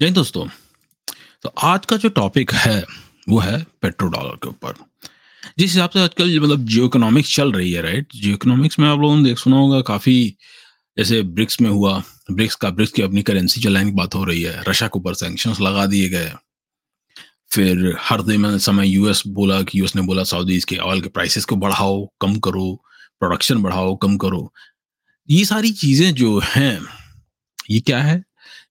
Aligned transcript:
जय 0.00 0.10
दोस्तों 0.10 0.46
तो 1.42 1.48
आज 1.48 1.86
का 1.86 1.96
जो 1.96 2.08
टॉपिक 2.08 2.52
है, 2.52 2.84
वो 3.28 3.38
है 3.38 3.62
पेट्रो 3.82 4.08
डॉलर 4.08 4.34
के 4.36 4.48
ऊपर। 4.48 4.74
जिस 5.58 5.70
हिसाब 5.70 5.90
से 5.90 6.00
आजकल 6.00 6.40
मतलब 6.40 6.66
जियो 6.66 6.86
इकोनॉमिक्स 6.86 7.34
चल 7.36 7.52
रही 7.52 7.72
है 7.72 7.82
राइट 7.82 8.08
जियो 8.14 8.34
इकोनॉमिक्स 8.34 8.78
में 8.78 8.88
आप 8.88 8.98
लोगों 8.98 9.16
ने 9.16 9.24
देख 9.24 9.38
सुना 9.38 9.56
होगा, 9.56 9.80
काफ़ी 9.80 10.36
जैसे 10.96 11.22
ब्रिक्स 11.22 11.60
में 11.60 11.70
हुआ, 11.70 12.02
ब्रिक्स 12.30 12.54
का, 12.54 12.70
ब्रिक्स 12.70 12.92
की 12.92 13.02
अपनी 13.02 13.22
करेंसी 13.22 13.60
चलाने 13.60 13.90
की 13.90 13.96
बात 13.96 14.14
हो 14.14 14.24
रही 14.24 14.42
है, 14.42 14.62
रशिया 14.68 14.88
के 14.88 14.98
ऊपर 14.98 15.14
सैंक्शन 15.14 15.54
लगा 15.60 15.86
दिए 15.86 16.08
गए। 16.08 16.32
फिर 17.54 17.96
हर 18.00 18.22
दिन 18.22 18.58
समय 18.58 18.88
यूएस 18.88 19.22
बोला 19.26 19.62
कि 19.62 19.78
यूएस 19.80 19.96
ने 19.96 20.02
बोला 20.02 20.24
सऊदीज 20.26 20.64
के 20.64 20.76
ऑयल 20.78 21.00
के 21.00 21.08
प्राइसेस 21.08 21.44
को 21.44 21.56
बढ़ाओ, 21.56 22.06
कम 22.20 22.38
करो 22.38 22.72
प्रोडक्शन 23.20 23.62
बढ़ाओ, 23.62 23.96
कम 23.96 24.16
करो। 24.18 24.52
ये 25.28 25.44
सारी 25.44 25.72
चीज़ें 25.72 26.14
जो 26.14 26.38
हैं, 26.44 26.80
ये 27.70 27.80
क्या 27.80 28.02
है? 28.02 28.22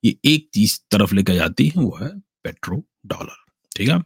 ये 0.06 0.16
एक 0.26 0.50
चीज़ 0.54 0.80
तरफ़ 0.92 1.16
लेकर 1.16 1.36
जाती 1.36 1.68
है, 1.68 1.82
वो 1.82 1.98
है 2.02 2.10
पेट्रो 2.44 2.84
डॉलर, 3.06 3.36
ठीक 3.78 3.90
है? 3.90 4.02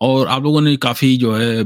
और 0.00 0.28
आप 0.28 0.42
लोगों 0.42 0.60
ने 0.60 0.76
काफ़ी 0.76 1.16
जो 1.16 1.34
है 1.36 1.58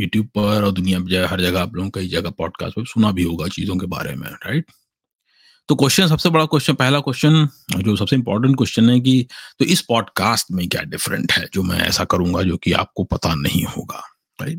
यूट्यूब 0.00 0.26
पर 0.26 0.64
और 0.64 0.72
दुनिया 0.72 0.98
में 0.98 1.26
हर 1.26 1.40
जगह 1.40 1.60
आप 1.62 1.74
लोगों 1.74 1.90
कई 1.90 2.08
जगह 2.08 2.30
पॉडकास्ट 2.30 2.76
पर 2.76 2.86
सुना 2.86 3.10
भी 3.12 3.22
होगा 3.22 3.48
चीज़ों 3.48 3.76
के 3.76 3.86
बारे 3.86 4.14
में 4.14 4.28
राइट 4.28 4.70
तो 5.68 5.74
क्वेश्चन 5.74 6.06
सबसे 6.06 6.28
बड़ा 6.28 6.44
क्वेश्चन 6.44 6.74
पहला 6.74 7.00
क्वेश्चन 7.00 7.48
जो 7.78 7.96
सबसे 7.96 8.16
इंपॉर्टेंट 8.16 8.56
क्वेश्चन 8.56 8.90
है 8.90 8.98
कि 9.00 9.26
तो 9.58 9.64
इस 9.64 9.80
पॉडकास्ट 9.80 10.50
में 10.52 10.68
क्या 10.68 10.82
डिफरेंट 10.82 11.32
है, 11.32 11.46
जो 11.54 11.62
मैं 11.62 11.78
ऐसा 11.78 12.04
करूँगा 12.04 12.42
जो 12.42 12.56
कि 12.56 12.72
आपको 12.72 13.04
पता 13.04 13.34
नहीं 13.34 13.64
होगा 13.64 14.02
राइट 14.42 14.58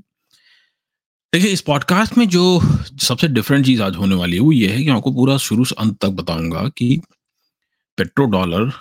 देखिए, 1.34 1.52
इस 1.52 1.62
पॉडकास्ट 1.62 2.18
में 2.18 2.27
जो 2.29 2.62
सबसे 3.01 3.27
डिफरेंट 3.27 3.66
चीज़ 3.66 3.82
आज 3.82 3.95
होने 3.95 4.16
वाली 4.16 4.34
है, 4.34 4.40
वो 4.40 4.51
ये 4.51 4.68
है 4.68 4.84
कि 4.84 4.90
आपको 4.90 5.12
पूरा 5.12 5.38
शुरू 5.38 5.66
से 5.66 5.76
अंत 5.79 5.98
तक 6.01 6.10
बताऊँगा 6.10 6.68
कि 6.77 7.01
पेट्रो 7.98 8.26
डॉलर 8.26 8.72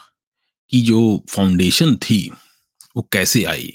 की 0.70 0.80
जो 0.82 1.24
फाउंडेशन 1.28 1.96
थी, 1.96 2.30
वो 2.96 3.08
कैसे 3.12 3.44
आई? 3.44 3.72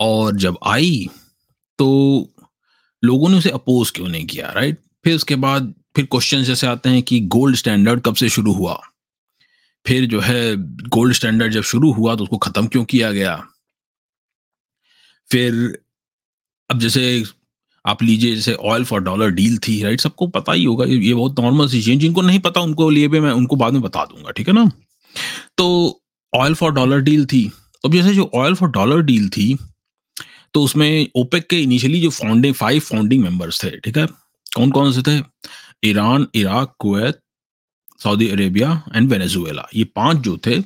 और 0.00 0.36
जब 0.36 0.58
आई 0.66 1.08
तो 1.78 1.88
लोगों 3.04 3.28
ने 3.28 3.38
उसे 3.38 3.50
अपोज 3.50 3.90
क्यों 3.90 4.08
नहीं 4.08 4.26
किया 4.26 4.52
राइट 4.52 4.82
फिर 5.04 5.14
उसके 5.14 5.36
बाद 5.36 5.74
फिर 5.96 6.04
क्वेश्चन 6.04 6.42
जैसे 6.42 6.66
आते 6.66 6.88
हैं 6.88 7.02
कि 7.02 7.20
गोल्ड 7.20 7.56
स्टैंडर्ड 7.56 8.00
कब 8.00 8.14
से 8.14 8.28
शुरू 8.28 8.52
हुआ? 8.52 8.80
फिर 9.86 10.06
जो 10.06 10.20
है 10.20 10.56
गोल्ड 10.88 11.14
स्टैंडर्ड 11.14 11.52
जब 11.52 11.62
शुरू 11.62 11.92
हुआ 11.92 12.14
तो 12.16 12.22
उसको 12.22 12.38
खत्म 12.38 12.66
क्यों 12.66 12.84
किया 12.84 13.12
गया? 13.12 13.36
फिर, 15.30 15.82
अब 16.70 16.78
जैसे 16.78 17.24
आप 17.86 18.02
लीजिए, 18.02 18.34
जैसे 18.34 18.52
ऑयल 18.54 18.84
फॉर 18.84 19.00
डॉलर 19.00 19.30
डील 19.30 19.58
थी 19.58 19.82
राइट 19.82 20.00
सबको 20.00 20.26
पता 20.28 20.52
ही 20.52 20.64
होगा, 20.64 20.84
ये 20.86 21.14
बहुत 21.14 21.40
नॉर्मल 21.40 21.68
सी 21.68 21.82
चीज़, 21.82 21.98
जिनको 22.00 22.22
नहीं 22.22 22.38
पता 22.40 22.60
उनको 22.60 22.88
लिए 22.90 23.08
भी 23.08 23.20
मैं 23.20 23.32
उनको 23.32 23.56
बाद 23.56 23.72
में 23.72 23.82
बता 23.82 24.04
दूँगा, 24.04 24.30
ठीक 24.30 24.48
है 24.48 24.54
ना? 24.54 24.70
तो 25.58 26.00
ऑयल 26.32 26.54
फॉर 26.54 26.72
डॉलर 26.72 27.00
डील 27.00 27.26
थी। 27.26 27.50
अब 27.84 27.92
जैसे 27.92 28.14
जो 28.14 28.30
ऑयल 28.34 28.54
फॉर 28.54 28.68
डॉलर 28.70 29.02
डील 29.02 29.28
थी 29.28 29.56
तो 30.54 30.62
उसमें 30.62 31.08
ओपेक 31.16 31.46
के 31.50 31.60
इनिशियली 31.62 32.00
जो 32.00 32.10
फाउंडिंग 32.10 32.54
फाइव 32.54 32.80
फाउंडिंग 32.80 33.22
मेंबर्स 33.22 33.62
थे, 33.64 33.70
ठीक 33.70 33.96
है? 33.98 34.06
कौन 34.56 34.70
कौन 34.70 34.92
से 34.92 35.02
थे? 35.02 35.22
Iran, 35.84 36.26
Iraq, 36.34 36.74
Kuwait, 36.78 37.18
Saudi 38.00 38.28
Arabia 38.28 38.82
and 38.94 39.10
Venezuela 39.10 39.66
ये 39.74 39.84
पाँच 39.96 40.16
जो 40.18 40.36
थे 40.46 40.58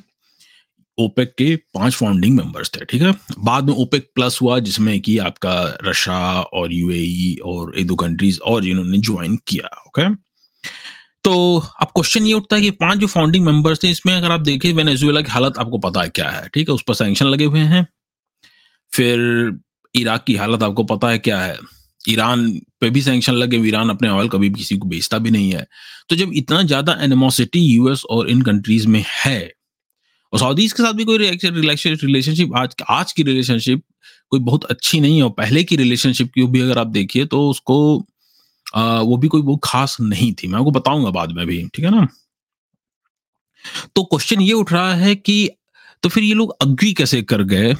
ओपेक 0.97 1.33
के 1.37 1.55
पाँच 1.75 1.93
फाउंडिंग 1.93 2.35
मेंबर्स 2.37 2.69
थे, 2.69 2.85
ठीक 2.85 3.01
है? 3.01 3.13
बाद 3.39 3.65
में 3.65 3.73
ओपेक 3.75 4.09
प्लस 4.15 4.39
हुआ, 4.41 4.59
जिसमें 4.59 4.99
कि 5.01 5.17
आपका 5.19 5.53
रशिया 5.85 6.41
और 6.41 6.73
यूएई 6.73 7.35
और 7.45 7.77
एक 7.79 7.87
दो 7.87 7.95
कंट्रीज़ 7.97 8.39
और 8.41 8.63
जिन्होंने 8.63 8.97
ज्वाइन 8.99 9.37
किया 9.47 9.69
ओके 9.87 10.09
तो 11.23 11.33
अब 11.81 11.87
क्वेश्चन 11.87 12.25
ये 12.25 12.33
उठता 12.33 12.55
है 12.55 12.61
कि 12.61 12.71
पाँच 12.77 12.99
जो 12.99 13.07
फाउंडिंग 13.07 13.45
मेंबर्स 13.45 13.83
थे, 13.83 13.89
इसमें 13.89 14.13
अगर 14.13 14.31
आप 14.31 14.39
देखें 14.41 14.71
वेनेजुएला 14.73 15.21
की 15.21 15.31
हालत 15.31 15.57
आपको 15.57 15.77
पता 15.79 16.01
है 16.01 16.09
क्या 16.09 16.29
है, 16.29 16.47
ठीक 16.53 16.69
है? 16.69 16.75
उस 16.75 16.83
पर 16.87 16.93
सैंक्शन 16.93 17.25
लगे 17.25 17.45
हुए 17.45 17.59
हैं। 17.59 17.85
फिर 18.91 19.19
इराक 19.95 20.23
की 20.23 20.35
हालत 20.35 20.63
आपको 20.63 20.83
पता 20.85 21.09
है 21.09 21.17
क्या 21.19 21.39
है? 21.41 21.57
ईरान 22.09 22.49
पे 22.81 22.89
भी 22.89 23.01
सैंक्शन 23.01 23.33
लगे 23.33 23.57
ईरान 23.67 23.89
अपने 23.89 24.09
ऑयल 24.09 24.29
कभी 24.29 24.49
किसी 24.51 24.77
को 24.77 24.87
बेचता 24.87 25.17
भी 25.17 25.31
नहीं 25.31 25.51
है। 25.53 25.65
तो 26.09 26.15
जब 26.15 26.31
इतना 26.35 26.61
ज़्यादा 26.63 26.97
एनिमोसिटी 27.01 27.59
यूएस 27.61 28.03
और 28.09 28.29
इन 28.29 28.41
कंट्रीज़ 28.41 28.87
में 28.87 29.03
है 29.15 29.39
और 30.33 30.39
सऊदीज 30.39 30.73
के 30.73 30.83
साथ 30.83 30.93
भी 30.93 31.05
कोई 31.05 31.17
रिलेशनशिप 31.17 32.51
आज 32.55 32.75
आज 32.89 33.11
की 33.11 33.23
रिलेशनशिप 33.23 33.83
कोई 34.29 34.39
बहुत 34.39 34.63
अच्छी 34.63 34.99
नहीं 34.99 35.17
है 35.17 35.23
और 35.23 35.29
पहले 35.29 35.63
की 35.63 35.75
रिलेशनशिप 35.75 36.31
की 36.35 36.43
भी 36.43 36.61
अगर 36.61 36.77
आप 36.77 36.87
देखिए 36.87 37.25
तो 37.25 37.49
उसको 37.49 38.05
आ, 38.75 38.99
वो 38.99 39.17
भी 39.17 39.27
कोई 39.27 39.41
बहुत 39.41 39.59
खास 39.63 39.97
नहीं 40.01 40.33
थी। 40.33 40.47
मैं 40.47 40.59
आपको 40.59 40.71
बताऊँगा 40.71 41.09
बाद 41.09 41.31
में 41.31 41.45
भी 41.47 41.67
ठीक 41.67 41.85
है 41.85 41.91
ना? 41.91 42.07
तो 43.95 44.03
क्वेश्चन 44.03 44.41
ये 44.41 44.53
उठ 44.53 44.71
रहा 44.73 44.93
है 44.95 45.15
कि 45.15 45.49
तो 46.03 46.09
फिर 46.09 46.23
ये 46.23 46.33
लोग 46.33 46.55
अग्री 46.61 46.93
कैसे 46.93 47.21
कर 47.21 47.43
गए 47.43 47.75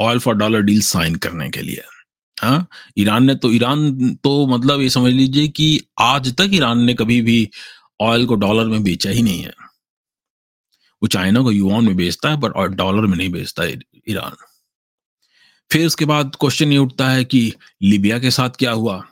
oil 0.00 0.18
for 0.18 0.34
dollar 0.34 0.62
deal 0.62 0.80
sign 0.80 1.14
करने 1.14 1.48
के 1.50 1.62
लिए? 1.62 1.82
हाँ? 2.42 2.66
ईरान 2.98 3.24
ने 3.24 3.34
तो 3.34 3.52
ईरान 3.52 4.14
तो 4.14 4.46
मतलब 4.46 4.80
ये 4.80 4.90
समझ 4.90 5.12
लीजिए 5.12 5.48
कि 5.48 5.80
आज 5.98 6.34
तक 6.34 6.50
ईरान 6.52 6.84
ने 6.84 6.94
कभी 6.94 7.20
भी 7.22 7.48
ऑयल 8.00 8.26
को 8.26 8.34
डॉलर 8.34 8.64
में 8.64 8.82
बेचा 8.82 9.10
ही 9.10 9.22
नहीं 9.22 9.40
है। 9.40 9.52
वो 11.02 11.08
चाइना 11.08 11.42
को 11.42 11.50
युवान 11.52 11.84
में 11.84 11.96
बेचता 11.96 12.30
है 12.30 12.36
बट 12.36 12.76
डॉलर 12.76 13.06
में 13.06 13.16
नहीं 13.16 13.30
बेचता 13.30 13.64
ईरान। 13.64 14.36
फिर 15.70 15.86
उसके 15.86 16.04
बाद 16.04 16.36
क्वेश्चन 16.40 16.72
ये 16.72 16.78
उठता 16.78 17.08
है 17.10 17.24
कि 17.24 17.52
लीबिया 17.82 18.18
के 18.18 18.30
साथ 18.30 18.50
क्या 18.58 18.72
हुआ? 18.72 19.02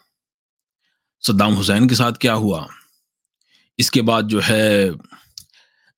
सद्दाम 1.22 1.54
हुसैन 1.54 1.88
के 1.88 1.94
साथ 1.94 2.12
क्या 2.20 2.32
हुआ? 2.34 2.66
इसके 3.78 4.02
बाद 4.02 4.28
जो 4.28 4.40
है, 4.40 4.90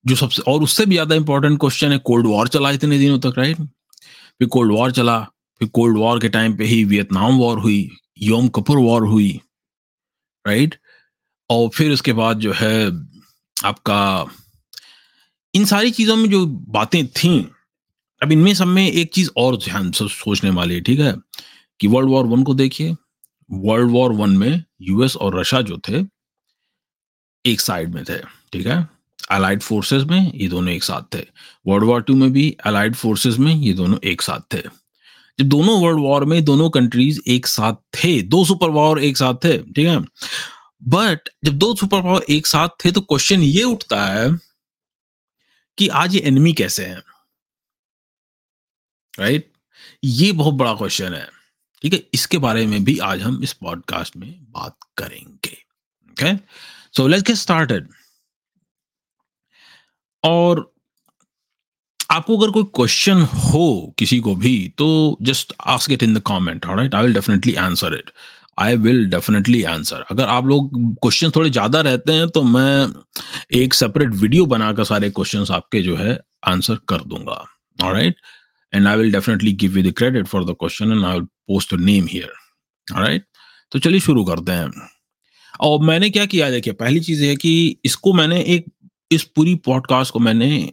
जो 0.05 0.17
सबसे, 0.17 0.43
और 0.43 0.63
उससे 0.63 0.87
भी 0.87 0.95
ज़्यादा 0.95 1.15
इंपॉर्टेंट 1.15 1.59
क्वेश्चन 1.61 1.93
है 1.93 1.99
कोल्ड 1.99 2.27
वॉर 2.27 2.49
चला 2.49 2.71
इतने 2.71 2.99
दिनों 2.99 3.19
तक 3.21 3.39
राइट 3.39 3.57
फिर 3.59 4.49
कोल्ड 4.49 4.73
वॉर 4.73 4.93
चला, 4.93 5.19
फिर 5.61 5.69
कोल्ड 5.69 5.99
वॉर 5.99 6.21
के 6.21 6.29
टाइम 6.29 6.57
पे 6.57 6.65
ही 6.65 6.83
वियतनाम 6.85 7.39
वॉर 7.39 7.59
हुई, 7.59 7.91
योम 8.23 8.49
कपूर 8.49 8.79
वॉर 8.79 9.07
हुई 9.07 9.41
राइट 10.45 10.79
और 11.51 11.69
फिर 11.69 11.93
उसके 11.93 12.13
बाद 12.13 12.39
जो 12.39 12.53
है, 12.53 12.87
आपका 13.57 14.25
इन 15.57 15.65
सारी 15.65 15.91
चीज़ों 15.91 16.17
में 16.17 16.31
जो 16.31 16.47
बातें 16.47 17.07
थी, 17.07 17.51
अब 18.23 18.33
इनमें 18.33 18.55
सब 18.55 18.67
में 18.67 18.93
एक 18.93 19.15
चीज़ 19.15 19.31
और 19.37 19.57
ध्यान 19.57 19.91
से 19.91 20.09
सोचने 20.09 20.51
वाली 20.51 20.75
है, 20.75 20.81
ठीक 20.81 21.01
है? 21.01 21.17
कि 21.81 21.87
वर्ल्ड 21.87 22.11
वॉर 22.11 22.27
वन 22.27 22.43
को 22.43 22.55
देखिए। 22.55 22.97
वर्ल्ड 23.51 23.91
वॉर 23.91 24.13
वन 24.13 24.31
में 24.31 24.65
यूएस 24.83 25.17
और 25.17 25.41
रशिया 25.41 25.61
जो 25.61 25.79
थे, 25.79 26.07
एक 27.47 27.61
साइड 27.61 27.95
में 27.95 28.05
थे, 28.05 28.19
ठीक 28.53 28.67
है? 28.67 28.89
अलाइड 29.31 29.63
फोर्सेस 29.63 30.03
में 30.03 30.33
ये 30.33 30.49
दोनों 30.49 30.75
एक 30.75 30.85
साथ 30.85 31.15
थे। 31.15 31.25
वर्ल्ड 31.67 31.85
वॉर 31.85 32.03
टू 32.03 32.15
में 32.15 32.33
भी 32.33 32.57
अलाइड 32.65 32.95
फोर्सेस 32.95 33.39
में 33.39 33.55
ये 33.55 33.73
दोनों 33.73 33.99
एक 34.05 34.23
साथ 34.23 34.55
थे। 34.55 34.63
जब 35.39 35.45
दोनों 35.45 35.83
वर्ल्ड 35.83 36.01
वॉर 36.01 36.25
में 36.25 36.45
दोनों 36.45 36.71
कंट्रीज़ 36.71 37.21
एक 37.27 37.47
साथ 37.47 37.73
थे, 37.73 38.23
दो 38.23 38.45
सुपर 38.45 38.69
पावर 38.69 38.99
एक 38.99 39.17
साथ 39.17 39.35
थे, 39.35 39.59
ठीक 39.59 39.87
है? 39.87 39.99
बट 40.85 41.29
जब 41.45 41.53
दो 41.53 41.75
सुपर 41.75 42.03
पावर 42.03 42.23
एक 42.31 42.47
साथ 42.47 42.69
थे 42.85 42.93
तो 42.93 43.01
क्वेश्चन 43.01 43.41
ये 43.41 43.63
उठता 43.63 44.07
है 44.07 44.46
कि 45.79 45.89
आज 45.89 46.15
ये 46.15 46.21
एनिमी 46.21 46.53
कैसे 46.53 46.87
हैं? 46.87 47.03
राइट 49.19 49.53
ये 50.05 50.33
बहुत 50.33 50.55
बड़ा 50.55 50.75
क्वेश्चन 50.75 51.15
है। 51.15 51.29
ठीक 51.83 51.93
है? 51.93 52.03
इसके 52.15 52.39
बारे 52.39 52.67
में 52.67 52.85
भी 52.85 52.99
आज 52.99 53.23
हम 53.23 53.43
इस 53.43 53.53
पॉडकास्ट 53.53 54.17
में 54.17 54.53
बात 54.53 54.77
करेंगे। 54.97 55.57
Okay 56.11 56.37
so 56.97 57.07
let's 57.07 57.25
get 57.27 57.37
started 57.37 57.89
और 60.25 60.73
आपको 62.11 62.39
अगर 62.39 62.51
कोई 62.51 62.65
क्वेश्चन 62.65 63.23
हो 63.23 63.95
किसी 63.99 64.19
को 64.21 64.35
भी 64.35 64.75
तो 64.79 65.19
just 65.23 65.53
ask 65.67 65.91
it 65.91 66.03
in 66.03 66.15
the 66.15 66.23
comment 66.27 66.67
right 66.67 66.95
I 66.95 67.03
will 67.03 67.15
definitely 67.15 67.55
answer 67.55 67.95
it 67.95 68.11
I 68.59 68.77
will 68.77 69.05
definitely 69.11 69.63
answer 69.65 70.05
अगर 70.11 70.25
आप 70.25 70.47
लोग 70.47 70.75
क्वेश्चन 71.03 71.31
थोड़े 71.37 71.51
ज़्यादा 71.51 71.81
रहते 71.81 72.13
हैं 72.13 72.29
तो 72.29 72.43
मैं 72.45 72.87
एक 73.59 73.75
सेपरेट 73.75 74.15
वीडियो 74.15 74.47
बनाकर 74.47 74.85
सारे 74.85 75.11
क्वेश्चन 75.11 75.53
आपके 75.55 75.83
जो 75.83 75.97
है 75.97 76.19
आंसर 76.49 76.79
कर 76.89 77.03
दूँगा। 77.05 77.45
Right 77.79 78.17
and 78.73 78.87
I 78.87 78.97
will 78.97 79.13
definitely 79.13 79.53
give 79.55 79.79
you 79.79 79.91
the 79.91 79.95
credit 79.99 80.27
for 80.27 80.45
the 80.45 80.57
question 80.61 80.93
and 80.93 81.05
I 81.05 81.13
will 81.13 81.25
post 81.25 81.75
name 81.75 82.07
here 82.11 82.33
right 82.89 83.25
तो 83.73 83.79
चलिए 83.79 84.01
शुरू 84.01 84.25
करते 84.25 84.53
हैं। 84.53 84.71
और 85.61 85.85
मैंने 85.85 86.09
क्या 86.11 86.25
किया 86.27 86.51
देखिए, 86.51 86.73
पहली 86.75 87.01
चीज़ 87.01 87.25
है 87.25 87.35
कि 87.37 87.81
इसको 87.85 88.13
मैंने 88.13 88.41
एक, 88.41 88.65
इस 89.11 89.23
पूरी 89.37 89.55
पॉडकास्ट 89.67 90.13
को 90.13 90.19
मैंने 90.19 90.73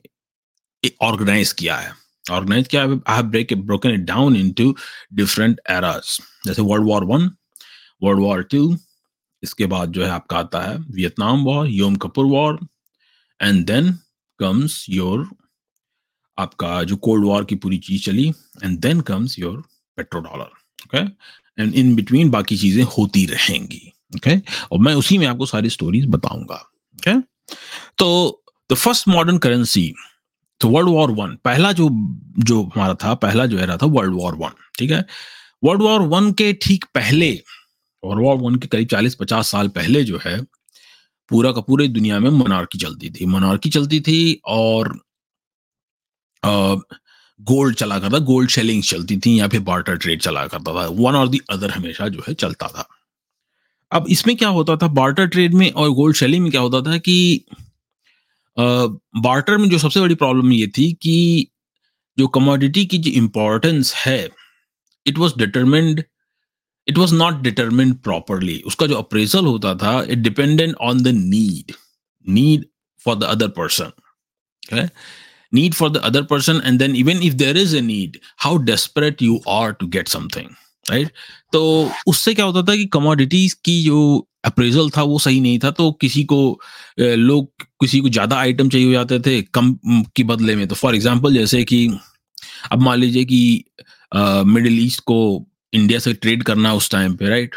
ऑर्गेनाइज 1.01 1.51
किया 1.53 1.75
है। 1.75 1.91
ऑर्गेनाइज 2.25 2.67
किया 2.67 2.83
I 2.83 3.15
have 3.15 3.25
break 3.25 3.53
broken 3.55 3.89
it 3.89 3.99
down 4.01 4.35
into 4.35 4.75
different 5.13 5.59
areas 5.69 6.19
जैसे 6.45 6.61
world 6.61 6.87
war 6.87 7.03
one 7.05 7.29
world 8.03 8.21
war 8.21 8.43
two 8.43 8.77
इसके 9.43 9.65
बाद 9.65 9.91
जो 9.91 10.03
है 10.03 10.09
आपका 10.09 10.37
आता 10.37 10.61
है 10.61 10.77
Vietnam 10.77 11.43
war 11.43 11.67
Yom 11.67 11.95
Kippur 11.95 12.25
war 12.25 12.59
and 13.41 13.65
then 13.65 13.91
comes 14.39 14.85
your 14.89 15.29
आपका 16.37 16.83
जो 16.83 16.95
कोल्ड 16.95 17.25
वॉर 17.25 17.45
की 17.45 17.55
पूरी 17.55 17.77
चीज़ 17.77 18.03
चली 18.03 18.29
and 18.63 18.79
then 18.79 19.01
comes 19.01 19.39
your 19.39 19.63
petro 19.97 20.21
dollar 20.21 20.51
okay 20.83 21.05
and 21.63 21.73
in 21.73 21.95
between 21.95 22.29
बाकी 22.29 22.57
चीज़ें 22.57 22.83
होती 22.83 23.25
रहेंगी 23.25 23.93
ओके 24.15 24.35
okay? 24.35 24.49
और 24.71 24.79
मैं 24.79 24.93
उसी 24.93 25.17
में 25.17 25.27
आपको 25.27 25.45
सारी 25.45 25.69
स्टोरीज 25.69 26.05
बताऊँगा 26.05 26.55
ओके? 26.95 27.19
तो 27.97 28.39
द 28.71 28.75
फ़र्स्ट 28.75 29.07
मॉडर्न 29.07 29.37
करेंसी 29.37 29.93
तो 30.59 30.69
वर्ल्ड 30.69 30.89
वॉर 30.89 31.11
वन 31.11 31.37
पहला 31.43 31.71
जो 31.71 31.89
जो 32.39 32.63
हमारा 32.63 32.93
था, 32.93 33.13
पहला 33.13 33.45
जो 33.45 33.57
era 33.59 33.81
था 33.81 33.85
वर्ल्ड 33.85 34.13
वॉर 34.13 34.35
वन 34.35 34.49
ठीक 34.79 34.91
है 34.91 35.05
वर्ल्ड 35.63 35.81
वॉर 35.81 36.01
वन 36.01 36.31
के 36.31 36.53
ठीक 36.53 36.85
पहले 36.85 37.43
वर्ल्ड 38.05 38.23
वॉर 38.23 38.37
वन 38.37 38.55
के 38.55 38.67
करीब 38.67 38.87
चालीस 38.87 39.15
पचास 39.15 39.51
साल 39.51 39.67
पहले 39.77 40.03
जो 40.03 40.19
है, 40.25 40.41
पूरा 41.31 41.51
का 41.51 41.61
पूरे 41.61 41.87
दुनिया 41.87 42.19
में 42.19 42.29
मोनार्की 42.29 42.77
चलती 42.79 43.09
थी। 43.09 43.25
मोनार्की 43.25 43.69
चलती 43.69 43.99
थी 44.01 44.41
और 44.45 44.97
गोल्ड 46.43 47.75
चला 47.75 47.97
करता 47.99 48.17
गोल्ड 48.25 48.49
शेलिंग 48.49 48.83
चलती 48.83 49.17
थी 49.17 49.39
या 49.39 49.47
फिर 49.47 49.59
बार्टर 49.69 49.95
ट्रेड 49.97 50.21
चला 50.21 50.45
करता 50.47 50.73
था। 50.73 50.87
वन 50.87 51.15
और 51.15 51.27
दी 51.27 51.39
अदर 51.51 51.71
हमेशा 51.71 52.07
जो 52.07 52.23
है 52.27 52.33
चलता 52.33 52.67
था। 52.67 52.87
अब 53.91 54.05
इसमें 54.09 54.35
क्या 54.37 54.49
होता 54.49 54.75
था? 54.77 54.87
बार्टर 54.87 55.27
ट्रेड 55.27 55.53
में 55.53 55.71
और 55.71 55.89
गोल्ड 55.89 56.15
शेलिंग 56.15 56.43
में 56.43 56.51
क्या 56.51 56.61
होता 56.61 56.81
था 56.91 56.97
कि 56.97 57.45
बार्टर 58.57 59.57
में 59.57 59.69
जो 59.69 59.77
सबसे 59.77 59.99
बड़ी 60.01 60.15
प्रॉब्लम 60.15 60.51
ये 60.53 60.67
थी 60.77 60.91
कि 61.01 61.47
जो 62.17 62.27
कमोडिटी 62.27 62.85
की 62.85 62.97
जो 62.97 63.11
इम्पोर्टेंस 63.11 63.93
है 63.95 64.29
it 65.05 65.17
was 65.17 65.33
determined 65.37 66.03
it 66.87 66.97
was 66.97 67.13
not 67.15 67.41
determined 67.43 67.95
properly 68.03 68.61
उसका 68.65 68.87
जो 68.87 68.95
अप्रेजल 68.95 69.45
होता 69.45 69.75
था 69.75 70.01
it 70.03 70.19
dependent 70.19 70.75
on 70.81 71.03
the 71.03 71.07
need 71.15 71.73
need 72.27 72.65
for 73.05 73.15
the 73.15 73.23
other 73.23 73.47
person 73.59 73.91
need 75.53 75.73
for 75.73 75.89
the 75.89 75.97
other 76.03 76.23
person 76.23 76.61
and 76.65 76.81
then 76.81 76.95
even 76.99 77.23
if 77.29 77.37
there 77.39 77.57
is 77.63 77.73
a 77.79 77.81
need, 77.87 78.19
how 78.45 78.57
desperate 78.69 79.25
you 79.29 79.39
are 79.55 79.71
to 79.73 79.89
get 79.95 80.13
something 80.15 80.51
right 80.85 81.09
तो 81.53 81.89
उससे 82.07 82.33
क्या 82.33 82.45
होता 82.45 82.61
था 82.71 82.75
कि 82.75 82.85
commodities 82.93 83.53
की 83.65 83.81
जो 83.83 84.27
appraisal 84.45 84.89
था 84.97 85.01
वो 85.03 85.19
सही 85.19 85.39
नहीं 85.41 85.59
था 85.59 85.69
तो 85.71 85.91
किसी 86.01 86.23
को 86.23 86.37
लोग, 86.99 87.51
किसी 87.81 87.99
को 87.99 88.09
ज़्यादा 88.09 88.37
आइटम 88.37 88.69
चाहिए 88.69 88.87
हो 88.87 88.93
जाते 88.93 89.19
थे 89.25 89.41
कम 89.53 89.73
के 90.15 90.23
बदले 90.23 90.55
में। 90.55 90.67
तो 90.67 90.75
फॉर 90.75 90.95
एग्ज़ाम्पल 90.95 91.33
जैसे 91.33 91.63
कि, 91.63 91.87
अब 92.71 92.81
मान 92.81 92.99
लीजिए 92.99 93.25
कि 93.25 93.63
मिडिल 94.47 94.83
ईस्ट 94.85 95.01
को 95.01 95.19
इंडिया 95.73 95.99
से 95.99 96.13
ट्रेड 96.13 96.43
करना 96.43 96.69
है 96.69 96.75
उस 96.75 96.89
टाइम 96.91 97.15
पे 97.15 97.29
राइट 97.29 97.55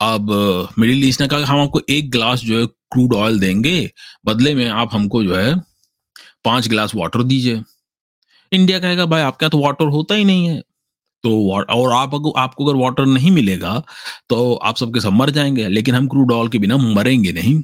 अब 0.00 0.30
मिडिल 0.78 1.04
ईस्ट 1.08 1.20
ने 1.20 1.28
कहा 1.28 1.44
हम 1.46 1.60
आपको 1.60 1.80
एक 1.90 2.10
ग्लास 2.10 2.40
जो 2.40 2.60
है 2.60 2.66
क्रूड 2.66 3.14
ऑयल 3.14 3.38
देंगे, 3.40 3.90
बदले 4.26 4.54
में 4.54 4.68
आप 4.68 4.90
हमको 4.92 5.22
जो 5.24 5.36
है 5.36 5.54
पाँच 6.44 6.68
गिलास 6.68 6.94
वाटर 6.94 7.22
दीजिए। 7.22 7.62
इंडिया 8.52 8.78
कहेगा, 8.78 9.06
भाई, 9.06 9.22
आपका 9.22 9.48
तो 9.48 9.58
वाटर 9.58 9.86
होता 9.86 10.14
ही 10.14 10.24
नहीं 10.24 10.48
है। 10.48 10.60
तो 11.24 11.50
और 11.50 11.92
आप 11.92 12.14
अगर 12.14 12.40
आपको 12.40 12.64
अगर 12.66 12.78
वाटर 12.78 13.06
नहीं 13.06 13.30
मिलेगा 13.30 13.82
तो 14.28 14.54
आप 14.54 14.76
सबके 14.76 15.00
सब 15.00 15.12
मर 15.12 15.30
जाएँगे, 15.30 15.68
लेकिन 15.68 15.94
हम 15.94 16.08
क्रूड 16.08 16.32
ऑयल 16.32 16.48
के 16.48 16.58
बिना 16.58 16.76
मरेंगे 16.76 17.32
नहीं। 17.32 17.62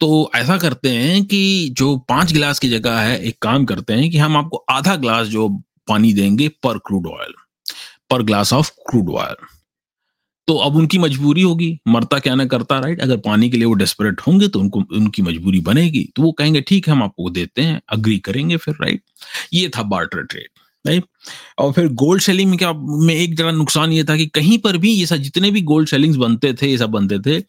तो 0.00 0.30
ऐसा 0.34 0.56
करते 0.58 0.90
हैं 0.90 1.24
कि 1.24 1.74
जो 1.78 1.96
पाँच 2.08 2.32
गिलास 2.32 2.58
की 2.58 2.68
जगह 2.68 2.98
है, 2.98 3.18
एक 3.20 3.38
काम 3.42 3.64
करते 3.64 3.92
हैं 3.92 4.10
कि 4.10 4.18
हम 4.18 4.36
आपको 4.36 4.64
आधा 4.70 4.96
ग्लास 4.96 5.26
जो 5.26 5.48
पानी 5.88 6.12
देंगे 6.12 6.48
पर 6.62 6.78
क्रूड 6.78 7.06
ऑयल 7.08 7.32
पर 8.10 8.22
ग्लास 8.22 8.52
ऑफ़ 8.52 8.70
क्रूड 8.90 9.10
ऑयल 9.12 9.36
तो 10.48 10.56
अब 10.56 10.76
उनकी 10.76 10.98
मजबूरी 10.98 11.42
होगी। 11.42 11.78
मरता 11.88 12.18
क्या 12.18 12.34
ना 12.34 12.44
करता 12.46 12.78
राइट 12.78 13.00
अगर 13.02 13.16
पानी 13.16 13.48
के 13.50 13.56
लिए 13.56 13.66
वो 13.66 13.72
डेस्परेट 13.74 14.20
होंगे 14.20 14.48
तो 14.48 14.60
उनको, 14.60 14.80
उनकी 14.80 15.22
मजबूरी 15.22 15.60
बनेगी। 15.60 16.02
तो 16.16 16.22
वो 16.22 16.30
कहेंगे, 16.32 16.60
ठीक 16.60 16.86
है, 16.88 16.92
हम 16.92 17.02
आपको 17.02 17.30
देते 17.30 17.62
हैं 17.62 17.80
अग्री 17.88 18.18
करेंगे 18.18 18.56
फिर 18.56 18.74
राइट 18.74 19.02
ये 19.52 19.68
था 19.68 19.82
बार्टर 19.82 20.22
ट्रेड 20.22 20.48
राइट 20.84 21.04
और 21.58 21.72
फिर 21.72 21.88
गोल्ड 21.94 22.22
सेलिंग 22.22 22.50
में 22.50 22.58
क्या, 22.58 22.72
में 22.72 23.14
एक 23.14 23.36
जरा 23.36 23.50
नुकसान 23.50 23.92
ये 23.92 24.04
था 24.04 24.16
कि 24.16 24.26
कहीं 24.26 24.58
पर 24.58 24.76
भी 24.76 24.92
ये 24.92 25.06
सब 25.06 25.16
जितने 25.16 25.50
भी 25.50 25.60
गोल्ड 25.62 25.88
सेलिंग्स 25.88 26.16
बनते 26.16 26.52
थे, 26.52 26.70
ये 26.70 26.78
सब 26.78 26.90
बनते 26.90 27.18
थे, 27.18 27.42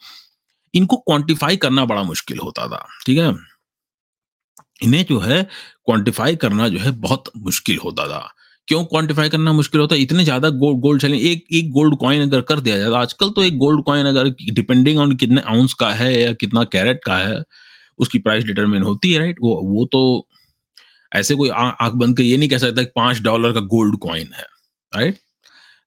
इनको 0.74 0.98
क्वांटिफाई 0.98 1.58
करना 1.58 1.86
बड़ा 1.86 2.04
मुश्किल 2.04 2.40
होता 2.40 2.68
था, 2.68 2.86
ठीक 3.06 3.18
है? 3.20 3.34
इन्हें 4.84 5.06
जो 5.10 5.20
है 5.20 5.42
क्वांटिफाई 5.86 6.36
करना 6.36 6.68
जो 6.70 6.80
है 6.80 6.92
बहुत 6.92 7.32
मुश्किल 7.38 7.78
होता 7.78 8.08
था। 8.08 8.34
क्यों 8.70 8.84
क्वांटिफाई 8.86 9.30
करना 9.30 9.52
मुश्किल 9.54 9.82
होता 9.82 9.96
है? 9.96 10.02
इतने 10.02 10.24
ज़्यादा 10.24 10.50
गोल्ड 10.60 10.80
गोल्ड 10.82 11.02
सेलिंग 11.02 11.22
एक 11.24 11.46
एक 11.54 11.72
गोल्ड 11.74 11.96
कॉइन 12.00 12.22
अगर 12.22 12.42
कर 12.44 12.60
दिया 12.60 12.78
जाए, 12.78 12.92
आजकल 12.94 13.30
तो 13.30 13.44
एक 13.44 13.58
गोल्ड 13.58 13.84
कॉइन 13.86 14.06
अगर 14.08 14.30
डिपेंडिंग 14.52 15.00
ऑन 15.00 15.16
कितने 15.18 15.42
आउंस 15.48 15.74
का 15.80 15.90
है 15.94 16.14
या 16.22 16.34
कितना 16.36 16.64
कैरेट 16.74 17.02
का 17.06 17.18
है, 17.18 17.42
उसकी 18.00 18.20
प्राइस 18.20 18.44
डिटरमिन 18.46 18.84
होती 18.84 19.14
है 19.14 19.20
राइट 19.20 19.38
वो 19.42 19.56
वो 19.66 19.86
तो 19.94 20.28
ऐसे 21.12 21.36
कोई 21.36 21.50
आँख 21.52 21.94
बंद 21.94 22.18
कर 22.18 22.24
ये 22.24 22.38
नहीं 22.38 22.50
कह 22.50 22.58
सकता 22.58 22.84
कि 22.84 22.92
पाँच 22.96 23.22
डॉलर 23.24 23.54
का 23.54 23.60
गोल्ड 23.70 23.98
कॉइन 24.00 24.30
है 24.36 24.46
राइट 24.94 25.18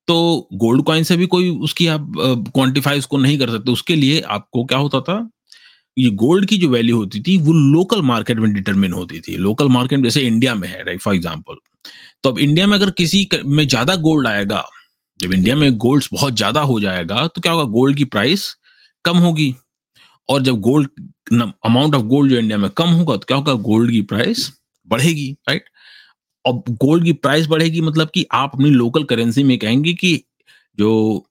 तो 0.09 0.17
गोल्ड 0.55 0.83
कॉइन 0.85 1.05
से 1.05 1.17
भी 1.17 1.27
कोई 1.29 1.51
उसकी 1.61 1.87
आप 1.89 2.13
क्वांटिफाई 2.19 2.99
उसको 2.99 3.19
नहीं 3.19 3.39
कर 3.39 3.51
सकते। 3.51 3.73
उसके 3.73 3.97
लिए 3.97 4.21
आपको 4.31 4.65
क्या 4.65 4.79
होता 4.79 5.01
था? 5.03 5.17
ये 5.97 6.11
गोल्ड 6.19 6.47
की 6.47 6.57
जो 6.59 6.69
वैल्यू 6.69 6.97
होती 6.97 7.21
थी 7.23 7.37
वो 7.39 7.53
लोकल 7.53 8.03
मार्केट 8.05 8.39
में 8.39 8.53
डिटरमिन 8.55 8.93
होती 8.93 9.21
थी। 9.21 9.37
लोकल 9.39 9.69
मार्केट 9.71 10.03
जैसे 10.03 10.21
इंडिया 10.23 10.55
में 10.55 10.69
है 10.69 10.83
राइट 10.85 11.01
फॉर 11.01 11.15
एग्ज़ाम्पल 11.15 11.57
तो 12.25 12.31
अब 12.31 12.39
इंडिया 12.41 12.67
में 12.67 12.77
अगर 12.77 12.91
किसी 12.93 13.29
में 13.37 13.67
ज़्यादा 13.67 13.97
गोल्ड 13.99 14.27
आएगा 14.29 14.65
जब 15.21 15.33
इंडिया 15.33 15.57
में 15.57 15.77
गोल्ड 15.79 16.05
बहुत 16.13 16.37
ज़्यादा 16.37 16.61
हो 16.63 16.79
जाएगा 16.81 17.27
तो 17.27 17.41
क्या 17.41 17.53
होगा? 17.53 17.65
गोल्ड 17.65 17.97
की 17.97 18.05
प्राइस 18.07 18.55
कम 19.05 19.17
होगी। 19.19 19.55
और 20.29 20.43
जब 20.43 20.61
गोल्ड 20.61 20.89
अमाउंट 21.33 21.95
ऑफ़ 21.95 22.03
गोल्ड 22.05 22.31
जो 22.31 22.39
इंडिया 22.39 22.59
में 22.59 22.71
कम 22.71 22.89
होगा 22.91 23.17
तो 23.17 23.25
क्या 23.27 23.37
होगा? 23.37 23.53
गोल्ड 23.55 23.91
की 23.91 24.01
प्राइस 24.05 24.51
बढ़ेगी 24.89 25.31
राइट 25.49 25.65
और 26.45 26.63
गोल्ड 26.71 27.05
की 27.05 27.13
प्राइस 27.15 27.47
बढ़ेगी 27.47 27.81
मतलब 27.81 28.11
कि 28.15 28.25
आप 28.33 28.51
अपनी 28.55 28.71
लोकल 28.71 29.05
करेंसी 29.05 29.43
में 29.45 29.57
कहेंगे 29.59 29.93
कि 29.95 30.15
जो 30.79 31.25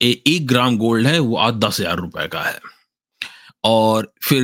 ए, 0.00 0.10
एक 0.26 0.46
ग्राम 0.46 0.76
गोल्ड 0.78 1.06
है 1.06 1.18
वो 1.18 1.36
आज 1.38 1.54
दस 1.54 1.80
हज़ार 1.80 1.96
रुपए 1.96 2.26
का 2.28 2.42
है। 2.42 2.58
और 3.64 4.12
फिर 4.22 4.42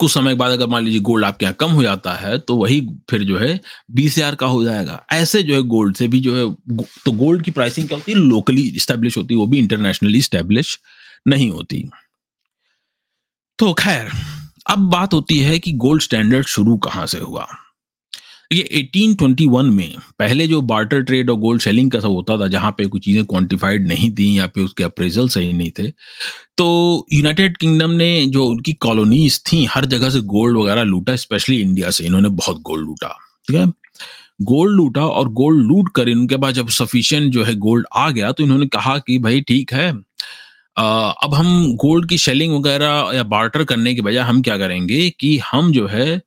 कुछ 0.00 0.12
समय 0.12 0.30
के 0.30 0.38
बाद 0.38 0.52
अगर 0.52 0.66
मान 0.66 0.84
लीजिए 0.84 1.00
गोल्ड 1.00 1.24
आपके 1.24 1.44
यहाँ 1.44 1.56
कम 1.60 1.70
हो 1.70 1.82
जाता 1.82 2.12
है 2.14 2.38
तो 2.38 2.56
वही 2.56 2.80
फिर 3.10 3.22
जो 3.24 3.38
है 3.38 3.60
बीस 3.90 4.16
हज़ार 4.16 4.34
का 4.34 4.46
हो 4.46 4.62
जाएगा। 4.64 5.02
ऐसे 5.12 5.42
जो 5.42 5.54
है 5.54 5.62
गोल्ड 5.64 5.96
से 5.96 6.08
भी 6.08 6.20
जो 6.20 6.36
है 6.36 6.82
तो 7.04 7.12
गोल्ड 7.14 7.42
की 7.42 7.50
प्राइसिंग 7.50 7.88
क्या 7.88 7.98
होती 7.98 8.12
है? 8.12 8.18
लोकली 8.18 8.78
स्टैब्लिश 8.78 9.16
होती 9.16 9.34
है, 9.34 9.38
वो 9.38 9.46
भी 9.46 9.58
इंटरनेशनली 9.58 10.22
स्टैब्लिश 10.22 10.78
नहीं 11.28 11.50
होती। 11.50 11.82
तो 13.58 13.72
खैर, 13.74 14.10
अब 14.66 14.90
बात 14.90 15.14
होती 15.14 15.38
है 15.38 15.58
कि 15.58 15.72
गोल्ड 15.74 16.02
स्टैंडर्ड 16.02 16.46
शुरू 16.46 16.76
कहाँ 16.78 17.06
से 17.06 17.18
हुआ। 17.18 17.46
ये 18.50 18.62
1821 18.74 19.70
में 19.70 19.94
पहले 20.18 20.46
जो 20.48 20.60
बार्टर 20.68 21.02
ट्रेड 21.02 21.30
और 21.30 21.36
गोल्ड 21.38 21.62
सेलिंग 21.62 21.90
का 21.90 22.00
सब 22.00 22.10
होता 22.10 22.36
था, 22.40 22.46
जहाँ 22.48 22.70
पे 22.78 22.84
कुछ 22.86 23.04
चीज़ें 23.04 23.24
क्वांटिफाइड 23.24 23.86
नहीं 23.88 24.10
थी 24.18 24.38
या 24.38 24.46
पे 24.46 24.60
उसके 24.60 24.84
अप्रेजल 24.84 25.28
सही 25.28 25.52
नहीं 25.52 25.70
थे 25.78 25.88
तो 26.58 27.06
यूनाइटेड 27.12 27.56
किंगडम 27.56 27.90
ने 27.90 28.26
जो 28.26 28.44
उनकी 28.44 28.72
कॉलोनीज 28.82 29.40
थी, 29.46 29.64
हर 29.64 29.84
जगह 29.86 30.10
से 30.10 30.20
गोल्ड 30.32 30.56
वगैरह 30.58 30.82
लूटा 30.82 31.16
स्पेशली 31.16 31.60
इंडिया 31.60 31.90
से, 31.90 32.04
इन्होंने 32.04 32.28
बहुत 32.30 32.60
गोल्ड 32.62 32.86
लूटा, 32.86 33.08
ठीक 33.48 33.56
है? 33.56 33.66
गोल्ड 34.42 34.76
लूटा 34.76 35.04
और 35.06 35.28
गोल्ड 35.32 35.66
लूट 35.66 35.88
कर 35.94 36.08
इनके 36.08 36.36
बाद 36.36 36.54
जब 36.54 36.68
सफिशियंट 36.70 37.32
जो 37.32 37.44
है 37.44 37.54
गोल्ड 37.56 37.86
आ 37.96 38.08
गया 38.10 38.30
तो 38.32 38.42
इन्होंने 38.42 38.66
कहा 38.68 38.96
कि 38.98 39.18
भाई 39.18 39.40
ठीक 39.48 39.72
है 39.72 39.90
अब 40.76 41.34
हम 41.34 41.74
गोल्ड 41.76 42.08
की 42.08 42.18
शेलिंग 42.18 42.54
वगैरह 42.54 43.10
या 43.14 43.22
बार्टर 43.28 43.64
करने 43.64 43.94
के 43.94 44.00
बजाय 44.00 44.22
हम 44.24 44.42
क्या 44.42 44.56
करेंगे 44.58 45.08
कि 45.10 45.36
हम 45.44 45.72
जो 45.72 45.86
है 45.86 46.20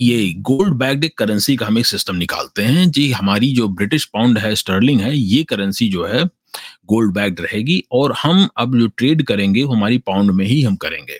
ये 0.00 0.32
गोल्ड 0.38 0.74
बैग्ड 0.74 1.08
करेंसी 1.18 1.56
का 1.56 1.66
हम 1.66 1.78
एक 1.78 1.86
सिस्टम 1.86 2.16
निकालते 2.16 2.62
हैं। 2.62 2.90
जी, 2.90 3.10
हमारी 3.12 3.52
जो 3.52 3.68
ब्रिटिश 3.68 4.04
पाउंड 4.04 4.38
है 4.38 4.54
स्टर्लिंग 4.54 5.00
है, 5.00 5.16
ये 5.16 5.42
करेंसी 5.44 5.88
जो 5.88 6.06
है 6.06 6.24
गोल्ड 6.86 7.14
बैग्ड 7.14 7.40
रहेगी 7.40 7.82
और 7.92 8.12
हम 8.12 8.48
अब 8.56 8.78
जो 8.78 8.86
ट्रेड 8.86 9.22
करेंगे, 9.22 9.62
वो 9.62 9.74
हमारी 9.74 9.98
पाउंड 9.98 10.30
में 10.30 10.44
ही 10.46 10.62
हम 10.62 10.76
करेंगे। 10.76 11.18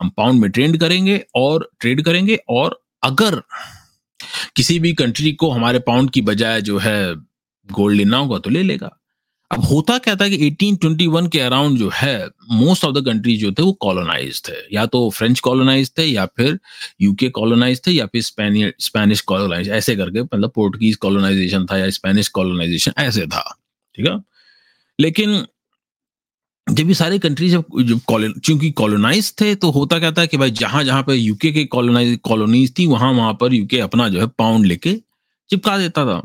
हम 0.00 0.10
पाउंड 0.10 0.40
में 0.40 0.50
ट्रेड 0.50 0.80
करेंगे 0.80 1.24
और 1.34 1.70
ट्रेड 1.80 2.02
करेंगे 2.02 2.38
और 2.48 2.80
अगर 3.02 3.42
किसी 4.56 4.78
भी 4.78 4.92
कंट्री 4.92 5.32
को 5.32 5.50
हमारे 5.50 5.78
पाउंड 5.78 6.10
की 6.10 6.20
बजाय 6.22 6.62
जो 6.62 6.78
है 6.78 7.14
गोल्ड 7.68 7.96
लेना 7.96 8.16
होगा 8.16 8.38
तो 8.38 8.50
ले 8.50 8.62
लेगा। 8.62 8.90
अब 9.54 9.64
होता 9.64 9.96
क्या 9.98 10.14
था 10.16 10.28
कि 10.28 10.36
1821 10.36 11.28
के 11.32 11.40
अराउंड 11.40 11.78
जो 11.78 11.90
है 11.94 12.26
मोस्ट 12.52 12.84
ऑफ़ 12.84 12.94
द 12.94 13.04
कंट्रीज़ 13.06 13.40
जो 13.40 13.52
थे, 13.52 13.62
वो 13.62 13.72
कॉलोनाइज 13.72 14.42
थे। 14.48 14.52
या 14.72 14.86
तो 14.86 15.10
फ्रेंच 15.10 15.40
कॉलोनाइज 15.40 15.90
थे, 15.98 16.04
या 16.04 16.24
फिर 16.26 16.58
यूके 17.00 17.28
कॉलोनाइज 17.28 17.80
थे, 17.86 17.90
या 17.90 18.06
फिर 18.06 18.22
स्पेनिश 18.22 19.20
कॉलोनाइज 19.20 19.68
ऐसे 19.68 19.96
करके 19.96 20.22
मतलब 20.22 20.52
पोर्टुगीज 20.54 20.96
कॉलोनाइजेशन 20.96 21.66
था 21.66 21.78
या 21.78 21.90
स्पेनिश 21.90 22.28
कॉलोनाइजेशन 22.28 22.92
ऐसे 22.98 23.26
था। 23.26 23.56
ठीक 23.94 24.06
है? 24.06 24.18
लेकिन 24.98 25.46
जब 26.66 26.88
ये 26.88 26.94
सारे 26.94 27.18
कंट्रीज़ 27.18 27.56
जब 27.56 28.40
चूँकि 28.44 28.70
कॉलोनाइज 28.72 29.34
थे 29.40 29.54
तो 29.54 29.70
होता 29.70 29.98
क्या 29.98 30.12
था 30.12 30.26
कि 30.26 30.36
भाई 30.36 30.50
जहाँ 30.50 30.84
जहाँ 30.84 31.02
पे 31.02 31.14
यूके 31.14 31.52
के 31.52 31.64
कॉलोनाइज 31.64 32.18
कॉलोनीज 32.24 32.78
थी, 32.78 32.86
वहाँ 32.86 33.12
वहाँ 33.12 33.34
पर 33.40 33.54
यूके 33.54 33.80
अपना 33.80 34.08
जो 34.08 34.20
है 34.20 34.26
पाउंड 34.38 34.66
लेके 34.66 35.00
चिपका 35.50 35.78
देता 35.78 36.04
था। 36.06 36.22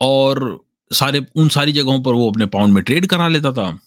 और 0.00 0.58
सारे, 0.90 1.24
उन 1.36 1.48
सारी 1.48 1.72
जगहों 1.72 2.02
पर 2.02 2.12
वो 2.12 2.30
अपने 2.30 2.46
पाउंड 2.48 2.74
में 2.74 2.82
ट्रेड 2.84 3.06
करा 3.06 3.28
लेता 3.28 3.52
था। 3.52 3.78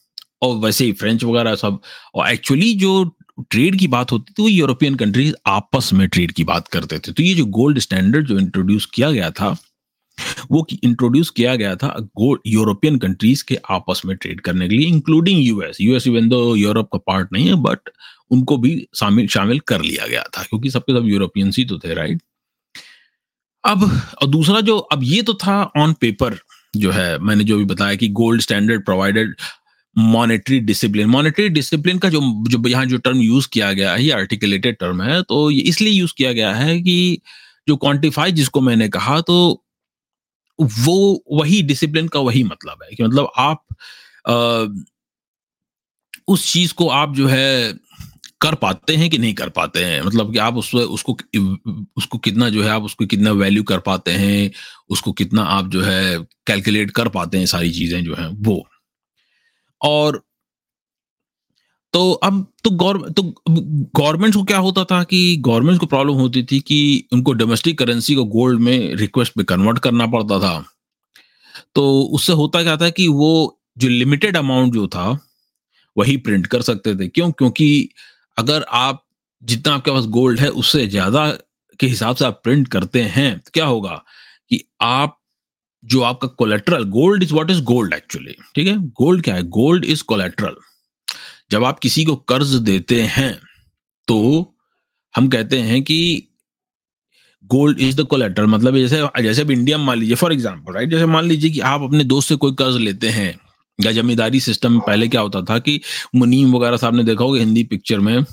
और 0.41 0.55
वैसे 0.57 0.85
ही 0.85 0.91
फ्रेंच 0.91 1.23
वगैरह 1.23 1.55
सब, 1.55 1.79
और 2.15 2.29
एक्चुअली 2.29 2.73
जो 2.75 3.03
ट्रेड 3.41 3.77
की 3.79 3.87
बात 3.87 4.11
होती 4.11 4.33
थी, 4.33 4.41
वो 4.43 4.49
यूरोपियन 4.49 4.95
कंट्रीज़ 4.95 5.33
आपस 5.47 5.91
में 5.93 6.07
ट्रेड 6.07 6.31
की 6.31 6.43
बात 6.43 6.67
करते 6.67 6.99
थे। 6.99 7.11
तो 7.11 7.23
ये 7.23 7.33
जो 7.35 7.45
गोल्ड 7.51 7.79
स्टैंडर्ड 7.79 8.27
जो 8.27 8.39
इंट्रोड्यूस 8.39 8.85
किया 8.85 9.11
गया 9.11 9.29
था, 9.31 9.55
वो 10.51 10.65
इंट्रोड्यूस 10.83 11.29
किया 11.29 11.55
गया 11.55 11.75
था 11.75 11.87
यूरोपियन 12.47 12.97
कंट्रीज़ 12.99 13.43
के 13.43 13.57
आपस 13.71 14.01
में 14.05 14.15
ट्रेड 14.17 14.41
करने 14.41 14.67
के 14.69 14.75
लिए 14.75 14.87
including 14.87 15.39
US 15.39 15.77
US 15.81 16.07
even 16.07 16.27
though 16.29 16.55
Europe 16.55 16.89
का 16.93 16.99
पार्ट 17.07 17.33
नहीं 17.33 17.47
है 17.47 17.55
बट 17.61 17.89
उनको 18.31 18.57
भी 18.57 18.75
शामिल 18.95 19.27
शामिल 19.27 19.59
कर 19.59 19.81
लिया 19.81 20.07
गया 20.07 20.23
था, 20.37 20.43
क्योंकि 20.43 20.69
सबके 20.69 20.93
सब 20.93 21.07
यूरोपियंस 21.07 21.57
ही 21.57 21.65
तो 21.65 21.79
थे 21.79 21.93
राइट 21.93 22.21
अब, 23.63 23.83
और 24.21 24.27
दूसरा 24.27 24.61
जो, 24.61 24.77
अब 24.77 25.03
ये 25.03 25.21
तो 25.21 25.33
था 25.33 25.61
ऑन 25.77 25.93
पेपर 25.93 26.37
जो 26.73 26.91
है 26.91 27.17
मैंने 27.19 27.43
जो 27.43 27.57
भी 27.57 27.65
बताया 27.65 27.95
कि 27.95 28.07
gold 28.13 28.41
standard 28.41 28.85
provided 28.85 29.35
monetary 29.95 30.59
discipline 30.59 31.07
monetary 31.07 31.49
discipline 31.49 31.97
का 31.99 32.09
जो 32.09 32.21
जो 32.49 32.67
यहाँ 32.67 32.85
जो 32.85 32.97
टर्म 32.97 33.17
यूज़ 33.17 33.47
किया 33.53 33.71
गया 33.73 33.93
है 33.93 34.03
ये 34.03 34.11
आर्टिकुलेटेड 34.11 34.77
टर्म 34.77 35.01
है 35.01 35.21
तो 35.23 35.49
ये 35.51 35.61
इसलिए 35.61 35.93
यूज़ 35.93 36.13
किया 36.17 36.31
गया 36.33 36.53
है 36.53 36.79
कि 36.81 37.21
जो 37.67 37.75
क्वांटिफाई 37.75 38.31
जिसको 38.31 38.61
मैंने 38.61 38.87
कहा 38.89 39.19
तो 39.21 39.35
वो 40.59 41.23
वही 41.31 41.61
डिसिप्लिन 41.61 42.07
का 42.07 42.19
वही 42.19 42.43
मतलब 42.43 42.83
है 42.83 42.95
कि 42.95 43.03
मतलब 43.03 43.31
आप 43.37 43.63
आ, 44.27 44.65
उस 46.27 46.51
चीज़ 46.53 46.73
को 46.73 46.87
आप 46.87 47.13
जो 47.15 47.27
है 47.27 47.73
कर 48.43 48.55
पाते 48.55 48.95
हैं 48.95 49.09
कि 49.09 49.17
नहीं 49.17 49.33
कर 49.33 49.49
पाते 49.51 49.83
हैं? 49.85 50.01
मतलब 50.01 50.31
कि 50.33 50.37
आप 50.39 50.57
उस 50.57 50.73
उसको 50.75 51.17
उसको 51.97 52.17
कितना 52.19 52.49
जो 52.49 52.63
है, 52.63 52.69
आप 52.69 52.83
उसको 52.83 53.05
कितना 53.05 53.31
वैल्यू 53.33 53.63
कर 53.65 53.79
पाते 53.81 54.11
हैं? 54.13 54.51
उसको 54.89 55.11
कितना 55.13 55.43
आप 55.51 55.69
जो 55.69 55.81
है 55.81 56.17
कैलकुलेट 56.47 56.91
कर 56.91 57.09
पाते 57.09 57.37
हैं 57.37 57.45
सारी 57.47 57.71
चीज़ें 57.71 58.03
जो 58.03 58.15
हैं, 58.15 58.29
वो। 58.39 58.63
और 59.81 60.21
तो 61.93 62.11
अब 62.23 62.45
तो 62.63 62.69
गवर्नमेंट 62.71 63.15
तो 63.15 63.23
गवर्नमेंट 63.99 64.33
को 64.35 64.43
क्या 64.43 64.57
होता 64.57 64.83
था 64.83 65.03
कि 65.03 65.19
गवर्नमेंट 65.39 65.79
को 65.79 65.85
प्रॉब्लम 65.85 66.13
होती 66.13 66.43
थी 66.43 66.59
कि 66.59 66.79
उनको 67.13 67.33
डोमेस्टिक 67.33 67.77
करेंसी 67.79 68.15
को 68.15 68.23
गोल्ड 68.27 68.61
में 68.61 68.95
रिक्वेस्ट 68.95 69.33
पे 69.33 69.43
कन्वर्ट 69.43 69.79
करना 69.79 70.05
पड़ता 70.07 70.39
था। 70.39 70.63
तो 71.75 71.83
उससे 72.13 72.33
होता 72.33 72.63
क्या 72.63 72.77
था 72.77 72.89
कि 72.89 73.07
वो 73.07 73.59
जो 73.77 73.87
लिमिटेड 73.89 74.37
अमाउंट 74.37 74.73
जो 74.73 74.87
था, 74.87 75.07
वही 75.97 76.17
प्रिंट 76.17 76.47
कर 76.47 76.61
सकते 76.61 76.95
थे। 76.95 77.07
क्यों? 77.07 77.31
क्योंकि 77.31 77.89
अगर 78.37 78.65
आप, 78.69 79.03
जितना 79.41 79.73
आपके 79.75 79.91
पास 79.91 80.05
गोल्ड 80.09 80.39
है, 80.39 80.49
उससे 80.49 80.85
ज़्यादा 80.87 81.29
के 81.79 81.87
हिसाब 81.87 82.15
से 82.15 82.25
आप 82.25 82.39
प्रिंट 82.43 82.67
करते 82.67 83.01
हैं 83.03 83.37
तो 83.39 83.51
क्या 83.53 83.65
होगा 83.65 84.03
कि 84.49 84.63
आप, 84.81 85.19
जो 85.83 86.01
आपका 86.01 86.27
collateral 86.37 86.83
gold 86.89 87.23
is 87.23 87.33
what 87.33 87.49
is 87.51 87.61
gold 87.63 87.93
actually 87.93 88.35
ठीक 88.55 88.67
है? 88.67 88.77
गोल्ड 88.77 89.23
क्या 89.23 89.35
है? 89.35 89.43
गोल्ड 89.43 89.85
इज़ 89.85 90.03
कोलेट्रल 90.03 90.55
जब 91.51 91.63
आप 91.63 91.79
किसी 91.79 92.05
को 92.05 92.15
कर्ज 92.15 92.53
देते 92.61 93.01
हैं 93.01 93.33
तो 94.07 94.19
हम 95.15 95.27
कहते 95.29 95.59
हैं 95.61 95.81
कि 95.83 96.27
गोल्ड 97.43 97.79
इज़ 97.79 98.01
द 98.01 98.05
कोलेट्रल 98.05 98.45
मतलब 98.45 98.77
जैसे 98.77 99.01
जैसे 99.23 99.41
अब 99.41 99.51
इंडिया 99.51 99.77
मान 99.77 99.97
लीजिए 99.97 100.15
फॉर 100.15 100.33
एग्ज़ाम्पल 100.33 100.73
राइट 100.73 100.89
जैसे 100.89 101.05
मान 101.05 101.25
लीजिए 101.25 101.49
कि 101.51 101.59
आप 101.71 101.81
अपने 101.81 102.03
दोस्त 102.03 102.29
से 102.29 102.35
कोई 102.35 102.53
कर्ज 102.53 102.77
लेते 102.77 103.09
हैं 103.09 103.33
या 103.79 103.91
जमींदारी 103.91 104.39
सिस्टम 104.39 104.71
में 104.71 104.81
पहले 104.87 105.07
क्या 105.07 105.21
होता 105.21 105.41
था 105.41 105.59
कि 105.59 105.79
मुनीम 106.15 106.55
वगैरह 106.55 106.77
साहब 106.77 106.95
ने 106.95 107.03
देखा 107.03 107.23
होगा 107.23 107.39
हिंदी 107.39 107.63
पिक्चर 107.63 107.99
में 107.99 108.23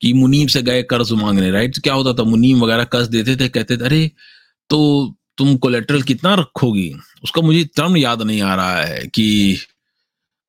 कि 0.00 0.12
मुनीम 0.12 0.46
से 0.46 0.62
गए 0.62 0.82
कर्ज 0.82 1.12
मांगने 1.12 1.50
राइट 1.50 1.78
क्या 1.78 1.94
होता 1.94 2.12
था? 2.14 2.24
मुनीम 2.24 2.60
वगैरह 2.60 2.84
कर्ज 2.84 3.08
देते 3.08 3.36
थे 3.36 3.48
कहते 3.48 3.76
थे 3.76 3.84
अरे 3.84 4.10
तो 4.70 4.78
तुम 5.38 5.56
कोलेट्रल 5.56 6.02
कितना 6.02 6.34
रखोगी? 6.34 6.92
उसका 7.24 7.42
मुझे 7.42 7.64
टर्म 7.76 7.96
याद 7.96 8.22
नहीं 8.22 8.42
आ 8.42 8.54
रहा 8.54 8.80
है 8.82 9.06
कि 9.06 9.58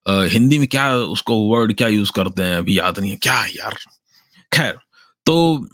आ, 0.09 0.23
हिंदी 0.23 0.57
में 0.59 0.67
क्या 0.67 0.95
उसको 0.95 1.35
वर्ड 1.49 1.75
क्या 1.75 1.87
यूज़ 1.87 2.11
करते 2.11 2.43
हैं 2.43 2.55
अभी 2.55 2.77
याद 2.77 2.99
नहीं 2.99 3.11
है। 3.11 3.17
क्या 3.17 3.45
यार? 3.45 3.77
खैर 4.53 4.77
तो 5.25 5.67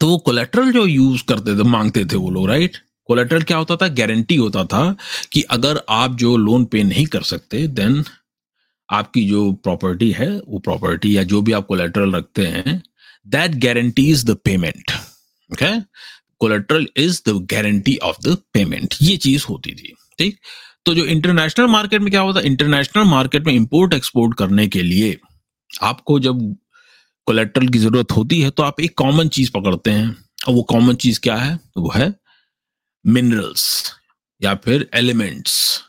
तो 0.00 0.08
वो 0.08 0.18
कोलेट्रल 0.18 0.72
जो 0.72 0.86
यूज़ 0.86 1.22
करते 1.24 1.58
थे 1.58 1.62
मांगते 1.62 2.04
थे 2.04 2.16
वो 2.16 2.30
लोग 2.30 2.48
राइट 2.48 2.76
कोलेट्रल 3.08 3.42
क्या 3.42 3.56
होता 3.56 3.76
था? 3.76 3.88
गारंटी 3.90 4.36
होता 4.36 4.64
था 4.64 4.96
कि 5.32 5.42
अगर 5.50 5.80
आप 5.90 6.14
जो 6.16 6.36
लोन 6.36 6.64
पे 6.64 6.82
नहीं 6.84 7.06
कर 7.06 7.22
सकते 7.24 7.66
देन 7.70 8.02
आपकी 8.88 9.24
जो 9.28 9.50
प्रॉपर्टी 9.54 10.10
है, 10.10 10.30
वो 10.38 10.58
प्रॉपर्टी 10.58 11.16
या 11.16 11.22
जो 11.22 11.40
भी 11.42 11.52
आप 11.52 11.66
कोलेट्रल 11.66 12.14
रखते 12.14 12.46
हैं 12.46 12.82
that 13.26 13.54
guarantees 13.64 14.24
the 14.24 14.36
payment 14.44 14.90
okay 15.50 15.80
collateral 16.40 16.86
is 16.96 17.20
the 17.28 17.32
guarantee 17.52 17.96
of 17.96 18.16
the 18.24 18.36
payment 18.54 18.94
ये 19.02 19.16
चीज़ 19.16 19.44
होती 19.48 19.74
थी। 19.74 19.94
ठीक? 20.18 20.38
तो 20.86 20.94
जो 20.94 21.04
इंटरनेशनल 21.04 21.66
मार्केट 21.66 22.02
में 22.02 22.10
क्या 22.10 22.20
होता 22.20 22.40
है 22.40 22.46
इंटरनेशनल 22.46 23.04
मार्केट 23.04 23.46
में 23.46 23.52
इंपोर्ट 23.54 23.94
एक्सपोर्ट 23.94 24.36
करने 24.38 24.66
के 24.68 24.82
लिए 24.82 25.18
आपको 25.82 26.18
जब 26.20 26.40
कोलेट्रल 27.26 27.68
की 27.68 27.78
ज़रूरत 27.78 28.12
होती 28.12 28.40
है 28.40 28.50
तो 28.50 28.62
आप 28.62 28.80
एक 28.80 28.94
कॉमन 28.96 29.28
चीज़ 29.28 29.50
पकड़ते 29.50 29.90
हैं। 29.90 30.16
और 30.48 30.54
वो 30.54 30.62
कॉमन 30.62 30.94
चीज़ 30.94 31.20
क्या 31.20 31.36
है? 31.36 31.58
वो 31.76 31.92
है 31.94 32.12
मिनरल्स 33.06 33.92
या 34.42 34.54
फिर 34.54 34.88
एलिमेंट्स 34.94 35.80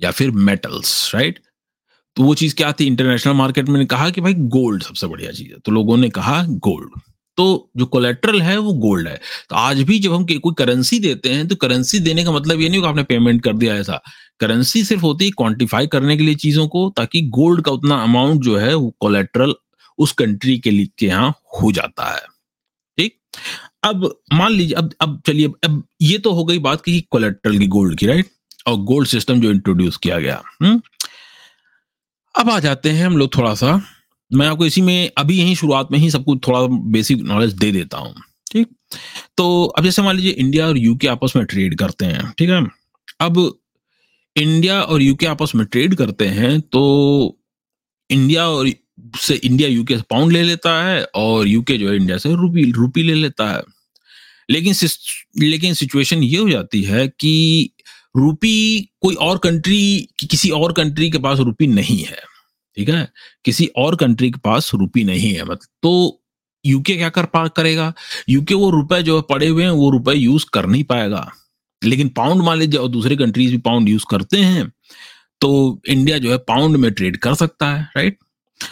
या 0.00 0.10
फिर 0.10 0.30
मेटल्स 0.30 1.14
राइट 1.14 1.38
तो 2.16 2.22
वो 2.22 2.34
चीज़ 2.34 2.54
क्या 2.54 2.72
थी? 2.72 2.84
इंटरनेशनल 2.86 3.32
मार्केट 3.32 3.68
में 3.68 3.86
कहा 3.86 4.10
कि 4.10 4.20
भाई 4.20 4.34
गोल्ड 4.34 4.82
सबसे 4.82 5.06
बढ़िया 5.06 5.32
चीज़ 5.32 5.48
है। 5.48 5.58
तो 5.58 5.72
लोगों 5.72 5.96
ने 5.96 6.08
कहा 6.10 6.42
गोल्ड 6.42 7.00
तो 7.38 7.70
जो 7.76 7.86
कोलेट्रल 7.86 8.42
है, 8.42 8.56
वो 8.58 8.72
गोल्ड 8.72 9.08
है। 9.08 9.20
तो 9.50 9.56
आज 9.56 9.82
भी 9.82 9.98
जब 9.98 10.12
हम 10.12 10.24
कोई 10.24 10.54
करेंसी 10.58 10.98
देते 10.98 11.28
हैं 11.28 11.48
तो 11.48 11.56
करेंसी 11.56 11.98
देने 11.98 12.24
का 12.24 12.32
मतलब 12.32 12.60
ये 12.60 12.68
नहीं 12.68 12.80
कि 12.80 12.86
आपने 12.86 13.02
पेमेंट 13.02 13.42
कर 13.44 13.52
दिया 13.52 13.74
ऐसा। 13.74 14.00
करेंसी 14.40 14.84
सिर्फ़ 14.84 15.02
होती 15.02 15.24
है 15.24 15.30
क्वांटिफाई 15.30 15.86
करने 15.86 16.16
के 16.16 16.22
लिए 16.22 16.34
चीज़ों 16.34 16.68
को, 16.68 16.92
ताकि 16.96 17.22
गोल्ड 17.22 17.64
का 17.64 17.72
उतना 17.72 18.02
अमाउंट 18.02 18.42
जो 18.42 18.56
है, 18.56 18.74
वो 18.74 18.96
कोलेट्रल 19.00 19.54
उस 19.98 20.12
कंट्री 20.12 20.58
के 20.58 20.70
लिए 20.70 20.88
के 20.98 21.06
यहाँ 21.06 21.30
हो 21.30 21.72
जाता 21.72 22.14
है। 22.14 22.22
ठीक? 22.98 23.18
अब 23.88 24.04
मान 24.32 24.52
लीजिए, 24.52 24.74
अब 24.74 24.92
अब 25.00 25.20
चलिए, 25.26 25.46
अब 25.64 25.82
ये 26.02 26.18
तो 26.18 26.32
हो 26.32 26.44
गई 26.44 26.58
बात 26.60 26.80
की 26.84 27.00
कोलेट्रल 27.10 27.58
की 27.58 27.66
गोल्ड 27.68 27.98
की 27.98 28.06
राइट 28.06 28.30
और 28.66 28.76
गोल्ड 28.84 29.08
सिस्टम 29.08 29.40
जो 29.40 29.50
इंट्रोड्यूस 29.50 29.96
किया 29.96 30.18
गया 30.18 30.36
हुँ? 30.36 30.68
हम्म? 30.68 30.80
अब 32.34 32.50
आ 32.50 32.58
जाते 32.60 32.90
हैं 32.90 33.06
हम 33.06 33.16
लोग 33.16 33.34
थोड़ा 33.36 33.54
सा 33.54 33.80
मैं 34.30 34.46
आपको 34.46 34.66
इसी 34.66 34.80
में, 34.82 35.10
अभी 35.18 35.38
यही 35.38 35.54
शुरुआत 35.56 35.92
में 35.92 35.98
ही 35.98 36.10
सबको 36.10 36.36
थोड़ा 36.46 36.60
बेसिक 36.92 37.22
नॉलेज 37.24 37.52
दे 37.54 37.70
देता 37.72 37.98
हूँ, 37.98 38.14
ठीक 38.52 38.68
तो 39.36 39.64
अब 39.68 39.84
जैसे 39.84 40.02
मान 40.02 40.16
लीजिए 40.16 40.32
इंडिया 40.32 40.66
और 40.66 40.78
यूके 40.78 41.08
आपस 41.08 41.32
में 41.36 41.44
ट्रेड 41.46 41.78
करते 41.78 42.04
हैं, 42.06 42.30
ठीक 42.38 42.50
है 42.50 42.66
अब 43.20 43.38
इंडिया 44.36 44.80
और 44.82 45.02
यूके 45.02 45.26
आपस 45.26 45.52
में 45.54 45.64
ट्रेड 45.66 45.94
करते 45.94 46.26
हैं 46.28 46.60
तो 46.62 46.82
इंडिया 48.10 48.48
और 48.48 48.70
से 49.20 49.34
इंडिया 49.34 49.68
यूके 49.68 49.96
से 49.96 50.02
पाउंड 50.10 50.32
ले 50.32 50.42
लेता 50.42 50.70
है 50.84 51.02
और 51.16 51.48
यूके 51.48 51.76
जो 51.78 51.88
है 51.90 51.96
इंडिया 51.96 52.18
से 52.18 52.34
रूपी 52.34 52.70
रूपी 52.72 53.02
ले 53.02 53.14
लेता 53.14 53.50
है 53.50 53.62
लेकिन 54.50 54.74
लेकिन 55.38 55.74
सिचुएशन 55.74 56.22
ये 56.22 56.38
हो 56.38 56.48
जाती 56.50 56.82
है 56.82 57.06
कि 57.08 57.70
रूपी 58.16 58.80
कोई 59.02 59.14
और 59.14 59.38
कंट्री 59.38 60.08
कि 60.18 60.26
किसी 60.26 60.50
और 60.50 60.72
कंट्री 60.72 61.10
के 61.10 61.18
पास 61.18 61.38
रूपी 61.38 61.66
नहीं 61.66 61.98
है, 62.04 62.22
ठीक 62.76 62.88
है? 62.88 63.08
किसी 63.44 63.66
और 63.76 63.96
कंट्री 63.96 64.30
के 64.30 64.38
पास 64.44 64.70
रूपी 64.74 65.04
नहीं 65.04 65.32
है 65.34 65.42
मतलब 65.42 65.68
तो 65.82 66.20
यूके 66.64 66.96
क्या 66.96 67.08
कर 67.08 67.24
पा, 67.24 67.46
करेगा? 67.48 67.92
यूके 68.28 68.54
वो 68.54 68.70
रुपए 68.70 69.02
जो 69.02 69.20
पड़े 69.22 69.48
हुए 69.48 69.64
हैं, 69.64 69.70
वो 69.70 69.90
रुपए 69.90 70.14
यूज़ 70.14 70.44
कर 70.52 70.66
नहीं 70.66 70.84
पाएगा। 70.84 71.30
लेकिन 71.84 72.08
पाउंड 72.08 72.42
मान 72.42 72.58
लीजिए 72.58 72.80
और 72.80 72.88
दूसरे 72.88 73.16
कंट्रीज़ 73.16 73.50
भी 73.50 73.58
पाउंड 73.58 73.88
यूज़ 73.88 74.04
करते 74.10 74.36
हैं 74.36 74.68
तो 75.40 75.80
इंडिया 75.88 76.18
जो 76.18 76.30
है 76.30 76.38
पाउंड 76.38 76.76
में 76.76 76.90
ट्रेड 76.92 77.16
कर 77.16 77.34
सकता 77.34 77.66
है 77.74 77.82
राइट 77.96 78.18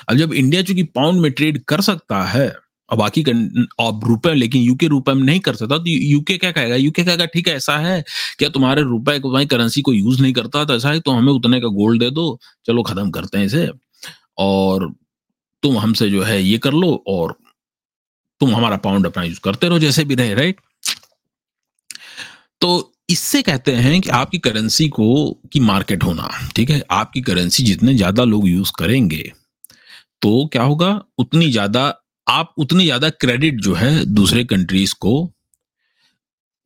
अब 0.08 0.16
जब 0.16 0.32
इंडिया 0.32 0.62
चूँकि 0.62 0.82
पाउंड 0.82 1.20
में 1.20 1.30
ट्रेड 1.32 1.62
कर 1.64 1.80
सकता 1.80 2.22
है 2.24 2.48
और 2.90 2.96
बाकी 2.96 3.22
अब 3.80 4.00
रुपए, 4.06 4.32
लेकिन 4.34 4.62
यूके 4.62 4.86
रुपए 4.88 5.12
में 5.14 5.22
नहीं 5.22 5.40
कर 5.40 5.54
सकता 5.54 5.78
तो 5.78 5.88
यूके 5.88 6.36
क्या 6.38 6.50
कहेगा? 6.52 6.76
यूके 6.76 7.04
कहेगा, 7.04 7.24
ठीक 7.26 7.48
है, 7.48 7.54
ऐसा 7.56 7.76
है 7.78 8.04
क्या 8.38 8.48
तुम्हारे 8.50 8.82
रुपए 8.84 9.18
को 9.20 9.46
करेंसी 9.46 9.82
को 9.82 9.92
यूज़ 9.92 10.22
नहीं 10.22 10.32
करता 10.34 10.64
तो 10.64 10.74
ऐसा 10.74 10.90
है 10.90 11.00
तो 11.00 11.10
हमें 11.12 11.32
उतने 11.32 11.60
का 11.60 11.68
गोल्ड 11.74 12.00
दे 12.00 12.10
दो, 12.10 12.38
चलो 12.66 12.82
खत्म 12.84 13.10
करते 13.10 13.38
हैं 13.38 13.46
इसे। 13.46 13.68
और 14.38 14.92
तुम 15.62 15.78
हमसे 15.78 16.10
जो 16.10 16.22
है 16.22 16.42
ये 16.42 16.58
कर 16.58 16.72
लो, 16.74 16.92
और 17.08 17.36
तुम 18.40 18.54
हमारा 18.54 18.76
पाउंड 18.78 19.06
अपना 19.06 19.22
यूज़ 19.24 19.40
करते 19.40 19.68
रहो, 19.68 19.78
जैसे 19.78 20.04
भी 20.04 20.14
रहे 20.14 20.34
राइट 20.34 20.60
तो 22.62 22.92
इससे 23.10 23.40
कहते 23.42 23.72
हैं 23.74 24.00
कि 24.00 24.10
आपकी 24.10 24.38
करेंसी 24.40 24.88
को, 24.88 25.40
की 25.52 25.60
मार्केट 25.62 26.04
होना, 26.04 26.28
ठीक 26.56 26.70
है? 26.70 26.82
आपकी 26.92 27.20
करेंसी 27.22 27.62
जितने 27.64 27.94
ज़्यादा 27.94 28.24
लोग 28.24 28.48
यूज़ 28.48 28.72
करेंगे 28.78 29.32
तो 30.22 30.46
क्या 30.52 30.62
होगा? 30.64 30.88
उतनी 31.18 31.50
ज़्यादा 31.50 31.88
आप 32.26 32.52
उतनी 32.58 32.84
ज़्यादा 32.84 33.08
क्रेडिट 33.10 33.60
जो 33.60 33.74
है 33.74 34.04
दूसरे 34.06 34.44
कंट्रीज़ 34.46 34.94
को, 35.00 35.32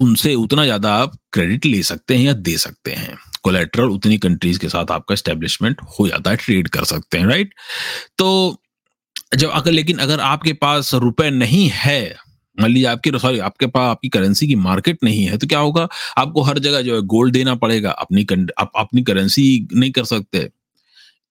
उनसे 0.00 0.34
उतना 0.36 0.64
ज़्यादा 0.64 0.92
आप 0.94 1.16
क्रेडिट 1.32 1.66
ले 1.66 1.82
सकते 1.82 2.16
हैं 2.16 2.24
या 2.24 2.32
दे 2.34 2.56
सकते 2.58 2.92
हैं। 2.92 3.16
कोलेट्रल 3.44 3.88
उतनी 3.90 4.18
कंट्रीज़ 4.18 4.58
के 4.58 4.68
साथ 4.68 4.90
आपका 4.90 5.14
स्टेब्लिशमेंट 5.14 5.80
हो 5.98 6.06
जाता 6.08 6.30
है 6.30 6.36
ट्रेड 6.36 6.68
कर 6.68 6.84
सकते 6.86 7.18
हैं 7.18 7.26
राइट 7.26 7.54
तो 8.18 8.56
जब 9.34 9.50
अगर, 9.50 9.70
लेकिन 9.72 9.98
अगर 9.98 10.20
आपके 10.22 10.52
पास 10.54 10.94
रुपए 10.96 11.28
नहीं 11.30 11.68
है, 11.74 12.16
मान 12.58 12.70
लीजिए 12.70 12.86
आपकी 12.88 13.10
सॉरी 13.18 13.38
आपके 13.40 13.66
पास, 13.66 13.90
आपकी 13.90 14.08
करेंसी 14.08 14.46
की 14.46 14.54
मार्केट 14.56 14.98
नहीं 15.04 15.24
है 15.24 15.36
तो 15.38 15.46
क्या 15.46 15.58
होगा? 15.58 15.88
आपको 16.18 16.42
हर 16.42 16.58
जगह 16.58 16.80
जो 16.82 16.94
है 16.94 17.02
गोल्ड 17.06 17.32
देना 17.34 17.54
पड़ेगा, 17.56 17.90
अपनी 17.92 18.26
आप 18.58 18.72
अपनी 18.76 19.02
करेंसी 19.02 19.68
नहीं 19.72 19.90
कर 19.92 20.04
सकते। 20.06 20.48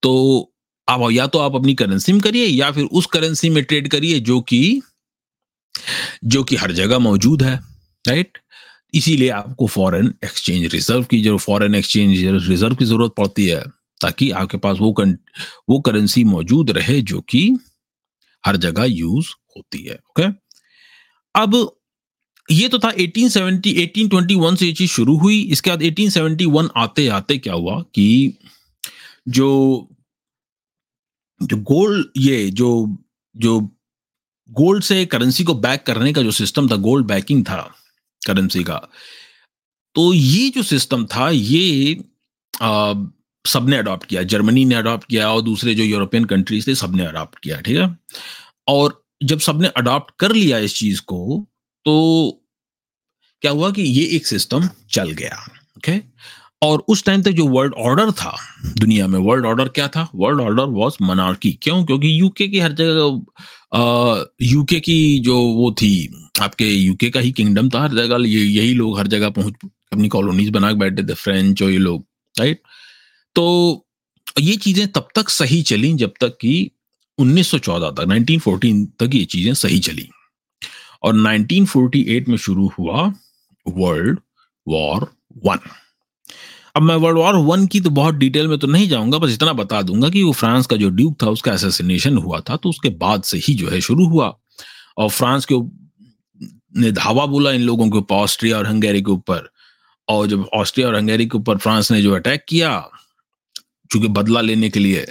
तो 0.03 0.51
आप 0.89 1.11
या 1.11 1.27
तो 1.27 1.39
आप 1.39 1.55
अपनी 1.55 1.73
करेंसी 1.75 2.11
में 2.13 2.21
करिए 2.21 2.45
या 2.45 2.71
फिर 2.71 2.83
उस 2.83 3.05
करेंसी 3.05 3.49
में 3.49 3.63
ट्रेड 3.63 3.87
करिए 3.87 4.19
जो 4.19 4.39
कि 4.41 4.81
जो 6.25 6.43
कि 6.43 6.55
हर 6.55 6.71
जगह 6.71 6.99
मौजूद 6.99 7.43
है 7.43 7.55
राइट 8.07 8.37
इसीलिए 8.93 9.29
आपको 9.29 9.67
फॉरेन 9.67 10.13
एक्सचेंज 10.23 10.73
रिज़र्व 10.73 11.03
की 11.03 11.21
जो 11.21 11.37
फॉरेन 11.37 11.75
एक्सचेंज 11.75 12.19
रिज़र्व 12.49 12.75
की 12.75 12.85
ज़रूरत 12.85 13.11
पड़ती 13.17 13.45
है, 13.45 13.61
ताकि 14.01 14.29
आपके 14.31 14.57
पास 14.57 14.77
वो 14.79 14.95
वो 15.69 15.79
करेंसी 15.79 16.23
मौजूद 16.23 16.71
रहे 16.71 17.01
जो 17.01 17.21
कि 17.21 17.57
हर 18.45 18.57
जगह 18.57 18.83
यूज़ 18.83 19.27
होती 19.57 19.83
है 19.83 19.93
ओके 19.93 20.27
अब 21.35 21.75
ये 22.51 22.67
तो 22.67 22.79
था 22.79 22.91
1870 22.91 23.73
1821 23.77 24.55
से 24.57 24.65
ये 24.65 24.73
चीज़ 24.73 24.91
शुरू 24.91 25.17
हुई। 25.17 25.41
इसके 25.41 25.69
बाद 25.69 25.81
1871 25.81 26.69
आते 26.77 27.07
आते 27.07 27.37
क्या 27.37 27.53
हुआ 27.53 27.81
कि 27.95 28.37
जो 29.27 29.49
जो 31.43 31.57
गोल्ड 31.57 32.07
ये 32.17 32.51
जो 32.51 32.97
जो 33.35 33.59
गोल्ड 34.51 34.83
से 34.83 35.05
करेंसी 35.05 35.43
को 35.43 35.53
बैक 35.53 35.83
करने 35.83 36.13
का 36.13 36.21
जो 36.21 36.31
सिस्टम 36.31 36.69
था 36.69 36.75
गोल्ड 36.75 37.07
बैकिंग 37.07 37.45
था 37.45 37.75
करेंसी 38.27 38.63
का 38.63 38.89
तो 39.95 40.13
ये 40.13 40.49
जो 40.49 40.63
सिस्टम 40.63 41.05
था 41.05 41.29
ये 41.29 42.03
आ, 42.61 42.93
सबने 43.47 43.77
अडॉप्ट 43.77 44.05
किया। 44.05 44.23
जर्मनी 44.23 44.65
ने 44.65 44.75
अडॉप्ट 44.75 45.07
किया 45.09 45.31
और 45.31 45.41
दूसरे 45.41 45.75
जो 45.75 45.83
यूरोपियन 45.83 46.25
कंट्रीज़ 46.25 46.67
थे 46.67 46.75
सबने 46.75 47.05
अडॉप्ट 47.05 47.39
किया 47.39 47.61
ठीक 47.61 47.77
है? 47.77 47.97
और 48.67 49.05
जब 49.23 49.39
सबने 49.39 49.67
अडॉप्ट 49.67 50.13
कर 50.19 50.31
लिया 50.31 50.57
इस 50.57 50.75
चीज़ 50.75 51.01
को 51.01 51.47
तो 51.85 51.95
क्या 53.41 53.51
हुआ 53.51 53.71
कि 53.71 53.81
ये 53.81 54.05
एक 54.05 54.27
सिस्टम 54.27 54.69
चल 54.91 55.11
गया 55.11 55.43
ओके 55.77 55.97
और 56.61 56.83
उस 56.89 57.03
टाइम 57.05 57.21
तक 57.23 57.31
जो 57.31 57.45
वर्ल्ड 57.47 57.73
ऑर्डर 57.79 58.11
था, 58.11 58.35
दुनिया 58.77 59.07
में 59.07 59.19
वर्ल्ड 59.19 59.45
ऑर्डर 59.45 59.67
क्या 59.69 59.87
था? 59.87 60.07
वर्ल्ड 60.15 60.41
ऑर्डर 60.41 60.63
वॉज़ 60.73 60.95
मनार्की 61.01 61.51
क्यों? 61.63 61.83
क्योंकि 61.85 62.19
यूके 62.19 62.47
की 62.47 62.59
हर 62.59 62.73
जगह 62.73 64.25
यूके 64.41 64.79
की 64.79 65.19
जो 65.19 65.37
वो 65.37 65.71
थी, 65.71 66.09
आपके 66.41 66.65
यूके 66.65 67.09
का 67.09 67.19
ही 67.19 67.31
किंगडम 67.31 67.69
था, 67.69 67.81
हर 67.83 67.93
जगह 67.93 68.27
ये, 68.27 68.39
यही 68.39 68.73
लोग 68.73 68.97
हर 68.99 69.07
जगह 69.07 69.29
पहुँच, 69.29 69.53
अपनी 69.93 70.07
कॉलोनीज 70.07 70.49
बना 70.49 70.71
के 70.71 70.79
बैठे 70.79 71.03
थे 71.03 71.13
फ्रेंच 71.13 71.61
और 71.63 71.69
ये 71.69 71.77
लोग 71.77 72.05
राइट 72.35 72.61
तो 73.35 73.85
ये 74.39 74.55
चीज़ें 74.57 74.87
तब 74.91 75.07
तक 75.15 75.29
सही 75.29 75.61
चली 75.63 75.93
जब 75.93 76.13
तक 76.21 76.37
कि 76.41 76.71
1914 77.19 77.91
तक 77.91 78.05
1914 78.07 78.85
तक 78.99 79.15
ये 79.15 79.23
चीज़ें 79.25 79.53
सही 79.53 79.79
चली। 79.79 80.07
और 81.03 81.13
1948 81.15 82.27
में 82.27 82.37
शुरू 82.37 82.69
हुआ 82.79 83.01
वर्ल्ड 83.67 84.19
वॉर 84.67 85.07
वन 85.45 85.59
अब 86.75 86.81
मैं 86.81 86.95
वर्ल्ड 86.95 87.17
वॉर 87.17 87.35
वन 87.45 87.65
की 87.67 87.79
तो 87.81 87.89
बहुत 87.91 88.15
डिटेल 88.15 88.47
में 88.47 88.57
तो 88.59 88.67
नहीं 88.67 88.87
जाऊँगा, 88.89 89.17
बस 89.17 89.33
इतना 89.33 89.53
बता 89.53 89.81
दूँगा 89.81 90.09
कि 90.09 90.23
वो 90.23 90.31
फ्रांस 90.33 90.67
का 90.67 90.75
जो 90.75 90.89
ड्यूक 90.91 91.15
था, 91.23 91.29
उसका 91.29 91.53
एसेसिनेशन 91.53 92.17
हुआ 92.17 92.39
था 92.39 92.55
तो 92.55 92.69
उसके 92.69 92.89
बाद 92.97 93.23
से 93.23 93.37
ही 93.37 93.53
जो 93.55 93.69
है 93.69 93.81
शुरू 93.81 94.05
हुआ। 94.07 94.33
और 94.97 95.09
फ्रांस 95.09 95.45
के 95.51 95.55
ने 96.75 96.91
धावा 96.91 97.25
बोला 97.25 97.51
इन 97.51 97.61
लोगों 97.61 97.89
के 97.89 97.97
ऊपर, 97.97 98.15
ऑस्ट्रिया 98.15 98.57
और 98.57 98.67
हंगेरी 98.67 99.01
के 99.01 99.11
ऊपर। 99.11 99.49
और 100.07 100.27
जब 100.27 100.45
ऑस्ट्रिया 100.53 100.87
और 100.87 100.95
हंगेरी 100.95 101.25
के 101.25 101.37
ऊपर 101.37 101.57
फ्रांस 101.57 101.91
ने 101.91 102.01
जो 102.01 102.13
अटैक 102.15 102.45
किया, 102.49 102.89
चूँकि 103.91 104.07
बदला 104.09 104.41
लेने 104.41 104.69
के 104.69 104.79
लिए 104.79 105.05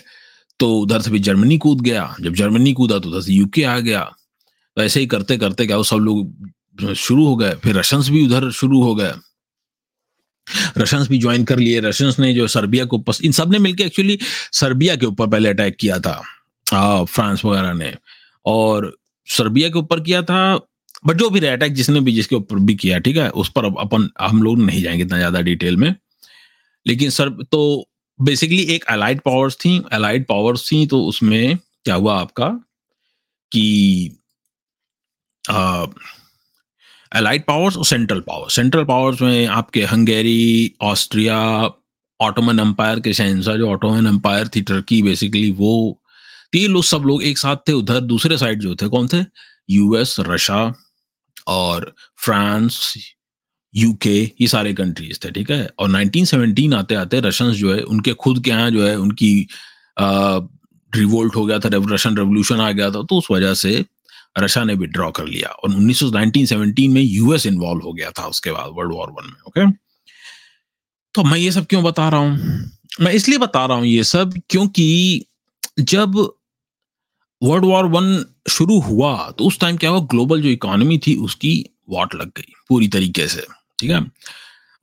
तो 0.60 0.72
उधर 0.76 1.00
से 1.00 1.10
भी 1.10 1.18
जर्मनी 1.20 1.58
कूद 1.58 1.80
गया। 1.80 2.14
जब 2.20 2.34
जर्मनी 2.34 2.72
कूदा 2.72 2.98
तो 2.98 3.08
उधर 3.08 3.20
से 3.20 3.32
यूके 3.32 3.62
आ 3.64 3.78
गया। 3.78 4.00
तो 4.76 4.82
ऐसे 4.82 5.00
ही 5.00 5.06
करते 5.06 5.36
करते 5.38 5.66
क्या 5.66 5.82
सब 5.82 5.96
लोग 5.96 6.94
शुरू 6.96 7.26
हो 7.26 7.36
गए, 7.36 7.54
फिर 7.54 7.76
रशंस 7.76 8.08
भी 8.08 8.24
उधर 8.26 8.50
शुरू 8.52 8.82
हो 8.82 8.94
गए। 8.94 9.12
रशियंस 10.78 11.08
भी 11.08 11.18
ज्वाइन 11.18 11.44
कर 11.44 11.58
लिए 11.58 11.80
रशियंस 11.80 12.18
ने 12.18 12.32
जो 12.34 12.46
सर्बिया 12.48 12.84
को 12.84 12.98
पस, 12.98 13.20
इन 13.24 13.32
सबने 13.32 13.58
मिलकर 13.58 13.84
एक्चुअली 13.84 14.18
सर्बिया 14.52 14.96
के 14.96 15.06
ऊपर 15.06 15.26
पहले 15.26 15.48
अटैक 15.48 15.76
किया 15.80 15.98
था 16.00 16.22
आ, 16.72 17.04
फ्रांस 17.04 17.44
वगैरह 17.44 17.72
ने। 17.72 17.94
और 18.46 18.96
सर्बिया 19.28 19.68
के 19.68 19.78
ऊपर 19.78 20.00
किया 20.00 20.22
था 20.22 20.56
बट 21.06 21.16
जो 21.16 21.28
भी 21.30 21.40
अटैक 21.46 21.72
जिसने 21.74 22.00
भी 22.00 22.12
जिसके 22.12 22.36
ऊपर 22.36 22.58
भी 22.58 22.74
किया 22.74 22.98
ठीक 22.98 23.16
है 23.16 23.28
उस 23.30 23.50
पर 23.50 23.64
अब 23.64 23.78
अपन 23.80 24.08
हम 24.20 24.42
लोग 24.42 24.58
नहीं 24.58 24.82
जाएँगे 24.82 25.02
इतना 25.02 25.16
ज़्यादा 25.18 25.40
डिटेल 25.40 25.76
में। 25.76 25.94
लेकिन 26.86 27.10
सर 27.10 27.28
तो 27.52 27.88
बेसिकली 28.18 28.62
एक 28.74 28.84
अलाइड 28.84 29.20
पावर्स 29.20 29.56
थी 29.56 29.82
अलाइड 29.92 30.24
पावर्स 30.26 30.70
थी 30.72 30.86
तो 30.86 31.02
उसमें 31.04 31.56
क्या 31.56 31.94
हुआ 31.94 32.20
आपका 32.20 32.48
कि 33.52 34.16
अलाइड 37.12 37.44
पावर्स 37.44 37.76
और 37.76 37.84
सेंट्रल 37.86 38.20
पावर्स 38.20 38.54
सेंट्रल 38.54 38.84
पावर्स 38.84 39.22
में 39.22 39.46
आपके 39.46 39.84
हंगेरी 39.84 40.72
ऑस्ट्रिया 40.82 41.38
ऑटोमन 42.20 42.60
एम्पायर 42.60 43.00
के 43.00 43.12
शहनशाह 43.14 43.56
जो 43.56 43.70
ऑटोमन 43.70 44.06
एम्पायर 44.06 44.48
थी 44.48 44.62
टर्की 44.62 45.02
बेसिकली 45.02 45.50
वो 45.50 45.98
तीन 46.52 46.70
लोग 46.72 46.84
सब 46.84 47.02
लोग 47.06 47.22
एक 47.22 47.38
साथ 47.38 47.56
थे, 47.68 47.72
उधर 47.72 48.00
दूसरे 48.00 48.36
साइड 48.38 48.60
जो 48.60 48.74
थे, 48.74 48.88
कौन 48.88 49.08
थे? 49.08 49.24
यूएस 49.70 50.16
रशिया 50.20 50.74
और 51.48 51.92
फ्रांस 52.24 52.94
यूके 53.74 54.20
ये 54.40 54.46
सारे 54.48 54.72
कंट्रीज़ 54.74 55.18
थे, 55.24 55.30
ठीक 55.30 55.50
है? 55.50 55.68
और 55.78 55.90
1917 55.90 56.74
आते 56.74 56.94
आते 56.94 57.20
रशियंस 57.20 57.56
जो 57.56 57.74
है, 57.74 57.80
उनके 57.82 58.12
खुद 58.14 58.42
के 58.44 58.50
यहाँ 58.50 58.70
जो 58.70 58.86
है, 58.86 58.96
उनकी 58.96 59.46
रिवोल्ट 60.92 61.36
हो 61.36 61.44
गया 61.46 61.58
था 61.58 61.68
रशियन 61.94 62.16
रेवोल्यूशन 62.16 62.60
आ 62.60 62.70
गया 62.72 62.90
था 62.90 63.02
तो 63.02 63.18
उस 63.18 63.26
वजह 63.30 63.54
से 63.54 63.84
रशिया 64.38 64.64
ने 64.64 64.74
विड्रॉ 64.74 65.10
कर 65.10 65.26
लिया। 65.26 65.48
और 65.48 65.70
1917 65.70 66.88
में 66.88 67.02
यूएस 67.02 67.46
इन्वॉल्व 67.46 67.82
हो 67.84 67.92
गया 67.92 68.10
था 68.10 68.26
उसके 68.26 68.52
बाद 68.52 68.72
वर्ल्ड 68.76 68.92
वॉर 68.92 69.10
वन 69.10 69.26
में 69.26 69.40
ओके 69.46 69.70
तो 71.14 71.22
मैं 71.24 71.38
ये 71.38 71.50
सब 71.52 71.66
क्यों 71.66 71.82
बता 71.84 72.08
रहा 72.08 72.20
हूँ? 72.20 72.70
मैं 73.00 73.12
इसलिए 73.12 73.38
बता 73.38 73.64
रहा 73.66 73.76
हूँ 73.76 73.86
ये 73.86 74.04
सब 74.04 74.34
क्योंकि 74.50 75.24
जब 75.80 76.16
वर्ल्ड 77.42 77.64
वॉर 77.64 77.86
वन 77.86 78.24
शुरू 78.50 78.78
हुआ 78.80 79.30
तो 79.30 79.44
उस 79.44 79.58
टाइम 79.60 79.76
क्या 79.76 79.90
हुआ? 79.90 80.00
ग्लोबल 80.00 80.42
जो 80.42 80.48
इकोनॉमी 80.48 80.98
थी, 80.98 81.14
उसकी 81.16 81.64
वाट 81.90 82.14
लग 82.14 82.28
गई 82.36 82.52
पूरी 82.68 82.88
तरीके 82.88 83.26
से, 83.28 83.46
ठीक 83.78 83.90
है? 83.90 84.00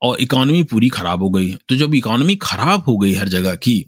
और 0.02 0.22
इकोनॉमी 0.22 0.63
पूरी 0.63 0.89
खराब 0.89 1.24
हो 1.24 1.30
गई। 1.30 1.54
तो 1.70 1.76
जब 1.76 1.96
इकोनॉमी 1.96 2.36
खराब 2.36 2.84
हो 2.88 2.98
गई 2.98 3.13
हर 3.13 3.28
जगह 3.30 3.56
की, 3.56 3.86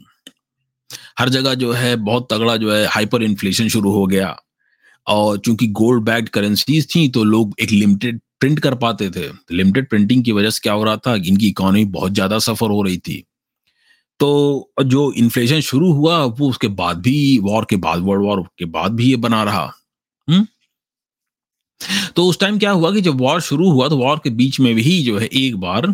हर 1.18 1.28
जगह 1.28 1.54
जो 1.54 1.72
है, 1.72 1.94
बहुत 1.96 2.28
तगड़ा 2.32 2.56
जो 2.56 2.72
है 2.72 2.86
हाइपर 2.86 3.22
इन्फ्लेशन 3.22 3.68
शुरू 3.68 3.90
हो 3.92 4.06
गया। 4.06 4.36
और 5.08 5.38
चूँकि 5.38 5.66
गोल्ड 5.74 6.02
बैग्ड 6.04 6.28
करेंसीज 6.28 6.94
थी 6.94 7.08
तो 7.08 7.24
लोग 7.24 7.54
एक 7.60 7.70
लिमिटेड 7.70 8.20
प्रिंट 8.40 8.58
कर 8.60 8.74
पाते 8.74 9.10
थे। 9.10 9.28
लिमिटेड 9.52 9.88
प्रिंटिंग 9.88 10.24
की 10.24 10.32
वजह 10.32 10.50
से 10.50 10.60
क्या 10.62 10.72
हो 10.72 10.84
रहा 10.84 10.96
था? 10.96 11.14
इनकी 11.16 11.48
इकोनॉमी 11.48 11.84
बहुत 11.86 12.12
ज़्यादा 12.12 12.38
सफ़र 12.38 12.70
हो 12.70 12.82
रही 12.82 12.98
थी। 12.98 13.24
तो 14.20 14.72
जो 14.84 15.10
इन्फ्लेशन 15.12 15.60
शुरू 15.60 15.92
हुआ, 15.92 16.18
वो 16.24 16.48
उसके 16.50 16.68
बाद 16.68 17.00
भी 17.00 17.38
वॉर 17.38 17.66
के 17.70 17.76
बाद 17.76 18.00
वर्ल्ड 18.02 18.24
वॉर 18.24 18.42
के 18.58 18.64
बाद 18.66 18.92
भी 18.92 19.08
ये 19.10 19.16
बना 19.16 19.42
रहा। 19.44 19.64
हुँ? 20.28 20.46
तो 22.16 22.26
उस 22.26 22.38
टाइम 22.40 22.58
क्या 22.58 22.70
हुआ 22.70 22.92
कि 22.92 23.00
जब 23.00 23.20
वॉर 23.20 23.40
शुरू 23.40 23.70
हुआ 23.70 23.88
तो 23.88 23.96
वॉर 23.96 24.20
के 24.24 24.30
बीच 24.30 24.60
में 24.60 24.74
भी 24.74 25.02
जो 25.04 25.18
है 25.18 25.26
एक 25.26 25.56
बार 25.56 25.86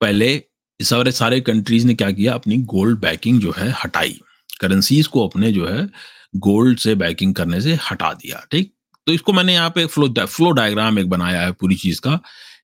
पहले 0.00 0.42
सारे 0.80 1.12
सारे 1.12 1.40
कंट्रीज़ 1.40 1.86
ने 1.86 1.94
क्या 1.94 2.10
किया? 2.10 2.34
अपनी 2.34 2.56
गोल्ड 2.66 2.98
बैकिंग 3.00 3.40
जो 3.40 3.52
है 3.56 3.70
हटाई। 3.84 4.20
करेंसीज 4.60 5.06
को 5.06 5.26
अपने 5.28 5.52
जो 5.52 5.66
है 5.66 5.88
गोल्ड 6.36 6.78
से 6.78 6.94
बैकिंग 6.94 7.34
करने 7.34 7.60
से 7.60 7.78
हटा 7.90 8.12
दिया, 8.12 8.46
ठीक? 8.52 8.72
तो 9.06 9.12
इसको 9.12 9.32
मैंने 9.32 9.54
यहाँ 9.54 9.70
पे 9.70 9.86
फ्लो 9.86 10.26
फ्लो 10.26 10.50
डायग्राम 10.50 10.98
एक 10.98 11.08
बनाया 11.10 11.40
है 11.40 11.52
पूरी 11.52 11.74
चीज़ 11.74 12.00
का 12.00 12.20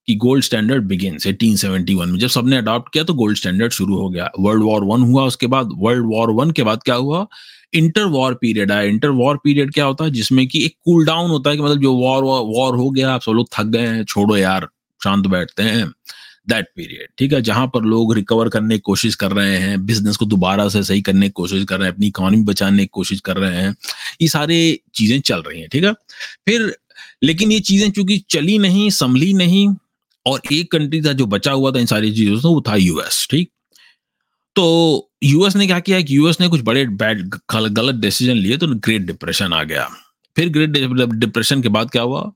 कि 0.07 0.14
गोल्ड 0.14 0.44
स्टैंडर्ड 0.44 0.85
बिगिन 0.85 1.18
सेवन 1.18 1.85
में। 2.11 2.18
जब 2.18 2.29
सबने 2.29 2.57
अडॉप्ट 2.57 2.92
किया 2.92 3.05
तो 3.05 3.14
गोल्ड 3.14 3.37
स्टैंडर्ड 3.37 3.72
शुरू 3.72 3.96
हो 3.96 4.09
गया। 4.11 4.31
वर्ल्ड 4.40 4.62
वॉर 4.62 4.85
वन 4.85 5.02
हुआ 5.02 5.24
उसके 5.24 5.46
बाद। 5.46 5.68
वर्ल्ड 5.72 6.07
वॉर 6.07 6.31
वन 6.31 6.50
के 6.50 6.62
बाद 6.62 6.83
क्या 6.83 6.94
हुआ? 6.94 7.26
इंटर 7.74 8.05
वॉर 8.05 8.35
पीरियड 8.35 8.72
आया। 8.72 8.83
इंटर 8.83 9.09
वॉर 9.09 9.40
पीरियड 9.44 9.72
क्या 9.72 9.85
होता 9.85 10.05
है? 10.05 10.11
जिसमें 10.11 10.46
कि 10.48 10.64
एक 10.64 10.74
कूल 10.85 11.07
डाउन 11.07 11.31
होता 11.31 11.50
है 11.50 11.57
कि 11.57 11.62
मतलब 11.62 11.81
जो 11.83 11.94
वॉर 11.94 12.22
वॉर 12.24 12.76
हो 12.76 12.90
गया, 12.90 13.12
आप 13.14 13.22
सब 13.22 13.33
लोग 13.33 13.48
थक 13.52 13.64
गए 13.64 13.87
हैं, 13.87 14.05
छोड़ो 14.05 14.37
यार, 14.37 14.68
शांत 15.05 15.26
बैठते 15.26 15.62
हैं। 15.62 15.92
दैट 16.48 16.66
पीरियड 16.76 17.09
ठीक 17.18 17.32
है? 17.32 17.40
जहाँ 17.42 17.66
पर 17.66 17.85
लोग 17.85 18.14
रिकवर 18.14 18.48
करने 18.48 18.74
की 18.74 18.80
कोशिश 18.85 19.14
कर 19.14 19.32
रहे 19.32 19.56
हैं 19.59 19.85
बिज़नेस 19.87 20.16
को 20.16 20.26
दोबारा 20.26 20.68
से 20.68 20.82
सही 20.82 21.02
करने 21.02 21.26
की 21.26 21.32
कोशिश 21.32 21.64
कर 21.64 21.78
रहे 21.78 21.88
हैं, 21.88 21.94
अपनी 21.94 22.06
इकोनॉमी 22.06 22.42
बचाने 22.44 22.82
की 22.82 22.90
कोशिश 22.92 23.20
कर 23.20 23.37
रहे 23.37 23.56
हैं, 23.56 23.74
ये 24.22 24.28
सारे 24.28 24.59
चीज़ें 24.94 25.20
चल 25.20 25.42
रही 25.42 25.61
हैं, 25.61 25.68
ठीक 25.68 25.85
है? 25.85 25.92
फिर, 26.46 26.76
लेकिन 27.22 27.52
ये 27.52 27.61
चीज़ें 27.61 27.90
चूँकि 27.90 28.18
चली 28.30 28.59
नहीं, 28.59 28.88
संभली 28.92 29.32
नहीं, 29.35 29.68
और 30.26 30.40
एक 30.52 30.70
कंट्री 30.72 31.02
था 31.02 31.12
जो 31.12 31.26
बचा 31.26 31.52
हुआ 31.52 31.70
था 31.72 31.80
इन 31.80 31.87
सारी 31.87 32.12
चीज़ों 32.14 32.38
से, 32.38 32.48
वो 32.48 32.62
था 32.68 32.76
यूएस 32.76 33.26
ठीक? 33.30 33.50
तो 34.56 35.11
यूएस 35.24 35.56
ने 35.56 35.66
क्या 35.66 35.78
किया? 35.80 36.00
कि 36.00 36.16
यूएस 36.16 36.40
ने 36.40 36.48
कुछ 36.48 36.61
बड़े 36.64 36.85
बैड 36.87 37.35
गलत 37.52 37.94
डिसीज़न 37.94 38.37
लिए 38.37 38.56
तो 38.56 38.66
ग्रेट 38.68 39.02
डिप्रेशन 39.02 39.52
आ 39.52 39.62
गया। 39.62 39.88
फिर 40.37 40.48
ग्रेट 40.48 40.70
डिप्रेशन 41.14 41.62
के 41.62 41.68
बाद 41.68 41.90
क्या 41.90 42.02
हुआ? 42.02 42.30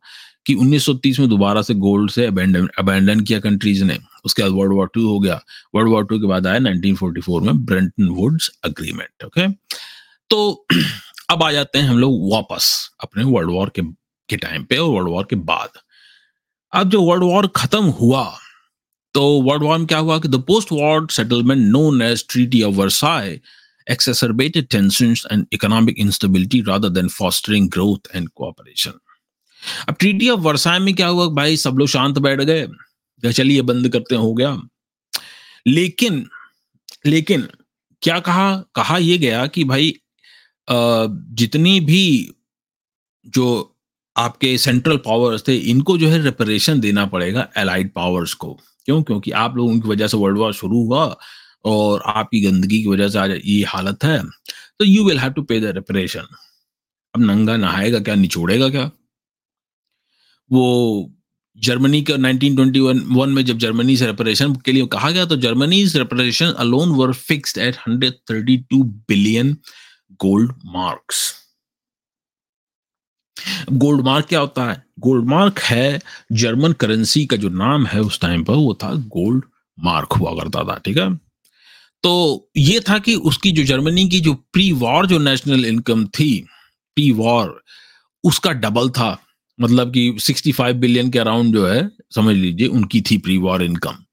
कि 0.51 0.55
1930 0.57 1.19
में 1.19 1.29
दोबारा 1.29 1.63
से 1.63 1.75
गोल्ड 1.75 2.11
से 2.11 2.27
अबेंडन 2.27 3.21
किया 3.21 3.41
कंट्रीज़ 3.41 3.85
ने। 3.85 3.99
उसके 4.25 4.43
बाद 4.43 4.53
वर्ल्ड 4.53 4.73
वॉर 4.73 4.91
टू 4.95 5.09
हो 5.09 5.21
गया। 5.21 5.41
वर्ल्ड 5.75 5.91
वॉर 5.91 6.05
टू 6.05 6.19
के 6.19 6.27
बाद 6.27 6.47
आया 6.47 6.59
1944 6.59 7.43
में 7.43 7.65
ब्रेंटन 7.65 8.09
वुड्स 8.09 8.51
अग्रीमेंट 8.65 9.25
ओके 9.25 9.49
तो 10.31 10.67
अब 11.31 11.43
आ 11.43 11.53
जाते 11.53 11.79
हैं 11.79 11.89
हम 11.89 11.99
लोग 11.99 12.33
वापस 12.33 12.91
अपने 13.01 13.25
वर्ल्ड 13.25 13.51
वॉर 13.51 13.69
के 13.69 13.83
के 14.29 14.37
टाइम 14.37 14.65
पे 14.65 14.77
और 14.77 14.91
वर्ल्ड 14.91 15.09
वॉर 15.09 15.27
के 15.31 15.37
बाद। 15.37 15.69
अब 16.73 16.91
जो 16.91 17.03
वर्ल्ड 17.03 17.25
वॉर 17.25 17.47
खत्म 17.47 17.85
हुआ 17.85 18.39
तो 19.15 19.43
वर्ल्ड 19.43 19.63
वॉर 19.63 19.79
में 19.79 19.87
क्या 19.87 19.99
हुआ 19.99 20.19
कि 20.19 20.29
the 20.29 20.35
post 20.35 20.73
war 20.73 21.07
settlement 21.11 21.63
known 21.63 22.03
as 22.03 22.27
treaty 22.31 22.63
of 22.63 22.75
Versailles 22.75 23.41
exacerbated 23.91 24.67
tensions 24.71 25.27
and 25.31 25.47
economic 25.53 25.99
instability 25.99 26.63
rather 26.63 26.89
than 26.89 27.09
fostering 27.09 27.69
growth 27.69 28.01
and 28.15 28.35
cooperation. 28.35 28.93
अब 29.89 29.95
ट्रीटी 29.99 30.29
ऑफ़ 30.29 30.41
वर्साई 30.41 30.79
में 30.79 30.95
क्या 30.95 31.07
हुआ? 31.07 31.27
भाई, 31.27 31.57
सब 31.57 31.75
लोग 31.75 31.89
शांत 31.89 32.19
बैठ 32.19 32.41
गए। 32.41 32.69
चलिए, 33.33 33.63
बंद 33.63 33.89
करते 33.89 34.15
हो 34.15 34.35
गया। 34.35 34.61
लेकिन 35.67 36.29
लेकिन, 37.07 37.49
क्या 38.03 38.21
कहा? 38.21 38.57
कहा 38.75 38.99
यह 38.99 39.19
गया 39.19 39.47
कि 39.47 39.65
भाई 39.65 39.95
जितनी 40.71 41.81
भी 41.81 42.35
जो 43.27 43.77
आपके 44.17 44.59
सेंट्रल 44.59 44.97
पावर्स 44.97 45.43
थे, 45.49 45.57
इनको 45.57 45.99
जो 45.99 46.09
है 46.09 46.23
रिपरेशन 46.23 46.81
देना 46.81 47.07
पड़ेगा 47.07 47.49
एलाइड 47.57 47.93
पावर्स 47.93 48.35
को। 48.35 48.61
क्यों? 48.85 49.03
क्योंकि 49.03 49.31
आप 49.31 49.57
लोगों 49.57 49.81
की 49.81 49.89
वजह 49.89 50.07
से 50.07 50.17
वर्ल्ड 50.17 50.39
वॉर 50.39 50.53
शुरू 50.53 50.85
हुआ 50.85 51.17
और 51.65 52.03
आपकी 52.07 52.41
गंदगी 52.41 52.83
की 52.83 52.89
वजह 52.89 53.09
से 53.09 53.19
आज 53.19 53.41
ये 53.45 53.65
हालत 53.65 54.05
है। 54.05 54.23
तो 54.79 54.85
you 54.85 55.05
will 55.05 55.19
have 55.19 55.33
to 55.33 55.43
pay 55.43 55.61
the 55.61 55.65
reparation 55.65 56.25
अब 57.15 57.21
नंगा 57.21 57.57
नहाएगा 57.57 57.99
क्या? 57.99 58.15
निचोड़ेगा 58.15 58.69
क्या? 58.69 58.91
वो 60.53 61.13
जर्मनी 61.59 62.03
का 62.03 62.15
1921 62.15 63.29
में 63.29 63.45
जब 63.45 63.59
जर्मनी 63.59 63.97
से 63.97 64.07
रेपरेशन 64.07 64.55
के 64.55 64.73
लिए 64.73 64.87
कहा 64.87 65.11
गया 65.11 65.25
तो 65.25 65.37
Germany 65.37 65.85
reparation 65.85 66.47
alone 66.47 66.89
were 66.89 67.13
fixed 67.13 67.59
at 67.59 67.77
132 67.89 68.83
billion 68.83 69.57
gold 70.13 70.53
marks 70.65 71.41
gold 73.73 74.01
mark 74.01 74.27
क्या 74.27 74.41
होता 74.41 74.71
है? 74.71 74.85
गोल्ड 74.99 75.25
मार्क 75.25 75.59
है 75.59 76.01
जर्मन 76.33 76.73
करेंसी 76.73 77.27
का 77.27 77.37
जो 77.37 77.49
नाम 77.49 77.87
है 77.87 78.01
उस 78.01 78.21
टाइम 78.21 78.45
पर, 78.45 78.55
वो 78.55 78.75
था 78.75 78.95
गोल्ड 78.95 79.45
मार्क 79.81 80.13
हुआ 80.13 80.33
करता 80.33 80.65
था, 80.65 80.79
ठीक 80.79 80.99
है? 80.99 81.17
तो 82.03 82.51
ये 82.57 82.81
था 82.81 82.99
कि 82.99 83.15
उसकी 83.15 83.53
जो 83.53 83.65
जर्मनी 83.65 84.09
की 84.09 84.21
जो 84.21 84.35
प्री 84.35 84.73
वॉर 84.73 85.07
जो 85.07 85.19
नेशनल 85.19 85.65
इनकम 85.65 86.07
थी 86.07 86.41
प्री 86.95 87.11
वॉर 87.13 87.63
उसका 88.25 88.53
डबल 88.53 88.91
था। 88.91 89.23
मतलब 89.61 89.93
कि 89.93 90.11
65 90.21 90.75
बिलियन 90.77 91.11
के 91.11 91.19
अराउंड 91.19 91.55
जो 91.55 91.67
है, 91.67 91.91
समझ 92.15 92.35
लीजिए, 92.37 92.67
उनकी 92.69 93.01
थी 93.01 93.19
प्री 93.19 93.37
वॉर 93.39 93.63
इनकम 93.63 94.05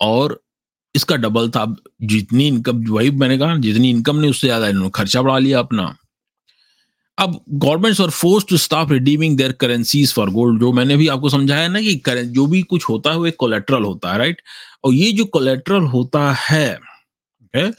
और 0.00 0.40
इसका 0.94 1.16
डबल 1.16 1.48
था, 1.50 1.64
जितनी 2.02 2.46
इनकम 2.48 2.84
वही 2.88 3.10
मैंने 3.12 3.38
कहा, 3.38 3.56
जितनी 3.56 3.90
इनकम 3.90 4.16
ने 4.16 4.28
उससे 4.28 4.46
ज़्यादा 4.46 4.68
इन्होंने 4.68 4.90
खर्चा 4.94 5.22
बढ़ा 5.22 5.38
लिया 5.38 5.58
अपना। 5.58 5.96
अब 7.18 7.40
गवर्नमेंट्स 7.48 8.00
और 8.00 8.10
forced 8.10 8.44
to 8.48 8.56
stop 8.56 8.92
redeeming 8.92 9.36
their 9.36 9.52
currencies 9.52 10.12
for 10.14 10.30
gold 10.30 10.60
जो 10.60 10.72
मैंने 10.72 10.96
भी 10.96 11.08
आपको 11.08 11.28
समझाया 11.28 11.68
ना 11.68 11.80
कि 11.80 12.00
जो 12.06 12.46
भी 12.46 12.62
कुछ 12.62 12.88
होता 12.88 13.10
है, 13.10 13.16
वो 13.16 13.26
एक 13.26 13.36
कोलेट्रल 13.38 13.84
होता 13.84 14.12
है 14.12 14.18
राइट 14.18 14.42
और 14.84 14.92
ये 14.94 15.12
जो 15.12 15.24
कोलेट्रल 15.24 15.82
होता 15.86 16.32
है 16.40 16.78
है, 17.54 17.70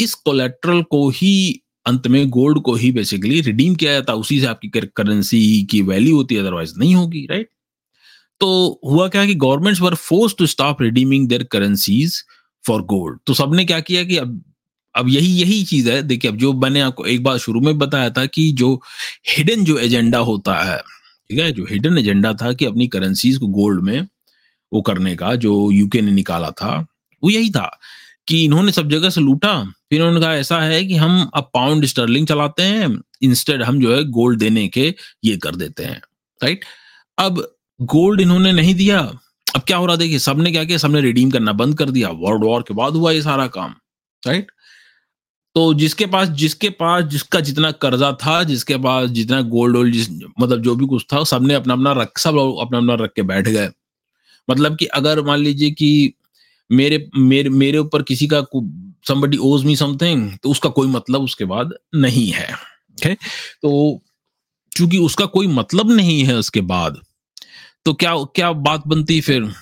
इस 0.00 0.14
कोलेट्रल 0.14 0.82
को 0.82 1.08
ही 1.10 1.60
अंत 1.86 2.06
में 2.06 2.28
गोल्ड 2.30 2.60
को 2.62 2.74
ही 2.74 2.90
बेसिकली 2.92 3.40
रिडीम 3.40 3.74
किया 3.74 3.92
जाता, 3.92 4.14
उसी 4.14 4.40
से 4.40 4.46
आपकी 4.46 4.68
करेंसी 4.68 5.62
की 5.70 5.82
वैल्यू 5.82 6.16
होती 6.16 6.34
है 6.34 6.40
अदरवाइज़ 6.40 6.74
नहीं 6.78 6.94
होगी 6.94 7.26
राइट 7.30 7.48
तो 8.40 8.80
हुआ 8.84 9.08
क्या 9.08 9.24
कि 9.26 9.34
governments 9.34 9.80
were 9.80 9.94
forced 9.94 10.34
to 10.38 10.46
stop 10.46 10.82
redeeming 10.82 11.28
their 11.28 11.42
currencies 11.42 12.22
for 12.64 12.82
gold 12.82 13.18
तो 13.26 13.34
सबने 13.34 13.64
क्या 13.64 13.80
किया 13.80 14.04
कि 14.04 14.16
अब 14.16 14.42
अब 14.94 15.08
यही 15.08 15.28
यही 15.36 15.62
चीज़ 15.64 15.90
है। 15.90 16.02
देखिए, 16.02 16.30
अब 16.30 16.36
जो 16.36 16.52
मैंने 16.52 16.80
आपको 16.80 17.04
एक 17.06 17.22
बार 17.22 17.38
शुरू 17.38 17.60
में 17.60 17.78
बताया 17.78 18.10
था 18.10 18.24
कि 18.26 18.50
जो 18.52 18.68
हिडन 19.28 19.64
जो 19.64 19.76
एजेंडा 19.78 20.18
होता 20.18 20.54
है, 20.64 20.78
ठीक 21.30 21.38
है? 21.38 21.50
जो 21.52 21.66
हिडन 21.70 21.98
एजेंडा 21.98 22.32
था 22.32 22.52
कि 22.52 22.64
अपनी 22.64 22.86
करेंसीज 22.88 23.36
को 23.38 23.46
गोल्ड 23.46 23.82
में 23.84 24.06
वो 24.72 24.80
करने 24.82 25.14
का, 25.16 25.34
जो 25.34 25.70
यूके 25.70 26.00
ने 26.02 26.10
निकाला 26.10 26.50
था, 26.50 26.86
वो 27.22 27.30
यही 27.30 27.50
था। 27.50 27.78
कि 28.28 28.44
इन्होंने 28.44 28.72
सब 28.72 28.88
जगह 28.90 29.10
से 29.10 29.20
लूटा। 29.20 29.54
फिर 29.90 30.00
उन्होंने 30.00 30.20
कहा, 30.20 30.34
ऐसा 30.34 30.60
है 30.60 30.84
कि 30.84 30.96
हम 30.96 31.30
अब 31.34 31.50
पाउंड 31.54 31.84
स्टर्लिंग 31.86 32.26
चलाते 32.26 32.62
हैं 32.62 32.88
इंस्टेड 33.22 33.62
हम 33.62 33.80
जो 33.80 33.94
है 33.94 34.02
गोल्ड 34.10 34.38
देने 34.38 34.66
के 34.68 34.94
ये 35.24 35.36
कर 35.36 35.56
देते 35.56 35.84
हैं 35.84 36.00
राइट 36.40 36.64
अब 37.18 37.46
गोल्ड 37.80 38.20
इन्होंने 38.20 38.52
नहीं 38.52 38.74
दिया। 38.74 38.98
अब 39.54 39.62
क्या 39.62 39.76
हो 39.76 39.86
रहा, 39.86 39.96
देखिए, 39.96 40.18
सबने 40.18 40.50
क्या 40.52 40.64
किया? 40.64 40.78
सबने 40.78 41.00
रिडीम 41.00 41.30
करना 41.30 41.52
बंद 41.52 41.78
कर 41.78 41.90
दिया। 41.90 42.08
वर्ल्ड 42.10 42.44
वॉर 42.44 42.62
के 42.68 42.74
बाद 42.74 42.92
हुआ 42.92 43.12
ये 43.12 43.22
सारा 43.22 43.46
काम 43.48 43.74
राइट 44.22 44.50
तो 45.56 45.72
जिसके 45.74 46.06
पास 46.06 46.28
जिसके 46.28 46.68
पास, 46.70 47.04
जिसका 47.04 47.40
जितना 47.40 47.70
कर्जा 47.72 48.10
था, 48.12 48.42
जिसके 48.44 48.76
पास 48.76 49.08
जितना 49.10 49.40
गोल्ड 49.42 49.76
वोल्ड 49.76 49.92
जिस 49.92 50.08
मतलब 50.40 50.62
जो 50.62 50.74
भी 50.74 50.86
कुछ 50.86 51.06
था, 51.12 51.22
सबने 51.24 51.54
अपना 51.54 51.74
अपना 51.74 51.92
रख, 51.92 52.18
सब 52.18 52.38
अपना 52.60 52.78
अपना 52.78 52.94
रख 52.94 53.12
के 53.16 53.22
बैठ 53.22 53.48
गए। 53.48 53.70
मतलब 54.48 54.76
कि 54.76 54.86
अगर 54.86 55.22
मान 55.22 55.38
लीजिए 55.38 55.70
कि 55.70 56.12
मेरे 56.72 57.10
मेरे 57.16 57.48
मेरे 57.48 57.78
ऊपर 57.78 58.02
किसी 58.02 58.26
का 58.26 58.46
somebody 59.10 59.38
owes 59.38 59.66
me 59.66 59.76
समथिंग 59.76 60.38
तो 60.38 60.50
उसका 60.50 60.68
कोई 60.68 60.88
मतलब 60.88 61.22
उसके 61.22 61.44
बाद 61.44 61.74
नहीं 61.94 62.32
है 62.32 62.54
okay? 62.96 63.16
तो 63.62 64.02
चूँकि 64.76 64.98
उसका 64.98 65.26
कोई 65.26 65.46
मतलब 65.46 65.90
नहीं 65.90 66.24
है 66.24 66.36
उसके 66.36 66.60
बाद 66.60 67.00
तो 67.84 67.94
क्या 67.94 68.14
क्या 68.16 68.52
बात 68.52 68.82
बनती 68.86 69.20
फिर 69.20 69.52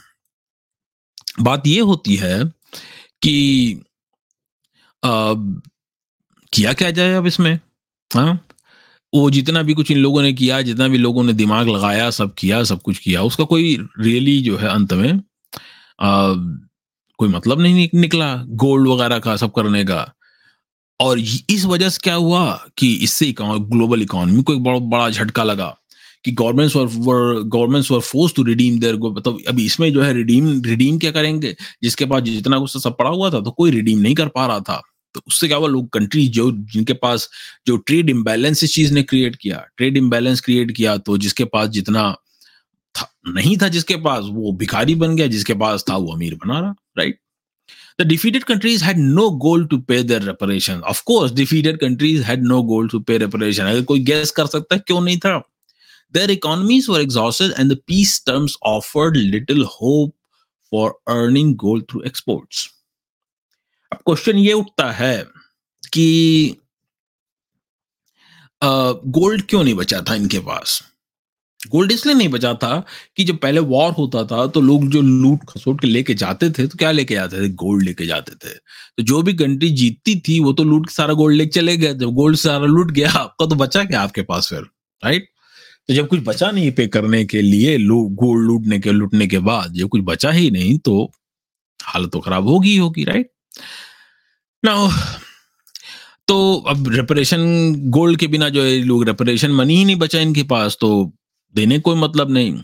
बात 1.41 1.67
ये 1.67 1.81
होती 1.81 2.17
है 2.17 2.45
कि 3.23 3.75
आ, 5.05 5.35
किया 6.53 6.73
क्या 6.73 6.91
जाए 6.91 7.15
अब 7.15 7.27
इसमें 7.27 7.61
हाँ 8.15 8.47
वो 9.15 9.31
जितना 9.31 9.63
भी 9.63 9.75
कुछ 9.75 9.91
इन 9.91 9.99
लोगों 9.99 10.23
ने 10.23 10.33
किया 10.33 10.63
जितना 10.63 10.89
भी 10.89 10.99
लोगों 10.99 11.25
ने 11.25 11.33
दिमाग 11.33 11.69
लगाया 11.69 12.11
सब 12.11 12.35
किया 12.35 12.65
सब 12.65 12.83
कुछ 12.83 12.99
किया 12.99 13.23
उसका 13.23 13.45
कोई 13.45 13.89
रियली 14.01 14.43
जो 14.43 14.57
है 14.57 14.69
अंत 14.69 14.93
में 14.93 15.13
आ, 16.01 16.35
कोई 17.19 17.29
मतलब 17.29 17.61
नहीं 17.61 17.89
निकला 17.95 18.35
गोल्ड 18.63 18.89
वगैरह 18.89 19.19
का 19.19 19.37
सब 19.37 19.53
करने 19.53 19.85
का। 19.85 20.13
और 21.01 21.19
इस 21.19 21.65
वजह 21.65 21.89
से 21.89 21.99
क्या 22.03 22.15
हुआ 22.15 22.45
कि 22.79 22.93
इससे 22.95 23.35
ग्लोबल 23.39 24.03
इकोनॉमी 24.03 24.43
को 24.43 24.55
एक 24.55 24.63
बड़ा 24.63 24.79
बड़ा 24.79 25.09
झटका 25.11 25.45
लगा 25.45 25.75
कि 26.25 26.33
governments 26.33 26.77
were 26.77 26.87
governments 27.45 27.91
were 27.91 28.01
forced 28.01 28.35
to 28.35 28.43
redeem 28.43 28.79
their 28.81 28.97
मतलब 28.97 29.39
अभी 29.49 29.65
इसमें 29.67 29.93
जो 29.93 30.03
है 30.03 30.13
रिडीम 30.15 30.49
रिडीम 30.63 30.99
क्या 30.99 31.11
करेंगे? 31.11 31.55
जिसके 31.83 32.05
पास 32.07 32.23
जितना 32.23 32.59
कुछ 32.59 32.77
सब 32.79 32.97
पड़ा 32.99 33.11
हुआ 33.11 33.31
था 33.31 33.41
तो 33.41 33.51
कोई 33.51 33.71
रिडीम 33.71 33.99
नहीं 33.99 34.15
कर 34.15 34.29
पा 34.29 34.47
रहा 34.47 34.61
था। 34.61 34.81
तो 35.15 35.21
उससे 35.29 35.49
क्या 35.49 35.57
हुआ, 35.57 35.69
लोग 35.69 35.89
कंट्री 35.89 36.27
जो, 36.29 36.51
जिनके 36.53 36.93
पास 36.93 37.29
जो 37.67 37.77
ट्रेड 37.77 38.11
इम्बैलेंस 38.11 38.65
इस 38.65 38.75
चीज़ 38.75 38.95
ने 38.95 39.03
क्रिएट 39.03 39.37
किया 39.37 39.65
ट्रेड 39.77 39.97
इम्बैलेंस 39.97 40.41
क्रिएट 40.41 40.71
किया 40.71 40.97
तो 40.99 41.19
जिसके 41.19 41.45
पास 41.45 41.69
जितना 41.69 42.11
था, 42.95 43.09
नहीं 43.29 43.57
था 43.57 43.69
जिसके 43.69 43.97
पास, 43.97 44.25
वो 44.25 44.53
भिखारी 44.53 44.95
बन 44.95 45.17
गया, 45.17 45.27
जिसके 45.27 45.55
पास 45.55 45.85
था 45.91 45.97
वो 45.97 46.13
अमीर 46.15 46.35
बना 46.35 46.59
रहा। 46.61 46.75
Right 46.99 47.19
The 47.99 48.05
defeated 48.05 48.45
countries 48.47 48.81
had 48.81 48.99
no 48.99 49.25
goal 49.43 49.65
to 49.73 49.77
pay 49.91 49.97
their 50.03 50.21
reparation. 50.21 50.81
Of 50.93 51.05
course, 51.11 51.31
defeated 51.31 51.77
countries 51.83 52.25
had 52.29 52.43
no 52.43 52.57
goal 52.71 52.89
to 52.89 53.01
pay 53.11 53.19
reparation. 53.23 53.67
अगर 53.67 53.85
कोई 53.91 54.05
guess 54.05 54.31
कर 54.39 54.47
सकता 54.47 54.75
है 54.75 54.83
क्यों 54.87 55.01
नहीं 55.01 55.19
था 55.19 55.43
Their 56.15 56.31
economies 56.31 56.89
were 56.89 57.01
exhausted 57.01 57.55
and 57.59 57.71
the 57.71 57.77
peace 57.91 58.15
terms 58.31 58.57
offered 58.73 59.17
little 59.17 59.65
hope 59.77 60.15
for 60.73 60.97
earning 61.09 61.55
gold 61.65 61.87
through 61.89 62.05
exports. 62.11 62.67
अब 63.93 63.99
question 64.07 64.39
ये 64.39 64.53
उठता 64.53 64.91
है 64.93 65.17
कि 65.93 66.57
गोल्ड 68.63 69.43
क्यों 69.49 69.63
नहीं 69.65 69.75
बचा 69.75 70.01
था 70.09 70.15
इनके 70.15 70.39
पास 70.51 70.83
गोल्ड 71.67 71.93
इसलिए 71.93 72.15
नहीं 72.15 72.29
बचा 72.29 72.53
था 72.55 72.83
कि 73.17 73.25
जब 73.25 73.37
पहले 73.39 73.61
वॉर 73.63 73.93
होता 73.93 74.25
था 74.27 74.47
तो 74.47 74.61
लोग 74.61 74.89
जो 74.91 75.01
लूट 75.01 75.41
खसोट 75.49 75.81
के 75.81 75.87
लेके 75.87 76.15
जाते 76.15 76.51
थे 76.51 76.67
तो 76.67 76.79
क्या 76.79 76.91
लेके 76.93 77.15
जाते 77.15 77.41
थे? 77.41 77.49
गोल्ड 77.51 77.85
लेके 77.85 78.07
जाते 78.07 78.33
थे। 78.35 78.55
तो 78.55 79.03
जो 79.03 79.23
भी 79.23 79.33
कंट्री 79.35 79.71
जीतती 79.73 80.17
थी, 80.29 80.39
वो 80.41 80.53
तो 80.53 80.65
लूट 80.65 80.91
सारा 80.91 81.15
गोल्ड 81.15 81.37
लेके 81.37 81.51
चले 81.51 81.77
गए। 81.77 81.95
जब 81.95 82.15
गोल्ड 82.15 82.37
सारा 82.37 82.67
लूट 82.67 82.91
गया, 82.91 83.11
आपका 83.11 83.47
तो 83.47 83.55
बचा 83.57 83.85
क्या 83.85 84.01
आपके 84.01 84.23
पास 84.23 84.49
फिर? 84.49 84.61
राइट 85.03 85.29
तो 85.89 85.95
जब 85.95 86.09
कुछ 86.09 86.21
बचा 86.25 86.51
नहीं 86.51 86.71
पे 86.73 86.87
करने 86.87 87.25
के 87.25 87.41
लिए 87.43 87.77
गोल्ड 87.79 88.47
लूटने 88.47 88.79
के 88.79 88.93
लूटने 88.93 89.27
के 89.27 89.39
बाद 89.39 89.73
जब 89.73 89.89
कुछ 89.89 90.03
बचा 90.05 90.31
ही 90.31 90.51
नहीं 90.51 90.79
तो 90.79 91.11
हालत 91.85 92.11
तो 92.13 92.21
खराब 92.21 92.47
होगी 92.49 92.77
होगी 92.77 93.05
राइट 93.05 93.31
ना 94.65 94.75
तो 96.29 96.37
अब 96.69 96.89
रेपरेशन 96.89 97.75
गोल्ड 97.91 98.19
के 98.19 98.27
बिना 98.27 98.49
जो 98.49 98.63
है, 98.65 98.79
लोग 98.79 99.05
रेपरेशन 99.05 99.51
मनी 99.51 99.77
ही 99.77 99.85
नहीं 99.85 99.97
बचा 99.97 100.21
इनके 100.21 100.43
पास 100.43 100.77
तो 100.81 100.91
देने 101.55 101.79
कोई 101.79 101.97
मतलब 101.97 102.31
नहीं। 102.31 102.63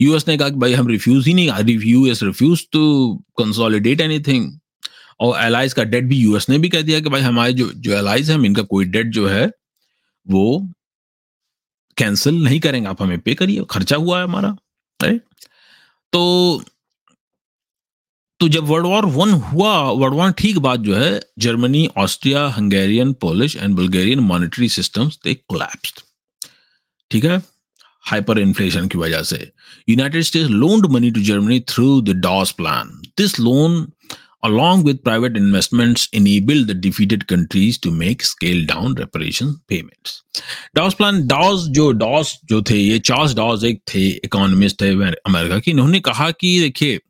यूएस 0.00 0.26
ने 0.28 0.36
कहा 0.38 0.48
कि 0.48 0.56
भाई 0.56 0.72
हम 0.72 0.86
रिफ्यूज 0.88 1.26
ही 1.26 1.34
नहीं 1.34 1.78
US 1.84 2.22
refuse 2.22 2.66
to 2.72 2.82
consolidate 3.38 4.00
anything 4.00 4.52
और 5.20 5.40
एलाइज 5.40 5.72
का 5.72 5.84
डेट 5.84 6.04
भी 6.04 6.16
यूएस 6.16 6.48
ने 6.48 6.58
भी 6.58 6.68
कह 6.68 6.82
दिया 6.82 7.00
कि 7.00 7.08
भाई 7.08 7.20
हमारे 7.20 7.52
जो 7.52 7.70
जो 7.76 7.92
एलाइज 7.92 8.30
है 8.30 8.36
इनका 8.46 8.62
कोई 8.62 8.84
डेट 8.84 9.06
जो 9.06 9.26
है, 9.28 9.46
वो 10.26 10.72
कैंसिल 11.96 12.42
नहीं 12.44 12.60
करेंगे। 12.60 12.88
आप 12.88 13.02
हमें 13.02 13.18
पे 13.18 13.34
करिए, 13.34 13.64
खर्चा 13.70 13.96
हुआ 13.96 14.18
है 14.18 14.24
हमारा 14.24 14.56
राइट 15.00 15.22
तो 16.12 16.62
तो 18.40 18.48
जब 18.48 18.64
वर्ल्ड 18.64 18.86
वॉर 18.86 19.06
वन 19.06 19.30
हुआ 19.30 19.72
वर्ल्ड 19.80 20.14
वॉर 20.16 20.32
ठीक 20.32 20.58
बाद 20.58 20.82
जो 20.82 20.94
है 20.96 21.20
Germany 21.38 21.88
Austria 21.98 22.46
Hungarian 22.48 23.12
Polish 23.12 23.56
and 23.56 23.74
Bulgarian 23.76 24.20
monetary 24.20 24.68
systems 24.68 25.18
they 25.24 25.34
collapsed 25.34 26.00
ठीक 27.10 27.24
है? 27.24 27.40
हाइपर 28.04 28.38
इन्फ्लेशन 28.38 28.88
की 28.88 28.98
वजह 28.98 29.22
से। 29.22 29.50
United 29.88 30.22
States 30.22 30.50
loaned 30.50 30.86
money 30.92 31.10
to 31.10 31.20
Germany 31.22 31.60
through 31.68 32.00
the 32.00 32.16
Dawes 32.20 32.50
plan 32.52 33.00
this 33.18 33.38
loan 33.40 33.86
along 34.48 34.82
with 34.84 35.00
private 35.06 35.34
investments, 35.38 36.04
enabled 36.18 36.68
the 36.68 36.74
defeated 36.84 37.24
countries 37.32 37.78
to 37.78 37.90
make 37.96 38.22
scale 38.28 38.62
down 38.70 38.94
reparation 39.00 39.50
payments. 39.72 40.14
Dawes 40.76 40.94
plan 40.94 41.26
Dawes 41.28 41.66
जो 41.78 41.90
Dawes 41.92 42.30
जो 42.44 42.60
थे, 42.70 42.78
ये 42.78 42.98
Charles 43.00 43.34
DOS 43.34 43.64
एक 43.64 43.82
थे 43.94 44.06
economist 44.08 44.80
थे 44.80 44.88
America 45.10 45.58
की। 45.58 45.70
इन्होंने 45.70 46.00
कहा 46.00 46.30
कि 46.30 46.58
देखिए 46.60 47.00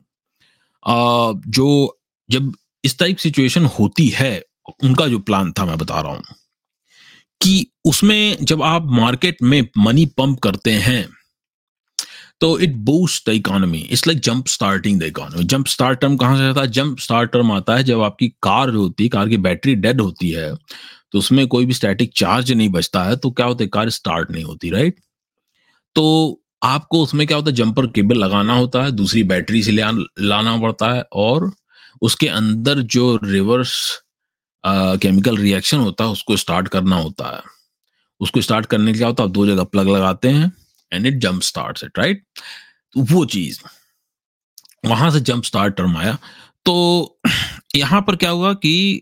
जो 1.49 1.69
जब 2.29 2.51
इस 2.83 2.97
टाइप 2.99 3.17
सिचुएशन 3.17 3.65
होती 3.79 4.07
है, 4.09 4.33
उनका 4.83 5.07
जो 5.07 5.19
प्लान 5.21 5.51
था, 5.51 5.65
मैं 5.65 5.77
बता 5.77 6.01
रहा 6.01 6.11
हूँ। 6.11 6.23
कि 7.41 7.65
उसमें 7.85 8.37
जब 8.41 8.63
आप 8.63 8.85
मार्केट 8.85 9.37
में 9.43 9.67
मनी 9.77 10.05
पंप 10.05 10.39
करते 10.39 10.71
हैं 10.71 11.09
तो 12.41 12.59
it 12.59 12.75
boost 12.75 13.29
the 13.29 13.33
economy 13.33 13.79
it's 13.79 14.07
like 14.07 14.19
jump 14.19 14.47
starting 14.47 14.99
the 14.99 15.03
economy 15.03 15.43
jump 15.43 15.67
start 15.67 15.99
term 15.99 16.17
कहाँ 16.17 16.37
से 16.37 16.43
आता 16.43 16.61
है? 16.61 16.67
जंप 16.67 16.99
स्टार्ट 16.99 17.31
टर्म 17.31 17.51
आता 17.51 17.75
है 17.75 17.83
जब 17.83 18.01
आपकी 18.01 18.27
कार 18.29 18.71
जो 18.71 18.81
होती 18.81 19.03
है, 19.03 19.09
कार 19.09 19.29
की 19.29 19.37
बैटरी 19.37 19.75
डेड 19.75 20.01
होती 20.01 20.29
है 20.29 20.55
तो 21.11 21.19
उसमें 21.19 21.47
कोई 21.47 21.65
भी 21.65 21.73
स्टैटिक 21.73 22.11
चार्ज 22.15 22.51
नहीं 22.51 22.69
बचता 22.69 23.03
है 23.03 23.15
तो 23.15 23.31
क्या 23.31 23.45
होता 23.45 23.63
है? 23.63 23.67
कार 23.67 23.89
स्टार्ट 23.89 24.31
नहीं 24.31 24.43
होती 24.43 24.69
राइट 24.69 24.99
तो 25.95 26.41
आपको 26.63 27.03
उसमें 27.03 27.27
क्या 27.27 27.37
होता 27.37 27.49
है? 27.49 27.55
जंपर 27.55 27.87
केबल 27.87 28.17
लगाना 28.17 28.53
होता 28.53 28.83
है, 28.83 28.91
दूसरी 28.91 29.23
बैटरी 29.23 29.63
से 29.63 29.71
लाना 29.71 30.57
पड़ता 30.57 30.93
है 30.93 31.03
और 31.13 31.51
उसके 32.01 32.27
अंदर 32.27 32.79
जो 32.79 33.19
रिवर्स 33.23 34.00
केमिकल 34.65 35.37
रिएक्शन 35.37 35.77
होता 35.77 36.03
है, 36.03 36.09
उसको 36.09 36.37
स्टार्ट 36.37 36.67
करना 36.67 36.95
होता 36.95 37.35
है। 37.35 37.41
उसको 38.21 38.41
स्टार्ट 38.41 38.65
करने 38.65 38.91
के 38.91 38.97
क्या 38.97 39.07
होता 39.07 39.23
है? 39.23 39.29
दो 39.29 39.45
जगह 39.47 39.63
प्लग 39.63 39.87
लगाते 39.89 40.29
हैं 40.29 40.51
and 40.91 41.05
it 41.07 41.17
jump 41.17 41.41
start 41.41 41.79
it 41.83 41.99
right 41.99 42.23
तो 42.95 43.01
वो 43.13 43.25
चीज़। 43.25 43.59
वहाँ 44.85 45.09
से 45.11 45.19
जंप 45.19 45.43
स्टार्ट 45.43 45.75
टर्म 45.75 45.97
आया। 45.97 46.17
तो 46.65 47.19
यहाँ 47.75 48.01
पर 48.01 48.15
क्या 48.15 48.29
हुआ 48.29 48.53
कि 48.53 49.01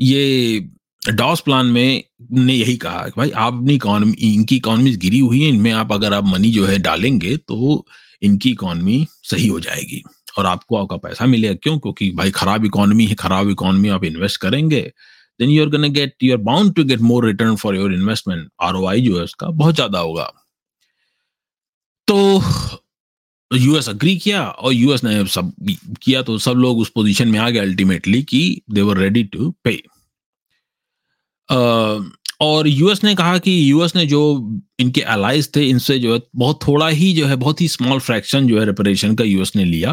ये 0.00 0.68
डॉस 1.08 1.40
प्लान 1.40 1.66
में 1.66 2.02
ने 2.32 2.54
यही 2.54 2.76
कहा 2.76 3.02
कि 3.04 3.12
भाई 3.16 3.30
आप 3.30 3.54
अपनी 3.54 3.74
इकोनॉमी 3.74 4.12
इनकी 4.12 4.56
इकोनॉमी 4.56 4.96
गिरी 4.96 5.18
हुई 5.18 5.42
है, 5.42 5.48
इनमें 5.48 5.70
आप 5.72 5.92
अगर 5.92 6.14
आप 6.14 6.24
मनी 6.24 6.50
जो 6.52 6.66
है 6.66 6.78
डालेंगे 6.78 7.36
तो 7.36 7.86
इनकी 8.22 8.50
इकोनॉमी 8.50 9.06
सही 9.22 9.46
हो 9.46 9.60
जाएगी। 9.60 10.02
और 10.38 10.46
आपको 10.46 10.76
आपका 10.76 10.96
पैसा 10.98 11.26
मिलेगा। 11.26 11.54
क्यों? 11.54 11.78
क्योंकि 11.78 12.10
भाई 12.12 12.30
खराब 12.30 12.64
इकोनॉमी 12.64 13.06
है, 13.06 13.14
खराब 13.14 13.50
इकोनॉमी 13.50 13.88
आप 13.88 14.04
इन्वेस्ट 14.04 14.40
करेंगे 14.40 14.80
then 15.40 15.50
you 15.50 15.62
are 15.62 15.70
gonna 15.70 15.88
get 15.90 16.14
you 16.22 16.32
are 16.32 16.42
bound 16.42 16.74
to 16.74 16.84
get 16.84 17.00
more 17.02 17.26
return 17.26 17.56
for 17.56 17.76
your 17.76 17.94
investment 17.94 18.48
or 18.62 18.74
जो 18.98 19.16
है 19.16 19.24
उसका 19.24 19.46
बहुत 19.46 19.74
ज़्यादा 19.74 19.98
होगा। 19.98 20.32
तो 22.08 22.42
यूएस 23.50 23.88
अग्री 23.88 24.16
किया 24.16 24.42
और 24.42 24.72
यूएस 24.72 25.04
ने 25.04 25.24
सब 25.26 25.52
किया 26.02 26.22
तो 26.22 26.36
सब 26.38 26.56
लोग 26.56 26.78
उस 26.78 26.90
पोजीशन 26.90 27.28
में 27.28 27.38
आ 27.38 27.48
गए 27.50 27.58
अल्टीमेटली 27.58 28.22
कि 28.22 28.40
दे 28.70 28.82
वर 28.82 28.98
रेडी 28.98 29.22
टू 29.24 29.50
पे 29.64 29.72
और 32.40 32.68
यूएस 32.68 33.04
ने 33.04 33.14
कहा 33.14 33.38
कि 33.38 33.70
यूएस 33.70 33.96
ने 33.96 34.06
जो 34.06 34.20
इनके 34.78 35.00
अलाइज 35.00 35.50
थे, 35.56 35.64
इनसे 35.64 35.98
जो 35.98 36.14
है 36.14 36.20
बहुत 36.36 36.60
थोड़ा 36.68 36.88
ही 36.88 37.12
जो 37.12 37.26
है, 37.26 37.36
बहुत 37.36 37.60
ही 37.60 37.68
स्मॉल 37.68 38.00
फ्रैक्शन 38.00 38.46
जो 38.46 38.58
है 38.60 38.66
रिपरेशन 38.66 39.14
का 39.14 39.24
यूएस 39.24 39.52
ने 39.56 39.64
लिया। 39.64 39.92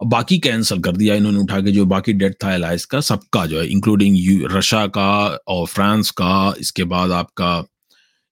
और 0.00 0.06
बाकी 0.08 0.38
कैंसिल 0.38 0.80
कर 0.80 0.96
दिया 0.96 1.14
इन्होंने 1.14 1.38
उठा 1.38 1.60
के, 1.60 1.72
जो 1.72 1.84
बाकी 1.86 2.12
डेट 2.12 2.36
था 2.44 2.54
एलाइज 2.54 2.84
का, 2.84 3.00
सबका 3.00 3.46
जो 3.46 3.60
है 3.60 3.66
इंक्लूडिंग 3.68 4.16
रशिया 4.52 4.86
का 4.86 5.38
और 5.48 5.66
फ्रांस 5.66 6.10
का, 6.10 6.54
इसके 6.60 6.84
बाद 6.84 7.12
आपका 7.12 7.64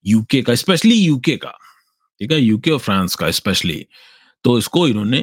यूके 0.04 0.42
का 0.42 0.54
स्पेशली 0.54 0.94
यूके 0.94 1.36
का। 1.36 1.58
ठीक 2.20 2.32
है? 2.32 2.40
यूके 2.40 2.70
और 2.70 2.78
फ्रांस 2.78 3.14
का 3.14 3.30
स्पेशली 3.30 3.84
तो 4.44 4.58
इसको 4.58 4.88
इन्होंने 4.88 5.20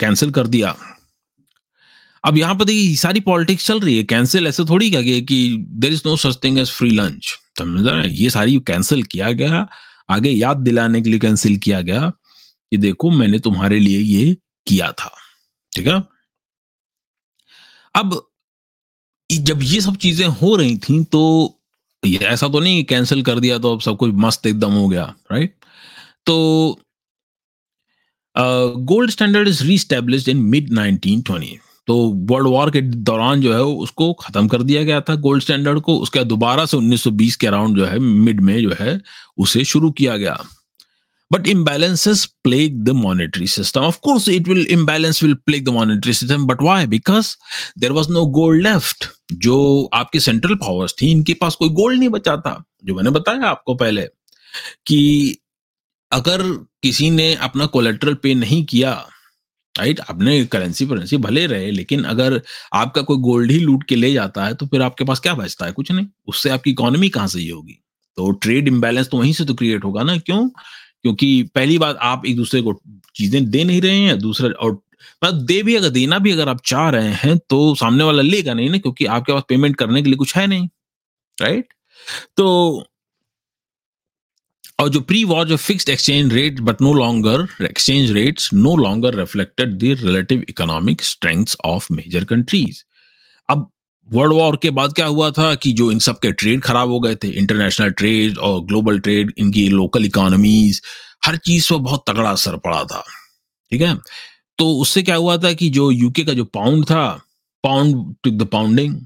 कैंसिल 0.00 0.30
कर 0.30 0.46
दिया। 0.46 0.74
अब 2.26 2.36
यहाँ 2.38 2.54
पर 2.54 2.64
देखिए 2.64 2.94
सारी 2.96 3.20
पॉलिटिक्स 3.20 3.66
चल 3.66 3.80
रही 3.80 3.96
है। 3.96 4.04
कैंसिल 4.04 4.46
ऐसे 4.46 4.64
थोड़ी 4.64 4.90
क्या 4.90 5.00
गया 5.00 5.20
कि 5.22 5.66
there 5.82 5.92
is 5.92 6.02
no 6.06 6.16
such 6.16 6.38
thing 6.44 6.58
as 6.58 6.70
free 6.70 6.90
lunch 6.90 7.34
समझ 7.58 8.06
ये 8.06 8.30
सारी 8.30 8.58
कैंसिल 8.66 9.02
किया 9.04 9.30
गया। 9.32 9.66
आगे 10.10 10.30
याद 10.30 10.56
दिलाने 10.58 11.00
के 11.02 11.10
लिए 11.10 11.18
कैंसिल 11.18 11.56
किया 11.58 11.80
गया 11.82 12.10
कि 12.72 12.76
देखो, 12.76 13.10
मैंने 13.10 13.38
तुम्हारे 13.38 13.78
लिए 13.80 13.98
ये 13.98 14.36
किया 14.66 14.90
था। 14.92 15.10
ठीक 15.72 15.86
है? 15.86 16.02
अब 17.94 18.20
जब 19.30 19.62
ये 19.62 19.80
सब 19.80 19.96
चीज़ें 19.96 20.26
हो 20.26 20.54
रही 20.56 20.76
थी 20.78 21.02
तो 21.04 21.22
ऐसा 22.02 22.48
तो 22.48 22.60
नहीं 22.60 22.82
कैंसिल 22.84 23.22
कर 23.22 23.38
दिया 23.40 23.58
तो 23.58 23.72
अब 23.74 23.80
सब 23.80 23.96
कुछ 23.96 24.10
मस्त 24.16 24.46
एकदम 24.46 24.72
हो 24.72 24.88
गया 24.88 25.04
राइट 25.32 25.54
तो 26.26 26.36
gold 28.36 29.10
standard 29.10 29.48
is 29.48 29.62
reestablish 29.64 30.28
in 30.28 30.36
mid 30.44 30.68
1920 30.70 31.65
तो 31.86 32.12
वर्ल्ड 32.16 32.48
वॉर 32.48 32.70
के 32.70 32.80
दौरान 32.80 33.40
जो 33.40 33.54
है 33.54 33.62
उसको 33.62 34.12
खत्म 34.12 34.48
कर 34.48 34.62
दिया 34.62 34.82
गया 34.82 35.00
था 35.00 35.14
गोल्ड 35.14 35.42
स्टैंडर्ड 35.42 35.80
को। 35.80 35.98
उसके 35.98 36.18
बाद 36.18 36.26
दोबारा 36.26 36.66
से 36.66 36.76
1920 36.76 37.36
के 37.36 37.46
अराउंड 37.46 37.76
जो 37.76 37.84
है 37.84 37.98
मिड 37.98 38.40
में 38.40 38.62
जो 38.62 38.74
है, 38.80 39.00
उसे 39.38 39.64
शुरू 39.64 39.90
किया 39.90 40.16
गया। 40.16 40.44
But 41.32 41.46
plague 41.46 42.84
the 42.84 43.04
monetary 43.04 43.58
system. 43.58 43.82
Of 43.82 43.94
course, 44.08 44.38
it 44.38 44.48
will, 44.48 44.66
imbalance 44.66 45.24
will 45.24 45.34
plague 45.34 45.68
the 45.68 45.76
monetary 45.78 46.22
system, 46.22 46.46
but 46.50 46.56
why? 46.56 46.90
Because 46.94 47.26
there 47.82 47.96
was 48.00 48.16
no 48.16 48.26
gold 48.38 48.66
left. 48.66 49.06
जो 49.32 49.88
आपके 49.94 50.20
सेंट्रल 50.20 50.54
पावर्स 50.54 50.94
थी, 51.02 51.10
इनके 51.10 51.34
पास 51.34 51.54
कोई 51.54 51.68
गोल्ड 51.68 51.98
नहीं 51.98 52.08
बचा 52.08 52.36
था। 52.36 52.64
जो 52.84 52.94
मैंने 52.94 53.10
बताया 53.10 53.46
आपको 53.46 53.74
पहले, 53.74 54.08
कि 54.86 55.30
अगर 56.12 56.42
किसी 56.82 57.10
ने 57.10 57.34
अपना 57.34 57.66
कोलेट्रल 57.66 58.14
पे 58.14 58.34
नहीं 58.34 58.64
किया 58.64 59.06
राइट? 59.76 59.98
अपने 60.00 60.44
करेंसी 60.46 60.86
करेंसी 60.86 61.16
भले 61.18 61.46
रहे, 61.46 61.70
लेकिन 61.70 62.04
अगर 62.04 62.40
आपका 62.74 63.02
कोई 63.02 63.16
गोल्ड 63.22 63.50
ही 63.50 63.58
लूट 63.60 63.84
के 63.84 63.96
ले 63.96 64.12
जाता 64.12 64.44
है 64.46 64.54
तो 64.54 64.66
फिर 64.66 64.82
आपके 64.82 65.04
पास 65.04 65.20
क्या 65.20 65.34
बचता 65.34 65.66
है? 65.66 65.72
कुछ 65.72 65.92
नहीं। 65.92 66.06
उससे 66.28 66.50
आपकी 66.50 66.70
इकोनॉमी 66.70 67.08
कहाँ 67.08 67.26
सही 67.28 67.48
होगी? 67.48 67.78
तो 68.18 68.30
ट्रेड 68.32 68.68
इम्बैलेंस 68.68 69.08
तो 69.08 69.18
वहीं 69.18 69.32
से 69.32 69.44
तो 69.44 69.54
क्रिएट 69.54 69.84
होगा 69.84 70.02
ना? 70.02 70.16
क्यों? 70.18 70.48
क्योंकि 71.02 71.42
पहली 71.54 71.78
बात, 71.78 71.96
आप 71.96 72.26
एक 72.26 72.36
दूसरे 72.36 72.62
को 72.62 72.80
चीज़ें 73.16 73.50
दे 73.50 73.64
नहीं 73.64 73.80
रहे 73.80 73.98
हैं, 73.98 74.18
दूसरा 74.18 74.48
और 74.50 74.72
मतलब 75.24 75.44
दे 75.46 75.62
भी 75.62 75.74
अगर, 75.74 75.88
देना 75.88 76.18
भी 76.18 76.32
अगर 76.32 76.48
आप 76.48 76.60
चाह 76.66 76.88
रहे 76.90 77.12
हैं 77.14 77.36
तो 77.50 77.74
सामने 77.74 78.04
वाला 78.04 78.22
लेगा 78.22 78.54
नहीं 78.54 78.70
ना, 78.70 78.78
क्योंकि 78.78 79.04
आपके 79.06 79.32
पास 79.32 79.42
पेमेंट 79.48 79.76
करने 79.76 80.02
के 80.02 80.08
लिए 80.08 80.16
कुछ 80.16 80.36
है 80.36 80.46
नहीं, 80.46 80.68
राइट? 81.38 81.68
तो 82.36 82.86
और 84.78 84.88
जो 84.88 85.00
प्री 85.00 85.24
वॉर 85.24 85.46
जो 85.48 85.56
fixed 85.56 85.88
exchange 85.88 86.32
rate 86.32 86.60
but 86.60 86.82
no 86.82 86.92
longer 86.94 87.46
exchange 87.64 88.10
rates 88.10 88.52
no 88.54 88.76
longer 88.76 89.14
reflected 89.14 89.78
the 89.78 89.96
relative 90.02 90.44
economic 90.48 91.02
strength 91.02 91.56
of 91.64 91.86
major 91.92 92.24
countries 92.24 92.82
अब 93.50 93.70
वर्ल्ड 94.08 94.32
वॉर 94.32 94.56
के 94.62 94.70
बाद 94.70 94.92
क्या 94.92 95.06
हुआ 95.06 95.30
था 95.30 95.54
कि 95.54 95.72
जो 95.72 95.90
इन 95.92 95.98
सब 95.98 96.18
के 96.18 96.32
ट्रेड 96.32 96.60
खराब 96.62 96.88
हो 96.88 97.00
गए 97.00 97.14
थे 97.14 97.28
इंटरनेशनल 97.28 97.90
ट्रेड 97.90 98.38
और 98.38 98.60
ग्लोबल 98.64 98.98
ट्रेड 98.98 99.32
इनकी 99.38 99.68
लोकल 99.68 100.04
इकोनॉमीज 100.04 100.82
हर 101.24 101.36
चीज़ 101.36 101.72
पर 101.72 101.78
बहुत 101.78 102.04
तगड़ा 102.10 102.30
असर 102.30 102.56
पड़ा 102.56 102.82
था। 102.84 103.02
ठीक 103.72 103.82
है? 103.82 103.94
तो 104.58 104.70
उससे 104.80 105.02
क्या 105.02 105.16
हुआ 105.16 105.36
था 105.38 105.52
कि 105.52 105.68
जो 105.70 105.90
यूके 105.90 106.24
का 106.24 106.32
जो 106.32 106.44
पाउंड 106.44 106.84
था 106.84 107.08
पाउंड 107.64 108.14
टू 108.22 108.30
द 108.30 108.46
पाउंडिंग 108.52 108.96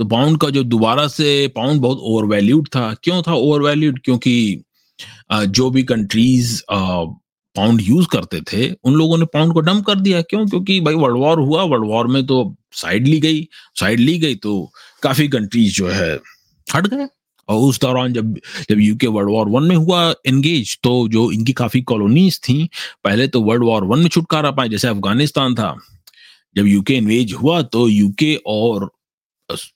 तो 0.00 0.04
पाउंड 0.04 0.38
का 0.38 0.50
जो 0.50 0.62
दोबारा 0.64 1.06
से 1.08 1.48
पाउंड 1.56 1.80
बहुत 1.80 1.98
ओवर 1.98 2.24
वैल्यूड 2.24 2.68
था। 2.68 2.92
क्यों 3.02 3.22
था 3.22 3.34
ओवर 3.34 3.62
वैल्यूड 3.62 4.00
क्योंकि 4.04 4.62
जो 5.32 5.70
भी 5.70 5.82
कंट्रीज़ 5.84 6.60
पाउंड 6.70 7.80
यूज़ 7.82 8.06
करते 8.08 8.40
थे, 8.42 8.70
उन 8.84 8.94
लोगों 8.94 9.18
ने 9.18 9.24
पाउंड 9.34 9.52
को 9.52 9.60
डंप 9.60 9.84
कर 9.86 10.00
दिया। 10.00 10.20
क्यों? 10.22 10.46
क्योंकि 10.46 10.80
भाई 10.80 10.94
वर्ल्ड 10.94 11.18
वॉर 11.18 11.40
हुआ 11.40 11.62
वर्ल्ड 11.64 11.86
वॉर 11.86 12.06
में 12.06 12.24
तो 12.26 12.56
साइड 12.72 13.06
ली 13.08 13.18
गई 13.20 13.46
साइड 13.80 14.00
ली 14.00 14.18
गई 14.18 14.34
तो 14.36 14.70
काफ़ी 15.02 15.28
कंट्रीज़ 15.28 15.74
जो 15.74 15.88
है 15.88 16.12
हट 16.66 16.86
गए। 16.86 17.06
और 17.48 17.68
उस 17.68 17.80
दौरान 17.80 18.12
जब 18.12 18.34
जब 18.70 18.80
यूके 18.80 19.06
वर्ल्ड 19.08 19.30
वॉर 19.30 19.48
वन 19.48 19.62
में 19.62 19.76
हुआ 19.76 20.02
एंगेज 20.26 20.76
तो 20.82 20.92
जो 21.08 21.30
इनकी 21.32 21.52
काफ़ी 21.52 21.80
कॉलोनीज 21.82 22.38
थी, 22.40 22.68
पहले 23.04 23.26
तो 23.28 23.40
वर्ल्ड 23.42 23.64
वॉर 23.64 23.84
वन 23.84 23.98
में 23.98 24.08
छुटकारा 24.08 24.50
पाए, 24.50 24.68
जैसे 24.68 24.88
अफ़गानिस्तान 24.88 25.54
था। 25.54 25.74
जब 26.56 26.66
यूके 26.66 26.94
इन्वेज 26.94 27.32
हुआ 27.32 27.60
तो 27.64 27.88
यूके 27.88 28.34
और 28.46 28.90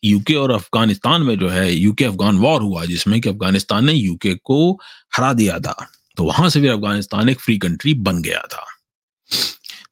यूके 0.04 0.34
और 0.34 0.50
अफ़गानिस्तान 0.50 1.22
में 1.22 1.38
जो 1.38 1.48
है 1.48 1.74
यूके 1.74 2.04
अफगान 2.04 2.36
वॉर 2.36 2.62
हुआ, 2.62 2.84
जिसमें 2.84 3.20
कि 3.20 3.28
अफ़गानिस्तान 3.28 3.84
ने 3.84 3.92
यूके 3.92 4.34
को 4.34 4.80
हरा 5.16 5.32
दिया 5.32 5.58
था। 5.58 5.90
तो 6.16 6.24
वहाँ 6.24 6.48
से 6.48 6.60
फिर 6.60 6.72
अफ़गानिस्तान 6.72 7.28
एक 7.28 7.40
फ्री 7.40 7.58
कंट्री 7.58 7.94
बन 7.94 8.22
गया 8.22 8.40
था। 8.40 8.66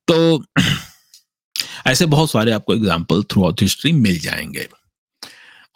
तो 0.09 0.45
ऐसे 1.87 2.07
बहुत 2.07 2.31
सारे 2.31 2.53
आपको 2.53 2.75
एग्ज़ाम्पल 2.75 3.23
थ्रू 3.23 3.45
आउट 3.45 3.63
हिस्ट्री 3.63 3.93
मिल 3.93 4.19
जाएँगे। 4.19 4.69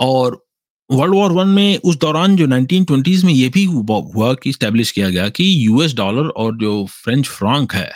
और 0.01 0.47
वर्ल्ड 0.91 1.15
वॉर 1.15 1.33
वन 1.33 1.49
में 1.49 1.79
उस 1.79 1.97
दौरान 1.97 2.37
जो 2.37 2.47
1920s 2.47 3.25
में 3.25 3.33
ये 3.33 3.49
भी 3.49 3.65
हुआ 3.65 4.35
कि 4.35 4.53
स्टैब्लिश 4.53 4.91
किया 4.91 5.11
गया 5.11 5.29
कि 5.29 5.67
यूएस 5.67 5.95
डॉलर 5.95 6.29
और 6.29 6.57
जो 6.57 6.87
फ्रेंच 6.87 7.27
फ्रांक 7.27 7.75
है, 7.75 7.93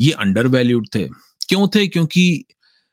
ये 0.00 0.12
अंडर 0.12 0.46
वैल्यूड 0.46 0.88
थे। 0.94 1.08
क्यों 1.48 1.68
थे? 1.68 1.86
क्योंकि 1.86 2.44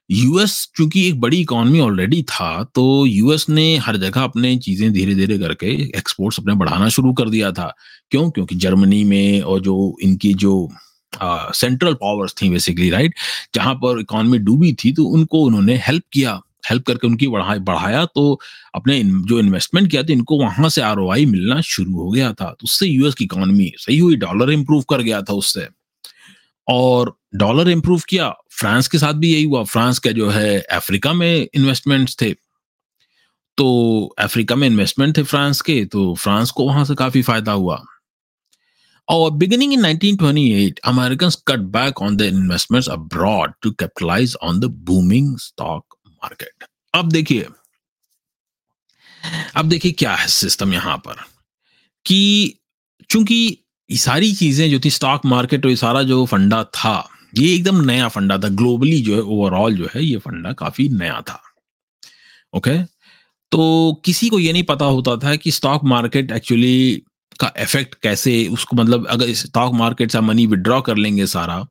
यूएस 0.10 0.68
चूँकि 0.76 1.08
एक 1.08 1.20
बड़ी 1.22 1.40
इकोनॉमी 1.42 1.80
ऑलरेडी 1.80 2.22
था 2.24 2.64
तो 2.76 3.06
यूएस 3.06 3.46
ने 3.50 3.66
हर 3.78 3.98
जगह 3.98 4.22
अपने 4.22 4.56
चीज़ें 4.58 4.92
धीरे 4.94 5.16
धीरे 5.16 5.38
करके 5.40 5.68
एक्सपोर्ट्स 5.98 6.40
अपने 6.40 6.54
बढ़ाना 6.54 6.90
शुरू 6.90 7.14
कर 7.14 7.30
दिया 7.30 7.52
था। 7.52 7.74
क्यों? 8.12 8.30
क्योंकि 8.30 8.56
जर्मनी 8.56 9.04
में 9.04 9.42
और 9.42 9.62
जो 9.62 9.96
इनकी 10.04 10.34
जो 10.34 10.70
सेंट्रल 11.14 11.94
पावर्स 11.94 12.34
थी 12.42 12.50
बेसिकली 12.50 12.90
राइट 12.90 13.14
जहाँ 13.56 13.74
पर 13.76 14.00
इकोनॉमी 14.02 14.38
डूबी 14.40 14.74
थी 14.74 14.92
तो 14.94 15.04
उनको 15.06 15.42
उन्होंने 15.46 15.76
हेल्प 15.88 16.04
किया। 16.14 16.40
हेल्प 16.70 16.84
करके 16.84 17.08
उनकी 17.08 17.28
बढ़ा, 17.28 17.56
बढ़ाया 17.58 18.06
तो 18.06 18.40
अपने 18.76 19.02
जो 19.04 19.40
इन्वेस्टमेंट 19.40 19.90
किया 19.92 20.04
था, 20.04 20.14
इनको 20.14 20.40
वहाँ 20.40 20.70
से 20.70 20.82
आर 20.82 21.00
मिलना 21.26 21.60
शुरू 21.62 21.94
हो 21.94 22.10
गया 22.12 22.32
था। 22.34 22.50
तो 22.50 22.64
उससे 22.64 22.88
यूएस 22.88 23.16
की 23.16 23.24
इकोनॉमी 23.26 23.72
सही 23.78 23.98
हुई 23.98 24.16
डॉलर 24.16 24.52
इंप्रूव 24.52 24.82
कर 24.90 25.02
गया 25.02 25.22
था 25.22 25.34
उससे। 25.34 25.68
और 26.68 27.16
डॉलर 27.36 27.70
इंप्रूव 27.70 28.02
किया, 28.10 28.34
फ्रांस 28.52 28.88
के 28.88 28.98
साथ 28.98 29.14
भी 29.14 29.34
यही 29.34 29.44
हुआ। 29.44 29.64
फ्रांस 29.64 30.00
के 30.00 30.14
जो 30.14 30.30
है, 30.30 30.62
अफ्रीका 30.62 31.14
में 31.14 31.48
इन्वेस्टमेंट्स 31.54 32.18
थे। 32.22 32.34
तो 33.58 33.68
अफ्रीका 34.20 34.56
में 34.56 34.68
इन्वेस्टमेंट 34.68 35.18
थे 35.18 35.24
फ्रांस 35.24 35.62
के 35.62 35.86
तो 35.86 36.16
फ्रांस 36.16 36.52
को 36.52 36.68
वहाँ 36.68 36.86
से 36.86 36.96
काफ़ी 36.96 37.22
फ़ायदा 37.22 37.52
हुआ। 37.52 37.84
और 39.10 39.32
beginning 39.32 39.74
in 39.74 39.86
1928 39.86 40.80
American 40.86 41.30
cut 41.48 41.60
back 41.60 42.02
on 42.02 42.18
the 42.18 42.22
investments 42.22 42.90
abroad 42.90 43.54
to 43.62 43.72
capitalize 43.72 44.38
on 44.44 44.60
the 44.60 44.66
booming 44.66 45.38
stock 45.38 45.96
market 46.08 46.66
अब 46.96 47.12
देखिए 47.12 47.48
अब 49.56 49.70
देखिए 49.70 49.92
क्या 49.92 50.16
है 50.16 50.28
सिस्टम 50.28 50.74
यहाँ 50.74 50.98
पर। 50.98 51.16
कि 52.06 52.54
चूँकि 53.10 53.58
सारी 53.92 54.34
चीज़ें 54.34 54.72
जो 54.72 54.80
थी 54.86 54.90
स्टॉक 54.90 55.26
मार्केट 55.26 55.66
और 55.66 55.76
सारा 55.76 56.04
जो 56.04 56.26
फंडा 56.26 56.64
था 56.64 57.10
ये 57.38 57.54
एकदम 57.56 57.82
नया 57.86 58.08
फंडा 58.08 58.38
था। 58.38 58.50
ग्लोबली 58.52 59.02
जो 59.02 59.16
है 59.16 59.22
ओवरऑल 59.22 59.76
जो 59.76 59.88
है, 59.96 60.04
ये 60.04 60.18
फंडा 60.18 60.52
काफ़ी 60.54 60.88
नया 60.90 61.22
था। 61.22 61.42
ओके 62.54 62.78
तो 63.52 64.02
किसी 64.06 64.30
को 64.30 64.40
ये 64.40 64.54
नहीं 64.54 64.64
पता 64.64 64.86
होता 64.86 65.16
था 65.18 65.36
कि 65.36 65.52
स्टॉक 65.52 65.84
मार्केट 65.84 66.32
एक्चुअली 66.32 67.04
का 67.40 67.52
इफ़ेक्ट 67.60 67.96
कैसे, 68.04 68.48
उसको 68.48 68.76
मतलब 68.76 69.08
अगर 69.08 69.34
स्टॉक 69.34 69.74
मार्केट 69.74 70.12
से 70.12 70.20
मनी 70.22 70.46
विड्रॉ 70.48 70.80
कर 70.82 70.98
लेंगे 70.98 71.26
सारा 71.28 71.66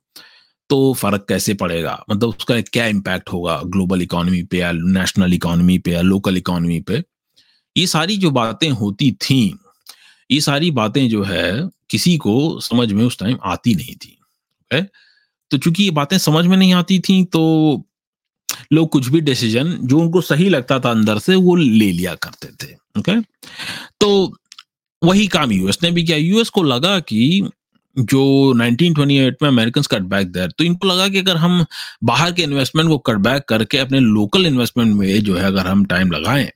तो 0.70 0.92
फ़र्क 0.94 1.24
कैसे 1.28 1.54
पड़ेगा? 1.54 1.98
मतलब 2.10 2.28
उसका 2.28 2.60
क्या 2.62 2.86
इम्पैक्ट 2.86 3.32
होगा 3.32 3.60
ग्लोबल 3.66 4.02
इकोनॉमी 4.02 4.42
पे 4.42 4.58
या 4.58 4.70
नेशनल 4.72 5.34
इकोनॉमी 5.34 5.78
पे 5.78 5.92
या 5.92 6.00
लोकल 6.02 6.36
इकोनॉमी 6.36 6.80
पे? 6.80 7.02
ये 7.76 7.86
सारी 7.86 8.16
जो 8.16 8.30
बातें 8.30 8.68
होती 8.70 9.10
थी, 9.12 9.58
ये 10.30 10.40
सारी 10.40 10.70
बातें 10.70 11.08
जो 11.08 11.22
है, 11.22 11.68
किसी 11.90 12.16
को 12.16 12.60
समझ 12.60 12.92
में 12.92 13.04
उस 13.04 13.18
टाइम 13.18 13.38
आती 13.44 13.74
नहीं 13.74 13.94
थी। 13.96 14.18
ओके 14.62 14.82
तो 15.50 15.58
चूँकि 15.58 15.84
ये 15.84 15.90
बातें 15.92 16.16
समझ 16.18 16.44
में 16.46 16.56
नहीं 16.56 16.72
आती 16.74 16.98
थी 17.00 17.22
तो 17.26 17.42
लोग 18.72 18.88
कुछ 18.90 19.08
भी 19.08 19.20
डिसीज़न 19.20 19.76
जो 19.82 19.98
उनको 19.98 20.20
सही 20.20 20.48
लगता 20.48 20.78
था 20.80 20.90
अंदर 20.90 21.18
से, 21.18 21.34
वो 21.34 21.56
ले 21.56 21.90
लिया 21.92 22.14
करते 22.16 22.48
थे 22.62 22.72
ओके 22.98 23.20
तो 24.00 24.36
वही 25.02 25.26
काम 25.28 25.52
यूएस 25.52 25.78
ने 25.82 25.90
भी 25.90 26.02
किया। 26.04 26.16
यूएस 26.16 26.48
को 26.48 26.62
लगा 26.62 26.98
कि 27.00 27.48
जो 27.96 28.22
1928 28.54 29.42
में 29.42 29.48
अमेरिकन 29.48 29.82
कट 29.90 30.02
बैक 30.04 30.28
देर 30.32 30.50
तो 30.58 30.64
इनको 30.64 30.88
लगा 30.88 31.08
कि 31.08 31.18
अगर 31.18 31.36
हम 31.36 31.64
बाहर 32.04 32.32
के 32.32 32.42
इन्वेस्टमेंट 32.42 32.88
को 32.88 32.98
कट 32.98 33.16
बैक 33.18 33.44
करके 33.48 33.78
अपने 33.78 34.00
लोकल 34.00 34.46
इन्वेस्टमेंट 34.46 34.94
में 34.96 35.20
जो 35.20 35.36
है, 35.36 35.44
अगर 35.44 35.66
हम 35.66 35.84
टाइम 35.84 36.10
लगाएँ 36.12 36.50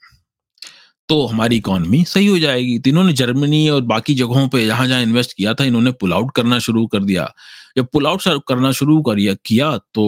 तो 1.08 1.24
हमारी 1.26 1.56
इकोनॉमी 1.56 2.02
सही 2.04 2.26
हो 2.26 2.38
जाएगी। 2.38 2.78
तो 2.78 2.90
इन्होंने 2.90 3.12
जर्मनी 3.12 3.68
और 3.68 3.82
बाकी 3.82 4.14
जगहों 4.14 4.48
पे 4.48 4.66
जहाँ 4.66 4.86
जहाँ 4.86 5.02
इन्वेस्ट 5.02 5.32
किया 5.32 5.54
था, 5.54 5.64
इन्होंने 5.64 5.92
पुल 5.92 6.12
आउट 6.12 6.34
करना 6.36 6.58
शुरू 6.58 6.86
कर 6.86 7.04
दिया। 7.04 7.32
जब 7.76 7.86
पुल 7.92 8.06
आउट 8.06 8.22
करना 8.48 8.72
शुरू 8.72 9.00
कर 9.02 9.36
किया 9.46 9.76
तो 9.94 10.04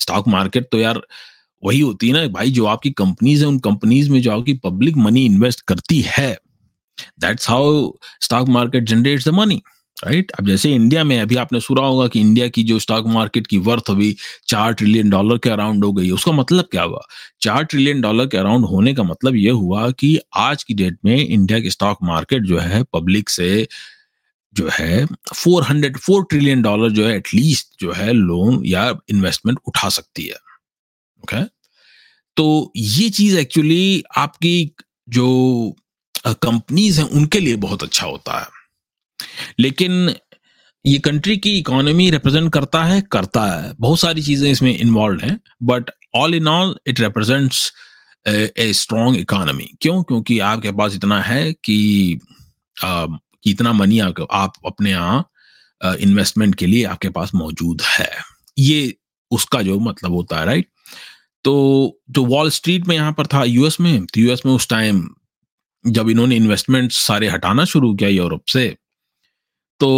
स्टॉक 0.00 0.28
मार्केट 0.28 0.68
तो 0.72 0.78
यार 0.78 1.00
वही 1.62 1.80
होती 1.80 2.08
है 2.08 2.12
ना, 2.12 2.26
भाई 2.26 2.50
जो 2.50 2.64
आपकी 2.66 2.90
कंपनीज़ 2.90 3.42
है, 3.42 3.48
उन 3.48 3.58
कंपनीज़ 3.58 4.10
में 4.10 4.20
जो 4.22 4.30
आपकी 4.32 4.52
पब्लिक 4.54 4.96
मनी 4.96 5.24
इन्वेस्ट 5.24 5.60
करती 5.60 6.00
है 6.06 6.32
that's 7.20 7.50
how 7.50 7.90
stock 8.20 8.48
market 8.48 8.84
generates 8.84 9.28
the 9.28 9.32
money 9.32 9.62
right 10.04 10.30
अब 10.30 10.46
जैसे 10.46 10.72
इंडिया 10.74 11.04
में, 11.04 11.20
अभी 11.20 11.36
आपने 11.36 11.60
सुना 11.60 11.80
होगा 11.80 12.06
कि 12.08 12.20
इंडिया 12.20 12.48
की 12.48 12.62
जो 12.62 12.78
स्टॉक 12.78 13.06
मार्केट 13.06 13.46
की 13.46 13.58
वर्थ 13.58 13.90
अभी 13.90 14.16
चार 14.48 14.72
ट्रिलियन 14.72 15.10
डॉलर 15.10 15.38
के 15.38 15.50
अराउंड 15.50 15.84
हो 15.84 15.92
गई, 15.92 16.10
उसका 16.10 16.32
मतलब 16.32 16.64
क्या 16.64 16.82
हुआ? 16.82 17.00
चार 17.40 17.64
ट्रिलियन 17.64 18.00
डॉलर 18.00 18.26
के 18.26 18.36
अराउंड 18.36 18.64
होने 18.64 18.94
का 18.94 19.02
मतलब 19.02 19.36
यह 19.36 19.52
हुआ 19.52 19.90
कि 19.90 20.18
आज 20.36 20.62
की 20.62 20.74
डेट 20.74 20.98
में 21.04 21.16
इंडिया 21.16 21.60
की 21.60 21.70
स्टॉक 21.70 21.98
मार्केट 22.02 22.42
जो 22.42 22.58
है 22.58 22.82
पब्लिक 22.92 23.30
से 23.30 23.68
जो 24.54 24.68
है 24.72 25.06
four 25.34 25.62
hundred 25.62 25.96
four 25.98 26.24
trillion 26.30 26.62
dollar 26.62 26.90
जो 26.90 27.06
है 27.06 27.16
एटलीस्ट 27.16 27.68
जो 27.80 27.92
है 27.92 28.12
लोन 28.12 28.62
या 28.66 28.88
इन्वेस्टमेंट 29.10 29.58
उठा 29.66 29.88
सकती 29.88 30.26
है। 30.26 30.34
Okay 30.34 31.36
okay? 31.36 31.48
तो 32.36 32.72
ये 32.76 33.08
चीज़ 33.10 33.36
एक्चुअली 33.38 34.02
आपकी 34.16 34.74
जो 35.08 35.76
कंपनीज़ 36.26 37.00
हैं, 37.00 37.08
उनके 37.08 37.40
लिए 37.40 37.56
बहुत 37.56 37.82
अच्छा 37.82 38.06
होता 38.06 38.38
है। 38.40 38.46
लेकिन 39.58 40.14
ये 40.86 40.98
कंट्री 40.98 41.36
की 41.36 41.58
इकोनॉमी 41.58 42.10
रिप्रेजेंट 42.10 42.52
करता 42.52 42.82
है 42.84 43.00
करता 43.12 43.44
है। 43.46 43.72
बहुत 43.80 44.00
सारी 44.00 44.22
चीज़ें 44.22 44.50
इसमें 44.50 44.76
इन्वॉल्व 44.78 45.20
हैं 45.20 45.38
but 45.62 45.90
all 46.14 46.34
in 46.34 46.48
all 46.48 46.76
it 46.86 47.00
represents 47.00 47.72
a 48.26 48.72
strong 48.72 49.18
economy 49.18 49.68
क्यों? 49.82 50.02
क्योंकि 50.02 50.38
आपके 50.40 50.72
पास 50.72 50.94
इतना 50.94 51.20
है 51.22 51.52
कि 51.52 52.18
uh, 53.42 53.48
इतना 53.48 53.72
मनी 53.72 53.98
आप 54.32 54.52
अपने 54.66 54.90
यहाँ 54.90 55.28
इन्वेस्टमेंट 55.84 56.54
के 56.54 56.66
लिए 56.66 56.84
आपके 56.84 57.08
पास 57.08 57.34
मौजूद 57.34 57.82
है। 57.82 58.10
ये 58.58 58.96
उसका 59.30 59.62
जो 59.62 59.78
मतलब 59.80 60.12
होता 60.12 60.40
है 60.40 60.46
राइट 60.46 60.68
तो 61.44 61.52
जो 62.10 62.24
वॉल 62.24 62.50
स्ट्रीट 62.50 62.86
में 62.86 62.96
यहाँ 62.96 63.12
पर 63.12 63.26
था 63.26 63.44
यूएस 63.44 63.80
में 63.80 64.06
तो 64.06 64.20
यूएस 64.20 64.42
में 64.46 64.52
उस 64.52 64.68
टाइम 64.68 65.10
जब 65.86 66.10
इन्होंने 66.10 66.36
इन्वेस्टमेंट 66.36 66.92
सारे 66.92 67.28
हटाना 67.28 67.64
शुरू 67.64 67.94
किया 67.94 68.08
यूरोप 68.08 68.44
से 68.48 68.76
तो 69.80 69.88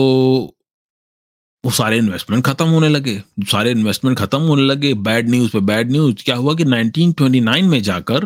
वो 1.64 1.70
सारे 1.70 1.98
इन्वेस्टमेंट 1.98 2.44
खत्म 2.44 2.64
होने 2.64 2.88
लगे। 2.88 3.22
सारे 3.40 3.70
इन्वेस्टमेंट 3.70 4.18
खत्म 4.18 4.38
होने 4.38 4.62
लगे। 4.62 4.94
बैड 4.94 5.30
न्यूज़ 5.30 5.52
पे 5.52 5.60
बैड 5.60 5.90
न्यूज़ 5.90 6.24
क्या 6.24 6.36
हुआ 6.36 6.54
कि 6.54 6.64
1929 6.64 7.62
में 7.62 7.82
जाकर 7.82 8.24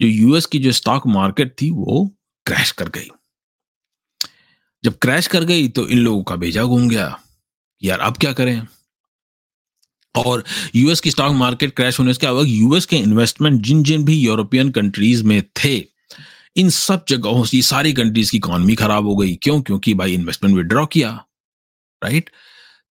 जो 0.00 0.06
यूएस 0.06 0.46
की 0.46 0.58
जो 0.58 0.72
स्टॉक 0.72 1.06
मार्केट 1.06 1.54
थी 1.62 1.70
वो 1.70 2.16
क्रैश 2.46 2.70
कर 2.70 2.88
गई। 2.88 3.08
जब 4.84 4.98
क्रैश 4.98 5.26
कर 5.26 5.44
गई 5.44 5.68
तो 5.68 5.86
इन 5.88 5.98
लोगों 5.98 6.22
का 6.22 6.36
भेजा 6.36 6.64
घूम 6.64 6.88
गया। 6.88 7.18
यार, 7.82 7.98
अब 7.98 8.16
क्या 8.16 8.32
करें? 8.32 8.66
और 10.14 10.44
यूएस 10.74 11.00
की 11.00 11.10
स्टॉक 11.10 11.32
मार्केट 11.32 11.74
क्रैश 11.76 11.98
होने 11.98 12.12
क्या 12.14 12.30
हुआ 12.30 12.44
यूएस 12.46 12.86
के 12.86 12.96
इन्वेस्टमेंट 12.96 13.60
जिन 13.62 13.82
जिन 13.82 14.04
भी 14.04 14.14
यूरोपियन 14.16 14.70
कंट्रीज़ 14.70 15.24
में 15.24 15.42
थे, 15.42 15.76
इन 16.56 16.70
सब 16.70 17.04
जगहों 17.08 17.44
से 17.44 17.62
सारी 17.62 17.92
कंट्रीज़ 17.92 18.30
की 18.30 18.36
इकोनॉमी 18.36 18.74
खराब 18.74 19.06
हो 19.06 19.16
गई। 19.16 19.34
क्यों? 19.34 19.60
क्योंकि 19.62 19.94
भाई 19.94 20.14
इन्वेस्टमेंट 20.14 20.56
विड्रॉ 20.56 20.86
किया 20.86 21.10
राइट 22.02 22.30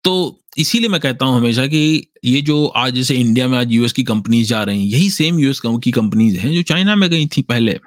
तो 0.04 0.40
इसीलिए 0.56 0.88
मैं 0.88 1.00
कहता 1.00 1.26
हूँ 1.26 1.36
हमेशा 1.36 1.66
कि 1.66 2.06
ये 2.24 2.40
जो 2.42 2.66
आज 2.66 2.94
जैसे 2.94 3.14
इंडिया 3.14 3.48
में 3.48 3.58
आज 3.58 3.72
यूएस 3.72 3.92
की 3.92 4.02
कंपनीज़ 4.04 4.48
जा 4.48 4.62
रही 4.62 4.78
हैं, 4.78 4.86
यही 4.86 5.10
सेम 5.10 5.38
यूएस 5.38 5.60
की 5.64 5.90
कंपनीज़ 5.90 6.38
हैं 6.38 6.52
जो 6.54 6.62
चाइना 6.62 6.96
में 6.96 7.10
गई 7.10 7.26
थी 7.26 7.42
पहले। 7.42 7.78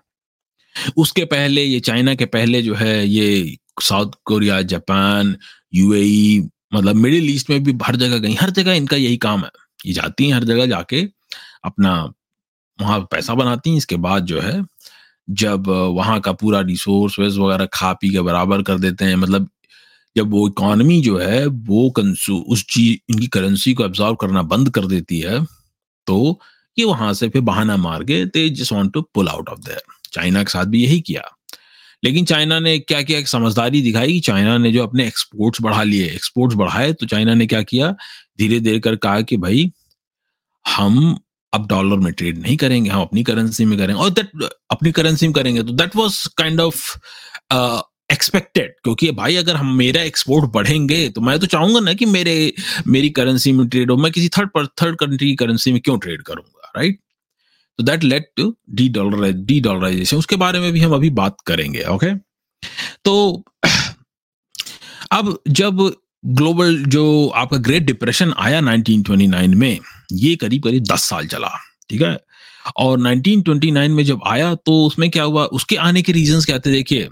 उसके 0.98 1.26
पहले, 1.26 1.64
ये 1.64 1.80
चाइना 1.80 2.16
के 2.16 2.26
पहले 2.26 2.62
जो 2.62 2.76
है, 2.76 3.08
ये 3.08 3.58
साउथ 3.82 4.12
कोरिया, 4.26 4.62
जापान, 4.64 5.36
यूएई 5.74 6.48
मतलब 6.74 6.96
मिडिल 6.96 7.30
ईस्ट 7.30 7.50
में 7.50 7.64
भी 7.64 7.78
हर 7.84 7.96
जगह 7.96 8.18
गई 8.20 8.34
हर 8.36 8.50
जगह 8.52 8.74
इनका 8.74 8.98
यही 8.98 9.18
काम 9.20 9.42
है। 9.42 9.50
ये 9.86 9.94
जाती 9.94 10.28
हैं 10.28 10.34
हर 10.34 10.44
जगह 10.44 10.66
जाके 10.66 11.02
अपना 11.66 11.94
वहाँ 12.80 13.00
पैसा 13.12 13.34
बनाती 13.34 13.70
हैं, 13.70 13.78
इसके 13.78 13.96
बाद 13.98 14.26
जो 14.26 14.40
है 14.42 14.64
जब 15.28 15.68
वहाँ 15.68 16.20
का 16.22 16.32
पूरा 16.34 16.60
रिसोर्स 16.62 17.20
वगैरह 17.20 17.66
खा 17.74 17.92
पी 17.94 18.10
के 18.10 18.22
बराबर 18.22 18.62
कर 18.64 18.78
देते 18.80 19.06
हैं 19.06 19.16
मतलब 19.16 19.50
जब 20.16 20.32
वो 20.32 20.48
इकोनॉमी 20.48 21.00
जो 21.02 21.18
है, 21.18 21.46
वो 21.46 21.90
कंसू 21.92 22.38
उस 22.40 22.66
चीज़, 22.70 22.98
इनकी 23.10 23.28
करेंसी 23.28 23.74
को 23.74 23.86
एब्जॉर्व 23.86 24.16
करना 24.16 24.42
बंद 24.44 24.70
कर 24.70 24.86
देती 24.88 25.20
है 25.20 25.44
तो 26.08 26.40
ये 26.78 26.86
वहाँ 26.86 27.14
से 27.14 27.30
फिर 27.30 27.42
बहाना 27.42 27.78
मार 27.78 28.04
के 28.04 28.24
दे 28.28 28.50
just 28.50 28.74
want 28.74 28.94
to 28.94 29.02
pull 29.14 29.28
out 29.30 29.50
of 29.50 29.60
there 29.60 29.82
China 30.14 30.44
के 30.44 30.52
साथ 30.52 30.66
भी 30.66 30.84
यही 30.84 31.00
किया। 31.02 31.22
लेकिन 32.04 32.26
चाइना 32.26 32.60
ने 32.60 32.78
क्या 32.80 33.02
किया? 33.02 33.20
एक 33.20 33.28
समझदारी 33.28 33.82
दिखाई 33.82 34.20
चाइना 34.20 34.58
ने 34.58 34.72
जो 34.72 34.84
अपने 34.84 35.08
एक्सपोर्ट्स 35.08 35.62
बढ़ा 35.62 35.84
लिए 35.84 36.06
एक्सपोर्ट्स 36.06 36.56
बढ़ाए 36.58 36.94
तो 36.94 37.06
चाइना 37.06 37.34
ने 37.34 37.48
क्या 37.48 37.62
किया? 37.64 37.92
धीरे 38.40 38.60
धीरे 38.60 38.80
कर 38.80 38.96
कहा 38.98 39.22
कि 39.22 39.38
भाई, 39.38 39.72
हम 40.66 41.18
अब 41.54 41.68
डॉलर 41.68 41.98
में 41.98 42.12
ट्रेड 42.14 42.38
नहीं 42.38 42.56
करेंगे, 42.58 42.90
हम 42.90 43.02
अपनी 43.02 43.24
करेंसी 43.24 43.66
में 43.66 43.78
करेंगे। 43.78 44.02
और 44.04 44.10
दैट 44.10 44.30
अपनी 44.72 44.92
करेंसी 44.92 45.28
में 45.28 45.34
करेंगे 45.34 45.64
तो 45.64 45.74
that 45.74 45.96
was 45.96 46.26
kind 46.38 46.62
of 46.62 46.98
expected 48.10 48.74
क्योंकि 48.84 49.12
भाई, 49.12 49.36
अगर 49.36 49.56
हम 49.56 49.76
मेरा 49.78 50.02
एक्सपोर्ट 50.04 50.52
बढ़ेंगे 50.52 51.08
तो 51.10 51.22
मैं 51.22 51.38
तो 51.40 51.48
चाहूँगा 51.48 51.80
ना 51.80 51.94
कि 51.94 52.06
मेरे, 52.08 52.54
मेरी 52.88 53.10
करेंसी 53.10 53.52
में 53.52 53.68
ट्रेड 53.70 53.92
हो। 53.92 53.98
मैं 53.98 54.12
किसी 54.12 54.30
थर्ड 54.30 54.50
पर 54.50 54.68
थर्ड 54.82 54.96
कंट्री 54.96 55.28
की 55.28 55.36
करेंसी 55.36 55.72
में 55.72 55.82
क्यों 55.82 55.98
ट्रेड 56.00 56.22
करूँगा 56.22 56.72
राइट 56.78 57.00
तो 57.78 57.84
that 57.84 58.04
led 58.04 58.32
to 58.38 58.56
de 58.70 58.90
dollar 58.90 59.32
de 59.32 59.60
dollarization 59.60 60.18
उसके 60.18 60.36
बारे 60.36 60.60
में 60.60 60.72
भी 60.72 60.80
हम 60.80 60.94
अभी 60.94 61.10
बात 61.10 61.38
करेंगे 61.46 61.84
ओके 61.84 62.08
okay? 62.08 62.20
तो 63.06 63.44
अब 65.12 65.40
जब 65.48 65.96
ग्लोबल, 66.26 66.84
जो 66.84 67.28
आपका 67.28 67.58
ग्रेट 67.58 67.84
डिप्रेशन 67.84 68.34
आया 68.38 68.60
1929 68.60 69.48
में, 69.48 69.80
ये 70.12 70.36
करीब 70.36 70.64
करीब 70.64 70.84
10 70.84 71.00
साल 71.00 71.28
चला, 71.28 71.50
ठीक 71.90 72.02
है? 72.02 72.20
और 72.78 73.00
1929 73.00 73.90
में 73.90 74.06
जब 74.06 74.20
आया 74.28 74.56
तो 74.56 74.86
उसमें 74.86 75.10
क्या 75.10 75.24
हुआ? 75.24 75.46
उसके 75.46 75.76
आने 75.76 76.02
के 76.02 76.12
रीजंस 76.12 76.46
क्या 76.46 76.60
थे, 76.60 76.72
देखिए? 76.72 77.10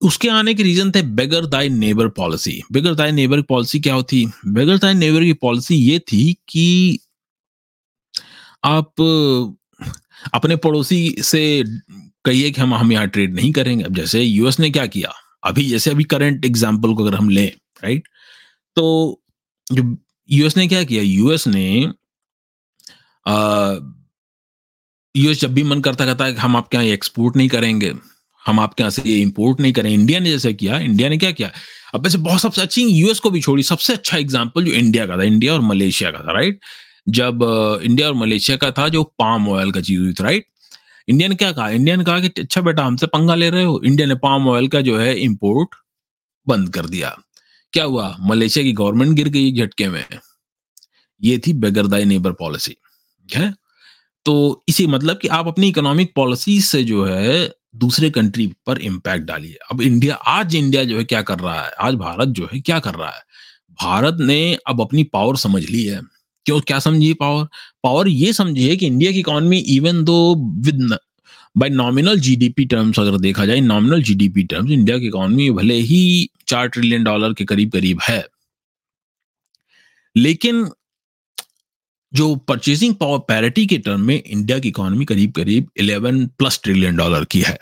उसके 0.00 0.28
आने 0.28 0.54
के 0.54 0.62
रीजन 0.62 0.90
थे 0.90 1.02
beggar 1.02 1.46
thy 1.46 1.68
neighbour 1.68 2.08
policy 2.08 2.62
beggar 2.72 2.94
thy 2.94 3.12
neighbour 3.12 3.42
policy 3.42 3.80
क्या 3.80 3.94
होती 3.94 4.26
बेगर 4.46 4.78
दाई 4.78 4.94
नेबर 4.94 5.24
की 5.24 5.32
पॉलिसी 5.32 5.74
ये 5.74 5.98
थी 5.98 6.36
कि 6.48 6.98
आप, 8.62 8.92
अपने 10.34 10.56
पड़ोसी 10.58 11.16
से 11.22 11.62
कहिए 12.24 12.50
कि 12.50 12.60
हम 12.60 12.74
हम 12.74 12.92
यहाँ 12.92 13.06
ट्रेड 13.08 13.34
नहीं 13.34 13.52
करेंगे। 13.52 13.84
अब 13.84 13.94
जैसे 13.96 14.22
यूएस 14.22 14.58
ने 14.60 14.70
क्या 14.70 14.86
किया? 14.88 15.12
अभी, 15.44 15.68
जैसे 15.68 15.90
अभी 15.90 16.04
करंट 16.06 16.44
एग्जांपल 16.44 16.94
को 16.94 17.04
अगर 17.04 17.16
हम 17.16 17.28
लें 17.30 17.46
राइट 17.82 18.08
तो 18.76 19.22
जो 19.66 19.96
यूएस 20.28 20.56
ने 20.56 20.66
क्या 20.68 20.82
किया? 20.84 21.02
यूएस 21.02 21.46
ने 21.46 21.92
यूएस 25.14 25.40
जब 25.40 25.54
भी 25.54 25.62
मन 25.64 25.80
करता, 25.80 26.04
कहता 26.06 26.24
है 26.24 26.34
हम 26.36 26.56
आपके 26.56 26.76
यहाँ 26.76 26.88
एक्सपोर्ट 26.88 27.36
नहीं 27.36 27.48
करेंगे, 27.48 27.92
हम 28.42 28.60
आपके 28.60 28.82
यहाँ 28.82 28.90
से 28.90 29.02
ये 29.06 29.20
इंपोर्ट 29.20 29.60
नहीं 29.60 29.72
करें। 29.72 29.90
इंडिया 29.90 30.18
ने 30.20 30.30
जैसे 30.30 30.52
किया 30.54 30.78
इंडिया 30.80 31.08
ने 31.08 31.18
क्या 31.18 31.30
किया? 31.32 31.50
अब 31.94 32.02
वैसे 32.04 32.18
बहुत 32.20 32.40
सबसे 32.40 32.62
अच्छी 32.62 32.84
यूएस 32.84 33.18
को 33.20 33.30
भी 33.30 33.40
छोड़ी, 33.40 33.62
सबसे 33.62 33.92
अच्छा 33.92 34.18
एग्ज़ाम्पल 34.18 34.64
जो 34.64 34.72
इंडिया 34.72 35.06
का 35.06 35.16
था 35.18 35.22
इंडिया 35.24 35.52
और 35.54 35.60
मलेशिया 35.62 36.10
का 36.10 36.18
था 36.18 36.32
राइट 36.32 36.60
जब 37.08 37.40
इंडिया 37.82 38.08
और 38.08 38.14
मलेशिया 38.14 38.56
का 38.56 38.70
था, 38.70 38.88
जो 38.88 39.04
पाम 39.04 39.48
ऑयल 39.48 39.72
का 39.72 39.80
चीज़ 39.80 40.00
हुई 40.00 40.12
थी 40.12 40.24
राइट 40.24 40.46
इंडिया 41.08 41.28
ने 41.28 41.34
क्या 41.34 41.52
कहा? 41.52 41.68
इंडिया 41.70 41.96
ने 41.96 42.04
कहा 42.04 42.20
कि 42.20 42.28
अच्छा 42.28 42.60
बेटा, 42.60 42.84
हमसे 42.84 43.06
पंगा 43.06 43.34
ले 43.34 43.50
रहे 43.50 43.64
हो? 43.64 43.80
इंडिया 43.84 44.08
ने 44.08 44.14
पाम 44.14 44.48
ऑयल 44.48 44.68
का 44.68 44.80
जो 44.80 44.98
है 44.98 45.20
इंपोर्ट 45.20 45.68
बंद 46.48 46.74
कर 46.74 46.86
दिया। 46.86 47.18
क्या 47.72 47.84
हुआ? 47.84 48.16
मलेशिया 48.20 48.64
की 48.64 48.72
गवर्नमेंट 48.72 49.16
गिर 49.16 49.28
गई 49.28 49.52
झटके 49.52 49.88
में। 49.88 50.04
ये 51.22 51.38
थी 51.38 51.52
बेगरदाई 51.52 52.04
नेबर 52.04 52.32
पॉलिसी 52.32 52.76
है? 53.34 53.54
तो 54.24 54.64
इसी 54.68 54.86
मतलब 54.86 55.18
कि 55.18 55.28
आप 55.28 55.46
अपनी 55.46 55.68
इकोनॉमिक 55.68 56.12
पॉलिसी 56.16 56.60
से 56.60 56.84
जो 56.84 57.04
है, 57.04 57.52
दूसरे 57.76 58.10
कंट्री 58.10 58.52
पर 58.66 58.78
इम्पैक्ट 58.78 59.24
डालिए। 59.24 59.58
अब 59.72 59.80
इंडिया 59.82 60.14
आज 60.14 60.54
इंडिया 60.54 60.84
जो 60.84 60.98
है, 60.98 61.04
क्या 61.04 61.22
कर 61.22 61.38
रहा 61.38 61.62
है? 61.62 61.70
आज 61.70 61.94
भारत 61.94 62.28
जो 62.28 62.48
है, 62.52 62.60
क्या 62.60 62.78
कर 62.78 62.94
रहा 62.94 63.10
है? 63.10 63.20
भारत 63.82 64.16
ने 64.20 64.58
अब 64.66 64.80
अपनी 64.80 65.04
पावर 65.04 65.36
समझ 65.36 65.70
ली 65.70 65.84
है। 65.84 66.15
क्यों 66.46 66.60
क्या 66.60 66.78
समझिए 66.78 67.14
पावर 67.14 67.44
पावर 67.82 68.08
ये 68.08 68.32
समझिए 68.32 68.76
कि 68.76 68.86
इंडिया 68.86 69.12
की 69.12 69.18
economy 69.18 69.58
even 69.58 70.04
though 70.04 70.34
with 70.64 70.98
by 71.56 71.68
nominal 71.68 72.20
GDP 72.20 72.64
terms 72.64 72.98
अगर 73.00 73.18
देखा 73.18 73.46
जाए 73.46 73.60
नॉमिनल 73.60 74.02
जीडीपी 74.02 74.42
टर्म्स 74.42 74.70
इंडिया 74.70 74.98
की 74.98 75.06
इकोनॉमी 75.06 75.50
भले 75.50 75.74
ही 75.74 76.30
चार 76.48 76.66
ट्रिलियन 76.68 77.04
डॉलर 77.04 77.32
के 77.32 77.44
करीब 77.44 77.70
करीब 77.72 78.00
है। 78.02 78.24
लेकिन 80.16 80.68
जो 82.12 82.34
परचेसिंग 82.36 82.94
पावर 82.94 83.18
पैरिटी 83.18 83.66
के 83.66 83.78
टर्म 83.78 84.00
में 84.00 84.22
इंडिया 84.22 84.58
की 84.58 84.68
इकोनॉमी 84.68 85.04
करीब 85.04 85.32
करीब 85.32 85.68
11 85.80 86.26
प्लस 86.38 86.60
ट्रिलियन 86.62 86.96
डॉलर 86.96 87.24
की 87.24 87.40
है। 87.40 87.58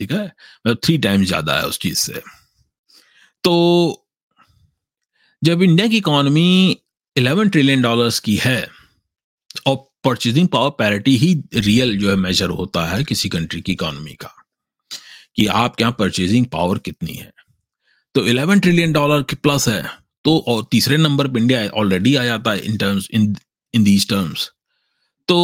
ठीक 0.00 0.12
है? 0.12 0.24
मतलब 0.24 0.78
थ्री 0.84 0.98
टाइम्स 0.98 1.26
ज़्यादा 1.26 1.58
है 1.58 1.66
उस 1.66 1.78
चीज़ 1.78 1.98
से। 1.98 2.22
तो 3.44 4.06
जब 5.44 5.62
इंडिया 5.62 5.86
की 5.88 5.96
इकोनॉमी 5.96 6.78
11 7.16 7.50
ट्रिलियन 7.52 7.82
डॉलर्स 7.82 8.18
की 8.18 8.34
है, 8.36 8.68
और 9.66 9.76
परचेजिंग 10.04 10.48
पावर 10.48 10.70
पैरिटी 10.70 11.16
ही 11.16 11.34
रियल 11.54 11.96
जो 11.98 12.08
है 12.10 12.16
मेजर 12.16 12.50
होता 12.50 12.84
है 12.86 13.04
किसी 13.04 13.28
कंट्री 13.28 13.60
की 13.60 13.72
इकोनॉमी 13.72 14.12
का, 14.12 14.30
कि 15.36 15.46
आप 15.46 15.76
क्या 15.76 15.90
परचेजिंग 15.90 16.46
पावर 16.46 16.78
कितनी 16.78 17.14
है। 17.14 17.32
तो 18.14 18.24
11 18.24 18.60
ट्रिलियन 18.62 18.92
डॉलर 18.92 19.22
की 19.22 19.36
प्लस 19.36 19.68
है 19.68 19.82
तो 20.24 20.38
और 20.48 20.66
तीसरे 20.70 20.96
नंबर 20.96 21.28
पर 21.28 21.38
इंडिया 21.38 21.66
ऑलरेडी 21.70 22.14
आ 22.16 22.24
जाता 22.24 22.50
है 22.50 22.60
in 22.60 22.76
terms 22.76 23.08
in 23.12 23.36
in 23.74 23.84
these 23.84 24.08
terms 24.08 24.50
तो 25.28 25.36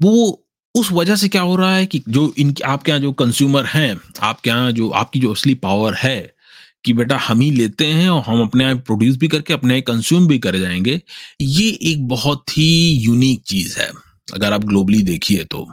वो, 0.00 0.44
उस 0.74 0.90
वजह 0.92 1.16
से 1.16 1.28
क्या 1.28 1.42
हो 1.42 1.56
रहा 1.56 1.74
है 1.76 1.86
कि 1.86 2.02
जो 2.08 2.32
इनके, 2.38 2.62
आपके 2.64 2.90
यहाँ 2.90 3.00
जो 3.00 3.12
कंज्यूमर 3.12 3.66
हैं, 3.66 4.00
आपके 4.20 4.50
यहाँ 4.50 4.72
जो, 4.72 4.88
आपकी 4.90 5.20
जो 5.20 5.32
असली 5.32 5.54
पावर 5.54 5.94
है 5.94 6.34
कि 6.84 6.92
बेटा 6.92 7.16
हम 7.18 7.40
ही 7.40 7.50
लेते 7.50 7.86
हैं 7.86 8.08
और 8.10 8.22
हम 8.22 8.42
अपने 8.42 8.64
यहाँ 8.64 8.76
प्रोड्यूस 8.76 9.16
भी 9.16 9.28
करके, 9.28 9.52
अपने 9.52 9.74
यहाँ 9.74 9.82
कंज्यूम 9.82 10.26
भी 10.26 10.38
कर 10.38 10.56
जाएँगे, 10.56 11.00
ये 11.40 11.68
एक 11.82 12.08
बहुत 12.08 12.58
ही 12.58 12.90
यूनिक 12.96 13.42
चीज़ 13.42 13.78
है। 13.80 13.90
अगर 14.34 14.52
आप 14.52 14.64
ग्लोबली 14.64 15.02
देखिए 15.02 15.44
तो। 15.44 15.68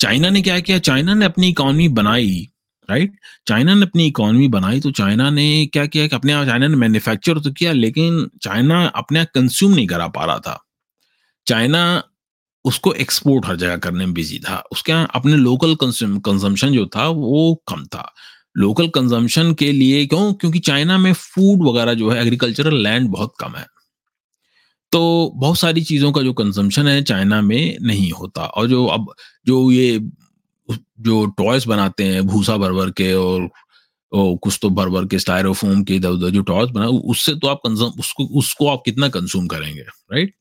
चाइना 0.00 0.30
ने 0.30 0.42
क्या 0.42 0.60
किया? 0.60 0.78
चाइना 0.78 1.14
ने 1.14 1.24
अपनी 1.24 1.48
इकोनॉमी 1.48 1.88
बनाई 1.88 2.48
राइट 2.88 3.12
चाइना 3.46 3.74
ने 3.74 3.82
अपनी 3.82 4.06
इकोनॉमी 4.06 4.48
बनाई 4.48 4.80
तो 4.80 4.90
चाइना 4.90 5.30
ने 5.30 5.66
क्या 5.66 5.86
किया 5.86 6.06
कि 6.06 6.16
अपने 6.16 6.32
चाइना 6.32 6.68
ने 6.68 6.76
मैन्युफैक्चर 6.76 7.38
तो 7.38 7.50
किया, 7.50 7.72
लेकिन 7.72 8.30
चाइना 8.42 8.86
अपने 8.86 9.18
यहाँ 9.18 9.28
कंज्यूम 9.34 9.74
नहीं 9.74 9.86
करा 9.86 10.06
पा 10.08 10.24
रहा 10.24 10.38
था। 10.38 10.64
चाइना 11.46 12.02
उसको 12.64 12.92
एक्सपोर्ट 12.92 13.46
हर 13.46 13.56
जगह 13.56 13.76
करने 13.76 14.06
में 14.06 14.14
बिज़ी 14.14 14.38
था। 14.38 14.62
उसके 14.72 14.92
अपने 14.92 15.36
लोकल 15.36 15.74
कंज्यूम 15.74 16.18
कंजम्पशन 16.18 16.72
जो 16.72 16.86
था 16.86 17.08
वो 17.08 17.62
कम 17.68 17.84
था। 17.84 18.12
लोकल 18.58 18.88
कंजम्पशन 18.88 19.54
के 19.54 19.72
लिए 19.72 20.06
क्यों? 20.06 20.32
क्योंकि 20.32 20.58
चाइना 20.58 20.98
में 20.98 21.12
फ़ूड 21.12 21.68
वगैरह 21.68 21.94
जो 21.94 22.10
है 22.10 22.22
एग्रीकल्चरल 22.22 22.82
लैंड 22.82 23.08
बहुत 23.08 23.34
कम 23.40 23.54
है। 23.56 23.66
तो 24.92 25.32
बहुत 25.36 25.58
सारी 25.58 25.82
चीज़ों 25.84 26.12
का 26.12 26.22
जो 26.22 26.32
कंजम्पशन 26.32 26.88
है 26.88 27.02
चाइना 27.02 27.40
में 27.42 27.78
नहीं 27.82 28.10
होता। 28.12 28.44
और 28.44 28.66
जो 28.66 28.86
अब 28.86 29.14
जो 29.46 29.70
ये 29.72 29.98
जो 31.00 31.26
टॉयस 31.26 31.66
बनाते 31.66 32.04
हैं 32.04 32.26
भूसा 32.26 32.56
भर 32.56 32.72
भर 32.72 32.90
के 32.90 33.12
और 33.14 33.50
ओ, 34.12 34.36
कुछ 34.36 34.58
तो 34.62 34.70
भर 34.70 34.88
भर 34.88 35.06
के 35.06 35.18
स्टायरोफोम 35.18 35.84
के 35.84 35.96
इधर 35.96 36.08
उधर 36.08 36.30
जो 36.30 36.42
टॉयस 36.42 36.70
बना 36.70 36.86
उससे 36.86 37.34
तो 37.34 37.48
आप 37.48 37.60
कंज्यूम 37.66 37.90
उसको 37.98 38.24
उसको 38.24 38.68
आप 38.68 38.82
कितना 38.84 39.08
कंज्यूम 39.08 39.46
करेंगे 39.46 39.80
राइट 39.80 40.34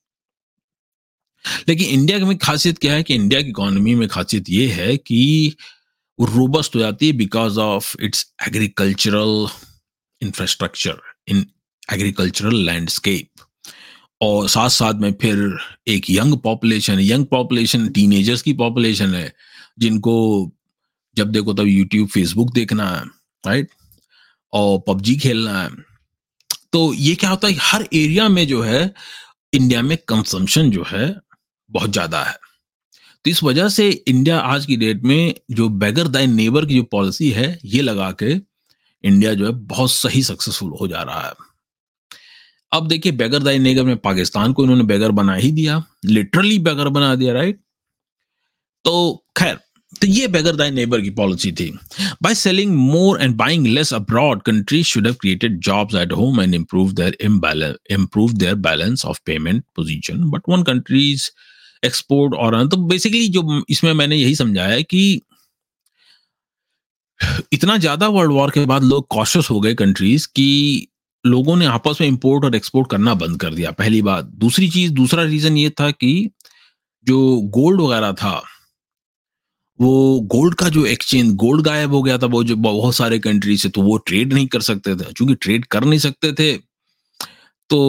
लेकिन 1.68 1.88
इंडिया 1.88 2.18
में 2.20 2.38
खासियत 2.38 2.78
क्या 2.78 2.93
है 2.93 3.03
कि 3.03 3.15
इंडिया 3.15 3.41
की 3.41 3.49
इकोनॉमी 3.49 3.95
में 3.95 4.07
खासियत 4.07 4.49
ये 4.49 4.68
है 4.68 4.97
कि 4.97 5.55
रोबस्ट 6.20 6.76
हो 6.76 6.80
जाती 6.80 7.07
है 7.07 7.13
because 7.13 7.59
of 7.59 7.95
its 8.03 8.26
agricultural 8.47 9.47
infrastructure 10.22 11.01
in 11.30 11.45
agricultural 11.93 12.55
landscape 12.65 13.45
और 14.22 14.47
साथ 14.49 14.70
साथ 14.70 14.93
में 15.01 15.11
फिर 15.22 15.57
एक 15.88 16.09
young 16.09 16.38
population 16.43 16.99
young 16.99 17.26
population 17.26 17.88
teenagers 17.89 18.41
की 18.41 18.53
पॉपुलेशन 18.53 19.13
है, 19.15 19.34
जिनको 19.80 20.51
जब 21.18 21.32
देखो 21.32 21.53
तब 21.53 21.68
यूट्यूब 21.68 22.07
फेसबुक 22.09 22.53
देखना 22.53 22.89
है 22.89 23.03
राइट 23.43 23.70
और 24.53 24.80
पबजी 24.88 25.15
खेलना 25.18 25.61
है। 25.61 25.70
तो 26.74 26.93
ये 26.93 27.13
क्या 27.15 27.30
होता 27.30 27.47
है, 27.47 27.53
हर 27.53 27.88
एरिया 27.93 28.28
में 28.30 28.47
जो 28.47 28.61
है 28.61 28.93
इंडिया 29.53 29.82
में 29.82 29.97
कंजम्पशन 30.07 30.72
जो 30.72 30.86
है, 30.88 31.15
बहुत 31.70 31.91
ज़्यादा 31.91 32.24
है। 32.24 32.36
तो 33.28 33.32
इस 33.32 33.42
वजह 33.44 33.68
से 33.70 33.90
इंडिया 34.08 34.38
आज 34.40 34.66
की 34.66 34.76
डेट 34.78 35.02
में 35.04 35.34
जो 35.52 35.68
बेगर 35.80 36.08
दाइन 36.08 36.34
नेबर 36.34 36.66
की 36.66 36.76
जो 36.76 36.84
पॉलिसी 36.84 37.30
है, 37.30 37.48
ये 37.66 37.82
लगा 37.82 38.12
के 38.22 38.32
इंडिया 39.04 39.34
जो 39.34 39.46
है 39.46 39.52
बहुत 39.68 39.92
सही 39.92 40.22
सक्सेसफुल 40.24 40.70
हो 40.82 40.88
जा 40.88 41.02
रहा 41.02 41.28
है। 41.28 41.34
अब 42.72 42.88
देखिए 42.88 43.12
बेगर 43.12 43.44
दाइन 43.44 43.62
नेबर 43.62 43.84
में 43.84 43.98
पाकिस्तान 43.98 44.54
को 44.54 44.64
इन्होंने 44.64 44.84
बेगर 44.84 45.12
बना 45.12 45.36
ही 45.36 45.52
दिया 45.52 45.82
लिटरली 46.06 46.60
बेगर 46.60 46.90
बना 46.90 47.14
दिया 47.16 47.34
राइट 47.34 47.60
तो 48.86 48.94
खैर 49.38 49.60
तो 50.02 50.08
ये 50.08 50.28
बेगर 50.28 50.56
दाइन 50.56 50.74
नेबर 50.76 51.02
की 51.02 51.10
पॉलिसी 51.20 51.52
थी। 51.52 51.70
By 52.24 52.36
selling 52.36 52.76
more 52.78 53.22
and 53.22 53.36
buying 53.36 53.68
less 53.68 53.94
abroad 53.94 54.42
countries 54.44 54.88
should 54.88 55.08
have 55.08 55.16
created 55.22 55.60
jobs 55.66 55.96
at 56.04 56.14
home 56.14 56.42
and 56.42 56.56
improve 56.56 56.94
their 56.94 57.18
improve 57.92 58.34
their 58.34 58.56
balance 58.70 59.06
of 59.06 59.20
payment 59.26 59.64
position 59.76 60.24
but 60.30 60.50
when 60.50 60.64
countries 60.64 61.30
export 61.84 62.34
और 62.36 62.66
तो 62.68 62.78
बेसिकली 62.88 63.28
जो 63.30 63.64
इसमें 63.70 63.92
मैंने 63.94 64.16
यही 64.16 64.36
समझाया 64.36 64.80
कि 64.84 65.22
इतना 67.54 67.78
ज़्यादा 67.78 68.08
वर्ल्ड 68.10 68.32
वॉर 68.32 68.52
के 68.52 68.66
बाद 68.66 68.84
लोग 68.84 69.08
कॉशियस 69.10 69.50
हो 69.50 69.60
गए 69.60 69.74
कंट्रीज़ 69.76 70.28
कि 70.36 70.88
लोगों 71.26 71.56
ने 71.56 71.66
आपस 71.66 71.98
में 72.02 72.08
इंपोर्ट 72.08 72.46
और 72.46 72.56
एक्सपोर्ट 72.56 72.90
करना 72.92 73.14
बंद 73.16 73.40
कर 73.40 73.54
दिया, 73.54 73.72
पहली 73.72 74.02
बात। 74.02 74.26
दूसरी 74.26 74.70
चीज़, 74.70 74.92
दूसरा 74.94 75.24
रीजन 75.24 75.58
ये 75.58 75.70
था 75.80 75.90
कि 75.92 76.30
जो 77.08 77.18
गोल्ड 77.54 77.82
वगैरह 77.82 78.12
था, 78.14 78.42
वो 79.80 80.20
गोल्ड 80.28 80.56
का 80.56 80.70
जो 80.70 80.86
एक्सचेंज 80.86 81.34
गोल्ड 81.36 81.66
गायब 81.66 81.94
हो 81.94 82.02
गया 82.04 82.18
था 82.18 82.26
वो 82.28 82.44
जो 82.44 82.56
बहुत 82.58 82.96
सारे 82.96 83.20
कंट्री 83.20 83.58
से 83.58 83.70
तो 83.70 83.82
वो 83.82 83.98
ट्रेड 84.08 84.34
नहीं 84.34 84.48
कर 84.48 84.62
सकते 84.62 84.96
थे। 84.96 85.12
क्योंकि 85.14 85.36
ट्रेड 85.36 85.66
कर 85.66 85.84
नहीं 85.84 86.00
सकते 86.00 86.32
थे 86.34 86.56
तो 87.70 87.80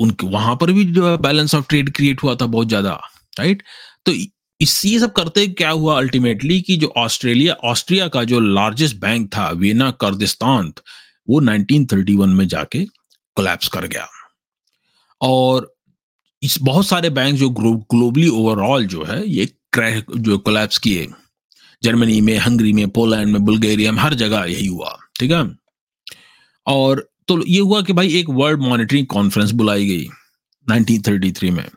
उनके, 0.00 0.26
वहाँ 0.26 0.56
पर 0.56 0.72
भी 0.72 0.84
जो 0.86 1.08
है 1.08 1.16
बैलेंस 1.18 1.54
ऑफ़ 1.54 1.66
ट्रेड 1.68 1.92
क्रिएट 1.92 2.22
हुआ 2.22 2.34
था 2.34 2.46
बहुत 2.46 2.68
ज़्यादा। 2.68 3.00
राइट 3.38 3.62
तो 4.06 4.12
इस 4.60 5.00
सब 5.00 5.12
करते 5.12 5.46
क्या 5.46 5.70
हुआ 5.70 5.98
अल्टीमेटली 5.98 6.60
कि 6.60 6.76
जो 6.76 6.92
ऑस्ट्रेलिया 6.96 7.54
ऑस्ट्रिया 7.54 8.08
का 8.08 8.24
जो 8.24 8.40
लार्जेस्ट 8.40 8.96
बैंक 8.96 9.36
था 9.36 9.50
वीना 9.50 9.90
कर्दिस्तान 9.90 10.72
वो 11.28 11.40
1931 11.40 12.26
में 12.26 12.48
जाके 12.48 12.84
कोलैप्स 13.36 13.68
कर 13.68 13.86
गया। 13.86 14.08
और 15.20 15.76
इस 16.42 16.58
बहुत 16.62 16.86
सारे 16.86 17.10
बैंक 17.10 17.38
जो 17.38 17.50
ग्लोबली 17.50 18.28
ओवरऑल 18.28 18.86
जो 18.86 19.04
है, 19.04 19.30
ये 19.30 19.46
क्रैश, 19.46 20.02
जो 20.16 20.38
कोलैप्स 20.38 20.78
किए। 20.78 21.08
जर्मनी 21.82 22.20
में, 22.20 22.38
हंगरी 22.38 22.72
में, 22.72 22.90
पोलैंड 22.90 23.32
में, 23.32 23.44
बुल्गारिया 23.44 23.92
में, 23.92 24.02
हर 24.02 24.14
जगह 24.14 24.44
यही 24.44 24.66
हुआ, 24.66 24.98
ठीक 25.20 25.30
है? 25.30 25.56
और 26.66 27.10
तो 27.28 27.46
ये 27.46 27.60
हुआ 27.60 27.82
कि 27.82 27.92
भाई 27.92 28.14
एक 28.14 28.26
वर्ल्ड 28.30 28.60
मॉनिटरिंग 28.60 29.06
कॉन्फ्रेंस 29.06 29.50
बुलाई 29.50 29.86
गई 29.86 30.08
1933 30.70 31.50
में। 31.50 31.68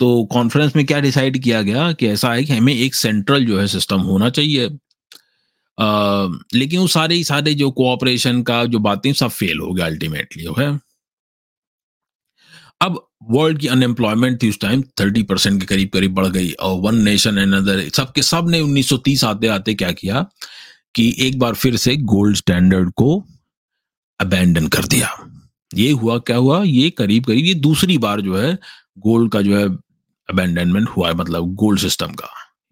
तो 0.00 0.24
कॉन्फ्रेंस 0.24 0.76
में 0.76 0.86
क्या 0.86 1.00
डिसाइड 1.00 1.42
किया 1.42 1.62
गया 1.62 1.92
कि 1.92 2.06
ऐसा 2.06 2.32
है 2.32 2.44
कि 2.44 2.52
हमें 2.52 2.74
एक 2.74 2.94
सेंट्रल 2.94 3.46
जो 3.46 3.60
है 3.60 3.66
सिस्टम 3.66 4.00
होना 4.00 4.30
चाहिए। 4.30 4.66
आ, 5.80 6.26
लेकिन 6.54 6.80
वो 6.80 6.86
सारे 6.86 7.24
सारे 7.24 7.54
जो 7.54 7.70
कोऑपरेशन 7.70 8.42
का 8.42 8.64
जो 8.64 8.78
बातें 8.78 9.12
सब 9.12 9.28
फेल 9.28 9.58
हो 9.58 9.72
गया 9.72 9.86
अल्टीमेटली 9.86 10.42
जो 10.42 10.54
है 10.58 10.80
अब 12.80 13.08
वर्ल्ड 13.30 13.58
की 13.58 13.66
अनएम्प्लॉयमेंट 13.66 14.42
थी 14.42 14.48
उस 14.48 14.60
टाइम 14.60 14.82
थर्टी 14.82 15.22
परसेंट 15.22 15.60
के 15.60 15.66
करीब 15.66 15.88
करीब 15.88 16.14
बढ़ 16.14 16.26
गई 16.26 16.52
और 16.52 16.80
वन 16.80 16.96
नेशन 16.96 17.38
एंड 17.38 17.54
अदर 17.54 17.88
सबके 17.88 18.22
सबने 18.22 18.60
1930 18.60 19.24
आते 19.24 19.46
आते 19.46 19.74
क्या 19.74 19.92
किया 19.92 20.26
कि 20.94 21.16
एक 21.18 21.38
बार 21.38 21.54
फिर 21.54 21.76
से 21.76 21.96
गोल्ड 21.96 22.36
स्टैंडर्ड 22.36 22.92
को 22.92 23.24
अबेंडन 24.20 24.68
कर 24.68 24.84
दिया। 24.84 25.30
ये 25.74 25.90
हुआ 25.90 26.18
क्या 26.18 26.36
हुआ? 26.36 26.62
ये 26.62 26.90
करीब 26.90 27.24
करीब 27.24 27.46
ये 27.46 27.54
दूसरी 27.54 27.98
बार 27.98 28.20
जो 28.20 28.36
है 28.36 28.58
गोल्ड 28.98 29.32
का 29.32 29.42
जो 29.42 29.56
है 29.56 29.87
अबेंडनमेंट 30.30 30.88
हुआ 30.88 31.08
है 31.08 31.14
मतलब 31.14 31.54
गोल्ड 31.54 31.80
सिस्टम 31.80 32.06
का। 32.06 32.28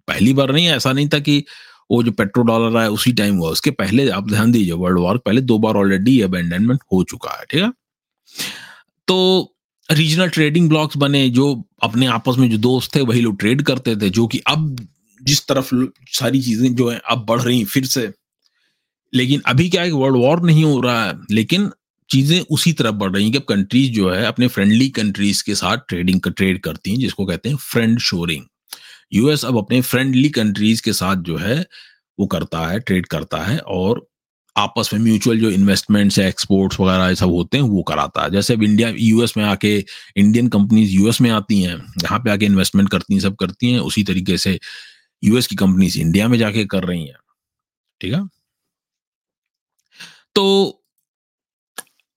पहली 0.09 0.33
बार 0.33 0.53
नहीं, 0.53 0.69
ऐसा 0.69 0.93
नहीं 0.93 1.09
था 1.09 1.19
कि 1.19 1.45
वो 1.91 2.03
जो 2.03 2.13
पेट्रो 2.13 2.43
डॉलर 2.43 2.77
आया 2.77 2.89
उसी 2.89 3.13
टाइम 3.13 3.37
हुआ। 3.37 3.51
उसके 3.51 3.71
पहले, 3.71 4.09
आप 4.09 4.29
ध्यान 4.29 4.53
दीजिए 4.53 4.73
वर्ल्ड 4.73 4.99
वॉर 4.99 5.19
पहले 5.19 5.41
दो 5.41 5.59
बार 5.59 5.75
ऑलरेडी 5.75 6.21
अबेंडनमेंट 6.21 6.81
हो 6.93 7.03
चुका 7.03 7.31
है, 7.31 7.45
ठीक 7.51 7.63
है? 7.63 7.73
तो 9.09 9.53
रीजनल 9.91 10.29
ट्रेडिंग 10.29 10.69
ब्लॉक्स 10.69 10.97
बने, 10.97 11.29
जो 11.31 11.65
अपने 11.83 12.07
आपस 12.07 12.35
में 12.39 12.51
जो 12.51 12.59
दोस्त 12.59 12.95
थे, 12.95 13.01
वही 13.01 13.21
लोग 13.21 13.39
ट्रेड 13.39 13.63
करते 13.63 13.97
थे, 13.97 14.11
जो 14.11 14.27
कि 14.27 14.39
अब 14.39 14.87
जिस 15.23 15.47
तरफ़ 15.47 15.71
सारी 16.09 16.43
चीज़ें 16.43 16.75
जो 16.75 16.91
है, 16.91 17.01
अब 17.11 17.27
बढ़ 17.27 17.43
रही 17.43 17.65
फिर 17.65 17.85
से। 17.85 18.13
लेकिन 19.15 19.43
अभी 19.47 19.71
क्या 19.71 19.83
है 19.83 19.91
वर्ल्ड 19.91 20.17
वॉर 20.17 20.43
नहीं 20.43 20.65
हो 20.65 20.81
रहा 20.81 21.05
है, 21.05 21.15
लेकिन 21.31 21.71
चीज़ें 22.11 22.41
उसी 22.41 22.73
तरफ़ 22.73 22.95
बढ़ 22.95 23.13
रही 23.13 23.23
हैं 23.23 23.33
कि 23.33 23.39
अब 23.39 23.45
कंट्रीज़ 23.45 23.93
जो 23.93 24.11
है 24.11 24.25
अपने 24.27 24.49
फ्रेंडली 24.49 24.89
कंट्रीज़ 24.89 25.45
के 25.45 25.55
साथ 25.55 25.79
ट्रेडिंग 25.89 26.21
का 26.21 26.31
ट्रेड 26.31 26.61
करती 26.61 26.91
हैं, 26.91 26.99
जिसको 26.99 27.27
कहते 27.27 27.49
हैं 27.49 27.57
फ्रेंड 27.57 27.99
शोरिंग 27.99 28.45
यूएस 29.13 29.45
अब 29.45 29.59
अपने 29.59 29.81
फ्रेंडली 29.81 30.29
कंट्रीज़ 30.29 30.83
के 30.83 30.93
साथ 30.93 31.17
जो 31.17 31.37
है, 31.37 31.67
वो 32.19 32.27
करता 32.27 32.67
है 32.67 32.81
ट्रेड 32.81 33.07
करता 33.07 33.39
है 33.39 33.59
और 33.59 34.07
आपस 34.57 34.91
में 34.95 35.01
म्यूचुअल 35.01 35.41
जो 35.41 35.51
इन्वेस्टमेंट्स 35.51 36.19
है 36.19 36.29
एक्सपोर्ट्स 36.29 36.81
वगैरह 36.81 37.15
सब 37.15 37.31
होते 37.31 37.57
हैं, 37.59 37.65
वो 37.65 37.83
कराता 37.83 38.23
है। 38.23 38.31
जैसे 38.31 38.55
अब 38.55 38.63
इंडिया 38.63 38.89
यूएस 38.99 39.37
में 39.37 39.45
आके 39.45 39.85
इंडियन 40.17 40.49
कंपनीज़ 40.49 40.91
यूएस 40.91 41.21
में 41.21 41.31
आती 41.31 41.61
हैं, 41.63 41.77
यहाँ 42.03 42.19
पे 42.19 42.31
आके 42.31 42.47
इन्वेस्टमेंट 42.47 42.89
करती 42.91 43.15
हैं, 43.15 43.21
सब 43.21 43.37
करती 43.37 43.73
हैं, 43.73 43.81
उसी 43.81 44.05
तरीके 44.05 44.39
से 44.39 44.59
यूएस 45.25 45.47
की 45.47 45.57
कंपनीज़ 45.57 45.99
इंडिया 46.01 46.29
में 46.29 46.39
जाके 46.39 46.65
कर 46.65 46.85
रही 46.85 47.07
हैं। 47.07 47.17
ठीक 48.01 48.15
है? 48.15 48.21
तो 50.35 50.83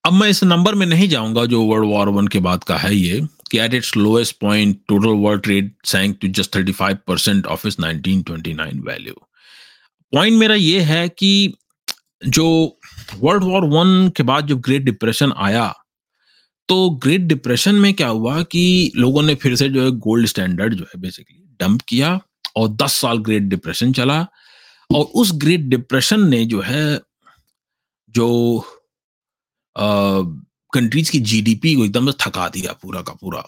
अब 0.05 0.13
मैं 0.13 0.29
इस 0.29 0.43
नंबर 0.43 0.75
में 0.75 0.85
नहीं 0.85 1.09
जाऊँगा 1.09 1.45
जो 1.45 1.63
वर्ल्ड 1.63 1.89
वॉर 1.89 2.09
वन 2.09 2.27
के 2.27 2.39
बाद 2.39 2.63
का 2.63 2.77
है 2.77 2.95
ये, 2.95 3.27
कि 3.51 3.59
at 3.59 3.73
its 3.73 3.97
lowest 3.97 4.35
point 4.41 4.81
total 4.87 5.07
world 5.07 5.43
trade 5.43 5.71
sank 5.85 6.17
to 6.21 6.27
just 6.27 6.57
35 6.57 6.97
percent 7.07 7.45
of 7.45 7.67
its 7.67 7.75
1929 7.79 8.87
value 8.87 9.13
point 10.13 10.39
मेरा 10.39 10.55
ये 10.55 10.79
है 10.81 11.09
कि 11.09 11.53
जो 12.27 12.77
वर्ल्ड 13.19 13.43
वॉर 13.43 13.63
वन 13.63 14.11
के 14.17 14.23
बाद 14.23 14.47
जब 14.47 14.61
ग्रेट 14.61 14.81
डिप्रेशन 14.81 15.33
आया 15.37 15.75
तो 16.67 16.89
ग्रेट 16.89 17.21
डिप्रेशन 17.21 17.75
में 17.75 17.93
क्या 17.93 18.07
हुआ 18.07 18.43
कि 18.43 18.91
लोगों 18.95 19.23
ने 19.23 19.35
फिर 19.35 19.55
से 19.55 19.69
जो 19.69 19.83
है 19.83 19.91
गोल्ड 19.91 20.25
स्टैंडर्ड 20.25 20.73
जो 20.73 20.83
है 20.83 21.01
बेसिकली 21.01 21.55
डंप 21.59 21.81
किया 21.81 22.19
और 22.55 22.69
10 22.69 22.89
साल 22.89 23.17
ग्रेट 23.17 23.43
डिप्रेशन 23.43 23.93
चला 23.93 24.27
और 24.95 25.05
उस 25.05 25.31
ग्रेट 25.33 25.59
डिप्रेशन 25.59 26.29
ने 26.29 26.45
जो 26.45 26.61
है, 26.61 26.99
जो 28.09 28.65
कंट्रीज़ 29.79 31.11
की 31.11 31.19
जीडीपी 31.31 31.75
को 31.75 31.85
एकदम 31.85 32.11
थका 32.21 32.47
दिया 32.49 32.73
पूरा 32.81 33.01
का 33.01 33.13
पूरा 33.13 33.43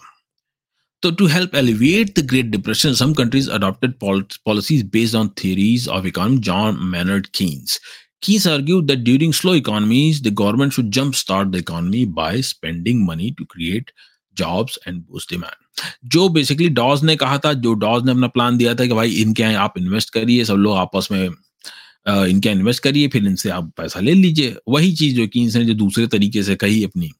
तो 1.02 1.10
to 1.10 1.26
help 1.26 1.54
alleviate 1.54 2.18
the 2.18 2.24
great 2.26 2.46
depression 2.46 2.94
some 2.94 3.12
countries 3.14 3.50
adopted 3.50 3.94
policies 4.00 4.84
based 4.92 5.16
on 5.16 5.28
theories 5.44 5.88
of 5.88 6.06
economy 6.06 6.38
John 6.50 6.78
Maynard 6.92 7.26
Keynes 7.34 7.80
Keynes 8.22 8.46
argued 8.46 8.86
that 8.86 9.02
during 9.02 9.32
slow 9.32 9.52
economies, 9.52 10.22
the 10.22 10.30
government 10.30 10.72
should 10.72 10.92
jumpstart 10.92 11.50
the 11.50 11.58
economy 11.58 12.04
by 12.04 12.40
spending 12.40 13.04
money 13.04 13.32
to 13.32 13.44
create 13.44 13.90
jobs 14.36 14.78
and 14.86 15.04
boost 15.06 15.28
demand. 15.28 15.56
जो 16.04 16.28
basically 16.28 16.68
डॉज 16.68 17.02
ने 17.04 17.16
कहा 17.16 17.38
था 17.38 17.52
जो 17.64 17.72
Dodge 17.74 18.04
ने 18.04 18.12
अपना 18.12 18.26
plan 18.26 18.56
दिया 18.56 18.74
था 18.74 18.86
कि 18.86 18.94
भाई 18.94 19.14
इनके 19.22 19.42
आप 19.56 19.78
इन्वेस्ट 19.78 20.12
करिए 20.14 20.44
सब 20.44 20.56
लोग 20.56 20.76
आपस 20.76 21.08
में 21.12 21.28
इनके 22.08 22.48
इन्वेस्ट 22.48 22.82
करिए 22.82 23.08
फिर 23.08 23.26
इनसे 23.26 23.50
आप 23.50 23.72
पैसा 23.76 24.00
ले 24.00 24.14
लीजिए। 24.14 24.56
वही 24.68 24.92
चीज़ 24.92 25.16
जो 25.16 25.26
कि 25.26 25.44
ने 25.46 25.64
जो 25.64 25.74
दूसरे 25.74 26.06
तरीके 26.06 26.42
से 26.42 26.54
कही 26.56 26.84
अपनी। 26.84 27.10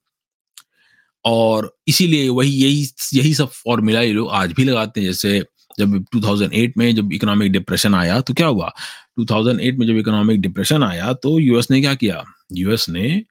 और 1.25 1.79
इसीलिए 1.89 2.29
वही 2.29 2.51
यही 2.51 2.89
यही 3.15 3.35
सब 3.35 3.49
फॉर्मूला 3.49 4.01
ये 4.01 4.13
लोग 4.13 4.31
आज 4.31 4.53
भी 4.53 4.65
लगाते 4.65 5.01
हैं। 5.01 5.07
जैसे 5.07 5.45
जब 5.79 6.05
2008 6.17 6.79
में 6.79 6.95
जब 6.97 7.13
इकोनॉमिक 7.13 7.53
डिप्रेशन 7.53 7.95
आया 7.95 8.21
तो 8.21 8.35
क्या 8.35 8.47
हुआ? 8.47 8.73
2008 9.19 9.79
में 9.79 9.87
जब 9.87 9.97
इकोनॉमिक 9.97 10.41
डिप्रेशन 10.41 10.83
आया 10.83 11.13
तो 11.13 11.39
यूएस 11.39 11.71
ने 11.71 11.81
क्या 11.81 11.95
किया? 11.95 12.25
यूएस 12.53 12.89
ने 12.89 13.23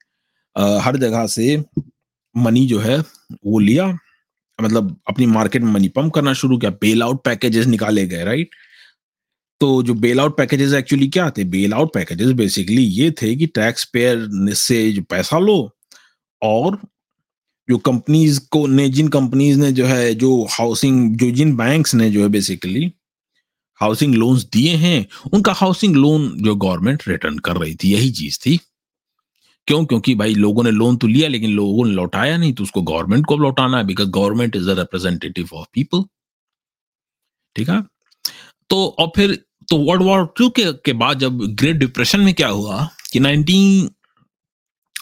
आ, 0.58 0.80
हर 0.80 0.98
जगह 0.98 1.28
से 1.28 1.64
मनी 2.38 2.68
जो 2.68 2.80
है 2.80 3.00
वो 3.46 3.60
लिया। 3.60 3.98
मतलब 4.64 5.02
अपनी 5.10 5.26
मार्केट 5.26 5.62
में 5.62 5.72
मनी 5.72 5.88
पंप 5.88 6.14
करना 6.14 6.34
शुरू 6.34 6.58
किया। 6.58 6.72
बेल 6.72 7.04
आउट 7.04 7.24
पैकेजेस 7.24 7.66
निकाले 7.66 8.08
गए 8.08 8.24
राइट 8.24 8.50
तो 9.62 9.84
जो 9.84 9.94
बेल 9.94 10.20
आउट 10.20 10.38
पैकेजेस 10.38 10.74
एक्चुअली 10.74 11.08
क्या 11.08 11.30
थे? 11.30 11.44
बेल 11.44 11.74
आउट 11.74 11.94
पैकेजेस 11.94 12.32
बेसिकली 12.32 12.84
ये 12.84 13.12
थे 13.12 13.36
कि 13.36 13.48
टैक्स 13.48 13.84
पेयर 13.86 14.28
से 14.54 14.92
जो 14.92 15.02
पैसा 15.02 15.40
लो 15.40 15.58
और 16.42 16.80
जो 17.70 17.78
कंपनीज़ 17.78 18.40
को 18.52 18.66
ने, 18.68 18.90
जिन 18.90 19.08
कंपनीज़ 19.08 19.60
ने 19.60 19.72
जो 19.72 19.86
है, 19.86 20.14
जो 20.16 20.48
हाउसिंग 20.52 21.16
जो 21.18 21.30
जिन 21.32 21.56
बैंक्स 21.58 21.96
ने 21.96 22.10
जो 22.12 22.22
है 22.22 22.30
बेसिकली 22.30 22.92
हाउसिंग 23.82 24.16
लोन्स 24.16 24.44
दिए 24.44 24.76
हैं, 24.76 25.06
उनका 25.34 25.54
हाउसिंग 25.54 25.96
लोन 25.96 26.28
जो 26.38 26.56
गवर्नमेंट 26.56 27.04
रिटर्न 27.08 27.38
कर 27.40 27.58
रही 27.58 27.76
थी, 27.76 27.92
यही 27.94 28.12
चीज़ 28.12 28.40
थी। 28.40 28.58
क्यों? 29.68 29.86
क्योंकि 29.86 30.16
भाई 30.16 30.34
लोगों 30.36 30.64
ने 30.64 30.72
लोन 30.72 30.98
तो 30.98 31.08
लिया, 31.08 31.30
लेकिन 31.30 31.52
लोगों 31.52 31.86
ने 31.86 31.94
लौटाया 31.94 32.38
नहीं 32.38 32.54
तो 32.54 32.64
उसको 32.64 32.82
गवर्नमेंट 32.82 33.26
को 33.26 33.38
लौटाना 33.38 33.78
है 33.78 33.84
because 33.84 34.10
government 34.10 34.56
is 34.56 34.66
the 34.66 34.78
representative 34.80 35.50
of 35.54 35.68
people 35.74 36.04
ठीक 37.56 37.70
है? 37.70 37.82
तो 38.70 38.86
और 39.00 39.12
फिर 39.16 39.40
तो 39.72 39.78
वर्ल्ड 39.78 40.04
वॉर 40.04 40.34
टू 40.38 40.50
के, 40.50 40.74
के 40.74 40.94
बाद 40.94 41.20
जब 41.20 41.38
ग्रेट 41.42 41.76
डिप्रेशन 41.76 42.20
में 42.20 42.34
क्या 42.34 42.48
हुआ 42.48 42.90
कि 43.14 43.20
19 43.20 43.90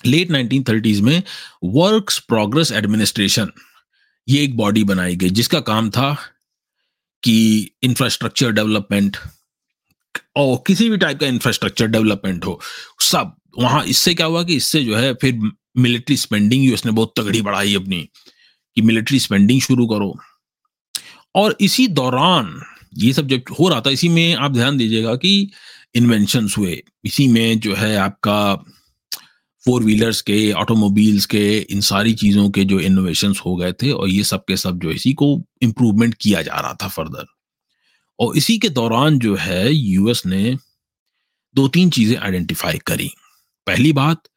लेट 0.05 0.31
1930s 0.31 0.99
में 0.99 1.23
वर्क्स 1.63 2.19
प्रोग्रेस 2.19 2.71
एडमिनिस्ट्रेशन 2.71 3.51
ये 4.27 4.43
एक 4.43 4.57
बॉडी 4.57 4.83
बनाई 4.83 5.15
गई 5.15 5.29
जिसका 5.29 5.59
काम 5.59 5.89
था 5.89 6.17
कि 7.23 7.69
इंफ्रास्ट्रक्चर 7.83 8.51
डेवलपमेंट 8.51 9.17
और 10.35 10.63
किसी 10.67 10.89
भी 10.89 10.97
टाइप 10.97 11.19
का 11.19 11.27
इंफ्रास्ट्रक्चर 11.27 11.87
डेवलपमेंट 11.87 12.45
हो। 12.45 12.59
सब 12.99 13.35
वहाँ 13.59 13.83
इससे 13.85 14.13
क्या 14.13 14.25
हुआ 14.25 14.43
कि 14.43 14.55
इससे 14.55 14.83
जो 14.83 14.95
है 14.95 15.13
फिर 15.13 15.51
मिलिट्री 15.77 16.17
स्पेंडिंग 16.17 16.73
उसने 16.73 16.91
बहुत 16.91 17.13
तगड़ी 17.17 17.41
बढ़ाई 17.41 17.75
अपनी 17.75 18.09
कि 18.75 18.81
मिलिट्री 18.81 19.19
स्पेंडिंग 19.19 19.61
शुरू 19.61 19.87
करो। 19.87 20.19
और 21.35 21.57
इसी 21.61 21.87
दौरान 21.87 22.61
ये 22.93 23.13
सब 23.13 23.27
जब 23.27 23.53
हो 23.59 23.69
रहा 23.69 23.81
था, 23.81 23.89
इसी 23.89 24.09
में 24.09 24.35
आप 24.35 24.51
ध्यान 24.51 24.77
दीजिएगा 24.77 25.15
कि 25.15 25.51
इन्वेंशन 25.95 26.49
हुए। 26.57 26.81
इसी 27.05 27.27
में 27.27 27.59
जो 27.59 27.75
है 27.75 27.95
आपका 27.97 28.55
फोर 29.65 29.83
व्हीलर्स 29.83 30.21
के 30.21 30.51
ऑटोमोबाइल्स 30.51 31.25
के, 31.25 31.57
इन 31.59 31.81
सारी 31.81 32.13
चीज़ों 32.13 32.49
के 32.49 32.63
जो 32.65 32.79
इनोवेशन 32.79 33.33
हो 33.45 33.55
गए 33.55 33.71
थे 33.73 33.91
और 33.91 34.09
ये 34.09 34.23
सब 34.23 34.43
के 34.47 34.57
सब 34.57 34.79
जो 34.79 34.91
इसी 34.91 35.13
को 35.13 35.27
इम्प्रूवमेंट 35.61 36.13
किया 36.21 36.41
जा 36.41 36.59
रहा 36.59 36.73
था 36.83 36.87
फर्दर 36.87 37.25
और 38.19 38.37
इसी 38.37 38.57
के 38.57 38.69
दौरान 38.69 39.19
जो 39.19 39.35
है 39.35 39.73
यूएस 39.73 40.25
ने 40.25 40.55
दो 41.55 41.67
तीन 41.67 41.89
चीज़ें 41.89 42.17
आइडेंटिफाई 42.17 42.77
करी। 42.87 43.09
पहली 43.67 43.93
बात 43.93 44.27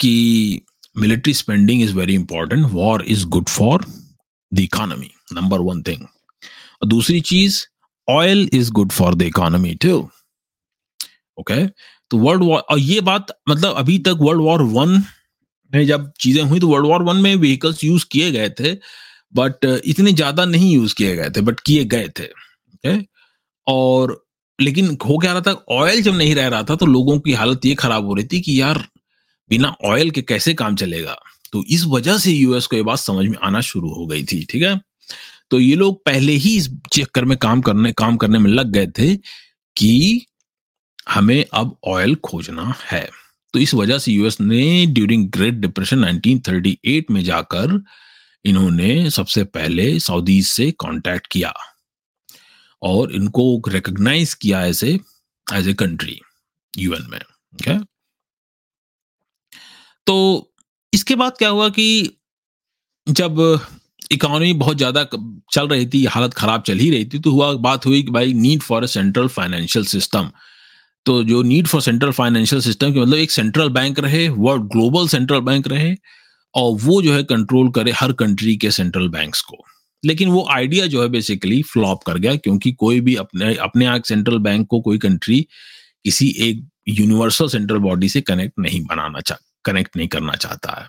कि 0.00 0.60
military 0.96 1.34
spending 1.34 1.82
is 1.82 1.94
very 1.94 2.14
important 2.14 2.66
war 2.72 3.04
is 3.06 3.24
good 3.26 3.48
for 3.48 3.84
the 4.52 4.58
economy 4.60 5.10
number 5.32 5.60
one 5.60 5.82
thing 5.82 6.02
और 6.02 6.88
दूसरी 6.88 7.20
चीज़ 7.22 7.62
oil 8.08 8.48
is 8.54 8.70
good 8.72 8.92
for 8.92 9.14
the 9.14 9.22
economy 9.22 9.74
two 9.84 9.96
okay 11.38 11.66
तो 12.10 12.18
वर्ल्ड 12.18 12.42
वॉर 12.42 12.60
और 12.60 12.78
ये 12.78 13.00
बात 13.02 13.26
मतलब 13.48 13.74
अभी 13.76 13.98
तक 14.08 14.18
वर्ल्ड 14.20 14.42
वॉर 14.42 14.62
वन 14.72 15.02
में 15.72 15.86
जब 15.86 16.10
चीज़ें 16.20 16.42
हुई 16.42 16.60
तो 16.60 16.68
वर्ल्ड 16.68 16.86
वॉर 16.86 17.02
वन 17.04 17.16
में 17.16 17.34
व्हीकल्स 17.36 17.84
यूज़ 17.84 18.06
किए 18.12 18.30
गए 18.32 18.48
थे 18.60 18.74
बट 19.36 19.64
इतने 19.84 20.12
ज़्यादा 20.12 20.44
नहीं 20.44 20.72
यूज़ 20.74 20.94
किए 20.94 21.16
गए 21.16 21.30
थे 21.36 21.40
बट 21.42 21.60
किए 21.66 21.84
गए 21.86 22.08
थे। 22.20 22.24
ओके 22.24 22.96
और, 23.66 24.24
लेकिन 24.58 24.96
हो 25.06 25.18
क्या 25.18 25.32
रहा 25.32 25.42
था? 25.42 25.52
ऑयल 25.70 26.02
जब 26.02 26.16
नहीं 26.16 26.34
रह 26.34 26.46
रहा 26.48 26.62
था 26.70 26.76
तो 26.76 26.86
लोगों 26.86 27.18
की 27.20 27.32
हालत 27.32 27.66
ये 27.66 27.74
खराब 27.74 28.06
हो 28.06 28.14
रही 28.14 28.26
थी 28.32 28.40
कि 28.40 28.60
यार, 28.60 28.78
बिना 29.50 29.74
ऑयल 29.86 30.10
के 30.10 30.22
कैसे 30.22 30.54
काम 30.54 30.76
चलेगा? 30.76 31.16
तो 31.52 31.64
इस 31.70 31.84
वजह 31.88 32.18
से 32.18 32.32
यूएस 32.32 32.66
को 32.66 32.76
ये 32.76 32.82
बात 32.82 32.98
समझ 32.98 33.26
में 33.26 33.36
आना 33.44 33.60
शुरू 33.62 33.92
हो 33.94 34.06
गई 34.06 34.24
थी, 34.24 34.44
ठीक 34.50 34.62
है? 34.62 34.74
तो 35.50 35.60
ये 35.60 35.74
लोग 35.74 36.04
पहले 36.04 36.32
ही 36.32 36.56
इस 36.56 36.68
चक्कर 36.92 37.24
में 37.24 37.38
काम 37.38 37.60
करने 37.60 37.92
काम 37.92 38.16
करने 38.16 38.38
में 38.38 38.50
लग 38.50 38.66
गए 38.66 38.86
थे 38.86 39.16
कि 39.76 40.26
हमें 41.08 41.44
अब 41.52 41.76
ऑयल 41.86 42.14
खोजना 42.14 42.74
है। 42.84 43.08
तो 43.52 43.58
इस 43.58 43.74
वजह 43.74 43.98
से 43.98 44.12
यूएस 44.12 44.40
ने 44.40 44.86
ड्यूरिंग 44.86 45.30
ग्रेट 45.30 45.54
डिप्रेशन 45.54 46.20
1938 46.20 47.10
में 47.10 47.24
जाकर 47.24 47.84
इन्होंने 48.44 49.10
सबसे 49.10 49.44
पहले 49.44 50.00
सऊदी 50.00 50.42
से 50.42 50.70
कांटेक्ट 50.70 51.26
किया 51.26 51.54
और 52.82 53.12
इनको 53.12 53.62
रिकग्नाइज 53.68 54.34
किया 54.34 54.64
a 54.64 54.70
as 55.54 55.68
a 55.68 55.74
country 55.74 56.20
UN 56.78 57.06
में 57.10 57.18
ओके 57.18 57.78
तो 60.06 60.16
इसके 60.94 61.14
बाद 61.14 61.36
क्या 61.38 61.48
हुआ 61.48 61.68
कि 61.68 62.18
जब 63.08 63.60
इकोनॉमी 64.10 64.52
बहुत 64.54 64.76
ज़्यादा 64.76 65.06
चल 65.52 65.68
रही 65.68 65.86
थी, 65.86 66.04
हालत 66.06 66.34
खराब 66.34 66.62
चल 66.62 66.78
ही 66.78 66.90
रही 66.90 67.04
थी 67.04 67.18
तो 67.18 67.30
हुआ, 67.30 67.52
बात 67.54 67.86
हुई 67.86 68.02
कि 68.02 68.10
भाई 68.10 68.32
need 68.34 68.62
for 68.62 68.82
a 68.82 68.86
central 68.88 69.28
financial 69.28 69.84
system 69.86 70.30
तो 71.06 71.22
जो 71.24 71.42
need 71.42 71.66
for 71.66 71.80
central 71.82 72.10
financial 72.12 72.62
system 72.62 72.92
के 72.92 73.00
मतलब 73.00 73.18
एक 73.18 73.30
सेंट्रल 73.30 73.68
बैंक 73.70 73.98
रहे 74.00 74.28
वर्ल्ड 74.28 74.64
ग्लोबल 74.72 75.08
सेंट्रल 75.08 75.40
बैंक 75.40 75.68
रहे, 75.68 75.94
और 76.54 76.76
वो 76.82 77.00
जो 77.02 77.12
है 77.14 77.22
कंट्रोल 77.24 77.70
करे 77.70 77.92
हर 77.92 78.12
कंट्री 78.14 78.56
के 78.56 78.70
सेंट्रल 78.70 79.08
बैंक्स 79.08 79.40
को. 79.42 79.56
लेकिन 80.02 80.28
वो 80.28 80.46
आइडिया 80.50 80.86
जो 80.86 81.02
है 81.02 81.08
बेसिकली 81.08 81.62
फ्लॉप 81.64 82.02
कर 82.02 82.18
गया, 82.18 82.34
क्योंकि 82.36 82.72
कोई 82.74 83.00
भी 83.00 83.14
अपने 83.16 83.54
अपने 83.56 83.86
आप 83.86 84.02
सेंट्रल 84.02 84.38
बैंक 84.38 84.66
को 84.66 84.80
कोई 84.80 84.98
कंट्री 84.98 85.40
किसी 86.04 86.28
एक 86.40 86.66
यूनिवर्सल 86.90 87.48
सेंट्रल 87.48 87.78
बॉडी 87.78 88.08
से 88.08 88.20
कनेक्ट 88.20 88.58
नहीं 88.58 88.84
बनाना 88.84 89.20
चाह 89.20 89.38
कनेक्ट 89.64 89.96
नहीं 89.96 90.08
करना 90.08 90.34
चाहता 90.36 90.80
है। 90.80 90.86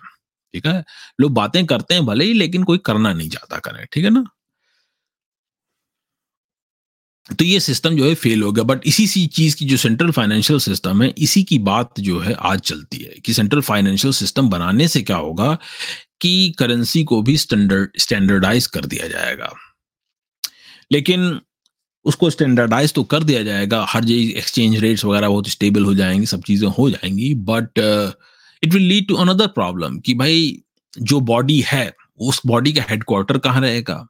ठीक 0.54 0.66
है? 0.66 0.84
लोग 1.20 1.32
बातें 1.32 1.66
करते 1.66 1.94
हैं 1.94 2.06
भले 2.06 2.24
ही, 2.24 2.32
लेकिन 2.32 2.64
कोई 2.64 2.78
करना 2.78 3.12
नहीं 3.12 3.28
चाहता 3.30 3.58
करें, 3.58 3.86
ठीक 3.92 4.04
है 4.04 4.10
ना? 4.10 4.24
तो 7.38 7.44
ये 7.44 7.60
सिस्टम 7.60 7.96
जो 7.96 8.04
है 8.08 8.14
फेल 8.14 8.42
हो 8.42 8.52
गया। 8.52 8.64
बट 8.64 8.80
इसी 8.86 9.06
सी 9.06 9.26
चीज़ 9.26 9.56
की 9.56 9.64
जो 9.64 9.76
सेंट्रल 9.76 10.10
फाइनेंशियल 10.10 10.58
सिस्टम 10.58 11.02
है, 11.02 11.14
इसी 11.18 11.42
की 11.42 11.58
बात 11.58 12.00
जो 12.00 12.18
है 12.18 12.34
आज 12.34 12.60
चलती 12.60 12.98
है 12.98 13.14
कि 13.24 13.34
सेंट्रल 13.34 13.60
फाइनेंशियल 13.60 14.12
सिस्टम 14.14 14.48
बनाने 14.48 14.88
से 14.88 15.02
क्या 15.02 15.16
होगा 15.16 15.58
कि 16.20 16.54
करेंसी 16.58 17.04
को 17.04 17.22
भी 17.22 17.36
स्टैंडर्ड 17.36 17.90
स्टैंडर्डाइज 17.98 18.66
कर 18.66 18.84
दिया 18.86 19.08
जाएगा। 19.08 19.52
लेकिन 20.92 21.40
उसको 22.04 22.30
स्टैंडर्डाइज 22.30 22.92
तो 22.94 23.04
कर 23.04 23.22
दिया 23.24 23.42
जाएगा। 23.42 23.84
हर 23.88 24.04
जगह 24.04 24.38
एक्सचेंज 24.38 24.76
रेट्स 24.78 25.04
वगैरह 25.04 25.28
बहुत 25.28 25.48
स्टेबल 25.48 25.84
हो 25.84 25.94
जाएँगी, 25.94 26.26
सब 26.26 26.42
चीज़ें 26.42 26.68
हो 26.68 26.90
जाएँगी। 26.90 27.34
But 27.34 27.80
it 28.62 28.72
will 28.74 28.82
lead 28.82 29.06
to 29.08 29.14
another 29.16 29.46
problem 29.48 29.98
कि 29.98 30.14
भाई 30.14 30.62
जो 30.94 31.20
बॉडी 31.22 31.60
है, 31.66 31.92
उस 32.18 32.40
बॉडी 32.46 32.72
का 32.72 32.82
हेडक्वार्टर 32.90 33.38
कहाँ 33.38 33.60
रहेगा? 33.60 34.06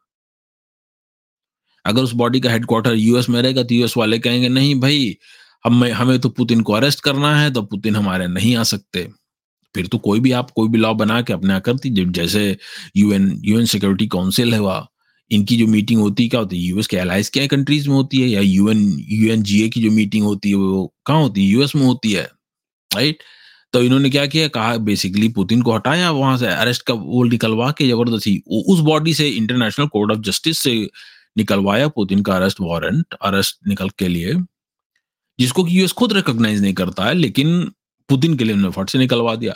अगर 1.84 2.02
उस 2.02 2.12
बॉडी 2.14 2.40
का 2.40 2.50
हेडक्वार्टर 2.50 2.94
यूएस 2.94 3.28
में 3.30 3.40
रहेगा 3.42 3.62
तो 3.62 3.74
यूएस 3.74 3.96
वाले 3.96 4.18
कहेंगे, 4.18 4.48
नहीं 4.48 4.74
भाई, 4.80 5.16
हमें 5.64 5.90
हमें 5.92 6.18
तो 6.20 6.28
पुतिन 6.30 6.60
को 6.62 6.72
अरेस्ट 6.72 7.00
करना 7.00 7.34
है 7.36 7.50
तो 7.52 7.62
पुतिन 7.62 7.96
हमारे 7.96 8.26
नहीं 8.28 8.54
आ 8.56 8.62
सकते। 8.64 9.08
फिर 9.74 9.86
तो 9.86 9.98
कोई 9.98 10.20
भी 10.20 10.32
आप, 10.32 10.50
कोई 10.50 10.68
भी 10.68 10.78
लॉ 10.78 10.92
बना 10.94 11.20
के 11.22 11.32
अपने 11.32 11.58
कर 11.60 11.74
दीजिए 11.74 12.04
जैसे 12.12 12.56
यूएन 12.96 13.30
यूएन 13.44 13.66
सिक्योरिटी 13.66 14.06
काउंसिल 14.08 14.54
है 14.54 14.60
वह 14.60 14.86
इनकी 15.30 15.56
जो 15.56 15.66
मीटिंग 15.66 16.00
होती 16.00 16.22
है 16.22 16.28
क्या 16.28 16.40
होती 16.40 16.56
है 16.56 16.62
यूएस 16.62 16.86
के 16.86 16.96
एलाइज 16.96 17.28
क्या 17.30 17.46
कंट्रीज़ 17.46 17.88
में 17.88 17.94
होती 17.94 18.20
है, 18.20 18.28
या 18.28 18.40
यूएन 18.40 18.80
यूएन 19.10 19.42
जीए 19.42 19.68
की 19.68 19.82
जो 19.82 19.90
मीटिंग 19.90 20.24
होती 20.24 20.48
है, 20.50 20.54
वो 20.56 20.92
कहाँ 21.06 21.20
होती 21.22 21.44
है 21.44 21.52
यूएस 21.52 21.74
में 21.76 21.82
होती 21.82 22.12
है 22.12 22.24
राइट 22.90 23.22
तो 23.72 23.82
इन्होंने 23.82 24.10
क्या 24.10 24.26
किया? 24.26 24.48
कहा 24.48 24.76
बेसिकली 24.76 25.28
पुतिन 25.28 25.62
को 25.62 25.72
हटाया, 25.74 26.10
वहाँ 26.10 26.36
से 26.38 26.46
अरेस्ट 26.46 26.82
का 26.82 26.94
वो 26.94 27.24
निकलवा 27.24 27.70
के 27.78 27.88
ज़बरदस्ती 27.88 28.42
उस 28.48 28.80
बॉडी 28.80 29.14
से 29.14 29.28
इंटरनेशनल 29.28 29.86
कोर्ट 29.86 30.12
ऑफ़ 30.12 30.18
जस्टिस 30.20 30.58
से 30.58 30.74
निकलवाया 31.38 31.88
पुतिन 31.88 32.22
का 32.22 32.36
अरेस्ट 32.36 32.60
वारंट 32.60 33.14
अरेस्ट 33.22 33.58
निकल 33.68 33.90
के 33.98 34.08
लिए, 34.08 34.34
जिसको 35.38 35.64
कि 35.64 35.78
यूएस 35.80 35.92
खुद 35.92 36.12
रिकॉग्नाइज 36.12 36.62
नहीं 36.62 36.74
करता 36.74 37.04
है, 37.04 37.14
लेकिन 37.14 37.72
पुतिन 38.08 38.36
के 38.36 38.44
लिए 38.44 38.54
उन्होंने 38.54 38.72
फट 38.72 38.90
से 38.90 38.98
निकलवा 38.98 39.34
दिया। 39.34 39.54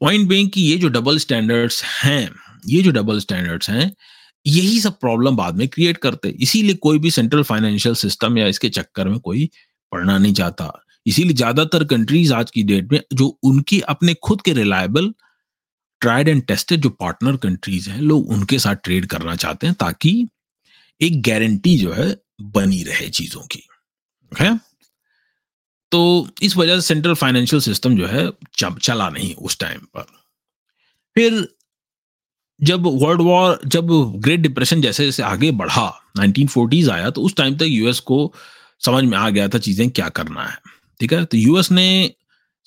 पॉइंट 0.00 0.28
बेइंग 0.28 0.50
कि 0.50 0.62
ये 0.62 0.76
जो 0.76 0.88
डबल 0.88 1.18
स्टैंडर्ड्स 1.18 1.82
हैं, 1.84 2.30
ये 2.68 2.82
जो 2.82 2.90
डबल 2.90 3.18
स्टैंडर्ड्स 3.20 3.70
हैं, 3.70 3.92
यही 4.46 4.80
सब 4.80 4.98
प्रॉब्लम 5.00 5.36
बाद 5.36 5.56
में 5.56 5.68
क्रिएट 5.68 5.96
करते। 5.96 6.28
इसीलिए 6.28 6.74
कोई 6.74 6.98
भी 6.98 7.10
सेंट्रल 7.10 7.42
फाइनेंशियल 7.42 7.94
सिस्टम 7.94 8.38
या 8.38 8.46
इसके 8.46 8.68
चक्कर 8.68 9.08
में 9.08 9.18
कोई 9.18 9.50
पढ़ना 9.92 10.18
नहीं 10.18 10.32
चाहता। 10.34 10.83
इसीलिए 11.06 11.34
ज़्यादातर 11.34 11.84
कंट्रीज़ 11.84 12.32
आज 12.34 12.50
की 12.50 12.62
डेट 12.62 12.92
में 12.92 13.00
जो 13.12 13.26
उनकी 13.44 13.80
अपने 13.88 14.14
खुद 14.22 14.42
के 14.42 14.52
रिलायबल 14.52 15.12
ट्राइड 16.02 16.28
एंड 16.28 16.42
टेस्टेड 16.46 16.80
जो 16.80 16.90
पार्टनर 16.90 17.36
कंट्रीज़ 17.38 17.88
हैं, 17.90 18.00
लोग 18.00 18.30
उनके 18.30 18.58
साथ 18.58 18.76
ट्रेड 18.84 19.06
करना 19.06 19.34
चाहते 19.36 19.66
हैं 19.66 19.76
ताकि 19.80 20.28
एक 21.00 21.20
गारंटी 21.22 21.76
जो 21.78 21.92
है 21.92 22.14
बनी 22.42 22.82
रहे 22.82 23.08
चीज़ों 23.10 23.42
की। 23.46 23.62
है 24.32 24.58
तो 25.92 26.28
इस 26.42 26.56
वजह 26.56 26.74
से 26.76 26.80
सेंट्रल 26.84 27.14
फाइनेंशियल 27.14 27.60
सिस्टम 27.62 27.96
जो 27.96 28.06
है 28.06 28.30
चला 28.56 29.08
नहीं 29.10 29.34
उस 29.36 29.58
टाइम 29.58 29.80
पर। 29.96 30.04
फिर 31.16 31.46
जब 32.60 32.86
वर्ल्ड 33.02 33.20
वॉर 33.20 33.60
जब 33.66 33.88
ग्रेट 34.16 34.40
डिप्रेशन 34.40 34.80
जैसे 34.80 35.04
जैसे 35.04 35.22
आगे 35.22 35.50
बढ़ा 35.52 35.86
1940s 36.18 36.88
आया 36.90 37.10
तो 37.10 37.22
उस 37.22 37.34
टाइम 37.36 37.56
तक 37.56 37.66
यूएस 37.68 38.00
को 38.02 38.32
समझ 38.82 39.04
में 39.04 39.16
आ 39.18 39.28
गया 39.30 39.48
था 39.48 39.58
चीज़ें 39.58 39.88
क्या 39.90 40.08
करना 40.10 40.44
है। 40.44 40.56
ठीक 41.04 41.12
है? 41.12 41.24
तो 41.24 41.36
यूएस 41.36 41.72
ने 41.72 42.14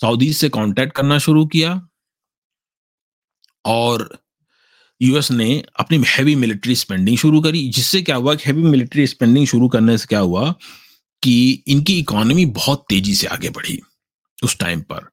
सऊदी 0.02 0.34
से 0.34 0.50
कांटेक्ट 0.50 0.94
करना 0.94 1.18
शुरू 1.18 1.46
किया 1.46 1.88
और 3.66 4.24
यूएस 5.02 5.32
ने 5.32 5.64
अपनी 5.80 6.04
हैवी 6.08 6.36
मिलिट्री 6.36 6.76
स्पेंडिंग 6.76 7.18
शुरू 7.18 7.42
करी, 7.42 7.70
जिससे 7.70 8.02
क्या 8.02 8.16
हुआ? 8.16 8.36
हैवी 8.46 8.64
मिलिट्री 8.64 9.08
स्पेंडिंग 9.08 9.48
शुरू 9.48 9.68
करने 9.68 9.98
से 9.98 10.06
क्या 10.06 10.20
हुआ 10.20 10.56
कि 11.24 11.64
इनकी 11.68 12.00
इकोनॉमी 12.00 12.46
बहुत 12.46 12.86
तेज़ी 12.90 13.16
से 13.16 13.28
आगे 13.28 13.50
बढ़ी 13.50 13.80
उस 14.44 14.58
टाइम 14.58 14.82
पर। 14.82 15.10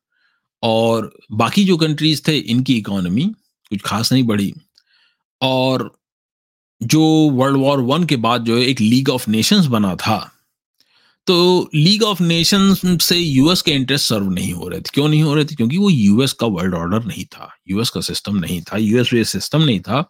और 0.63 1.19
बाकी 1.33 1.65
जो 1.65 1.77
कंट्रीज़ 1.77 2.23
थे, 2.29 2.39
इनकी 2.39 2.79
इकोनॉमी 2.79 3.25
कुछ 3.71 3.81
खास 3.81 4.13
नहीं 4.13 4.25
बढ़ी। 4.25 4.55
और 5.41 5.99
जो 6.83 7.03
वर्ल्ड 7.31 7.57
वॉर 7.57 7.81
वन 7.81 8.05
के 8.05 8.17
बाद 8.17 8.45
जो 8.45 8.59
एक 8.59 8.81
लीग 8.81 9.09
ऑफ़ 9.09 9.31
नेशंस 9.31 9.67
बना 9.67 9.97
था 9.97 10.31
तो 11.27 11.71
लीग 11.75 12.03
ऑफ़ 12.03 12.23
नेशन 12.23 12.97
से 12.97 13.17
यूएस 13.17 13.63
के 13.63 13.71
इंटरेस्ट 13.71 14.09
सर्व 14.09 14.31
नहीं 14.31 14.53
हो 14.53 14.69
रहे 14.69 14.81
थे। 14.81 14.91
क्यों 14.95 15.09
नहीं 15.09 15.23
हो 15.23 15.35
रहे 15.35 15.45
थे? 15.45 15.55
क्योंकि 15.55 15.79
वो 15.79 15.91
यूएस 15.91 16.33
का 16.33 16.47
वर्ल्ड 16.47 16.75
ऑर्डर 16.75 17.05
नहीं 17.05 17.25
था। 17.25 17.57
यूएस 17.69 17.91
का 17.91 18.01
सिस्टम 18.01 18.37
नहीं 18.37 18.63
था। 18.63 18.77
यूएस 18.77 19.11
बेस 19.15 19.29
सिस्टम 19.29 19.63
नहीं 19.63 19.81
था। 19.81 20.03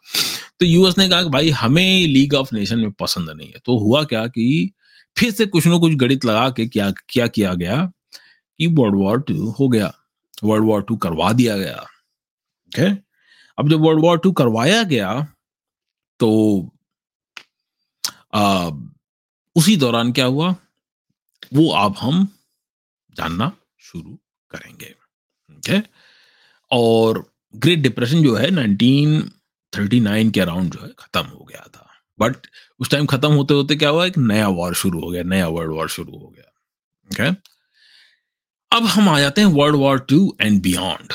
तो 0.60 0.66
यूएस 0.66 0.98
ने 0.98 1.08
कहा 1.08 1.22
कि 1.22 1.28
भाई 1.28 1.50
हमें 1.50 2.06
लीग 2.06 2.34
ऑफ़ 2.34 2.54
नेशन 2.54 2.78
में 2.78 2.92
पसंद 2.92 3.30
नहीं 3.30 3.48
है। 3.48 3.60
तो 3.64 3.78
हुआ 3.78 4.02
क्या 4.04 4.26
कि 4.26 4.70
फिर 5.18 5.30
से 5.30 5.46
कुछ 5.46 5.66
ना 5.66 5.78
कुछ 5.78 5.94
गणित 5.94 6.24
लगा 6.24 6.48
के 6.50 6.66
क्या 6.66 6.90
क्या 7.08 7.26
किया 7.26 7.54
गया 7.54 7.92
कि 8.58 8.66
वर्ल्ड 8.66 8.96
वॉर 8.96 9.20
टू 9.20 9.50
हो 9.50 9.68
गया। 9.68 9.92
वर्ल्ड 10.44 10.66
वॉर 10.66 10.82
टू 10.82 10.96
करवा 10.96 11.32
दिया 11.32 11.56
गया। 11.58 11.76
ओके 12.68 12.90
अब 13.58 13.70
जब 13.70 13.80
वर्ल्ड 13.80 14.00
वॉर 14.00 14.18
टू 14.18 14.32
करवाया 14.32 14.82
गया 14.82 15.26
तो 16.20 16.30
आ, 18.34 18.70
उसी 19.56 19.76
दौरान 19.76 20.12
क्या 20.12 20.24
हुआ? 20.24 20.54
वो 21.52 21.70
अब 21.70 21.94
हम 21.98 22.28
जानना 23.16 23.52
शुरू 23.78 24.18
करेंगे 24.50 24.94
ओके 25.50 25.80
और 26.70 27.24
ग्रेट 27.56 27.78
डिप्रेशन 27.78 28.22
जो 28.22 28.34
है 28.34 28.50
1939 28.50 30.30
के 30.30 30.40
अराउंड 30.40 30.72
जो 30.72 30.80
है 30.82 30.88
खत्म 30.98 31.20
हो 31.20 31.44
गया 31.44 31.66
था। 31.74 31.88
बट 32.18 32.36
उस 32.78 32.90
टाइम 32.90 33.06
खत्म 33.06 33.32
होते 33.32 33.54
होते 33.54 33.76
क्या 33.76 33.88
हुआ? 33.88 34.06
एक 34.06 34.18
नया 34.18 34.48
वॉर 34.48 34.74
शुरू 34.74 35.00
हो 35.00 35.10
गया, 35.10 35.22
नया 35.22 35.48
वर्ल्ड 35.48 35.72
वॉर 35.72 35.88
शुरू 35.88 36.18
हो 36.18 36.28
गया 36.28 36.44
ओके 37.06 37.30
okay? 37.30 37.36
अब 38.72 38.84
हम 38.84 39.08
आ 39.08 39.20
जाते 39.20 39.40
हैं 39.40 39.48
world 39.48 39.76
war 39.76 39.98
two 39.98 40.36
and 40.40 40.62
beyond 40.62 41.12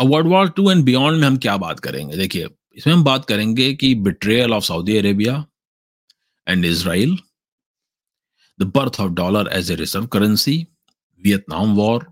और 0.00 0.06
world 0.06 0.28
war 0.28 0.48
two 0.50 0.70
and 0.70 0.84
beyond 0.84 1.20
में 1.20 1.26
हम 1.26 1.36
क्या 1.36 1.56
बात 1.56 1.80
करेंगे? 1.80 2.16
देखिए, 2.16 2.48
इसमें 2.74 2.94
हम 2.94 3.04
बात 3.04 3.24
करेंगे 3.24 3.74
कि 3.74 3.94
betrayal 3.94 4.52
of 4.52 4.64
Saudi 4.64 4.96
Arabia 4.96 5.44
and 6.48 6.64
Israel 6.64 7.18
the 8.58 8.66
birth 8.66 8.98
of 9.00 9.14
dollar 9.14 9.46
as 9.50 9.70
a 9.70 9.76
reserve 9.76 10.10
currency, 10.10 10.68
Vietnam 11.22 11.76
War, 11.76 12.06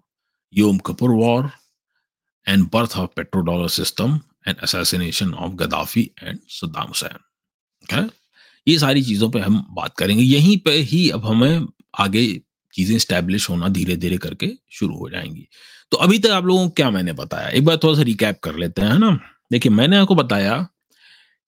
Yom 0.53 0.81
Kippur 0.81 1.15
War, 1.15 1.53
and 2.47 2.71
birth 2.71 2.97
of 2.97 3.15
petrodollar 3.15 3.71
system 3.71 4.25
and 4.47 4.57
assassination 4.63 5.35
of 5.35 5.53
Gaddafi 5.53 6.13
and 6.23 6.41
Saddam 6.49 6.89
Hussein. 6.89 7.19
Okay? 7.85 8.09
ये 8.67 8.79
सारी 8.79 9.03
चीज़ों 9.03 9.29
पे 9.31 9.41
हम 9.41 9.67
बात 9.71 9.95
करेंगे 9.99 10.23
यहीं 10.23 10.57
पे 10.65 10.71
ही 10.91 11.09
अब 11.11 11.27
हमें 11.27 11.67
आगे 11.99 12.23
चीज़ें 12.75 12.99
स्टैब्लिश 12.99 13.49
होना 13.51 13.69
धीरे 13.77 13.97
धीरे 13.97 14.17
करके 14.19 14.51
शुरू 14.79 14.97
हो 14.97 15.11
जाएँगी 15.11 15.47
तो 15.91 15.97
अभी 16.07 16.19
तक 16.19 16.31
आप 16.39 16.45
लोगों 16.45 16.65
को 16.69 16.75
क्या 16.77 16.91
मैंने 16.91 17.13
बताया 17.21 17.49
एक 17.49 17.65
बार 17.65 17.77
थोड़ा 17.83 17.95
सा 17.95 18.03
रिकैप 18.03 18.41
कर 18.45 18.55
लेते 18.55 18.83
हैं 18.83 18.99
ना 18.99 19.11
देखिए 19.53 19.73
मैंने 19.73 19.97
आपको 19.97 20.15
बताया 20.15 20.57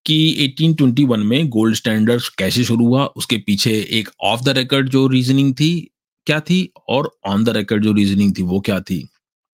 कि 0.06 0.32
1821 0.32 1.24
में 1.24 1.48
गोल्ड 1.48 1.76
स्टैंडर्ड 1.76 2.22
कैसे 2.38 2.64
शुरू 2.64 2.86
हुआ? 2.86 3.04
उसके 3.04 3.36
पीछे 3.36 3.70
एक 3.90 4.08
ऑफ़ 4.22 4.40
द 4.42 4.48
रिकॉर्ड 4.48 4.88
जो 4.88 5.06
रीजनिंग 5.06 5.54
थी, 5.54 5.90
क्या 6.26 6.40
थी? 6.40 6.72
और 6.88 7.18
ऑन 7.26 7.44
द 7.44 7.48
रिकॉर्ड 7.48 7.84
जो 7.84 7.92
रीजनिंग 7.92 8.34
थी, 8.38 8.42
वो 8.42 8.60
क्या 8.60 8.80
थी? 8.80 9.08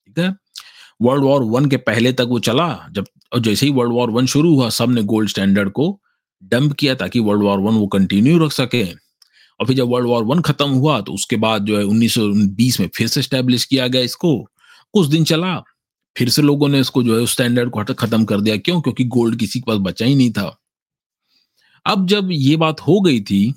ठीक 0.06 0.18
है? 0.18 0.36
वर्ल्ड 1.02 1.24
वॉर 1.24 1.42
वन 1.42 1.66
के 1.66 1.76
पहले 1.76 2.12
तक 2.12 2.26
वो 2.28 2.38
चला, 2.38 2.88
जब, 2.92 3.04
और 3.32 3.40
जैसे 3.40 3.66
ही 3.66 3.72
वर्ल्ड 3.72 3.92
वॉर 3.92 4.10
वन 4.10 4.26
शुरू 4.26 4.54
हुआ, 4.54 4.68
सबने 4.68 5.02
गोल्ड 5.02 5.28
स्टैंडर्ड 5.28 5.70
को 5.70 6.00
डंप 6.44 6.72
किया 6.72 6.94
ताकि 6.94 7.20
वर्ल्ड 7.20 7.42
वॉर 7.42 7.58
वन 7.58 7.74
वो 7.74 7.86
कंटिन्यू 7.86 8.38
रख 8.38 8.52
सके। 8.52 8.84
और 9.60 9.66
फिर 9.66 9.76
जब 9.76 9.88
वर्ल्ड 9.88 10.08
वॉर 10.08 10.24
वन 10.24 10.40
खत्म 10.40 10.68
हुआ 10.68 11.00
तो 11.00 11.12
उसके 11.12 11.36
बाद 11.36 11.66
जो 11.66 11.78
है 11.78 11.84
1920 11.84 12.80
में 12.80 12.90
फिर 12.94 13.06
से 13.06 13.22
स्टैब्लिश 13.22 13.64
किया 13.64 13.86
गया 13.86 14.02
इसको। 14.02 14.48
कुछ 14.92 15.08
दिन 15.08 15.24
चला। 15.24 15.62
फिर 16.16 16.28
से 16.28 16.42
लोगों 16.42 16.68
ने 16.68 16.80
इसको 16.80 17.02
जो 17.02 17.20
है 17.20 17.26
स्टैंडर्ड 17.26 17.70
को 17.70 17.94
खत्म 17.94 18.24
कर 18.24 18.40
दिया। 18.40 18.56
क्यों? 18.56 18.80
क्योंकि 18.80 19.04
गोल्ड 19.04 19.38
किसी 19.38 19.60
के 19.60 19.70
पास 19.72 19.78
बचा 19.80 20.06
ही 20.06 20.14
नहीं 20.14 20.32
था। 20.32 20.60
अब 21.86 22.06
जब 22.06 22.28
ये 22.32 22.56
बात 22.56 22.80
हो 22.80 23.00
गई 23.00 23.20
थी 23.20 23.54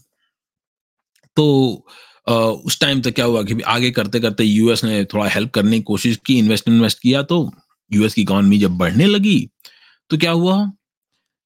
तो 1.38 1.86
आ, 2.30 2.34
उस 2.34 2.80
टाइम 2.80 3.02
तक 3.02 3.12
क्या 3.12 3.26
हुआ 3.26 3.44
कि 3.44 3.60
आगे 3.62 3.92
करते 3.92 4.20
करते 4.20 4.44
यूएस 4.44 4.84
ने 4.84 5.06
थोड़ा 5.06 5.28
हेल्प 5.28 5.52
करने 5.52 5.78
की 5.78 5.84
कोशिश 5.84 6.20
की 6.26 6.38
इन्वेस्ट 6.40 6.68
इन्वेस्ट 6.68 7.00
किया 7.00 7.22
तो 7.24 7.52
यूएस 7.94 8.14
की 8.14 8.22
इकोनॉमी 8.22 8.58
जब 8.58 8.72
बढ़ने 8.72 9.06
लगी 9.06 9.50
तो 10.10 10.18
क्या 10.18 10.32
हुआ 10.32 10.72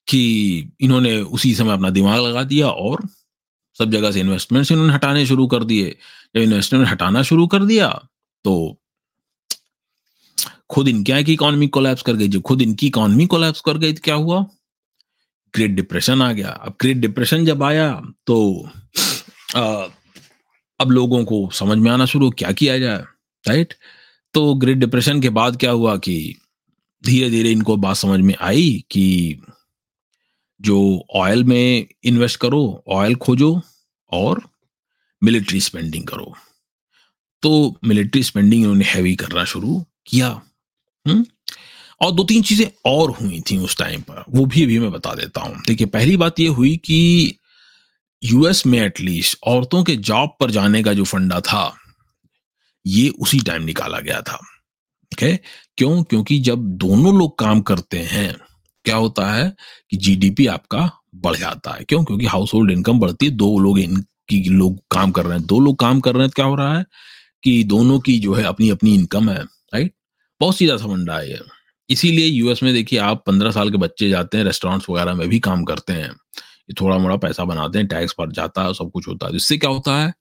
कि 0.08 0.72
इन्होंने 0.82 1.22
उसी 1.22 1.56
समय 1.56 1.74
अपना 1.74 1.90
दिमाग 1.90 2.22
लगा 2.22 2.44
दिया 2.44 2.68
और 2.68 3.08
सब 3.80 3.92
जगह 3.92 4.12
से 4.12 4.20
इन्वेस्टमेंट्स 4.20 4.72
इन्होंने 4.72 4.94
हटाने 4.94 5.26
शुरू 5.26 5.48
कर 5.48 5.64
दिए। 5.64 5.98
जब 6.36 6.42
इन्वेस्टमेंट 6.42 6.88
हटाना 6.88 7.22
शुरू 7.24 7.48
कर 7.48 7.66
दिया 7.66 7.90
तो 8.44 8.81
खुद 10.72 10.88
इनकी 10.88 11.34
इकोनॉमी 11.34 11.68
कोलैप्स 11.68 12.02
कर 12.02 12.14
गई। 12.14 12.28
जब 12.28 12.42
खुद 12.42 12.62
इनकी 12.62 12.88
इकोनॉमी 12.88 13.26
कोलैप्स 13.28 13.62
कर 13.62 13.78
गई 13.78 13.94
तो 13.94 14.02
क्या 14.04 14.16
हुआ? 14.16 14.46
ग्रेट 15.54 15.72
डिप्रेशन 15.72 16.22
आ 16.22 16.32
गया। 16.32 16.50
अब 16.50 16.76
ग्रेट 16.82 16.98
डिप्रेशन 16.98 17.46
जब 17.46 17.64
आया 17.64 17.90
तो 18.28 18.70
आ, 19.56 19.88
अब 20.80 20.92
लोगों 20.92 21.24
को 21.26 21.50
समझ 21.54 21.78
में 21.78 21.90
आना 21.92 22.06
शुरू 22.06 22.30
क्या 22.32 22.52
किया 22.52 22.78
जाए 22.80 23.04
राइट 23.46 23.74
तो 24.34 24.54
ग्रेट 24.56 24.78
डिप्रेशन 24.78 25.22
के 25.22 25.30
बाद 25.30 25.58
क्या 25.58 25.72
हुआ 25.72 25.96
कि 25.98 26.16
धीरे 27.04 27.30
धीरे 27.30 27.52
इनको 27.52 27.76
बात 27.78 27.96
समझ 27.96 28.20
में 28.20 28.34
आई 28.42 28.84
कि 28.92 29.42
जो 30.60 30.78
ऑयल 31.16 31.44
में 31.44 31.88
इन्वेस्ट 32.04 32.40
करो 32.40 32.62
ऑयल 32.88 33.16
खोजो 33.16 33.62
और 34.12 34.42
मिलिट्री 35.22 35.62
स्पेंडिंग 35.62 36.08
करो। 36.08 36.34
तो 37.44 37.80
मिलिट्री 37.84 38.24
स्पेंडिंग 38.24 38.62
इन्होंने 38.62 38.86
हैवी 38.86 39.16
करना 39.16 39.44
शुरू 39.46 39.86
किया। 40.08 40.30
हुँ? 41.08 41.14
हम्म? 41.14 41.26
और 42.02 42.12
दो 42.12 42.24
तीन 42.24 42.42
चीज़ें 42.42 42.72
और 42.86 43.12
हुई 43.12 43.42
थी 43.42 43.58
उस 43.58 43.78
टाइम 43.78 44.02
पर। 44.02 44.24
वो 44.30 44.46
भी 44.46 44.64
अभी 44.64 44.80
मैं 44.80 44.92
बता 44.92 45.16
देता 45.16 45.42
हूँ। 45.42 45.62
देखिए, 45.68 45.88
पहली 45.88 46.18
बात 46.18 46.40
ये 46.40 46.48
हुई 46.48 46.78
कि 46.78 47.34
यूएस 48.24 48.66
में 48.66 48.80
एटलीस्ट 48.80 49.40
औरतों 49.44 49.84
के 49.84 49.96
जॉब 49.96 50.38
पर 50.40 50.52
जाने 50.52 50.84
का 50.84 50.94
जो 50.94 51.04
फंडा 51.04 51.40
था, 51.40 51.78
ये 52.88 53.10
उसी 53.10 53.40
टाइम 53.40 53.64
निकाला 53.64 54.00
गया 54.00 54.22
था। 54.22 54.40
ठीक 55.20 55.40
क्यों? 55.78 56.04
क्योंकि 56.04 56.40
जब 56.40 56.60
दोनों 56.60 57.20
लोग 57.20 57.40
काम 57.40 57.62
करते 57.62 57.98
हैं, 57.98 58.38
क्या 58.86 58.96
होता 58.96 59.34
है 59.34 59.56
कि 59.90 59.98
जीडीपी 59.98 60.48
आपका 60.48 60.92
बढ़ 61.16 61.36
जाता 61.36 61.72
है। 61.72 61.84
क्यों? 61.84 62.04
क्योंकि 62.04 62.26
हाउस 62.26 62.54
होल्ड 62.54 62.72
इनकम 62.72 63.00
बढ़ती 63.00 63.26
है, 63.26 63.32
दो 63.32 63.60
लोग 63.60 63.80
इनकी 63.80 64.50
लोग 64.50 64.84
काम 64.92 65.12
कर 65.12 65.26
रहे 65.26 65.38
हैं। 65.38 65.48
दो 65.48 65.60
लोग 65.60 65.80
काम 65.80 66.00
कर 66.00 66.14
रहे 66.14 66.22
हैं 66.22 66.30
तो 66.30 66.34
क्या 66.36 66.46
हो 66.46 66.56
रहा 66.56 66.78
है 66.78 66.86
कि 67.44 67.64
दोनों 67.64 68.00
की 68.00 68.20
जो 68.20 68.34
है 68.34 68.44
अपनी 68.44 68.70
अपनी 68.70 68.96
इनकम 68.96 69.30
है 69.30 69.46
बहुत 70.42 70.58
सीधा 70.58 70.78
सा 70.78 70.86
फंडा 70.86 71.18
है 71.18 71.40
इसीलिए 71.90 72.26
यूएस 72.26 72.64
में 72.64 72.74
देखिए 72.74 73.00
आप 73.00 73.24
पंद्रह 73.28 73.52
साल 73.52 73.72
के 73.72 73.78
बच्चे 73.78 74.10
जाते 74.10 74.38
हैं 74.38 74.44
रेस्टोरेंट्स 74.46 74.90
वगैरह 74.90 75.14
में 75.14 75.28
भी 75.30 75.40
काम 75.40 75.64
करते 75.64 75.94
हैं। 75.94 76.10
ये 76.10 76.74
थोड़ा 76.82 76.98
मोड़ा 76.98 77.16
पैसा 77.16 77.46
बनाते 77.46 77.80
हैं 77.80 77.88
टैक्स 77.88 78.14
पर 78.18 78.32
जाता 78.32 78.64
है, 78.64 78.74
सब 78.74 78.92
कुछ 78.92 79.08
होता 79.08 79.28
है। 79.28 79.36
इससे 79.36 79.58
क्या 79.58 79.70
होता 79.70 79.98
है 79.98 80.14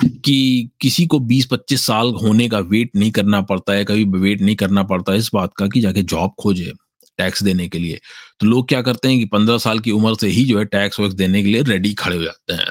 कि 0.00 0.70
किसी 0.80 1.06
को 1.06 1.18
20-25 1.20 1.86
साल 1.86 2.12
होने 2.22 2.48
का 2.48 2.58
वेट 2.58 2.90
नहीं 2.96 3.10
करना 3.10 3.40
पड़ता 3.42 3.72
है, 3.72 3.84
कभी 3.84 4.04
वेट 4.04 4.40
नहीं 4.40 4.56
करना 4.56 4.82
पड़ता 4.82 5.12
है 5.12 5.18
इस 5.18 5.30
बात 5.34 5.54
का 5.58 5.66
कि 5.66 5.80
जाके 5.80 6.02
जॉब 6.04 6.34
खोजे 6.40 6.72
टैक्स 7.18 7.42
देने 7.42 7.68
के 7.68 7.78
लिए। 7.78 8.00
तो 8.40 8.46
लोग 8.46 8.68
क्या 8.68 8.82
करते 8.82 9.08
हैं 9.08 9.18
कि 9.18 9.24
पंद्रह 9.26 9.58
साल 9.58 9.78
की 9.78 9.90
उम्र 9.90 10.14
से 10.14 10.28
ही 10.28 10.44
जो 10.44 10.58
है 10.58 10.64
टैक्स 10.66 11.00
वैक्स 11.00 11.14
देने 11.14 11.42
के 11.42 11.48
लिए 11.48 11.62
रेडी 11.62 11.94
खड़े 11.94 12.16
हो 12.16 12.22
जाते 12.22 12.52
हैं। 12.52 12.70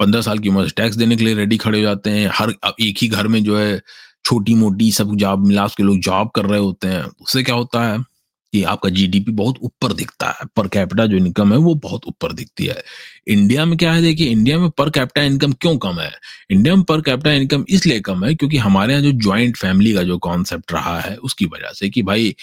पंद्रह 0.00 0.22
साल 0.22 0.38
की 0.38 0.48
उम्र 0.48 0.66
से 0.66 0.74
टैक्स 0.76 0.96
देने 0.96 1.16
के 1.16 1.24
लिए 1.24 1.34
रेडी 1.34 1.56
खड़े 1.56 1.78
हो 1.78 1.84
जाते 1.84 2.10
हैं। 2.10 2.30
हर 2.34 2.54
एक 2.80 2.98
ही 2.98 3.08
घर 3.08 3.26
में 3.28 3.42
जो 3.44 3.58
है 3.58 3.80
छोटी 4.24 4.54
मोटी 4.54 4.90
सब 4.92 5.14
जॉब 5.16 5.46
मिला 5.46 5.66
के 5.68 5.82
लोग 5.82 5.98
जॉब 6.00 6.30
कर 6.34 6.44
रहे 6.44 6.60
होते 6.60 6.88
हैं, 6.88 7.02
उससे 7.22 7.42
क्या 7.42 7.54
होता 7.54 7.84
है 7.84 7.98
कि 8.52 8.62
आपका 8.62 8.88
जीडीपी 8.88 9.32
बहुत 9.32 9.58
ऊपर 9.62 9.92
दिखता 9.92 10.28
है 10.30 10.46
पर 10.56 10.68
कैपिटा 10.68 11.06
जो 11.06 11.16
इनकम 11.16 11.52
है, 11.52 11.58
वो 11.58 11.74
बहुत 11.74 12.06
ऊपर 12.06 12.32
दिखती 12.32 12.66
है। 12.66 12.82
इंडिया 13.28 13.64
में 13.64 13.76
क्या 13.78 13.92
है, 13.92 14.02
देखिए 14.02 14.28
इंडिया 14.28 14.58
में 14.58 14.70
पर 14.70 14.90
कैपिटा 14.90 15.22
इनकम 15.22 15.52
क्यों 15.52 15.76
कम 15.78 16.00
है? 16.00 16.10
इंडिया 16.50 16.74
में 16.76 16.84
पर 16.84 17.00
कैपिटा 17.00 17.32
इनकम 17.32 17.64
इसलिए 17.68 18.00
कम 18.00 18.24
है 18.24 18.34
क्योंकि 18.34 18.56
हमारे 18.58 18.92
यहाँ 18.92 19.04
जो 19.04 19.12
ज्वाइंट 19.20 19.56
फैमिली 19.56 19.92
का 19.94 20.02
जो 20.02 20.18
कॉन्सेप्ट 20.18 20.72
रहा 20.72 20.98
है, 21.00 21.16
उसकी 21.16 21.46
वजह 21.46 21.72
से 21.74 21.90
कि 21.90 22.02
भाई 22.02 22.34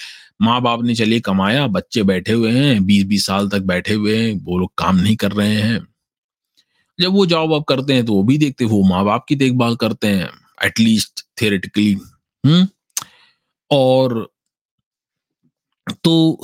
माँ 0.42 0.62
बाप 0.62 0.84
ने, 0.84 0.96
चलिए, 0.96 1.20
कमाया, 1.20 1.68
बच्चे 1.68 2.04
बैठे 2.04 2.34
हुए 2.34 2.52
हैं 2.52 2.86
बीस 2.86 3.04
बीस 3.06 3.26
साल 3.26 3.50
तक 3.50 3.62
बैठे 3.64 3.94
हुए 3.94 4.18
हैं, 4.18 4.34
वो 4.46 4.58
लोग 4.60 4.72
काम 4.78 4.98
नहीं 4.98 5.16
कर 5.16 5.32
रहे 5.32 5.56
हैं। 5.56 5.80
जब 7.00 7.14
वो 7.14 7.26
जॉब 7.26 7.54
अब 7.54 7.64
करते 7.64 7.94
हैं 7.94 8.06
तो 8.06 8.14
वो 8.14 8.24
भी 8.24 8.38
देखते 8.38 8.66
वो 8.66 8.84
माँ 8.84 9.04
बाप 9.06 9.26
की 9.30 9.36
देखभाल 9.36 9.76
करते 9.76 10.08
हैं 10.08 10.30
एटलीस्ट 10.66 11.27
थियोरेटिकली 11.42 11.94
हम्म 12.46 12.68
और 13.72 14.34
तो 16.04 16.40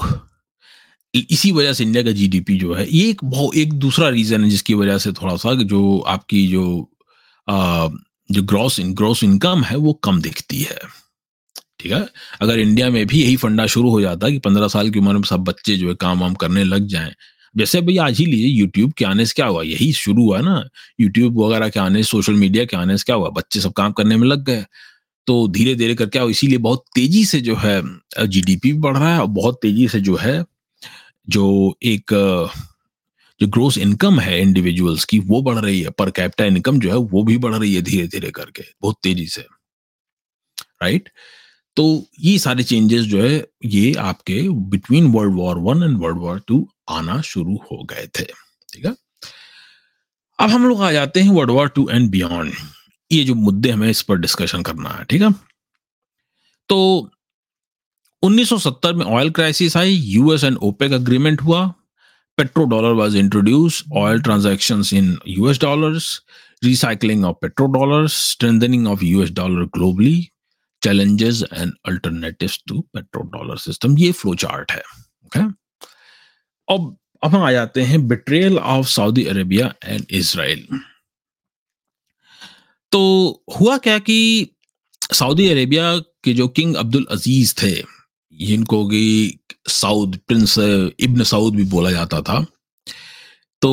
इसी 1.15 1.51
वजह 1.51 1.73
से 1.73 1.83
इंडिया 1.83 2.03
का 2.03 2.11
जीडीपी 2.11 2.57
जो 2.57 2.73
है 2.73 2.89
ये 2.89 3.09
एक 3.09 3.23
बहुत 3.23 3.55
एक 3.55 3.73
दूसरा 3.73 4.09
रीजन 4.09 4.43
है 4.43 4.49
जिसकी 4.49 4.73
वजह 4.73 4.97
से 4.97 5.11
थोड़ा 5.11 5.35
सा 5.35 5.53
जो 5.53 5.99
आपकी 5.99 6.47
जो 6.47 6.91
आ, 7.49 7.87
जो 8.31 8.43
ग्रॉस 8.43 8.79
इन 8.79 8.93
ग्रॉस 8.93 9.23
इनकम 9.23 9.63
है 9.63 9.77
वो 9.77 9.93
कम 9.93 10.21
दिखती 10.21 10.61
है। 10.61 10.79
ठीक 11.79 11.91
है? 11.91 12.09
अगर 12.41 12.59
इंडिया 12.59 12.89
में 12.89 13.07
भी 13.07 13.23
यही 13.23 13.35
फंडा 13.35 13.65
शुरू 13.65 13.89
हो 13.89 14.01
जाता 14.01 14.29
कि 14.29 14.39
पंद्रह 14.39 14.67
साल 14.67 14.89
की 14.89 14.99
उम्र 14.99 15.13
में 15.13 15.23
सब 15.23 15.39
बच्चे 15.39 15.77
जो 15.77 15.89
है 15.89 15.95
काम 15.95 16.19
वाम 16.19 16.33
करने 16.33 16.63
लग 16.63 16.87
जाएँ 16.87 17.15
जैसे 17.55 17.81
भाई 17.81 17.97
आज 17.97 18.19
ही 18.19 18.25
लीजिए 18.25 18.47
यूट्यूब 18.47 18.93
के 18.93 19.05
आने 19.05 19.25
से 19.25 19.33
क्या 19.35 19.45
हुआ? 19.45 19.63
यही 19.63 19.91
शुरू 19.93 20.23
हुआ 20.23 20.39
ना। 20.41 20.63
यूट्यूब 20.99 21.39
वगैरह 21.39 21.69
के 21.69 21.79
आने 21.79 22.03
सोशल 22.03 22.33
मीडिया 22.33 22.65
के 22.65 22.77
आने 22.77 22.97
से 22.97 23.03
क्या 23.05 23.15
हुआ? 23.15 23.29
बच्चे 23.29 23.59
सब 23.59 23.73
काम 23.73 23.91
करने 23.91 24.15
में 24.17 24.27
लग 24.27 24.43
गए। 24.43 24.65
तो 25.27 25.47
धीरे 25.47 25.75
धीरे 25.75 25.95
करके 25.95 26.09
क्या 26.09 26.23
इसीलिए 26.29 26.57
बहुत 26.57 26.83
तेज़ी 26.95 27.25
से 27.25 27.39
जो 27.41 27.55
है 27.55 27.81
जीडीपी 28.27 28.71
भी 28.71 28.79
बढ़ 28.79 28.97
रहा 28.97 29.13
है 29.13 29.19
और 29.21 29.27
बहुत 29.27 29.59
तेज़ी 29.61 29.87
से 29.87 29.99
जो 29.99 30.15
है, 30.15 30.43
जो 31.29 31.77
एक 31.83 32.13
जो 33.39 33.47
ग्रोस 33.47 33.77
इनकम 33.77 34.19
है 34.19 34.41
इंडिविजुअल्स 34.41 35.05
की, 35.05 35.19
वो 35.19 35.41
बढ़ 35.41 35.57
रही 35.59 35.81
है। 35.81 35.89
पर 35.89 36.11
कैपिटा 36.11 36.45
इनकम 36.45 36.79
जो 36.79 36.89
है, 36.89 36.95
वो 36.95 37.23
भी 37.23 37.37
बढ़ 37.37 37.55
रही 37.55 37.73
है 37.75 37.81
धीरे 37.81 38.07
धीरे 38.07 38.31
करके, 38.31 38.63
बहुत 38.81 38.97
तेज़ी 39.03 39.27
से। 39.27 39.41
राइट 40.81 41.09
तो 41.77 41.83
ये 42.19 42.37
सारे 42.39 42.63
चेंजेस 42.63 43.01
जो 43.01 43.21
है, 43.23 43.43
ये 43.65 43.93
आपके 43.93 44.41
between 44.49 45.07
world 45.11 45.35
war 45.35 45.57
one 45.57 45.83
and 45.83 45.97
world 45.97 46.17
war 46.17 46.41
two 46.47 46.67
आना 46.89 47.21
शुरू 47.21 47.55
हो 47.55 47.83
गए 47.83 48.07
थे, 48.19 48.23
ठीक 48.73 48.85
है? 48.85 48.95
अब 50.39 50.49
हम 50.49 50.67
लोग 50.67 50.81
आ 50.81 50.91
जाते 50.91 51.21
हैं 51.21 51.31
world 51.31 51.51
war 51.51 51.69
two 51.69 51.89
and 51.89 52.09
beyond 52.09 52.53
ये 53.11 53.23
जो 53.23 53.35
मुद्दे 53.35 53.69
हमें 53.69 53.89
इस 53.89 54.01
पर 54.01 54.17
डिस्कशन 54.17 54.61
करना 54.61 54.89
है, 54.89 55.03
ठीक 55.03 55.21
है? 55.21 55.31
तो 56.69 57.09
1970 58.23 58.93
में 58.93 59.05
ऑयल 59.05 59.29
क्राइसिस 59.29 59.77
आई 59.77 59.93
यूएस 59.93 60.43
एंड 60.43 60.57
ओपेक 60.57 60.91
अग्रीमेंट 60.91 61.41
हुआ 61.41 61.73
petro 62.37 62.65
dollar 62.65 62.93
was 62.93 63.15
introduced 63.15 63.83
oil 63.97 64.21
transactions 64.21 64.93
in 64.93 65.17
US 65.27 65.59
dollars 65.61 66.21
recycling 66.63 67.25
of 67.25 67.35
petro 67.41 67.67
dollars 67.67 68.13
strengthening 68.31 68.87
of 68.87 69.03
US 69.03 69.31
dollar 69.31 69.65
globally 69.65 70.29
challenges 70.85 71.43
and 71.43 71.71
alternatives 71.87 72.57
to 72.67 72.83
petrodollar 72.95 73.57
system, 73.57 73.97
ये 73.97 74.11
flow 74.11 74.35
chart 74.35 74.71
है, 74.71 74.81
okay? 75.25 75.53
अब 76.67 76.95
अब 77.23 77.35
हम 77.35 77.43
आ 77.43 77.51
जाते 77.51 77.81
हैं 77.81 78.07
betrayal 78.07 78.57
of 78.57 78.87
Saudi 78.87 79.25
Arabia 79.25 79.73
and 79.83 80.05
Israel 80.11 80.67
तो 82.91 83.01
हुआ 83.59 83.77
क्या 83.77 83.97
कि 83.99 84.47
सऊदी 85.13 85.47
अरेबिया 85.49 85.97
के 86.23 86.33
जो 86.33 86.47
किंग 86.47 86.75
अब्दुल 86.75 87.05
अज़ीज़ 87.11 87.53
थे, 87.61 87.73
जिनको 88.33 88.85
कि 88.87 89.39
साउद 89.69 90.17
प्रिंस 90.27 90.57
इब्न 90.59 91.23
सऊद 91.23 91.55
भी 91.55 91.63
बोला 91.71 91.91
जाता 91.91 92.21
था 92.21 92.45
तो 93.61 93.71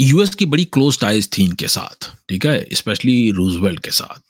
यूएस 0.00 0.34
की 0.34 0.46
बड़ी 0.46 0.64
क्लोज 0.64 0.98
टाइज 1.00 1.28
थी 1.36 1.44
इनके 1.44 1.68
साथ, 1.68 2.10
ठीक 2.28 2.46
है? 2.46 2.66
स्पेशली 2.72 3.30
रूजवेल्ट 3.30 3.80
के 3.84 3.90
साथ. 3.90 4.20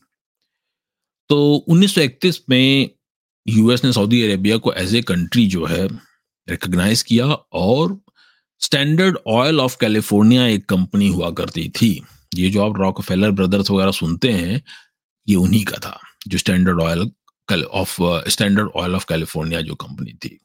तो 1.30 1.64
1931 1.68 2.40
में 2.50 2.90
यूएस 3.46 3.84
ने 3.84 3.92
सऊदी 3.92 4.22
अरेबिया 4.22 4.56
को 4.56 4.72
एज 4.72 4.94
ए 4.94 5.02
कंट्री 5.02 5.46
जो 5.46 5.64
है 5.66 5.86
रिकग्नाइज 6.48 7.02
किया 7.02 7.26
और 7.26 7.98
स्टैंडर्ड 8.62 9.18
ऑयल 9.26 9.60
ऑफ़ 9.60 9.76
कैलिफ़ोर्निया 9.80 10.46
एक 10.46 10.64
कंपनी 10.68 11.08
हुआ 11.08 11.30
करती 11.30 11.68
थी। 11.80 11.90
ये 12.34 12.50
जो 12.50 12.62
आप 12.62 12.78
रॉक 12.78 13.00
फेलर 13.02 13.30
ब्रदर्स 13.30 13.70
वगैरह 13.70 13.90
सुनते 13.92 14.30
हैं, 14.30 14.62
ये 15.28 15.36
उन्हीं 15.36 15.64
का 15.64 15.78
था, 15.78 15.98
जो 16.28 16.38
Standard 16.38 16.80
Oil 16.80 17.10
of 17.64 17.96
Standard 18.28 18.70
Oil 18.76 18.94
of 18.94 19.04
California 19.08 19.60
जो 19.60 19.74
कंपनी 19.74 20.12
थी। 20.14 20.38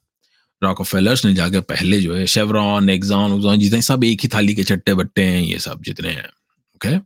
रॉक 0.61 0.81
फेलर्स 0.83 1.25
ने 1.25 1.33
जाकर 1.33 1.61
पहले 1.61 1.99
जो 2.01 2.15
है 2.15 2.25
शेवरॉन 2.27 2.89
एग्जान 2.89 3.59
जितने 3.59 3.81
सब 3.81 4.03
एक 4.03 4.21
ही 4.23 4.29
थाली 4.33 4.55
के 4.55 4.63
चट्टे 4.63 4.93
बट्टे 4.93 5.23
हैं, 5.23 5.41
ये 5.41 5.59
सब 5.59 5.81
जितने 5.81 6.09
हैं 6.09 6.27
ओके 6.75 6.97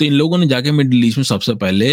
तो 0.00 0.04
इन 0.04 0.12
लोगों 0.12 0.38
ने 0.38 0.46
जाके 0.46 0.70
मिडिल 0.72 1.04
ईस्ट 1.04 1.18
में 1.18 1.24
सबसे 1.24 1.54
पहले 1.54 1.88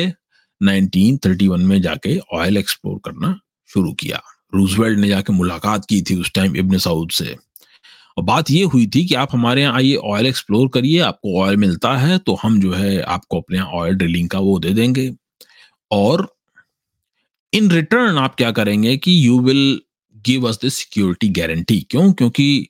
1931 0.61 1.61
में 1.61 1.82
जाके 1.82 2.17
ऑयल 2.34 2.57
एक्सप्लोर 2.57 2.99
करना 3.05 3.39
शुरू 3.69 3.91
किया। 3.93 4.22
रूजवेल्ट 4.54 4.99
ने 4.99 5.08
जाके 5.08 5.34
मुलाकात 5.34 5.86
की 5.86 6.02
थी 6.02 6.16
उस 6.16 6.32
टाइम 6.36 6.56
इब्न 6.56 6.78
सऊद 6.80 7.12
से। 7.12 7.36
और 8.18 8.24
बात 8.24 8.52
यह 8.52 8.68
हुई 8.68 8.86
थी 8.95 9.06
कि 9.08 9.16
आप 9.16 9.30
हमारे 9.34 9.62
यहाँ 9.62 9.76
आइए 9.76 9.95
ऑयल 9.95 10.28
एक्सप्लोर 10.28 10.68
करिए, 10.74 10.99
आपको 10.99 11.39
ऑयल 11.41 11.58
मिलता 11.58 11.95
है 11.97 12.18
तो 12.18 12.36
हम 12.43 12.60
जो 12.62 12.74
है 12.74 13.02
आपको 13.02 13.39
अपने 13.41 13.58
यहाँ 13.58 13.72
ऑयल 13.74 13.95
ड्रिलिंग 13.95 14.30
का 14.30 14.39
वो 14.39 14.58
दे 14.60 14.74
देंगे। 14.74 15.12
और 15.91 16.28
इन 17.54 17.70
रिटर्न 17.72 18.18
आप 18.18 18.36
क्या 18.36 18.52
करेंगे 18.52 18.97
कि 18.97 19.16
you 19.28 19.39
will 19.39 19.82
give 20.26 20.47
us 20.49 20.60
the 20.66 20.70
security 20.70 21.30
guarantee 21.30 21.80
क्यों? 21.91 22.12
क्योंकि 22.14 22.68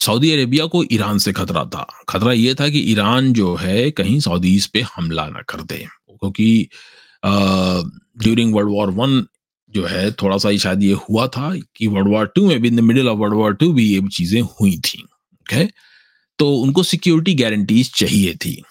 सऊदी 0.00 0.30
अरेबिया 0.32 0.66
को 0.66 0.84
ईरान 0.92 1.18
से 1.18 1.32
खतरा 1.32 1.64
था। 1.64 1.86
खतरा 2.08 2.32
यह 2.32 2.54
था 2.54 2.68
कि 2.68 2.80
ईरान 2.92 3.32
जो 3.32 3.54
है 3.56 3.90
कहीं 3.90 4.18
सऊदीज 4.20 4.66
पे 4.66 4.80
हमला 4.96 5.26
ना 5.28 5.42
कर 5.48 5.62
दे। 5.62 5.86
क्योंकि 6.10 6.68
ड्यूरिंग 7.24 8.54
वर्ल्ड 8.54 8.70
वॉर 8.70 8.90
वन 8.90 9.24
जो 9.70 9.84
है 9.86 10.10
थोड़ा 10.12 10.36
सा 10.38 10.56
शायद 10.56 10.82
ये 10.82 10.92
हुआ 11.08 11.26
था 11.26 11.54
कि 11.76 11.86
वर्ल्ड 11.86 12.08
वॉर 12.08 12.26
टू 12.34 12.46
में 12.48 12.60
भी 12.62 12.68
in 12.68 12.76
the 12.76 12.80
middle 12.80 13.08
of 13.08 13.18
world 13.18 13.36
war 13.36 13.54
two 13.54 13.72
भी 13.72 13.86
ये 13.86 14.00
चीज़ें 14.08 14.40
हुई 14.40 14.76
थी 14.78 15.02
ओके 15.02 15.64
तो 16.38 16.54
उनको 16.54 16.82
सिक्योरिटी 16.82 17.34
गारंटीज 17.34 17.92
चाहिए 17.94 18.34
थी। 18.34 18.62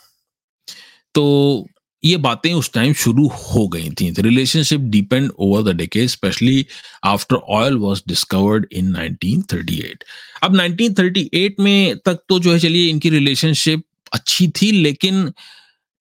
तो 1.16 1.68
ये 2.04 2.18
बातें 2.18 2.52
उस 2.54 2.72
टाइम 2.74 2.94
शुरू 2.94 3.28
हो 3.28 3.68
गई 3.68 3.90
थी। 3.92 4.10
Relationship 4.18 4.80
depend 4.92 5.30
over 5.38 5.62
the 5.64 5.76
decade 5.76 6.08
specially 6.08 6.66
after 7.04 7.36
oil 7.36 7.78
was 7.78 8.02
discovered 8.08 8.66
in 8.72 8.94
1938 8.96 10.04
अब 10.44 10.58
1938 10.58 11.60
में 11.60 11.98
तक 12.06 12.20
तो 12.30 12.40
जो 12.40 12.54
है, 12.54 12.60
चलिए 12.60 12.90
इनकी 12.90 13.10
रिलेशनशिप 13.10 13.84
अच्छी 14.14 14.48
थी, 14.48 14.72
लेकिन 14.72 15.32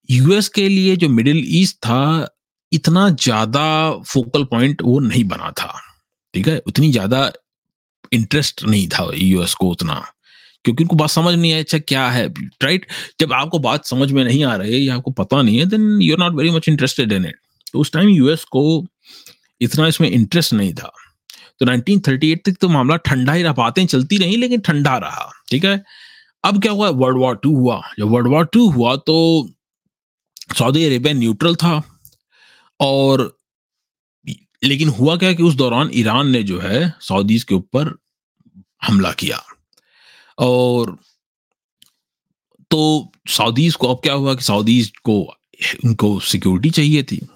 यूएस 0.09 0.49
के 0.49 0.67
लिए 0.69 0.95
जो 0.95 1.09
मिडिल 1.09 1.43
ईस्ट 1.61 1.77
था 1.77 2.29
इतना 2.73 3.09
ज़्यादा 3.11 3.63
फोकल 4.03 4.43
पॉइंट 4.45 4.81
वो 4.81 4.99
नहीं 5.01 5.23
बना 5.25 5.51
था, 5.51 5.73
ठीक 6.33 6.47
है? 6.47 6.57
उतनी 6.67 6.91
ज़्यादा 6.91 7.31
इंटरेस्ट 8.11 8.63
नहीं 8.63 8.87
था 8.89 9.09
यूएस 9.15 9.53
को 9.53 9.69
उतना, 9.69 9.93
क्योंकि 10.65 10.83
उनको 10.83 10.95
बात 10.95 11.09
समझ 11.09 11.33
नहीं 11.35 11.53
आई 11.53 11.59
अच्छा 11.59 11.77
क्या 11.79 12.07
है? 12.09 12.27
राइट 12.63 12.85
जब 13.19 13.33
आपको 13.33 13.59
बात 13.59 13.85
समझ 13.85 14.11
में 14.11 14.23
नहीं 14.23 14.43
आ 14.45 14.55
रही 14.55 14.73
है 14.73 14.79
या 14.79 14.95
आपको 14.95 15.11
पता 15.13 15.41
नहीं 15.41 15.57
है 15.59 15.65
then 15.65 16.01
you 16.01 16.13
are 16.13 16.19
not 16.19 16.35
very 16.35 16.51
much 16.51 16.69
interested 16.69 17.11
in 17.11 17.25
it 17.25 17.39
तो 17.73 17.79
उस 17.79 17.91
टाइम 17.91 18.09
यूएस 18.09 18.43
को 18.51 18.63
इतना 19.61 19.87
इसमें 19.87 20.09
इंटरेस्ट 20.09 20.53
नहीं 20.53 20.73
था। 20.73 20.91
तो 21.59 21.65
1938 21.65 22.43
तक 22.45 22.57
तो 22.61 22.69
मामला 22.69 22.95
ठंडा 22.97 23.33
ही 23.33 23.43
रहा, 23.43 23.53
बातें 23.53 23.85
चलती 23.85 24.17
रही, 24.17 24.35
लेकिन 24.37 24.59
ठंडा 24.61 24.97
रहा, 24.97 25.31
ठीक 25.51 25.65
है? 25.65 25.83
अब 26.43 26.61
क्या 26.61 26.71
हुआ? 26.71 26.89
वर्ल्ड 26.91 27.17
वॉर 27.17 27.35
टू 27.35 27.55
हुआ। 27.55 27.81
जब 27.99 28.09
वर्ल्ड 28.11 28.27
वॉर 28.27 28.45
टू 28.53 28.69
हुआ 28.71 28.95
तो 28.97 29.15
सऊदी 30.57 30.85
अरेबिया 30.85 31.13
न्यूट्रल 31.13 31.55
था। 31.55 31.81
और 32.83 33.37
लेकिन 34.63 34.89
हुआ 34.89 35.15
क्या 35.17 35.33
कि 35.33 35.43
उस 35.43 35.55
दौरान 35.55 35.89
ईरान 35.93 36.27
ने 36.27 36.43
जो 36.43 36.59
है 36.59 36.93
सऊदीज 37.01 37.43
के 37.43 37.55
ऊपर 37.55 37.97
हमला 38.83 39.11
किया। 39.11 39.41
और 40.37 40.97
तो 42.71 43.11
सऊदीज 43.29 43.75
को 43.75 43.87
अब 43.87 43.99
क्या 44.03 44.13
हुआ 44.13 44.35
कि 44.35 44.43
सऊदीज 44.43 44.91
को 45.03 45.19
उनको 45.85 46.19
सिक्योरिटी 46.19 46.69
चाहिए 46.69 47.03
थी। 47.03 47.27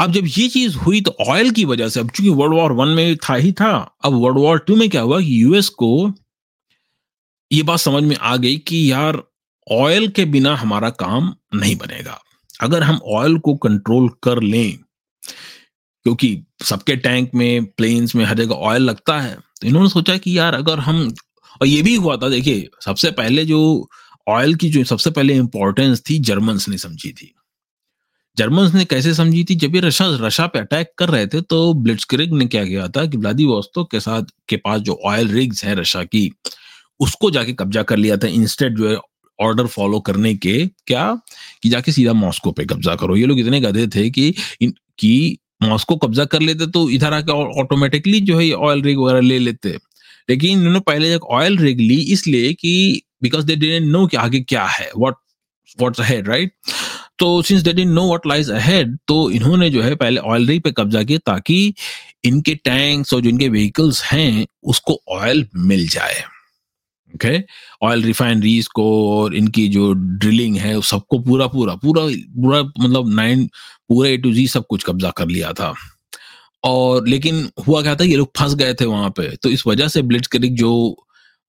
अब 0.00 0.12
जब 0.12 0.24
ये 0.24 0.48
चीज़ 0.48 0.76
हुई 0.76 1.00
तो 1.00 1.16
ऑयल 1.28 1.50
की 1.50 1.64
वजह 1.64 1.88
से, 1.88 2.00
अब 2.00 2.10
चूँकि 2.10 2.30
वर्ल्ड 2.30 2.54
वॉर 2.54 2.72
वन 2.72 2.88
में 2.88 3.16
था 3.16 3.34
ही 3.34 3.52
था, 3.52 3.96
अब 4.04 4.12
वर्ल्ड 4.12 4.38
वॉर 4.38 4.58
टू 4.58 4.76
में 4.76 4.88
क्या 4.90 5.02
हुआ 5.02 5.20
कि 5.20 5.42
यूएस 5.42 5.68
को 5.68 6.12
ये 7.52 7.62
बात 7.62 7.78
समझ 7.78 8.02
में 8.02 8.16
आ 8.16 8.36
गई 8.36 8.56
कि 8.56 8.92
यार, 8.92 9.22
ऑयल 9.70 10.08
के 10.08 10.24
बिना 10.24 10.56
हमारा 10.56 10.90
काम 10.90 11.34
नहीं 11.54 11.76
बनेगा। 11.76 12.20
अगर 12.60 12.82
हम 12.82 13.00
ऑयल 13.08 13.38
को 13.38 13.54
कंट्रोल 13.58 14.08
कर 14.22 14.42
लें, 14.42 14.78
क्योंकि 16.06 16.44
सबके 16.64 16.96
टैंक 16.96 17.30
में 17.34 17.64
प्लेन्स 17.66 18.14
में 18.14 18.24
हर 18.24 18.38
जगह 18.38 18.54
ऑयल 18.54 18.82
लगता 18.82 19.20
है 19.20 19.34
तो 19.34 19.66
इन्होंने 19.68 19.88
सोचा 19.88 20.16
कि 20.16 20.38
यार 20.38 20.54
अगर 20.54 20.78
हम, 20.78 21.02
और 21.60 21.66
ये 21.66 21.82
भी 21.82 21.94
हुआ 21.94 22.16
था, 22.16 22.28
देखिए, 22.28 22.68
सबसे 22.84 23.10
पहले 23.12 23.44
जो 23.44 23.88
ऑयल 24.28 24.54
की 24.54 24.70
जो 24.70 24.84
सबसे 24.84 25.10
पहले 25.10 25.34
इंपॉर्टेंस 25.36 26.02
थी 26.10 26.18
जर्मन्स 26.20 26.68
ने 26.68 26.78
समझी 26.78 27.12
थी। 27.12 27.32
जर्मन्स 28.36 28.74
ने 28.74 28.84
कैसे 28.84 29.14
समझी 29.14 29.44
थी? 29.44 29.54
जब 29.54 29.74
ये 29.74 29.80
रशा 29.80 30.06
रशा 30.20 30.46
पे 30.46 30.58
अटैक 30.58 30.92
कर 30.98 31.08
रहे 31.08 31.26
थे 31.26 31.40
तो 31.42 31.72
ब्लिट्सक्रिग 31.74 32.32
ने 32.32 32.46
क्या 32.46 32.64
किया 32.64 32.86
था 32.88 33.04
कि 33.06 33.16
व्लादिवोस्तोक 33.16 33.90
के 33.90 34.00
साथ, 34.00 34.22
के 34.48 34.56
पास 34.56 34.80
जो 34.80 34.98
ऑयल 35.06 35.28
रिग्स 35.28 35.64
हैं 35.64 35.74
रशा 35.74 36.04
की, 36.04 36.30
उसको 37.00 37.30
जाके 37.30 37.52
कब्जा 37.52 37.82
कर 37.82 37.96
लिया 37.96 38.16
था। 38.16 38.26
इंस्टेड 38.28 38.76
जो 38.78 38.88
है 38.88 38.96
ऑर्डर 39.40 39.66
फॉलो 39.66 40.00
करने 40.00 40.34
के 40.34 40.66
क्या? 40.86 41.14
कि 41.62 41.68
जाके 41.68 41.92
सीधा 41.92 42.12
मॉस्को 42.12 42.52
पे 42.52 42.64
कब्जा 42.64 42.94
करो। 42.96 43.16
ये 43.16 43.26
लोग 43.26 43.40
इतने 43.40 43.60
गधे 43.60 43.86
थे 43.86 44.08
कि 44.10 44.34
इन, 44.60 44.74
कि 44.98 45.38
मॉस्को 45.62 45.96
कब्जा 45.96 46.24
कर 46.24 46.40
लेते 46.40 46.66
तो 46.66 46.88
इधर 46.90 47.12
आके 47.12 47.32
ऑटोमेटिकली 47.60 48.20
जो 48.20 48.38
है 48.38 48.52
ऑयल 48.52 48.82
रिग 48.82 48.98
वगैरह 48.98 49.20
ले 49.20 49.38
लेते। 49.38 49.76
लेकिन 50.30 50.58
इन्होंने 50.58 50.80
पहले 50.80 51.14
एक 51.14 51.24
ऑयल 51.24 51.58
रिग 51.58 51.80
ली 51.80 52.00
इसलिए 52.12 52.52
कि 52.52 53.02
बिकॉज़ 53.22 53.46
दे 53.46 53.56
डिडंट 53.56 53.90
नो 53.92 54.06
कि 54.06 54.16
आगे 54.16 54.40
क्या 54.40 54.64
है 54.66 54.90
व्हाट 54.98 55.14
व्हाट्स 55.80 56.00
अहेड 56.00 56.28
राइट 56.28 56.52
तो 57.18 57.42
since 57.42 57.62
they 57.62 57.72
didn't 57.72 57.94
know 57.94 58.06
what 58.06 58.26
lies 58.26 58.50
ahead 58.50 58.96
तो 59.08 59.30
इन्होंने 59.30 59.70
जो 59.70 59.82
है 59.82 59.94
पहले 59.94 60.20
ऑयल 60.20 60.46
रिग 60.46 60.62
पे 60.62 60.72
कब्जा 60.72 61.02
किया 61.02 61.18
ताकि 61.26 61.74
इनके 62.24 62.54
टैंक्स 62.54 63.14
और 63.14 63.20
जो 63.20 63.28
इनके 63.28 63.48
व्हीकल्स 63.48 64.02
हैं, 64.04 64.46
उसको 64.62 65.00
ऑयल 65.08 65.46
मिल 65.56 65.88
जाए। 65.88 66.22
ओके 67.20 67.38
ऑयल 67.86 68.02
रिफाइनरीज 68.02 68.66
को 68.66 68.84
और 69.18 69.34
इनकी 69.34 69.68
जो 69.68 69.92
ड्रिलिंग 69.92 70.56
है 70.56 70.80
सबको 70.80 71.18
पूरा 71.18 71.46
पूरा 71.46 71.74
पूरा 71.74 72.02
पूरा 72.34 72.62
मतलब 72.62 73.14
नाइन 73.14 73.46
पूरे 73.88 74.12
ए 74.12 74.16
टू 74.16 74.32
जी 74.32 74.46
सब 74.48 74.66
कुछ 74.66 74.84
कब्जा 74.84 75.10
कर 75.10 75.26
लिया 75.26 75.52
था। 75.52 75.74
और 76.64 77.08
लेकिन 77.08 77.48
हुआ 77.68 77.82
क्या 77.82 77.94
था? 77.94 78.04
ये 78.04 78.16
लोग 78.16 78.30
फंस 78.38 78.54
गए 78.54 78.74
थे 78.74 78.84
वहाँ 78.84 79.10
पे। 79.10 79.36
तो 79.36 79.48
इस 79.48 79.66
वजह 79.66 79.88
से 79.88 80.02
ब्लिट 80.02 80.26
ब्लिट्स 80.36 80.56
जो 80.58 80.96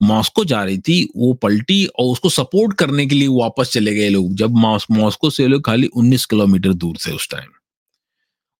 मॉस्को 0.03 0.45
जा 0.45 0.63
रही 0.63 0.77
थी, 0.77 1.09
वो 1.15 1.33
पलटी 1.33 1.85
और 1.85 2.05
उसको 2.05 2.29
सपोर्ट 2.29 2.77
करने 2.77 3.05
के 3.05 3.15
लिए 3.15 3.27
वापस 3.27 3.71
चले 3.71 3.95
गए 3.95 4.09
लोग। 4.09 4.33
जब 4.33 4.55
मॉस्को 4.91 5.29
से 5.29 5.47
लोग 5.47 5.65
खाली 5.65 5.87
19 5.87 6.25
किलोमीटर 6.25 6.73
दूर 6.73 6.97
थे 6.97 7.11
उस 7.11 7.29
टाइम 7.29 7.49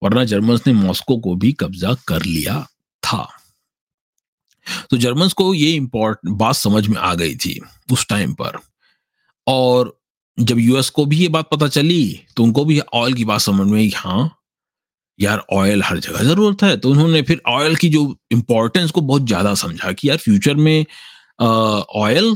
वरना 0.02 0.24
जर्मन्स 0.24 0.66
ने 0.66 0.72
मॉस्को 0.72 1.16
को 1.16 1.34
भी 1.34 1.52
कब्जा 1.52 1.94
कर 2.08 2.22
लिया 2.22 2.60
था। 3.02 3.41
तो 4.92 4.96
जर्मन्स 4.98 5.32
को 5.32 5.52
ये 5.54 5.70
इम्पोर्टेंट 5.72 6.34
बात 6.38 6.54
समझ 6.54 6.86
में 6.86 6.96
आ 6.98 7.14
गई 7.14 7.34
थी 7.36 7.58
उस 7.92 8.06
टाइम 8.08 8.32
पर। 8.34 8.58
और 9.46 9.96
जब 10.38 10.58
यूएस 10.58 10.88
को 10.90 11.04
भी 11.06 11.18
ये 11.18 11.28
बात 11.28 11.48
पता 11.50 11.68
चली 11.68 12.20
तो 12.36 12.42
उनको 12.42 12.64
भी 12.64 12.78
ऑयल 12.94 13.14
की 13.14 13.24
बात 13.24 13.40
समझ 13.40 13.66
में 13.68 13.90
हाँ 13.96 14.30
यार 15.18 15.42
ऑयल 15.52 15.82
हर 15.82 15.98
जगह 15.98 16.22
ज़रूरत 16.24 16.62
है। 16.62 16.76
तो 16.76 16.90
उन्होंने 16.90 17.22
फिर 17.22 17.40
ऑयल 17.48 17.76
की 17.76 17.88
जो 17.88 18.02
इम्पोर्टेंस 18.32 18.90
को 18.90 19.00
बहुत 19.00 19.26
ज़्यादा 19.26 19.54
समझा 19.54 19.92
कि 19.92 20.08
यार 20.08 20.16
फ्यूचर 20.18 20.54
में 20.56 20.84
ऑयल 21.40 22.34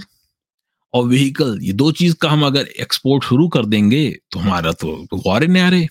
और 0.95 1.05
व्हीकल 1.05 1.59
ये 1.63 1.73
दो 1.73 1.91
चीज़ 1.93 2.15
का 2.21 2.31
हम 2.31 2.45
अगर 2.47 2.67
एक्सपोर्ट 2.81 3.25
शुरू 3.25 3.49
कर 3.49 3.65
देंगे 3.67 4.09
तो 4.33 4.41
हमारा 4.41 4.73
तो, 4.73 4.97
तो 5.11 5.17
गौरे 5.17 5.47
न्यारे 5.47 5.87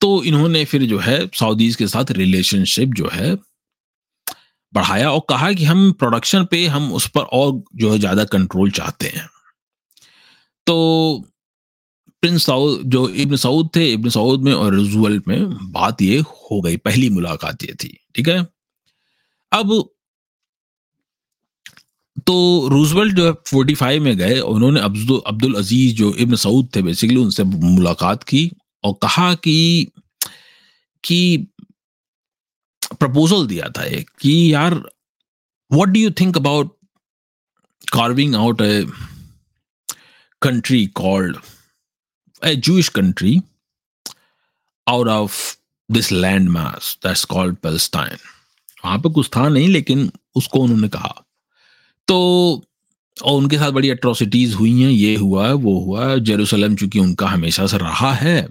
तो 0.00 0.22
इन्होंने 0.24 0.64
फिर 0.64 0.82
जो 0.86 0.98
है 0.98 1.18
सऊदीज 1.34 1.76
के 1.76 1.86
साथ 1.86 2.10
रिलेशनशिप 2.12 2.94
जो 2.94 3.08
है 3.12 3.34
बढ़ाया 4.74 5.10
और 5.10 5.20
कहा 5.28 5.52
कि 5.52 5.64
हम 5.64 5.90
प्रोडक्शन 5.92 6.44
पे 6.44 6.66
हम 6.66 6.92
उस 6.92 7.08
पर 7.08 7.22
और 7.32 7.62
जो 7.76 7.92
है 7.92 7.98
ज़्यादा 7.98 8.24
कंट्रोल 8.26 8.70
चाहते 8.70 9.06
हैं। 9.06 9.28
तो 10.66 11.24
प्रिंस 12.22 12.44
साउद 12.46 12.82
जो 12.86 13.08
इब्न 13.08 13.36
सऊद 13.36 13.68
थे 13.76 13.92
इब्न 13.92 14.08
सऊद 14.10 14.44
में 14.44 14.52
और 14.52 14.74
रूजवेल्ट 14.74 15.28
में 15.28 15.72
बात 15.72 16.02
ये 16.02 16.18
हो 16.18 16.60
गई, 16.60 16.76
पहली 16.78 17.08
मुलाकात 17.10 17.62
ये 17.64 17.74
थी, 17.74 17.98
ठीक 18.14 18.28
है? 18.28 18.46
अब 19.52 19.72
तो 22.26 22.68
रूजवेल्ट 22.68 23.14
जो 23.16 23.26
है 23.26 23.32
फोर्टी 23.46 23.74
फाइव 23.74 24.02
में 24.02 24.16
गए, 24.18 24.38
उन्होंने 24.40 24.80
अब्दुल 24.80 25.54
अज़ीज़ 25.54 25.94
जो 25.96 26.12
इब्न 26.14 26.36
सऊद 26.36 26.68
थे 26.76 26.82
बेसिकली 26.82 27.16
उनसे 27.16 27.44
मुलाकात 27.44 28.22
की 28.24 28.50
और 28.84 28.94
कहा 29.02 29.32
कि 29.36 29.90
कि 31.04 31.46
प्रपोजल 33.00 33.46
दिया 33.46 33.68
था 33.78 33.84
एक 33.98 34.10
कि 34.20 34.32
यार 34.52 34.74
what 34.74 35.88
do 35.88 36.00
you 36.00 36.10
think 36.20 36.36
about 36.36 36.72
carving 37.92 38.34
out 38.34 38.60
a 38.64 38.68
country 40.42 40.78
called, 41.00 41.36
a 42.42 42.52
Jewish 42.68 42.88
country 42.88 43.34
out 44.86 45.08
of 45.08 45.36
this 45.88 46.08
land 46.24 46.50
mass 46.54 46.88
that's 47.04 47.24
called 47.32 47.60
Palestine. 47.66 48.18
वहाँ 48.84 48.98
पे 48.98 49.10
कुछ 49.12 49.28
था 49.36 49.48
नहीं, 49.48 49.68
लेकिन 49.68 50.10
उसको 50.36 50.60
उन्होंने 50.60 50.88
कहा 50.88 51.14
तो 52.08 52.16
और 53.16 53.38
उनके 53.38 53.58
साथ 53.58 53.70
बड़ी 53.70 53.90
अट्रोसिटीज 53.90 54.54
हुई 54.54 54.80
हैं, 54.80 54.90
ये 54.90 55.14
हुआ 55.16 55.46
है 55.46 55.52
वो 55.54 55.78
हुआ 55.80 56.08
है 56.08 56.20
जेरूसलम 56.20 56.76
चूँकि 56.76 56.98
उनका 56.98 57.28
हमेशा 57.28 57.66
से 57.66 57.78
रहा 57.78 58.12
है 58.14 58.42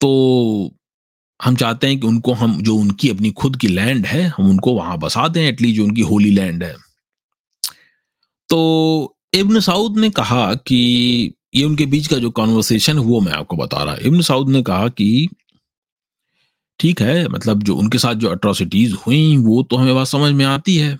तो 0.00 0.10
हम 1.42 1.56
चाहते 1.56 1.86
हैं 1.86 2.00
कि 2.00 2.06
उनको 2.06 2.32
हम, 2.32 2.62
जो 2.62 2.76
उनकी 2.76 3.08
अपनी 3.10 3.30
खुद 3.30 3.56
की 3.56 3.68
लैंड 3.68 4.06
है, 4.06 4.22
हम 4.22 4.50
उनको 4.50 4.72
वहाँ 4.72 4.98
बसा 4.98 5.28
दें 5.28 5.48
एटलीस्ट 5.48 5.76
जो 5.76 5.84
उनकी 5.84 6.00
होली 6.00 6.30
लैंड 6.30 6.64
है। 6.64 6.76
तो 8.48 9.16
इब्न 9.34 9.60
साउद 9.60 9.98
ने 9.98 10.10
कहा 10.10 10.54
कि, 10.54 11.32
ये 11.54 11.64
उनके 11.64 11.86
बीच 11.86 12.06
का 12.06 12.16
जो 12.16 12.30
कॉन्वर्सेशन 12.30 12.98
वो 12.98 13.20
मैं 13.20 13.32
आपको 13.32 13.56
बता 13.56 13.82
रहा 13.82 13.96
इब्न 14.02 14.22
साउद 14.22 14.48
ने 14.48 14.62
कहा 14.62 14.88
कि, 14.88 15.28
ठीक 16.78 17.02
है 17.02 17.28
मतलब 17.28 17.62
जो 17.62 17.76
उनके 17.76 17.98
साथ 17.98 18.14
जो 18.14 18.28
अट्रोसिटीज 18.28 18.92
हुई, 18.92 19.36
वो 19.36 19.62
तो 19.62 19.76
हमें 19.76 19.94
बात 19.94 20.06
समझ 20.06 20.32
में 20.32 20.44
आती 20.44 20.76
है। 20.76 20.98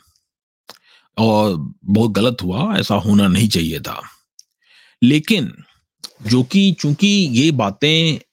और 1.19 1.73
बहुत 1.85 2.11
गलत 2.11 2.37
हुआ, 2.43 2.77
ऐसा 2.77 2.95
होना 2.95 3.29
नहीं 3.29 3.49
चाहिए 3.49 3.81
था। 3.81 4.03
लेकिन, 5.03 5.53
जो 6.27 6.43
कि 6.43 6.73
चूँकि 6.73 7.07
ये 7.31 7.51
बातें 7.51 8.28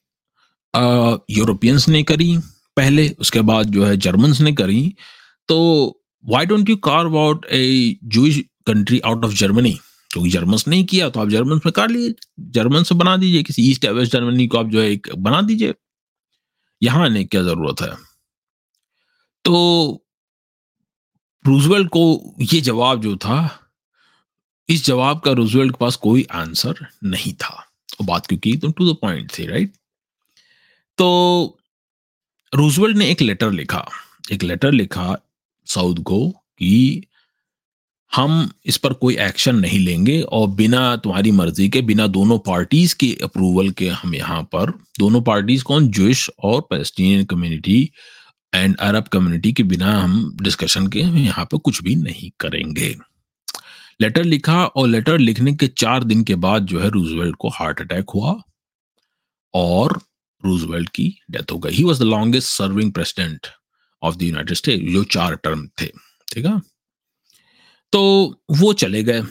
यूरोपियंस 1.31 1.87
ने 1.89 2.03
करी, 2.03 2.37
पहले, 2.77 3.07
उसके 3.19 3.41
बाद 3.41 3.69
जो 3.71 3.85
है 3.85 3.95
जर्मन्स 3.97 4.41
ने 4.41 4.51
करी। 4.53 4.95
तो 5.49 5.57
why 6.23 6.45
don't 6.45 6.69
you 6.69 6.75
carve 6.83 7.17
out 7.19 7.45
a 7.45 7.97
Jewish 8.03 8.39
country 8.67 8.99
out 8.99 9.25
of 9.25 9.33
Germany 9.35 9.71
क्योंकि 10.11 10.29
जर्मन्स 10.29 10.67
नहीं 10.67 10.83
किया 10.85 11.09
तो 11.09 11.19
आप 11.19 11.29
जर्मन 11.29 11.59
में 11.65 11.71
कर 11.71 11.89
लिए। 11.89 12.13
जर्मन 12.39 12.83
से 12.83 12.95
बना 12.95 13.15
दीजिए, 13.17 13.43
किसी 13.43 13.69
ईस्ट 13.71 13.85
या 13.85 13.91
वेस्ट 13.91 14.11
जर्मनी 14.11 14.47
को 14.47 14.57
आप 14.57 14.67
जो 14.67 14.81
है 14.81 14.89
एक 14.91 15.07
बना 15.17 15.41
दीजिए। 15.41 15.73
यहाँ 16.81 17.05
आने 17.05 17.23
क्या 17.23 17.41
ज़रूरत 17.43 17.81
है? 17.81 17.91
तो 19.45 20.01
रूजवेल्ट 21.45 21.89
को 21.89 22.35
ये 22.53 22.61
जवाब 22.61 23.01
जो 23.01 23.15
था, 23.15 23.37
इस 24.69 24.85
जवाब 24.85 25.19
का 25.19 25.31
रूजवेल्ट 25.31 25.71
के 25.71 25.77
पास 25.79 25.95
कोई 25.95 26.25
आंसर 26.33 26.85
नहीं 27.03 27.33
था। 27.33 27.53
और 27.99 28.05
बात 28.05 28.27
क्योंकि 28.27 28.55
तुम 28.57 28.71
टू 28.71 28.91
द 28.91 28.95
पॉइंट 29.01 29.31
थी 29.37 29.45
राइट 29.45 29.73
तो 30.97 31.59
रूजवेल्ट 32.53 32.97
ने 32.97 33.09
एक 33.11 33.21
लेटर 33.21 33.51
लिखा। 33.51 33.85
एक 34.31 34.43
लेटर 34.43 34.71
लिखा, 34.71 35.15
साउथ 35.67 35.95
को 36.03 36.29
कि 36.29 37.03
हम 38.11 38.49
इस 38.65 38.77
पर 38.77 38.93
कोई 38.93 39.15
एक्शन 39.17 39.55
नहीं 39.55 39.79
लेंगे 39.79 40.21
और 40.21 40.47
बिना 40.47 40.95
तुम्हारी 40.95 41.31
मर्ज़ी 41.31 41.67
के, 41.69 41.81
बिना 41.81 42.07
दोनों 42.07 42.37
पार्टीज़ 42.39 42.95
के 42.95 43.07
अप्रूवल 43.23 43.69
के 43.71 43.89
हम 43.89 44.15
यहाँ 44.15 44.41
पर, 44.43 44.71
दोनों 44.99 45.21
पार्टीज़ 45.21 45.63
कौन? 45.63 45.87
जुइश 45.87 46.29
और 46.43 46.61
Palestinian 46.61 47.25
community 47.25 47.91
and 48.55 48.77
Arab 48.77 49.07
community 49.07 49.53
के 49.53 49.63
बिना 49.63 49.99
हम 49.99 50.37
डिस्कशन 50.41 50.87
के 50.87 51.01
हम 51.01 51.17
यहाँ 51.17 51.45
पर 51.45 51.57
कुछ 51.57 51.83
भी 51.83 51.95
नहीं 51.95 52.31
करेंगे. 52.39 52.95
लेटर 54.01 54.23
लिखा 54.23 54.65
और 54.65 54.87
लेटर 54.87 55.17
लिखने 55.17 55.53
के 55.53 55.67
चार 55.67 56.03
दिन 56.03 56.23
के 56.23 56.35
बाद 56.35 56.65
जो 56.65 56.79
है 56.79 56.89
रूजवेल्ट 56.89 57.35
को 57.35 57.49
हार्ट 57.49 57.81
अटैक 57.81 58.09
हुआ 58.09 58.35
और 59.53 59.99
रूजवेल्ट 60.45 60.89
की 60.89 61.07
डेथ 61.31 61.51
हो 61.51 61.57
गई। 61.59 61.71
He 61.71 61.83
was 61.83 61.99
the 61.99 62.03
longest 62.03 62.49
serving 62.49 62.91
president 62.91 63.47
of 64.01 64.15
the 64.15 64.23
United 64.23 64.57
State 64.57 64.89
जो 64.91 65.03
चार 65.11 65.35
टर्म 65.35 65.67
थे, 65.81 65.87
ठीक 66.27 66.45
है? 66.45 66.59
तो 67.93 68.01
वो 68.51 68.73
चले 68.73 69.03
गए। 69.03 69.21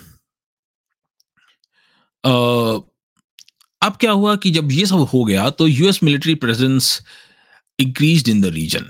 अब 3.82 3.96
क्या 4.00 4.10
हुआ 4.12 4.34
कि 4.36 4.50
जब 4.50 4.70
ये 4.72 4.86
सब 4.86 4.98
हो 5.12 5.24
गया 5.24 5.48
तो 5.50 5.66
US 5.68 6.02
military 6.02 6.34
presence 6.34 7.00
increase 7.78 8.28
in 8.30 8.40
the 8.40 8.46
region 8.54 8.84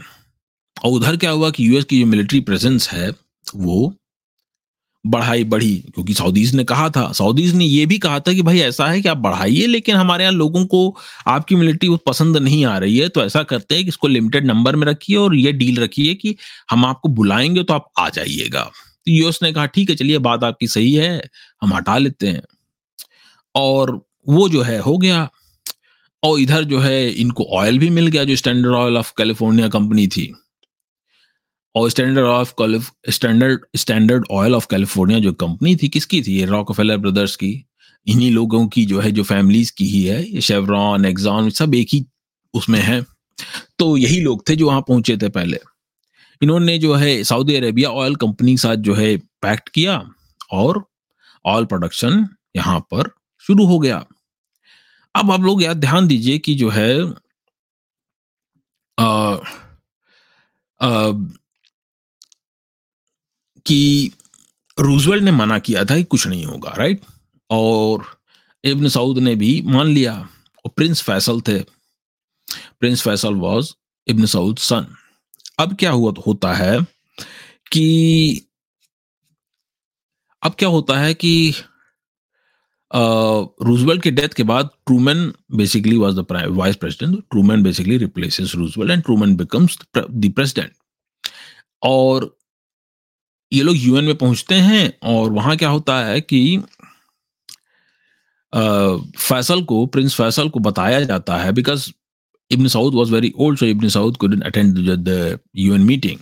और 0.76 0.92
उधर 0.92 1.16
क्या 1.16 1.30
हुआ 1.30 1.50
कि 1.50 1.68
यूएस 1.68 1.84
की 1.84 2.00
जो 2.00 2.06
मिलिट्री 2.06 2.40
प्रेजेंस 2.40 2.88
है, 2.88 3.10
वो 3.54 3.94
बढ़ाई 5.06 5.44
बढ़ी 5.44 5.74
क्योंकि 5.94 6.14
सऊदीज 6.14 6.54
ने 6.54 6.64
कहा 6.64 6.88
था। 6.90 7.12
सऊदीज 7.12 7.54
ने 7.54 7.64
ये 7.64 7.86
भी 7.86 7.98
कहा 7.98 8.20
था 8.20 8.32
कि 8.32 8.42
भाई 8.42 8.60
ऐसा 8.60 8.86
है 8.86 9.00
कि 9.02 9.08
आप 9.08 9.16
बढ़ाइए, 9.16 9.66
लेकिन 9.66 9.96
हमारे 9.96 10.24
यहाँ 10.24 10.34
लोगों 10.34 10.66
को 10.66 10.96
आपकी 11.26 11.54
मिलिट्री 11.54 11.88
वो 11.88 11.96
पसंद 11.96 12.36
नहीं 12.36 12.64
आ 12.64 12.78
रही 12.78 12.98
है 12.98 13.08
तो 13.08 13.24
ऐसा 13.24 13.42
करते 13.42 13.74
हैं 13.74 13.84
कि 13.84 13.88
इसको 13.88 14.08
लिमिटेड 14.08 14.46
नंबर 14.46 14.76
में 14.76 14.86
रखिए 14.86 15.16
और 15.16 15.34
ये 15.34 15.52
डील 15.52 15.80
रखिए 15.80 16.14
कि 16.14 16.36
हम 16.70 16.84
आपको 16.84 17.08
बुलाएँगे 17.08 17.62
तो 17.62 17.74
आप 17.74 17.90
आ 17.98 18.08
जाइएगा। 18.08 18.62
तो 19.06 19.12
यूएस 19.12 19.38
ने 19.42 19.52
कहा, 19.52 19.66
ठीक 19.66 19.90
है, 19.90 19.96
चलिए, 19.96 20.18
बात 20.18 20.44
आपकी 20.44 20.66
सही 20.66 20.94
है, 20.94 21.28
हम 21.62 21.74
हटा 21.74 21.98
लेते 21.98 22.26
हैं। 22.26 22.42
और 23.54 24.06
वो 24.28 24.48
जो 24.48 24.62
है, 24.62 24.78
हो 24.78 24.98
गया। 24.98 25.30
और 26.22 26.40
इधर 26.40 26.64
जो 26.64 26.78
है, 26.78 27.10
इनको 27.10 27.44
ऑयल 27.44 27.78
भी 27.78 27.90
मिल 27.90 28.06
गया, 28.06 28.24
जो 28.24 28.36
Standard 28.36 28.74
Oil 28.74 28.96
of 28.96 29.12
California 29.18 29.68
company 29.68 30.06
थी। 30.06 30.34
और 31.74 31.90
Standard 31.90 32.26
of 32.26 32.54
Standard 33.10 33.60
Standard 33.76 34.26
Oil 34.30 34.54
of 34.54 34.66
California 34.70 35.18
जो 35.18 35.32
कंपनी 35.32 35.76
थी 35.76 35.88
किसकी 35.88 36.22
थी? 36.22 36.32
ये 36.32 36.44
रॉक 36.44 36.80
ब्रदर्स 36.80 37.36
की। 37.36 37.66
इन्हीं 38.06 38.30
लोगों 38.30 38.68
की 38.68 38.84
जो 38.84 39.00
है 39.00 39.10
जो 39.10 39.22
फैमिलीज़ 39.22 39.72
की 39.78 39.84
ही 39.84 40.04
है 40.04 40.40
शेवरॉन 40.40 41.04
एग्जॉन 41.04 41.50
सब 41.50 41.74
एक 41.74 41.88
ही 41.92 42.06
उसमें 42.54 42.80
है। 42.80 43.02
तो 43.78 43.96
यही 43.96 44.20
लोग 44.20 44.48
थे 44.48 44.56
जो 44.56 44.66
वहाँ 44.66 44.80
पहुँचे 44.80 45.16
थे 45.16 45.28
पहले। 45.28 45.58
इन्होंने 46.42 46.78
जो 46.78 46.94
है 46.94 47.24
सऊदी 47.24 47.56
अरेबिया 47.56 47.90
ऑयल 47.90 48.16
कंपनी 48.16 48.52
के 48.52 48.56
साथ 48.56 48.76
जो 48.76 48.94
है 48.94 49.16
पैक्ट 49.16 49.68
किया 49.68 50.10
और 50.52 50.86
ऑयल 51.46 51.64
प्रोडक्शन 51.64 52.28
यहाँ 52.56 52.80
पर 52.80 53.10
शुरू 53.40 53.66
हो 53.66 53.78
गया। 53.78 54.06
अब 55.16 55.30
आप 55.30 55.40
लोग 55.40 55.62
यार 55.62 55.74
ध्यान 55.74 56.06
दीजिए 56.06 56.38
कि 56.38 56.54
जो 56.54 56.68
है 56.68 57.08
आ, 58.98 59.34
आ, 60.80 61.12
कि 63.66 64.10
रूजवेल्ट 64.80 65.24
ने 65.24 65.30
मना 65.30 65.58
किया 65.58 65.84
था 65.84 65.96
कि 65.96 66.04
कुछ 66.04 66.26
नहीं 66.26 66.44
होगा 66.44 66.74
राइट 66.78 67.00
और 67.50 68.04
इब्न 68.64 68.88
सऊद 68.88 69.18
ने 69.18 69.34
भी 69.34 69.62
मान 69.62 69.86
लिया। 69.86 70.14
और 70.64 70.70
प्रिंस 70.76 71.02
फैसल 71.02 71.40
थे। 71.40 71.58
Prince 72.80 73.02
Faisal 73.02 73.34
was 73.34 73.74
Ibn 74.08 74.26
Saud 74.26 74.58
son 74.58 74.86
अब 75.58 75.76
क्या 75.76 75.90
हुआ, 75.90 76.12
होता 76.26 76.52
है 76.52 76.80
कि 77.72 78.46
अब 80.42 80.54
क्या 80.58 80.68
होता 80.68 80.98
है 80.98 81.14
कि 81.14 81.54
रूजवेल्ट 83.62 84.02
के 84.02 84.10
डेथ 84.10 84.28
के 84.28 84.42
बाद 84.42 84.70
Truman 84.86 85.32
basically 85.52 85.96
was 85.96 86.14
the 86.14 86.26
vice 86.50 86.76
president 86.76 87.18
Truman 87.20 87.62
basically 87.62 87.96
replaces 87.96 88.54
Roosevelt 88.54 88.92
and 88.92 89.02
Truman 89.02 89.36
becomes 89.36 89.78
the 89.96 90.32
president 90.36 90.72
और 91.82 92.36
ये 93.54 93.62
लोग 93.62 93.76
यूएन 93.76 94.04
में 94.04 94.14
पहुँचते 94.14 94.54
हैं 94.54 94.92
और 95.04 95.30
वहाँ 95.32 95.56
क्या 95.56 95.68
होता 95.68 95.98
है 96.06 96.20
कि 96.20 96.40
फैसल 98.52 99.62
को, 99.62 99.84
प्रिंस 99.86 100.14
फैसल 100.14 100.48
को 100.48 100.60
बताया 100.60 101.00
जाता 101.00 101.36
है 101.36 101.52
because 101.52 101.90
Ibn 102.50 102.68
Saud 102.68 102.94
was 102.94 103.10
very 103.10 103.32
old 103.36 103.58
so 103.58 103.66
Ibn 103.66 103.88
Saud 103.88 104.16
couldn't 104.16 104.44
attend 104.44 104.78
the 105.08 105.38
UN 105.56 105.80
meeting 105.80 106.18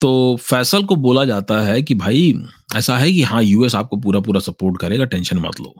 तो 0.00 0.10
फैसल 0.40 0.84
को 0.84 0.96
बोला 0.96 1.24
जाता 1.24 1.60
है 1.62 1.82
कि 1.82 1.94
भाई, 1.94 2.34
ऐसा 2.76 2.96
है 2.98 3.12
कि 3.12 3.22
हाँ 3.22 3.42
यूएस 3.42 3.74
आपको 3.74 3.96
पूरा 3.96 4.20
पूरा 4.20 4.40
सपोर्ट 4.40 4.80
करेगा 4.80 5.04
टेंशन 5.04 5.38
मत 5.38 5.60
लो। 5.60 5.74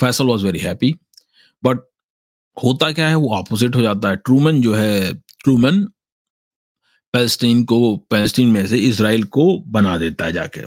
Faisal 0.00 0.24
was 0.26 0.44
very 0.46 0.58
happy 0.58 0.94
but 1.62 1.78
होता 2.56 2.90
क्या 2.92 3.08
है, 3.08 3.14
वो 3.14 3.34
ऑपोजिट 3.36 3.76
हो 3.76 3.82
जाता 3.82 4.08
है। 4.08 4.16
ट्रूमन 4.16 4.60
जो 4.62 4.74
है 4.74 5.12
ट्रूमन 5.14 5.86
पैलेस्टीन 7.16 7.64
को 7.64 7.96
पैलेस्टीन 7.96 8.48
में 8.48 8.66
से 8.66 8.78
इसराइल 8.78 9.24
को 9.24 9.58
बना 9.66 9.98
देता 9.98 10.24
है 10.24 10.32
जाके। 10.32 10.60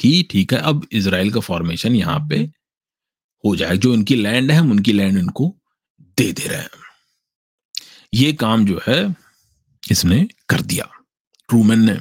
कि 0.00 0.28
ठीक 0.30 0.52
है, 0.52 0.58
अब 0.58 0.86
इसराइल 0.92 1.30
का 1.30 1.40
फॉर्मेशन 1.40 1.96
यहाँ 1.96 2.26
पे 2.30 2.50
हो 3.44 3.56
जाए। 3.56 3.76
जो 3.76 3.94
इनकी 3.94 4.14
लैंड 4.14 4.50
है, 4.50 4.56
हम 4.56 4.70
उनकी 4.70 4.92
लैंड 4.92 5.18
उनको 5.18 5.56
दे 6.18 6.32
दे 6.32 6.46
रहे 6.46 6.58
हैं। 6.58 6.68
ये 8.14 8.32
काम 8.32 8.66
जो 8.66 8.80
है, 8.86 9.16
इसने 9.90 10.28
कर 10.48 10.60
दिया, 10.60 10.88
ट्रूमैन 11.48 11.78
ने। 11.78 11.94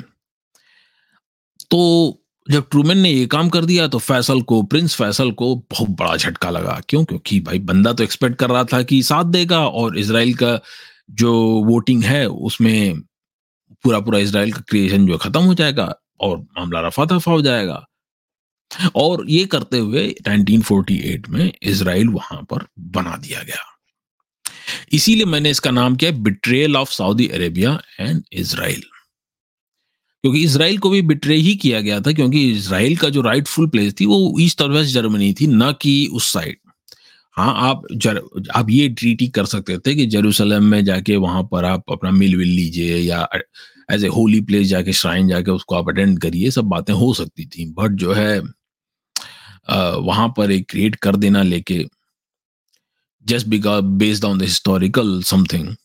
तो 1.72 2.24
जब 2.52 2.70
ट्रूमैन 2.70 2.98
ने 2.98 3.12
ये 3.12 3.26
काम 3.26 3.50
कर 3.50 3.66
दिया 3.66 3.88
तो 3.88 4.00
फैसल 4.00 4.42
को, 4.42 4.64
प्रिंस 4.64 4.96
फैसल 4.96 5.32
को 5.32 5.56
बहुत 5.56 5.90
बड़ा 5.90 6.18
झटका 6.18 6.50
लगा। 6.50 6.82
क्यों? 6.90 7.06
क्योंकि 7.06 7.40
भाई, 7.40 7.60
बंदा 7.60 7.94
तो 7.94 8.04
एक्सपेक्ट 8.04 8.36
कर 8.36 8.50
रहा 8.50 8.64
था 8.64 8.82
कि 8.82 9.04
साथ 9.04 9.24
देगा, 9.24 9.68
और 9.68 9.98
इसराइल 9.98 10.34
का 10.34 10.60
जो 11.12 11.34
वोटिंग 11.68 12.04
है, 12.04 12.30
उसमें 12.30 13.02
पूरा 13.84 14.00
पूरा 14.00 14.20
इसराइल 14.20 14.52
का 14.54 14.62
क्रिएशन 14.70 15.08
जो 15.08 15.14
है 15.14 15.20
खत्म 15.20 15.40
हो 15.40 15.54
जाएगा 15.54 15.94
और 16.20 16.38
मामला 16.38 16.88
रफा 16.88 17.06
दफ़ा 17.06 17.32
हो 17.32 17.42
जाएगा। 17.42 17.86
और 18.96 19.26
ये 19.30 19.46
करते 19.46 19.78
हुए 19.78 20.08
1948 20.22 21.30
में 21.30 21.52
इसराइल 21.64 22.08
वहाँ 22.08 22.42
पर 22.44 22.66
बना 22.80 23.16
दिया 23.18 23.44
गया। 23.44 23.64
इसीलिए 24.92 25.26
मैंने 25.26 25.50
इसका 25.50 25.72
नाम 25.72 25.96
किया 25.96 26.12
betrayal 26.12 26.78
of 26.78 26.92
Saudi 26.92 27.28
Arabia 27.28 27.82
and 28.00 28.24
Israel 28.34 28.84
क्योंकि 30.24 30.44
इसराइल 30.44 30.78
को 30.78 30.90
भी 30.90 31.02
बिट्रे 31.02 31.36
ही 31.36 31.56
किया 31.56 31.80
गया 31.82 32.00
था, 32.00 32.12
क्योंकि 32.12 32.52
इसराइल 32.52 32.96
का 32.98 33.10
जो 33.10 33.22
राइटफुल 33.22 33.68
प्लेस 33.68 33.94
थी, 34.00 34.06
वो 34.06 34.38
ईस्ट 34.40 34.62
और 34.62 34.72
वेस्ट 34.72 34.94
जर्मनी 34.94 35.34
थी, 35.34 35.48
न 35.48 35.72
कि 35.82 36.10
उस 36.14 36.32
साइड 36.34 36.58
हाँ 37.38 37.54
आप 37.70 37.82
जर, 37.94 38.22
आप 38.56 38.70
ये 38.70 38.90
ट्रीटी 38.90 39.28
कर 39.28 39.46
सकते 39.46 39.78
थे 39.78 39.96
कि 39.96 40.06
जेरूसलम 40.06 40.64
में 40.64 40.84
जाके 40.86 41.16
वहाँ 41.16 41.44
पर 41.44 41.66
आप 41.66 41.92
अपना 41.92 42.12
मिल 42.12 42.36
विल 42.36 42.48
लीजिए 42.48 42.98
या 42.98 43.28
एज 43.92 44.04
ए 44.04 44.08
होली 44.08 44.42
प्लेस 44.42 44.68
जाके 44.68 44.94
श्राइन 44.94 45.28
जाके 45.28 45.52
उसको 45.52 45.76
आप 45.76 45.90
अटेंड 45.90 46.20
करिए 46.22 46.52
सब 46.52 46.66
बातें 46.66 46.94
हो 46.94 47.14
सकती 47.14 47.46
थी। 47.46 47.66
बट 47.74 47.92
जो 47.92 48.14
है 48.14 48.40
वहाँ 50.00 50.34
पर 50.38 50.52
एक 50.52 50.70
क्रिएट 50.70 50.96
कर 50.96 51.16
देना 51.16 51.44
लेके 51.44 51.86
just 53.26 53.48
because 53.48 53.86
based 53.86 54.26
on 54.26 54.40
the 54.40 54.42
historical 54.42 55.22
something 55.24 55.76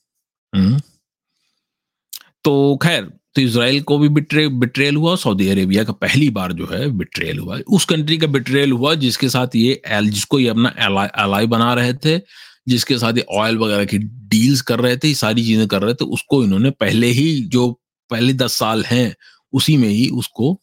तो 2.45 2.77
खैर 2.77 3.13
तो 3.35 3.41
इसराइल 3.41 3.81
को 3.83 3.99
भी 3.99 4.09
बिट्रे 4.09 4.47
बिट्रेल 4.49 4.97
हुआ 4.97 5.15
सऊदी 5.17 5.49
अरेबिया 5.49 5.85
का 5.85 5.93
पहली 5.93 6.29
बार 6.31 6.53
जो 6.53 6.67
है 6.67 6.89
बिट्रेल 6.91 7.39
हुआ। 7.39 7.59
उस 7.69 7.85
कंट्री 7.85 8.19
का 8.19 8.27
बिट्रेल 8.27 8.73
हुआ 8.73 8.95
जिसके 8.95 9.29
साथ 9.29 9.57
ये 9.57 9.81
एल 9.87 10.11
जिसको 10.11 10.39
ये 10.39 10.49
अपना 10.49 10.75
एलाई 11.19 11.47
बना 11.47 11.73
रहे 11.75 11.95
थे, 11.95 12.19
जिसके 12.69 12.99
साथ 12.99 13.13
ये 13.13 13.25
ऑयल 13.31 13.59
वगैरह 13.59 13.85
की 13.85 13.99
डील्स 13.99 14.61
कर 14.61 14.81
रहे 14.81 14.97
थे 14.97 15.15
सारी 15.15 15.45
चीज़ें 15.45 15.67
कर 15.69 15.83
रहे 15.83 15.95
थे, 15.95 16.05
उसको 16.05 16.43
इन्होंने 16.45 16.71
पहले 16.71 17.07
ही 17.07 17.41
जो 17.47 17.71
पहले 18.11 18.33
दस 18.33 18.55
साल 18.55 18.85
हैं, 18.85 19.15
उसी 19.53 19.77
में 19.77 19.89
ही 19.89 20.09
उसको, 20.11 20.61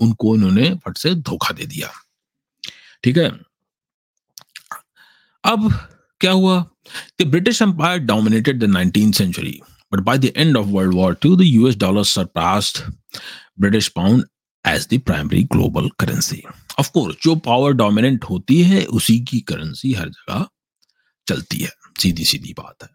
उनको 0.00 0.34
इन्होंने 0.36 0.70
फट 0.86 0.96
से 0.96 1.14
धोखा 1.14 1.54
दे 1.54 1.66
दिया। 1.66 1.90
ठीक 3.04 3.18
है? 3.18 3.30
अब 5.44 5.72
क्या 6.20 6.32
हुआ? 6.32 6.64
The 7.20 7.26
British 7.26 7.62
empire 7.62 7.98
dominated 7.98 8.58
the 8.60 8.64
nineteen 8.64 9.12
century 9.12 9.60
but 9.92 10.00
by 10.00 10.18
the 10.18 10.32
end 10.36 10.56
of 10.56 10.66
world 10.66 10.94
war 10.94 11.14
two 11.14 11.36
the 11.36 11.42
US 11.42 11.76
dollar 11.76 12.04
surpassed 12.04 12.92
British 13.60 13.88
pound 13.88 14.24
as 14.66 14.88
the 14.94 15.00
primary 15.00 15.42
global 15.42 15.88
currency 15.98 16.42
of 16.78 16.90
course 16.90 17.16
जो 17.22 17.34
पावर 17.34 17.72
डोमिनेंट 17.72 18.24
होती 18.24 18.62
है, 18.62 18.84
उसी 18.84 19.18
की 19.20 19.40
करेंसी 19.40 19.92
हर 19.92 20.08
जगह 20.08 20.46
चलती 21.28 21.58
है। 21.58 21.70
सीधी 22.02 22.24
सीधी 22.24 22.52
बात 22.52 22.82
है। 22.82 22.88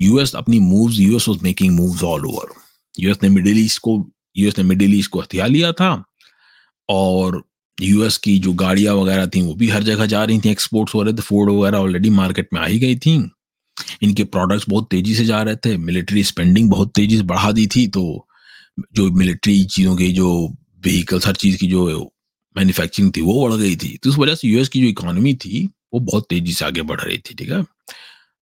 यूएस 0.00 0.34
अपनी 0.36 0.58
moves 0.58 0.98
US 0.98 1.28
was 1.28 1.42
making 1.42 1.74
moves 1.74 2.02
all 2.02 2.26
over 2.26 2.52
US 3.00 3.18
ने 3.22 3.28
मिडिल 3.28 3.58
ईस्ट 3.58 3.78
को 3.78 4.10
यूएस 4.36 4.58
ने 4.58 4.64
मिडिल 4.64 4.94
ईस्ट 4.94 5.10
को 5.10 5.20
हथियार 5.20 5.48
लिया 5.48 5.72
था 5.72 6.04
और 6.88 7.42
यूएस 7.80 8.16
की 8.16 8.38
जो 8.38 8.52
गाड़ियाँ 8.52 8.94
वगैरह 8.94 9.26
थी, 9.26 9.40
वो 9.40 9.54
भी 9.54 9.68
हर 9.68 9.82
जगह 9.82 10.06
जा 10.06 10.24
रही 10.24 10.40
थी। 10.40 10.50
एक्सपोर्ट्स 10.50 10.94
हो 10.94 11.02
रहे 11.02 11.14
थे 11.14 11.22
फोर्ड 11.22 11.50
वगैरह 11.50 11.78
ऑलरेडी 11.78 12.10
मार्केट 12.10 12.48
में 12.52 12.60
आ 12.60 12.66
ही 12.66 12.78
गई 12.78 12.96
थी। 12.96 13.30
इनके 14.02 14.24
प्रोडक्ट्स 14.24 14.68
बहुत 14.68 14.88
तेज़ी 14.90 15.14
से 15.14 15.24
जा 15.24 15.42
रहे 15.42 15.56
थे 15.56 15.76
मिलिट्री 15.76 16.24
स्पेंडिंग 16.24 16.70
बहुत 16.70 16.92
तेज़ी 16.94 17.16
से 17.16 17.22
बढ़ा 17.22 17.52
दी 17.52 17.66
थी 17.66 17.86
तो 17.86 18.04
जो 18.94 19.10
मिलिट्री 19.10 19.62
चीज़ों 19.64 19.96
की 19.96 20.12
जो 20.12 20.28
व्हीकल्स 20.84 21.26
हर 21.26 21.34
चीज़ 21.36 21.56
की 21.56 21.68
जो 21.68 21.86
मैन्युफैक्चरिंग 22.56 23.12
थी 23.16 23.20
वो 23.20 23.48
बढ़ 23.48 23.54
गई 23.54 23.76
थी। 23.76 23.96
तो 23.96 24.10
उस 24.10 24.18
वजह 24.18 24.34
से 24.34 24.48
यूएस 24.48 24.68
की 24.68 24.80
जो 24.80 24.86
इकोनॉमी 24.86 25.34
थी 25.34 25.64
वो 25.94 26.00
बहुत 26.00 26.26
तेज़ी 26.30 26.52
से 26.52 26.64
आगे 26.64 26.82
बढ़ 26.82 27.00
रही 27.00 27.18
थी 27.18 27.34
ठीक 27.34 27.50
है? 27.50 27.62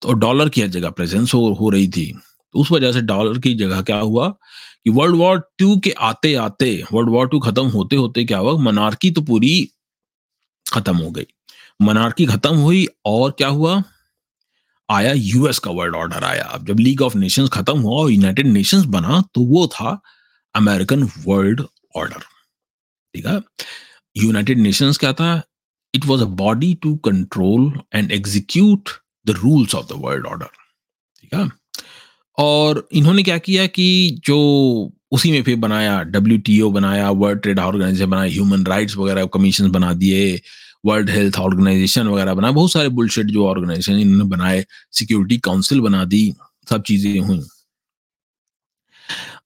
तो 0.03 0.13
डॉलर 0.15 0.49
की 0.49 0.61
हर 0.61 0.69
जगह 0.69 0.91
प्रेजेंस 0.91 1.35
हो, 1.35 1.53
हो 1.61 1.71
रही 1.71 1.89
थी। 1.89 2.13
तो 2.55 2.59
उस 2.59 2.71
वजह 2.73 2.93
से 2.93 3.01
डॉलर 3.03 3.39
की 3.39 3.55
जगह 3.55 3.83
क्या 3.83 3.99
हुआ 3.99 4.29
कि 4.29 4.91
वर्ल्ड 4.91 5.17
वॉर 5.17 5.41
टू 5.59 5.77
के 5.85 5.91
आते 5.91 6.35
आते 6.35 6.71
वर्ल्ड 6.93 7.11
वॉर 7.11 7.29
टू 7.29 7.39
खत्म 7.41 7.67
होते 7.69 7.97
होते 7.97 8.25
क्या 8.25 8.39
हुआ 8.39 8.57
मनारकी 8.63 9.11
तो 9.11 9.21
पूरी 9.23 9.69
खत्म 10.67 10.97
हो 10.97 11.11
गई। 11.11 11.27
मनारकी 11.83 12.27
खत्म 12.27 12.55
हुई 12.57 12.87
और 13.07 13.31
क्या 13.31 13.49
हुआ? 13.49 13.83
आया 14.91 15.13
यूएस 15.13 15.59
का 15.59 15.71
वर्ल्ड 15.71 15.95
ऑर्डर 15.97 16.25
आया। 16.25 16.45
अब 16.45 16.67
जब 16.67 16.79
लीग 16.81 17.03
ऑफ़ 17.03 17.17
नेशंस 17.19 17.49
खत्म 17.53 17.79
हुआ 17.79 18.01
और 18.03 18.11
यूनाइटेड 18.11 18.47
नेशंस 18.47 18.85
बना 18.97 19.21
तो 19.35 19.41
वो 19.47 19.67
था 19.75 20.01
अमेरिकन 20.55 21.03
वर्ल्ड 21.27 21.63
ऑर्डर 21.97 22.21
ठीक 23.15 23.27
है? 23.27 23.41
यूनाइटेड 24.17 24.59
नेशंस 24.59 24.99
क्या 24.99 25.13
था? 25.13 25.43
It 25.95 26.05
was 26.07 26.23
a 26.23 26.27
body 26.43 26.73
to 26.83 26.95
control 27.05 27.73
and 27.95 28.13
execute 28.13 28.91
the 29.27 29.31
rules 29.39 29.75
of 29.75 29.87
the 29.87 30.01
world 30.05 30.27
order 30.27 30.47
ठीक 31.21 31.35
है? 31.35 31.49
और 32.39 32.89
इन्होंने 32.93 33.23
क्या 33.23 33.39
किया 33.39 33.67
कि 33.67 34.21
जो 34.25 34.37
उसी 35.13 35.31
में 35.33 35.43
फिर 35.43 35.57
बनाया 35.57 36.01
डब्ल्यूटीओ 36.03 36.71
बनाया 36.71 37.11
वर्ल्ड 37.11 37.41
ट्रेड 37.43 37.59
ऑर्गेनाइजेशन 37.59 38.11
बनाया 38.11 38.31
ह्यूमन 38.33 38.65
राइट्स 38.67 38.97
वगैरह 38.97 39.27
कमीशन 39.35 39.71
बना 39.71 39.93
दिए 39.93 40.41
वर्ल्ड 40.85 41.11
हेल्थ 41.11 41.39
ऑर्गेनाइजेशन 41.39 42.07
वगैरह 42.09 42.35
बनाया 42.35 42.53
बहुत 42.53 42.73
सारे 42.73 42.89
बुलशेट 42.91 43.27
जो 43.27 43.47
ऑर्गेनाइजेशन 43.49 43.99
इन्होंने 43.99 44.25
बनाए 44.31 44.65
सिक्योरिटी 44.93 45.39
काउंसिल 45.41 45.81
बना 45.81 46.05
दी, 46.05 46.35
सब 46.71 46.83
चीज़ें 46.83 47.19
हुई। 47.19 47.41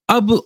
अब 0.09 0.41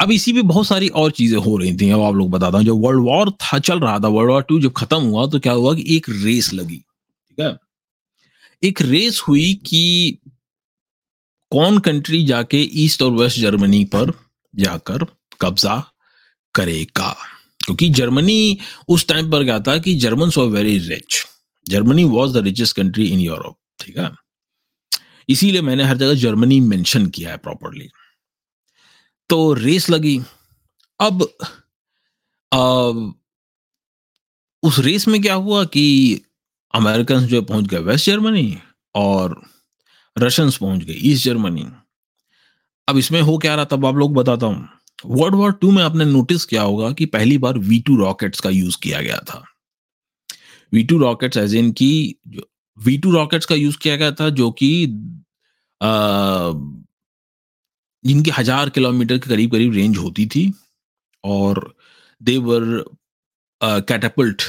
अब 0.00 0.10
इसी 0.12 0.32
में 0.32 0.46
बहुत 0.48 0.66
सारी 0.66 0.88
और 0.90 1.10
चीज़ें 1.10 1.38
हो 1.38 1.56
रही 1.56 1.76
थी, 1.76 1.88
अब 1.90 2.00
आप 2.02 2.14
लोग 2.14 2.30
बताता 2.30 2.58
हूँ। 2.58 2.64
जब 2.66 2.82
वर्ल्ड 2.82 3.04
वॉर 3.04 3.30
था, 3.32 3.58
चल 3.58 3.80
रहा 3.80 3.98
था 4.00 4.08
वर्ल्ड 4.08 4.30
वॉर 4.30 4.42
टू 4.42 4.58
जब 4.60 4.72
खत्म 4.76 5.02
हुआ 5.02 5.26
तो 5.26 5.38
क्या 5.40 5.52
हुआ 5.52 5.74
कि 5.74 5.84
एक 5.96 6.06
रेस 6.08 6.52
लगी, 6.54 6.76
ठीक 6.76 7.40
है? 7.40 7.56
एक 8.62 8.82
रेस 8.82 9.20
हुई 9.28 9.52
कि 9.66 10.18
कौन 11.52 11.78
कंट्री 11.78 12.24
जाके 12.26 12.60
ईस्ट 12.84 13.02
और 13.02 13.10
वेस्ट 13.12 13.38
जर्मनी 13.40 13.84
पर 13.84 14.12
जाकर 14.54 15.06
कब्जा 15.40 15.82
करेगा? 16.54 17.14
क्योंकि 17.66 17.88
जर्मनी 17.90 18.58
उस 18.88 19.06
टाइम 19.08 19.30
पर 19.30 19.44
क्या 19.44 19.58
था 19.60 19.76
कि 19.78 19.94
German 20.00 20.30
so 20.30 20.46
very 20.50 20.78
rich 20.78 21.24
Germany 21.66 22.04
was 22.04 22.38
the 22.38 22.42
richest 22.44 22.76
country 22.76 23.06
in 23.06 23.20
Europe 23.20 23.58
ठीक 23.80 23.98
है? 23.98 24.10
इसीलिए 25.28 25.62
मैंने 25.62 25.84
हर 25.84 25.96
जगह 25.96 26.14
जर्मनी 26.14 26.60
मेंशन 26.60 27.06
किया 27.06 27.30
है 27.30 27.36
प्रॉपरली 27.36 27.88
तो 29.30 29.52
रेस 29.54 29.90
लगी। 29.90 30.18
अब 31.00 31.22
आ, 32.52 32.60
उस 34.62 34.78
रेस 34.78 35.08
में 35.08 35.20
क्या 35.22 35.34
हुआ 35.34 35.64
कि 35.64 35.84
अमेरिकन 36.74 37.26
जो 37.26 37.42
पहुँच 37.42 37.66
गए 37.66 37.78
वेस्ट 37.78 38.06
जर्मनी 38.06 38.58
और 38.94 39.40
रशियंस 40.16 40.56
पहुँच 40.56 40.84
गए 40.84 40.94
ईस्ट 41.10 41.24
जर्मनी 41.24 41.66
अब 42.88 42.98
इसमें 42.98 43.20
हो 43.20 43.38
क्या 43.38 43.54
रहा 43.54 43.64
तब 43.64 43.86
आप 43.86 43.94
लोग 43.94 44.14
बताता 44.14 44.46
हूँ। 44.46 44.68
वर्ल्ड 45.04 45.34
वॉर 45.34 45.52
टू 45.52 45.70
में 45.70 45.82
आपने 45.82 46.04
नोटिस 46.04 46.44
किया 46.44 46.62
होगा 46.62 46.90
कि 46.92 47.06
पहली 47.06 47.38
बार 47.38 47.58
वी 47.60 47.78
टू 47.86 47.96
रॉकेट्स 47.96 48.40
का 48.40 48.50
यूज़ 48.50 48.76
किया 48.82 49.00
गया 49.02 49.18
था। 49.28 49.42
V 50.72 50.82
two 50.84 50.98
rockets 50.98 51.36
as 51.36 51.54
in 51.54 51.70
की 51.72 52.16
वी 52.78 52.96
टू 52.98 53.10
रॉकेट्स 53.12 53.46
का 53.46 53.54
यूज़ 53.54 53.78
किया 53.78 53.96
गया 53.96 54.10
था 54.12 54.28
जो 54.30 54.50
कि 54.52 54.70
जिनकी 58.04 58.30
हज़ार 58.30 58.70
किलोमीटर 58.70 59.18
के 59.18 59.28
करीब 59.30 59.50
करीब 59.50 59.74
रेंज 59.74 59.96
होती 59.98 60.26
थी 60.26 60.52
और 61.24 61.74
देवर 62.20 62.62
कैटापल्ट 63.60 64.42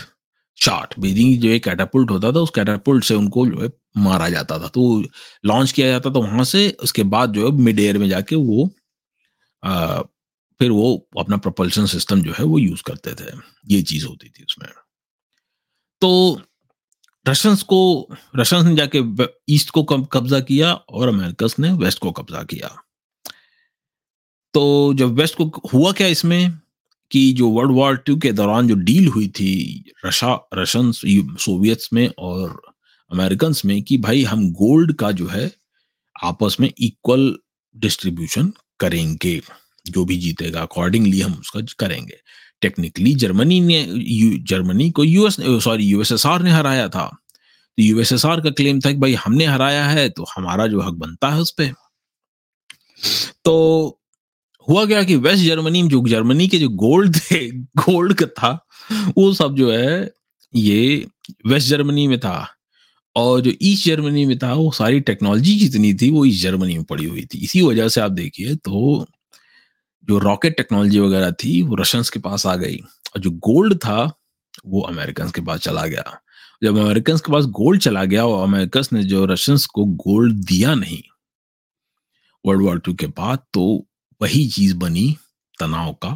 शार्ट 0.57 0.93
बेसिकली 0.99 1.37
जो 1.37 1.49
एक 1.49 1.63
कैटापुल्ट 1.63 2.11
होता 2.11 2.31
था, 2.31 2.39
उस 2.39 2.49
कैटापुल्ट 2.55 3.03
से 3.03 3.15
उनको 3.15 3.45
जो 3.47 3.61
है 3.61 3.69
मारा 4.03 4.29
जाता 4.29 4.57
था। 4.59 4.67
तो 4.67 5.03
लॉन्च 5.45 5.71
किया 5.71 5.87
जाता 5.87 6.09
था 6.09 6.19
वहाँ 6.19 6.43
से, 6.43 6.69
उसके 6.83 7.03
बाद 7.05 7.33
जो 7.33 7.45
है 7.45 7.57
मिड 7.57 7.79
एयर 7.79 7.97
में 7.97 8.07
जाके 8.09 8.35
वो 8.35 8.69
फिर 10.59 10.71
वो 10.71 11.07
अपना 11.19 11.37
प्रोपल्शन 11.37 11.85
सिस्टम 11.85 12.21
जो 12.21 12.31
है 12.31 12.45
वो 12.45 12.57
यूज़ 12.59 12.83
करते 12.83 13.13
थे। 13.13 13.31
ये 13.67 13.81
चीज़ 13.81 14.05
होती 14.05 14.29
थी 14.29 14.43
उसमें। 14.43 14.69
तो 16.01 16.41
रशियंस 17.27 17.63
को 17.63 18.09
रशियंस 18.35 18.65
ने 18.65 18.75
जाके 18.75 19.01
ईस्ट 19.49 19.69
को 19.69 19.83
कब्जा 19.83 20.39
किया 20.39 20.73
और 20.73 21.07
अमेरिकस 21.07 21.55
ने 21.59 21.71
वेस्ट 21.71 21.99
को 21.99 22.11
कब्जा 22.11 22.43
किया। 22.43 22.67
तो 24.53 24.93
जब 24.93 25.13
वेस्ट 25.13 25.35
को 25.37 25.69
हुआ 25.73 25.91
क्या 25.91 26.07
इसमें 26.07 26.59
कि 27.11 27.33
जो 27.33 27.49
वर्ल्ड 27.49 27.71
वॉर 27.71 27.97
टू 27.97 28.15
के 28.17 28.31
दौरान 28.31 28.67
जो 28.67 28.75
डील 28.75 29.07
हुई 29.07 29.27
थी 29.27 29.51
रशा 30.05 30.49
रशियन 30.53 30.91
सोवियट्स 31.37 31.93
में 31.93 32.09
और 32.19 32.61
अमेरिकन 33.11 33.53
में 33.65 33.81
कि 33.83 33.97
भाई 33.97 34.23
हम 34.23 34.51
गोल्ड 34.51 34.93
का 34.93 35.11
जो 35.11 35.27
है 35.27 35.51
आपस 36.23 36.57
में 36.59 36.71
इक्वल 36.77 37.37
डिस्ट्रीब्यूशन 37.75 38.53
करेंगे। 38.79 39.41
जो 39.89 40.05
भी 40.05 40.17
जीतेगा 40.17 40.61
अकॉर्डिंगली 40.61 41.19
हम 41.21 41.33
उसका 41.33 41.61
करेंगे। 41.79 42.17
टेक्निकली 42.61 43.13
जर्मनी 43.15 43.59
ने 43.61 43.83
जर्मनी 44.49 44.89
को 44.91 45.03
यूएस 45.03 45.37
सॉरी 45.63 45.85
यूएसएसआर 45.85 46.43
ने 46.43 46.51
हराया 46.51 46.87
था। 46.89 47.07
तो 47.07 47.83
यूएसएसआर 47.83 48.41
का 48.41 48.49
क्लेम 48.49 48.79
था 48.79 48.91
कि 48.91 48.97
भाई 48.97 49.13
हमने 49.15 49.45
हराया 49.45 49.85
है 49.85 50.09
तो 50.09 50.25
हमारा 50.35 50.67
जो 50.67 50.81
हक 50.81 50.93
बनता 50.95 51.29
है 51.29 51.41
उस 51.41 51.51
पर 51.51 51.73
तो 53.45 53.53
हुआ 54.67 54.85
क्या 54.85 55.03
कि 55.03 55.15
वेस्ट 55.15 55.45
जर्मनी 55.45 55.81
में 55.83 55.89
जो 55.89 56.07
जर्मनी 56.07 56.47
के 56.47 56.57
जो 56.59 56.69
गोल्ड 56.69 57.17
थे 57.17 57.39
गोल्ड 57.51 58.13
का 58.13 58.25
था, 58.25 58.67
वो 59.17 59.33
सब 59.33 59.55
जो 59.55 59.71
है, 59.71 60.11
ये 60.53 61.07
वेस्ट 61.45 61.67
जर्मनी 61.67 62.07
में 62.07 62.19
था। 62.19 62.47
और 63.15 63.41
जो 63.41 63.51
ईस्ट 63.61 63.85
जर्मनी 63.85 64.25
में 64.25 64.37
था, 64.39 64.53
वो 64.53 64.71
सारी 64.71 64.99
टेक्नोलॉजी 64.99 65.55
जितनी 65.59 65.93
थी, 65.93 66.09
वो 66.11 66.25
ईस्ट 66.25 66.43
जर्मनी 66.43 66.73
में 66.73 66.83
पड़ी 66.83 67.05
हुई 67.05 67.25
थी। 67.25 67.37
इसी 67.37 67.61
वजह 67.61 67.87
से 67.89 68.01
आप 68.01 68.11
देखिए 68.11 68.55
तो 68.55 69.05
जो 70.09 70.17
रॉकेट 70.19 70.57
टेक्नोलॉजी 70.57 70.99
वगैरह 70.99 71.31
थी, 71.33 71.61
वो 71.61 71.75
रशियंस 71.75 72.09
के 72.09 72.19
पास 72.19 72.45
आ 72.45 72.55
गई 72.55 72.77
और 72.77 73.21
जो 73.21 73.31
गोल्ड 73.31 73.77
था, 73.77 74.03
वो 74.65 74.81
अमेरिकन 74.81 75.29
के 75.31 75.41
पास 75.41 75.59
चला 75.59 75.85
गया। 75.85 76.21
जब 76.63 76.77
अमेरिकन 76.77 77.17
के 77.17 77.31
पास 77.31 77.45
गोल्ड 77.45 77.81
चला 77.81 78.03
गया 78.05 78.25
और 78.25 78.43
अमेरिकन 78.43 78.83
ने 78.93 79.03
जो 79.03 79.25
रशियंस 79.25 79.65
को 79.65 79.85
गोल्ड 79.85 80.35
दिया 80.45 80.73
नहीं 80.75 81.01
वर्ल्ड 82.45 82.63
वॉर 82.63 82.79
टू 82.79 82.93
के 82.93 83.07
बाद 83.07 83.39
तो 83.53 83.63
वही 84.21 84.47
चीज़ 84.49 84.75
बनी 84.75 85.15
तनाव 85.59 85.93
का 85.93 86.09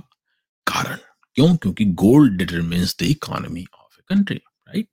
कारण। 0.68 0.98
क्यों? 1.36 1.56
क्योंकि 1.56 1.86
gold 1.86 2.38
determines 2.38 2.96
the 3.00 3.04
economy 3.04 3.66
of 3.74 4.00
a 4.00 4.04
country 4.10 4.36
right 4.36 4.88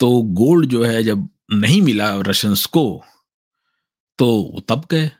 तो 0.00 0.10
गोल्ड 0.22 0.68
जो 0.68 0.84
है, 0.84 1.02
जब 1.02 1.28
नहीं 1.52 1.82
मिला 1.82 2.14
रशियंस 2.20 2.64
को 2.66 3.04
तो 4.18 4.26
वो 4.26 4.60
तब 4.60 4.86
गए 4.90 5.10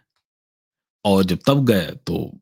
और 1.05 1.24
जब 1.24 1.39
तब 1.47 1.65
गए 1.66 1.90
तो 2.07 2.41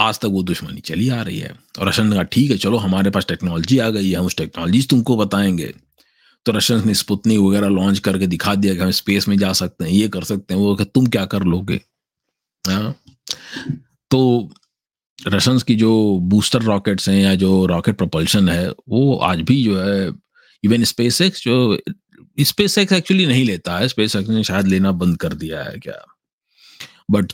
आज 0.00 0.18
तक 0.18 0.24
वो 0.24 0.42
दुश्मनी 0.42 0.80
चली 0.80 1.08
आ 1.08 1.22
रही 1.22 1.38
है। 1.38 1.56
और 1.78 1.88
रशियन 1.88 2.08
ने 2.08 2.14
कहा, 2.14 2.22
ठीक 2.22 2.50
है, 2.50 2.58
चलो, 2.58 2.76
हमारे 2.76 3.10
पास 3.10 3.26
टेक्नोलॉजी 3.28 3.78
आ 3.78 3.90
गई 3.90 4.10
है, 4.10 4.16
हम 4.16 4.26
उस 4.26 4.36
टेक्नोलॉजी 4.36 4.82
तुमको 4.82 5.16
बताएँगे। 5.16 5.74
तो 6.46 6.52
रशियन 6.52 6.82
ने 6.86 6.94
स्पुतनी 6.94 7.36
वगैरह 7.36 7.68
लॉन्च 7.68 7.98
करके 7.98 8.26
दिखा 8.26 8.54
दिया 8.54 8.74
कि 8.74 8.80
हम 8.80 8.90
स्पेस 8.90 9.28
में 9.28 9.38
जा 9.38 9.52
सकते 9.52 9.84
हैं, 9.84 9.90
ये 9.90 10.08
कर 10.08 10.24
सकते 10.24 10.54
हैं। 10.54 10.60
वो 10.60 10.74
तुम 10.74 11.06
क्या 11.06 11.24
कर 11.24 11.42
लोगे? 11.42 11.80
हाँ। 12.68 12.96
तो 14.10 14.52
रशियंस 15.28 15.62
की 15.62 15.74
जो 15.74 16.18
बूस्टर 16.22 16.62
रॉकेट्स 16.62 17.08
हैं 17.08 17.22
या 17.22 17.34
जो 17.34 17.66
रॉकेट 17.66 17.96
प्रोपल्शन 17.96 18.48
है, 18.48 18.70
वो 18.70 19.16
आज 19.16 19.40
भी 19.40 19.64
जो 19.64 19.82
है 19.82 20.12
इवन 20.64 20.84
स्पेस 20.84 21.22
जो 21.22 21.80
स्पेस 22.40 22.78
एक्स 22.78 22.92
एक्चुअली 22.92 23.26
नहीं 23.26 23.44
लेता 23.44 23.78
है 23.78 23.88
स्पेस 23.88 24.16
एक्स 24.16 24.30
ने 24.30 24.44
शायद 24.44 24.66
लेना 24.66 24.92
बंद 24.92 25.16
कर 25.16 25.34
दिया 25.34 25.62
है 25.62 25.78
क्या? 25.78 26.16
बट 27.10 27.32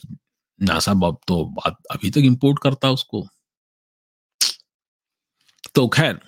नासा 0.62 0.95
बॉब 0.95 1.19
तो 1.28 1.45
बात 1.45 1.77
अभी 1.91 2.11
तक 2.11 2.19
इंपोर्ट 2.19 2.59
करता 2.62 2.91
उसको। 2.91 3.28
तो 5.74 5.89
खैर, 5.89 6.20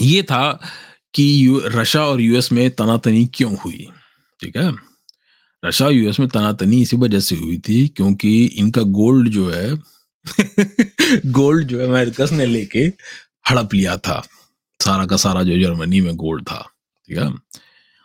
ये 0.00 0.22
था 0.22 0.60
कि 1.14 1.60
रशिया 1.64 2.04
और 2.04 2.20
यूएस 2.20 2.52
में 2.52 2.70
तनातनी 2.70 3.26
क्यों 3.26 3.56
हुई, 3.56 3.88
ठीक 4.40 4.56
है? 4.56 4.72
रशिया 5.64 5.88
यूएस 5.88 6.20
में 6.20 6.28
तनातनी 6.28 6.82
इसी 6.82 6.96
वजह 6.96 7.20
से 7.20 7.36
हुई 7.36 7.58
थी 7.58 7.88
क्योंकि 7.88 8.44
इनका 8.44 8.82
गोल्ड 8.82 9.28
जो 9.28 9.50
है 9.50 9.76
गोल्ड 11.26 11.66
जो 11.66 11.80
है 11.80 11.86
अमेरिकस 11.86 12.32
ने 12.32 12.46
लेके 12.46 12.80
हड़प 13.50 13.74
लिया 13.74 13.96
था। 13.96 14.22
सारा 14.82 15.06
का 15.06 15.16
सारा 15.16 15.42
जो 15.42 15.58
जर्मनी 15.58 16.00
में 16.00 16.16
गोल्ड 16.16 16.44
था, 16.44 16.70
ठीक 17.08 17.18
है? 17.18 17.32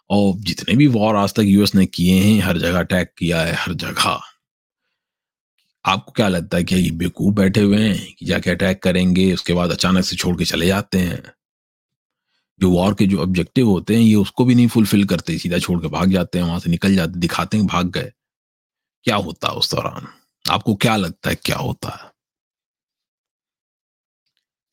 और 0.10 0.34
जितने 0.38 0.76
भी 0.76 0.88
वॉर 0.88 1.16
आज 1.16 1.34
तक 1.34 1.40
यूएस 1.40 1.76
ने 1.76 1.86
किए 1.86 2.20
हैं, 2.22 2.42
हर 2.42 2.58
जगह 2.58 2.80
अटैक 2.80 3.14
किया 3.18 3.42
है, 3.42 3.54
हर 3.54 3.74
जगह। 3.74 4.33
आपको 5.86 6.12
क्या 6.12 6.28
लगता 6.28 6.58
है 6.58 6.64
कि 6.64 6.76
ये 6.76 6.92
बेवकूफ़ 6.92 7.36
बैठे 7.36 7.62
हुए 7.62 7.78
हैं 7.78 8.14
कि 8.14 8.26
जाके 8.26 8.50
अटैक 8.50 8.84
करेंगे, 8.84 9.34
उसके 9.34 9.54
बाद 9.54 9.72
अचानक 9.72 10.06
से 10.06 10.16
छोड़ 10.16 10.38
के 10.38 10.46
चले 10.46 10.68
जाते 10.68 10.98
हैं? 10.98 11.24
जो 12.60 12.72
वॉर 12.72 12.94
के 12.94 13.08
जो 13.08 13.18
ऑब्जेक्टिव 13.20 13.68
होते 13.68 13.96
हैं, 13.96 14.02
ये 14.02 14.16
उसको 14.16 14.46
भी 14.46 14.56
नहीं 14.56 14.68
फुलफिल 14.68 15.06
करते, 15.06 15.38
सीधा 15.38 15.60
छोड़ 15.60 15.82
के 15.82 15.88
भाग 15.88 16.12
जाते 16.12 16.40
हैं, 16.40 16.46
वहाँ 16.46 16.60
से 16.60 16.70
निकल 16.70 16.96
जाते, 16.96 17.20
दिखाते 17.20 17.58
हैं, 17.58 17.68
भाग 17.68 17.90
गए। 17.90 18.12
क्या 19.04 19.16
होता 19.16 19.48
है 19.48 19.54
उस 19.54 19.76
दौरान? 19.76 20.08
आपको 20.52 20.76
क्या 20.76 20.96
लगता 20.96 21.30
है 21.30 21.36
क्या 21.36 21.58
होता 21.58 21.90
है? 21.90 22.14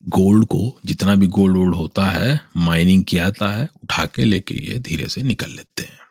गोल्ड 0.09 0.45
को 0.45 0.79
जितना 0.85 1.15
भी 1.15 1.27
गोल्ड 1.27 1.57
वोल्ड 1.57 1.75
होता 1.75 2.05
है 2.05 2.41
माइनिंग 2.57 3.05
किया 3.05 3.23
जाता 3.23 3.47
है, 3.47 3.69
उठा 3.83 4.05
के 4.05 4.25
लेके 4.25 4.55
ये 4.55 4.79
धीरे 4.79 5.07
से 5.07 5.21
निकल 5.21 5.49
लेते 5.49 5.83
हैं। 5.83 6.01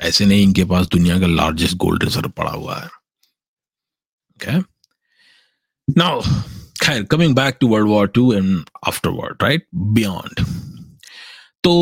ऐसे 0.00 0.26
नहीं, 0.26 0.42
इनके 0.42 0.64
पास 0.64 0.86
दुनिया 0.86 1.20
का 1.20 1.26
लार्जेस्ट 1.26 1.76
गोल्ड 1.76 2.04
रिज़र्व 2.04 2.28
पड़ा 2.28 2.50
हुआ 2.50 2.78
है। 2.78 2.97
Okay. 4.40 4.62
Now, 5.88 6.22
coming 7.08 7.34
back 7.34 7.58
to 7.58 7.66
World 7.66 7.88
War 7.88 8.10
II 8.16 8.36
and 8.36 8.70
afterward, 8.86 9.42
right? 9.42 9.62
Beyond. 9.94 10.46
तो 11.64 11.72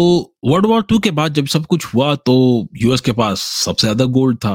वर्ल्ड 0.45 0.67
वॉर 0.67 0.83
टू 0.83 0.99
के 0.99 1.11
बाद 1.11 1.35
जब 1.35 1.47
सब 1.47 1.67
कुछ 1.67 1.85
हुआ 1.87 2.15
तो 2.27 2.35
यूएस 2.83 3.01
के 3.01 3.13
पास 3.13 3.41
सबसे 3.65 3.87
ज़्यादा 3.87 4.05
गोल्ड 4.13 4.37
था 4.45 4.55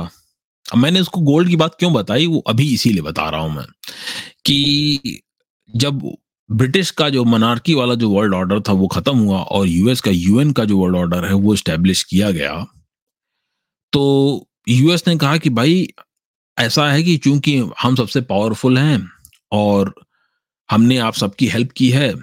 अब 0.65 0.77
मैंने 0.77 0.99
उसको 0.99 1.21
गोल्ड 1.21 1.49
की 1.49 1.55
बात 1.55 1.75
क्यों 1.79 1.91
बताई 1.93 2.25
वो 2.27 2.39
अभी 2.47 2.67
इसीलिए 2.73 3.01
बता 3.01 3.29
रहा 3.29 3.41
हूँ 3.41 3.55
मैं 3.55 3.65
कि 4.45 5.21
जब 5.69 6.01
ब्रिटिश 6.49 6.91
का 6.91 7.09
जो 7.09 7.23
मनार्की 7.25 7.73
वाला 7.73 7.95
जो 7.95 8.09
वर्ल्ड 8.09 8.33
ऑर्डर 8.33 8.61
था 8.69 8.73
वो 8.73 8.87
खत्म 8.87 9.17
हुआ 9.17 9.41
और 9.57 9.67
यूएस 9.67 10.01
का 10.01 10.11
यूएन 10.11 10.51
का 10.51 10.65
जो 10.65 10.77
वर्ल्ड 10.77 10.95
ऑर्डर 10.95 11.25
है 11.25 11.33
वो 11.45 11.55
स्टैब्लिश 11.55 12.03
किया 12.03 12.31
गया 12.31 12.55
तो 13.93 14.03
यूएस 14.69 15.07
ने 15.07 15.17
कहा 15.17 15.37
कि 15.37 15.49
भाई 15.49 15.87
ऐसा 16.61 16.91
है 16.91 17.03
कि 17.03 17.17
चूँकि 17.17 17.57
हम 17.81 17.95
सबसे 17.95 18.21
पावरफुल 18.21 18.77
हैं 18.77 19.09
और 19.51 19.93
हमने 20.71 20.97
आप 20.97 21.13
सबकी 21.13 21.47
हेल्प 21.47 21.71
की 21.71 21.89
है 21.89 22.13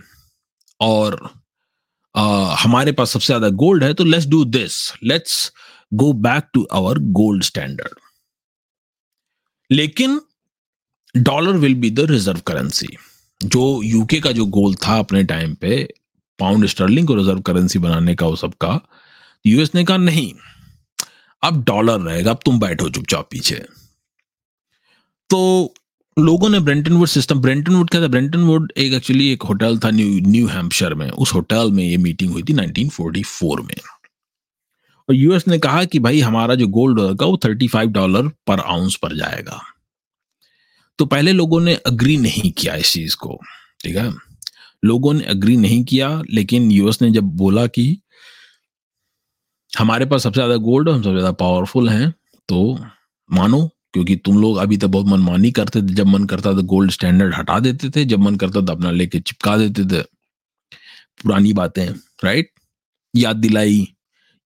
और 0.80 1.30
आ, 2.16 2.54
हमारे 2.54 2.92
पास 2.92 3.10
सबसे 3.10 3.26
ज़्यादा 3.26 3.48
गोल्ड 3.48 3.84
है 3.84 3.94
तो 3.94 4.04
let's 4.04 4.26
do 4.26 4.44
this 4.44 4.92
let's 5.04 5.52
go 5.94 6.12
back 6.12 6.44
to 6.54 6.66
our 6.72 6.98
gold 6.98 7.42
standard 7.42 7.98
लेकिन 9.70 10.20
dollar 11.16 11.52
will 11.52 11.74
be 11.74 11.90
the 11.90 12.00
reserve 12.00 12.40
currency 12.40 12.88
जो 13.40 13.82
यूके 13.82 14.20
का 14.20 14.32
जो 14.32 14.46
गोल 14.46 14.74
था 14.74 14.98
अपने 14.98 15.24
टाइम 15.24 15.54
पे 15.54 15.94
पाउंड 16.38 16.66
स्टर्लिंग 16.66 17.06
को 17.06 17.14
रिज़र्व 17.14 17.40
करेंसी 17.40 17.78
बनाने 17.78 18.14
का 18.14 18.26
वो 18.26 18.36
सबका 18.36 18.80
यूएस 19.46 19.74
ने 19.74 19.84
कहा 19.84 19.96
नहीं। 19.96 20.32
अब 21.42 21.64
डॉलर 21.64 22.00
रहेगा 22.00 22.30
अब 22.30 22.40
तुम 22.44 22.60
बैठो 22.60 22.88
चुपचाप 22.90 23.28
पीछे। 23.30 23.66
तो 25.30 25.74
लोगों 26.16 26.48
ने 26.48 26.58
ब्रेंटनवुड 26.60 27.08
सिस्टम 27.08 27.40
ब्रेंटनवुड 27.40 27.90
क्या 27.90 28.00
था? 28.02 28.06
ब्रेंटनवुड 28.06 28.72
एक 28.76 28.92
एक्चुअली 28.92 29.30
एक 29.32 29.42
होटल 29.42 29.78
था 29.78 29.90
न्यू 29.90 30.20
न्यू 30.26 30.46
हैम्पशर 30.46 30.94
में। 30.94 31.10
उस 31.10 31.34
होटल 31.34 31.70
में 31.72 31.84
ये 31.84 31.96
मीटिंग 31.96 32.32
हुई 32.32 32.42
थी 32.42 32.52
1944 32.52 33.60
में। 33.60 33.74
और 35.08 35.14
यूएस 35.14 35.46
ने 35.48 35.58
कहा 35.58 35.84
कि 35.84 35.98
भाई 35.98 36.20
हमारा 36.20 36.54
जो 36.54 36.66
गोल्ड 36.68 37.00
होगा 37.00 37.26
वो 37.26 37.36
35 37.36 37.86
डॉलर 37.88 38.28
पर 38.46 38.60
आउंस 38.60 38.96
पर 39.02 39.16
जाएगा। 39.16 39.60
तो 40.98 41.06
पहले 41.06 41.32
लोगों 41.32 41.60
ने 41.60 41.74
अग्री 41.86 42.16
नहीं 42.16 42.50
किया 42.52 42.74
इस 42.74 42.92
चीज़ 42.92 43.16
को, 43.16 43.40
ठीक 43.80 43.96
है? 43.96 44.12
लोगों 44.84 45.12
ने 45.14 45.24
अग्री 45.24 45.56
नहीं 45.56 45.84
किया, 45.84 46.22
लेकिन 46.30 46.70
यूएस 46.70 47.02
ने 47.02 47.10
जब 47.10 47.24
बोला 47.36 47.66
कि 47.66 48.00
हमारे 49.72 50.06
पास 50.06 50.22
सबसे 50.22 50.40
ज़्यादा 50.40 50.56
गोल्ड 50.56 50.88
हम 50.88 51.02
सबसे 51.02 51.10
ज़्यादा 51.10 51.32
पावरफुल 51.32 51.88
हैं 51.88 52.10
तो 52.48 52.78
मानो 53.30 53.68
क्योंकि 53.92 54.16
तुम 54.16 54.38
लोग 54.38 54.56
अभी 54.56 54.76
तक 54.76 54.86
बहुत 54.86 55.06
मनमानी 55.06 55.50
करते 55.50 55.82
थे, 55.82 55.86
जब 55.86 56.06
मन 56.06 56.24
करता 56.24 56.52
था 56.52 56.60
गोल्ड 56.62 56.90
स्टैंडर्ड 56.90 57.34
हटा 57.34 57.58
देते 57.58 57.90
थे, 57.90 58.04
जब 58.04 58.18
मन 58.18 58.36
करता 58.36 58.60
था 58.60 58.72
अपना 58.72 58.90
लेके 58.90 59.20
चिपका 59.20 59.56
देते 59.56 59.84
थे। 59.84 60.02
पुरानी 61.22 61.52
बातें 61.52 61.88
राइट 62.24 62.50
याद 63.16 63.36
दिलाई, 63.36 63.88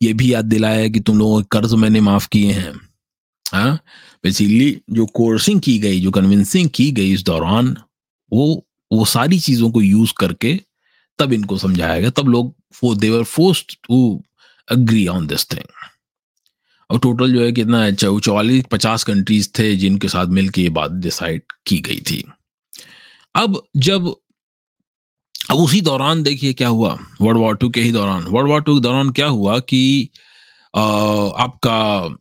ये 0.03 0.13
भी 0.13 0.33
याद 0.35 0.45
दिलाया 0.45 0.89
कि 0.89 1.01
तुम 1.01 1.19
लोगों 1.19 1.43
के 1.43 1.49
कर्ज 1.51 1.75
मैंने 1.75 2.01
माफ़ 2.01 2.29
किए 2.29 2.53
हैं। 2.53 2.75
हाँ? 3.53 3.79
बेसिकली 4.25 4.81
जो 4.91 5.07
कोर्सिंग 5.07 5.61
की 5.61 5.79
गई, 5.79 6.01
जो 6.01 6.11
कन्विंसिंग 6.11 6.71
की 6.75 6.91
गई 6.91 7.13
इस 7.13 7.23
दौरान, 7.23 7.77
वो 8.33 8.67
वो 8.93 9.05
सारी 9.05 9.39
चीज़ों 9.39 9.71
को 9.71 9.83
यूज़ 9.83 10.13
करके 10.21 10.61
तब 11.19 11.33
इनको 11.33 11.59
समझाया 11.59 12.01
गया। 12.01 12.11
तब 12.11 12.29
लोग 12.29 12.55
they were 12.97 13.23
forced 13.25 13.65
to 13.85 14.23
agree 14.71 15.07
on 15.07 15.27
this 15.27 15.51
thing 15.51 15.82
और 16.93 16.99
टोटल 16.99 17.33
जो 17.33 17.45
है 17.45 17.53
कितना 17.53 17.83
है 17.83 17.95
चौवालीस, 17.95 18.65
पचास 18.71 19.05
कंट्रीज़ 19.05 19.49
थे 19.59 19.75
जिनके 19.77 20.09
साथ 20.09 20.27
मिलकर 20.29 20.61
ये 20.61 20.69
बात 20.71 20.91
डिसाइड 20.93 21.43
की 21.67 21.79
गई 21.81 22.01
थी। 22.11 22.25
अब 23.35 23.63
जब, 23.77 24.15
अब 25.51 25.57
उसी 25.57 25.81
दौरान 25.81 26.23
देखिए 26.23 26.53
क्या 26.53 26.69
हुआ 26.69 26.93
वर्ल्ड 27.21 27.39
वॉर 27.39 27.57
टू 27.57 27.69
के 27.69 27.81
ही 27.81 27.93
दौरान। 27.93 28.25
वर्ल्ड 28.25 28.51
वॉर 28.51 28.63
टू 28.63 28.75
के 28.75 28.81
दौरान 28.81 29.11
क्या 29.11 29.27
हुआ 29.29 29.59
कि 29.61 30.11
आपका 30.75 32.17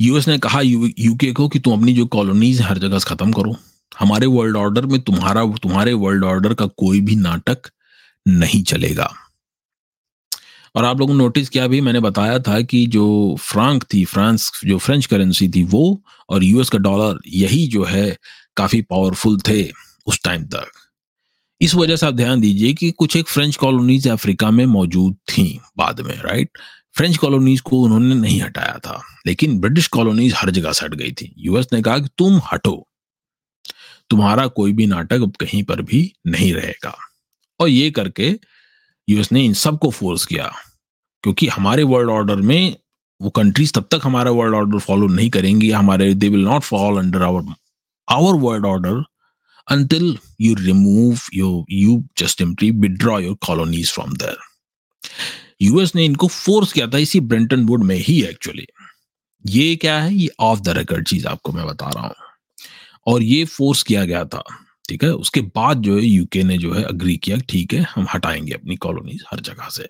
यूएस 0.00 0.28
ने 0.28 0.38
कहा 0.38 0.60
यूके 0.60 1.32
को 1.32 1.48
कि 1.48 1.58
तुम 1.58 1.78
अपनी 1.78 1.92
जो 1.94 2.06
कॉलोनीज 2.08 2.60
हर 2.62 2.78
जगह 2.78 2.98
खत्म 2.98 3.32
करो। 3.32 3.56
हमारे 3.92 4.26
वर्ल्ड 4.26 4.56
ऑर्डर 4.56 4.86
में 4.86 5.00
तुम्हारा, 5.00 5.44
तुम्हारे 5.62 5.92
वर्ल्ड 5.94 6.24
ऑर्डर 6.24 6.54
का 6.54 6.66
कोई 6.78 7.00
भी 7.00 7.16
नाटक 7.16 7.70
नहीं 8.26 8.62
चलेगा। 8.64 9.12
और 10.74 10.84
आप 10.84 10.98
लोगों 11.00 11.14
ने 11.14 11.18
नोटिस 11.18 11.48
किया 11.48 11.66
भी, 11.66 11.80
मैंने 11.80 12.00
बताया 12.00 12.38
था 12.38 12.60
कि 12.62 12.86
जो 12.86 13.36
फ्रांक 13.40 13.84
थी 13.94 14.04
फ्रांस 14.04 14.50
जो 14.64 14.78
फ्रेंच 14.78 15.06
करेंसी 15.06 15.48
थी, 15.48 15.62
वो 15.64 16.02
और 16.28 16.44
यूएस 16.44 16.68
का 16.68 16.78
डॉलर 16.78 17.18
यही 17.28 17.66
जो 17.66 17.84
है, 17.84 18.16
काफ़ी 18.56 18.82
पावरफुल 18.82 19.40
थे 19.48 19.70
उस 20.06 20.20
टाइम 20.24 20.44
तक। 20.44 20.70
इस 21.60 21.74
वजह 21.74 21.96
से 21.96 22.06
आप 22.06 22.14
ध्यान 22.14 22.40
दीजिए 22.40 22.72
कि 22.74 22.90
कुछ 22.90 23.16
एक 23.16 23.28
फ्रेंच 23.28 23.56
कॉलोनीज 23.56 24.08
अफ्रीका 24.08 24.50
में 24.50 24.64
मौजूद 24.66 25.16
थी 25.28 25.58
बाद 25.78 26.00
में 26.00 26.14
राइट 26.16 26.58
फ्रेंच 26.96 27.16
कॉलोनीज 27.16 27.60
को 27.60 27.80
उन्होंने 27.82 28.14
नहीं 28.14 28.40
हटाया 28.42 28.78
था, 28.78 29.00
लेकिन 29.26 29.58
ब्रिटिश 29.60 29.86
कॉलोनीज 29.88 30.32
हर 30.36 30.50
जगह 30.50 30.72
से 30.72 30.84
हट 30.86 30.94
गई 30.94 31.12
थी। 31.12 31.32
यूएस 31.38 31.66
ने 31.72 31.82
कहा 31.82 31.98
कि 31.98 32.08
तुम 32.18 32.40
हटो, 32.52 32.86
तुम्हारा 34.10 34.46
कोई 34.46 34.72
भी 34.72 34.86
नाटक 34.86 35.22
अब 35.22 35.36
कहीं 35.40 35.62
पर 35.62 35.82
भी 35.82 36.12
नहीं 36.26 36.52
रहेगा। 36.54 36.96
और 37.60 37.68
ये 37.68 37.90
करके 37.90 38.30
यूएस 39.08 39.32
ने 39.32 39.44
इन 39.44 39.54
सबको 39.54 39.90
फोर्स 39.90 40.24
किया, 40.26 40.52
क्योंकि 41.22 41.46
हमारे 41.46 41.82
वर्ल्ड 41.82 42.10
ऑर्डर 42.10 42.36
में 42.36 42.76
वो 43.20 43.30
कंट्रीज़ 43.30 43.72
तब 43.72 43.88
तक 43.90 44.00
हमारा 44.04 44.30
वर्ल्ड 44.30 44.54
ऑर्डर 44.54 44.78
फॉलो 44.78 45.06
नहीं 45.06 45.30
करेंगी, 45.30 45.70
हमारे 45.70 46.14
they 46.14 46.28
will 46.28 46.44
not 46.44 46.62
fall 46.62 46.98
under 46.98 47.22
our 47.22 47.54
our 48.08 48.34
world 48.34 48.66
order 48.66 49.02
until 49.72 50.06
you 50.38 50.54
remove 50.56 51.26
your, 51.32 51.64
you 51.68 51.92
just 52.16 52.38
simply 52.38 52.70
withdraw 52.72 53.18
your 53.18 53.36
colonies 53.36 53.90
from 53.96 54.14
there. 54.14 54.40
US 55.62 55.94
ने 55.94 56.04
इनको 56.04 56.26
फोर्स 56.26 56.72
किया 56.72 56.86
था 56.86 56.98
इसी 56.98 57.20
ब्रेंटन 57.20 57.64
वुड 57.66 57.84
में 57.84 57.96
ही 57.96 58.22
एक्चुअली 58.22 58.66
ये 59.46 59.76
क्या 59.76 59.98
है? 60.02 60.14
ये 60.14 60.30
ऑफ़ 60.40 60.60
द 60.60 60.68
रिकॉर्ड 60.68 61.08
चीज़ 61.08 61.26
आपको 61.26 61.52
मैं 61.52 61.66
बता 61.66 61.88
रहा 61.88 62.06
हूँ। 62.06 62.14
और 63.06 63.22
ये 63.22 63.44
फोर्स 63.44 63.82
किया 63.82 64.04
गया 64.04 64.24
था। 64.24 64.42
ठीक 64.90 65.04
है? 65.04 65.10
उसके 65.10 65.40
बाद 65.40 65.82
जो 65.82 65.96
है 65.96 66.04
यूके 66.04 66.42
ने 66.42 66.58
जो 66.58 66.72
है 66.72 66.82
अग्री 66.82 67.16
किया, 67.16 67.36
ठीक 67.36 67.74
है, 67.74 67.80
हम 67.80 68.06
हटाएँगे 68.14 68.52
अपनी 68.52 68.76
कॉलोनीज 68.76 69.24
हर 69.30 69.40
जगह 69.40 69.68
से। 69.68 69.88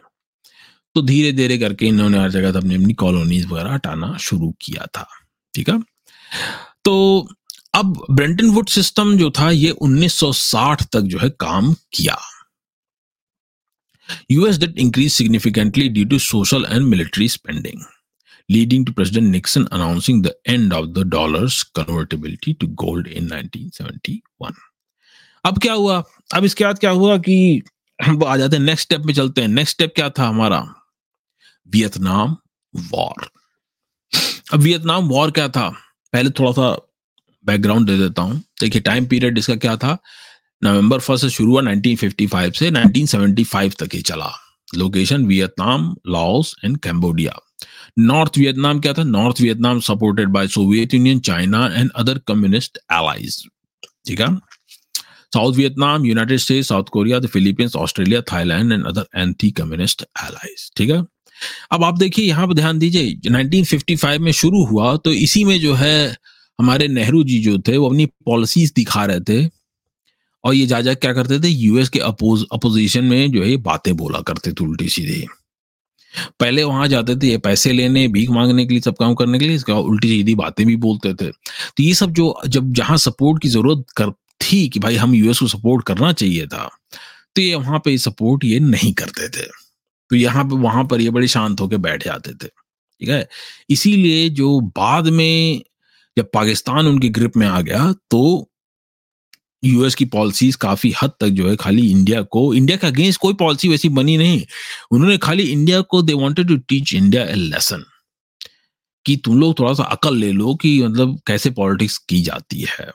तो 0.95 1.03
धीरे 1.03 1.33
धीरे 1.33 1.59
करके 1.59 1.87
इन्होंने 1.87 2.19
हर 2.19 2.31
जगह 2.31 2.59
अपनी 2.59 2.75
अपनी 2.75 2.95
कॉलोनीज 2.95 3.47
वगैरह 3.47 3.73
हटाना 3.73 4.17
शुरू 4.17 4.57
किया 4.63 4.87
था, 4.87 5.09
ठीक 5.55 5.71
है? 5.71 5.83
तो 6.85 7.29
अब 7.75 8.07
ब्रेंटन 8.11 8.51
वुड 8.51 8.69
सिस्टम 8.69 9.19
जो 9.19 9.31
था, 9.31 9.51
ये 9.51 9.71
1960 9.71 10.83
तक 10.93 11.01
जो 11.01 11.19
है, 11.19 11.31
काम 11.31 11.75
किया। 11.93 12.19
US 14.31 14.59
debt 14.59 14.79
increase 14.79 15.13
significantly 15.13 15.89
due 15.89 16.05
to 16.05 16.19
social 16.19 16.67
and 16.71 16.83
military 16.83 17.29
spending 17.29 17.83
leading 18.53 18.85
to 18.87 18.93
President 18.99 19.31
Nixon 19.35 19.65
announcing 19.77 20.17
the 20.23 20.33
end 20.55 20.73
of 20.73 20.87
the 20.95 21.03
dollar's 21.11 21.59
convertibility 21.79 22.55
to 22.55 22.69
gold 22.83 23.07
in 23.19 23.29
1971. 23.29 24.53
अब 25.45 25.59
क्या 25.59 25.73
हुआ? 25.73 26.03
अब 26.35 26.45
इसके 26.45 26.65
बाद 26.65 26.79
क्या 26.79 26.91
हुआ 26.91 27.17
कि 27.19 27.63
हम 27.99 28.25
आ 28.25 28.37
जाते 28.37 28.57
हैं 28.57 28.63
नेक्स्ट 28.63 28.85
स्टेप 28.85 29.01
में 29.01 29.15
चलते 29.15 29.41
हैं। 29.41 29.49
नेक्स्ट 29.49 29.75
स्टेप 29.75 29.93
क्या 29.95 30.11
था 30.11 30.29
हमारा? 30.29 30.61
वियतनाम 31.69 32.37
वॉर 32.75 33.29
अब 34.53 34.61
वियतनाम 34.61 35.09
वॉर 35.09 35.31
क्या 35.31 35.49
था? 35.49 35.69
पहले 36.13 36.31
थोड़ा 36.31 36.53
सा 36.53 36.71
बैकग्राउंड 37.45 37.87
दे 37.87 37.99
देता 37.99 38.23
हूँ। 38.23 38.43
देखिए 38.61 38.81
टाइम 38.83 39.07
पीरियड 39.07 39.39
इसका 39.39 39.57
क्या 39.57 39.77
था? 39.77 39.97
नवंबर 40.65 40.99
फ़र्स्ट 40.99 41.25
से 41.25 41.31
शुरू 41.31 41.51
हुआ 41.53 41.63
1955 41.63 42.53
से 42.53 42.71
1975 42.71 43.77
तक 43.79 43.95
ही 43.95 44.03
चला। 44.03 44.31
Location 44.77 45.25
Vietnam 45.27 45.95
Laos 46.07 46.55
and 46.65 46.77
Cambodia 46.79 47.39
North 47.99 48.39
Vietnam 48.39 48.81
क्या 48.81 48.93
था? 48.93 49.03
North 49.05 49.41
Vietnam 49.41 49.81
supported 49.81 50.29
by 50.29 50.49
Soviet 50.49 50.95
Union 50.95 51.21
China 51.21 51.67
and 51.67 51.91
other 51.97 52.19
communist 52.19 52.79
allies 52.93 53.45
ठीक 54.07 54.21
है? 54.21 54.27
South 55.33 55.57
Vietnam, 55.57 56.05
United 56.05 56.41
States, 56.41 56.69
South 56.69 56.91
Korea, 56.95 57.21
the 57.21 57.29
Philippines, 57.29 57.77
Australia, 57.77 58.23
Thailand, 58.23 58.75
and 58.77 58.89
other 58.91 59.05
anti-communist 59.17 60.05
allies. 60.25 60.71
ठीक 60.77 60.91
है? 60.91 61.05
अब 61.71 61.85
आप 61.85 61.99
देखिए 61.99 62.25
यहाँ 62.25 62.47
पर 62.49 62.55
ध्यान 62.55 62.79
दीजिए 62.79 63.31
1955 63.31 64.19
में 64.19 64.33
शुरू 64.33 64.65
हुआ 64.65 64.97
तो 64.97 65.13
इसी 65.13 65.45
में 65.45 65.59
जो 65.61 65.75
है 65.75 66.17
हमारे 66.59 66.89
नेहरू 66.89 67.23
जी 67.25 67.39
जो 67.43 67.59
थे 67.59 67.77
वो 67.77 67.89
अपनी 67.89 68.07
पॉलिसीज़ 68.07 68.73
दिखा 68.77 69.05
रहे 69.05 69.21
थे 69.21 69.49
और 70.45 70.55
ये 70.55 70.67
जा 70.67 70.81
जा 70.81 70.95
क्या 70.95 71.13
करते 71.13 71.41
थे? 71.41 71.49
यूएस 71.49 71.89
के 71.89 71.99
अपोज 71.99 72.45
अपोजिशन 72.53 73.05
में 73.05 73.31
जो 73.33 73.43
है 73.45 73.57
बातें 73.57 73.97
बोला 73.97 74.21
करते 74.21 74.53
थे 74.53 74.65
उल्टी 74.65 74.89
सीधी 74.89 75.27
पहले 76.41 76.63
वहाँ 76.65 76.89
जाते 76.89 77.17
थे 77.17 77.37
पैसे 77.39 77.73
लेने 77.73 78.07
भीख 78.09 78.31
मांगने 78.31 78.65
के 78.67 78.75
लिए 78.75 78.81
सब 78.81 78.97
काम 78.97 79.15
करने 79.15 79.39
के 79.39 79.45
लिए 79.45 79.57
इसका 79.57 79.75
उल्टी 79.75 80.09
सीधी 80.09 80.35
बातें 80.35 80.67
भी 80.67 80.77
बोलते 80.77 81.15
थे। 81.15 81.31
तो 81.31 81.83
ये 81.83 81.95
सब 81.95 82.13
जो 82.13 82.35
जब 82.47 82.73
जहाँ 82.73 82.97
सपोर्ट 82.97 83.43
की 83.43 83.49
ज़रूरत 83.49 83.85
कर 83.97 84.11
थी 84.41 84.69
कि 84.69 84.81
भाई 84.81 84.97
हम 84.97 85.15
यूएस 85.15 85.39
को 85.39 85.47
सपोर्ट 85.49 85.87
करना 85.87 86.13
चाहिए 86.13 86.47
था। 86.47 86.69
तो 87.37 87.43
ये 87.43 87.55
वहाँ 87.55 87.79
पे 87.79 87.99
सपोर्ट 87.99 88.45
ये 88.45 88.61
नहीं 88.61 88.93
करते 88.93 89.29
थे। 89.29 89.47
तो 90.11 90.17
यहाँ 90.17 90.45
पे, 90.45 90.57
वहाँ 90.57 90.85
पर 90.85 91.01
ये 91.01 91.11
बड़े 91.11 91.29
शांत 91.29 91.61
होकर 91.61 91.77
बैठ 91.77 92.05
जाते 92.05 92.33
थे। 92.35 92.49
ठीक 93.01 93.09
है? 93.09 93.29
इसीलिए 93.71 94.29
जो 94.29 94.61
बाद 94.61 95.09
में 95.09 95.63
जब 96.17 96.31
पाकिस्तान 96.35 96.87
उनकी 96.87 97.09
ग्रिप 97.09 97.37
में 97.37 97.47
आ 97.47 97.61
गया 97.61 97.93
तो 98.11 98.47
यूएस 99.65 99.95
की 99.95 100.05
पॉलिसीज़ 100.05 100.57
काफ़ी 100.57 100.93
हद 101.03 101.11
तक 101.21 101.29
जो 101.29 101.49
है 101.49 101.57
खाली 101.57 101.91
इंडिया 101.91 102.23
को 102.23 102.55
इंडिया 102.55 102.77
के 102.77 102.87
अगेंस्ट 102.87 103.21
कोई 103.21 103.35
पॉलिसी 103.35 103.69
वैसी 103.69 103.89
बनी 103.89 104.17
नहीं। 104.17 104.43
उन्होंने 104.91 105.19
खाली 105.19 105.43
इंडिया 105.43 105.81
को 105.81 106.03
they 106.03 106.13
wanted 106.13 106.49
to 106.49 106.57
teach 106.57 106.95
India 106.95 107.25
a 107.25 107.35
lesson 107.35 107.85
कि 109.07 109.17
तुम 109.17 109.41
लोग 109.41 109.59
थोड़ा 109.59 109.75
सा 109.75 109.85
अकल 109.85 110.17
ले 110.17 110.33
लो 110.33 110.55
कि 110.55 110.83
मतलब 110.83 111.21
कैसे 111.27 111.51
पॉलिटिक्स 111.51 111.99
की 111.99 112.21
जाती 112.23 112.61
है। 112.61 112.91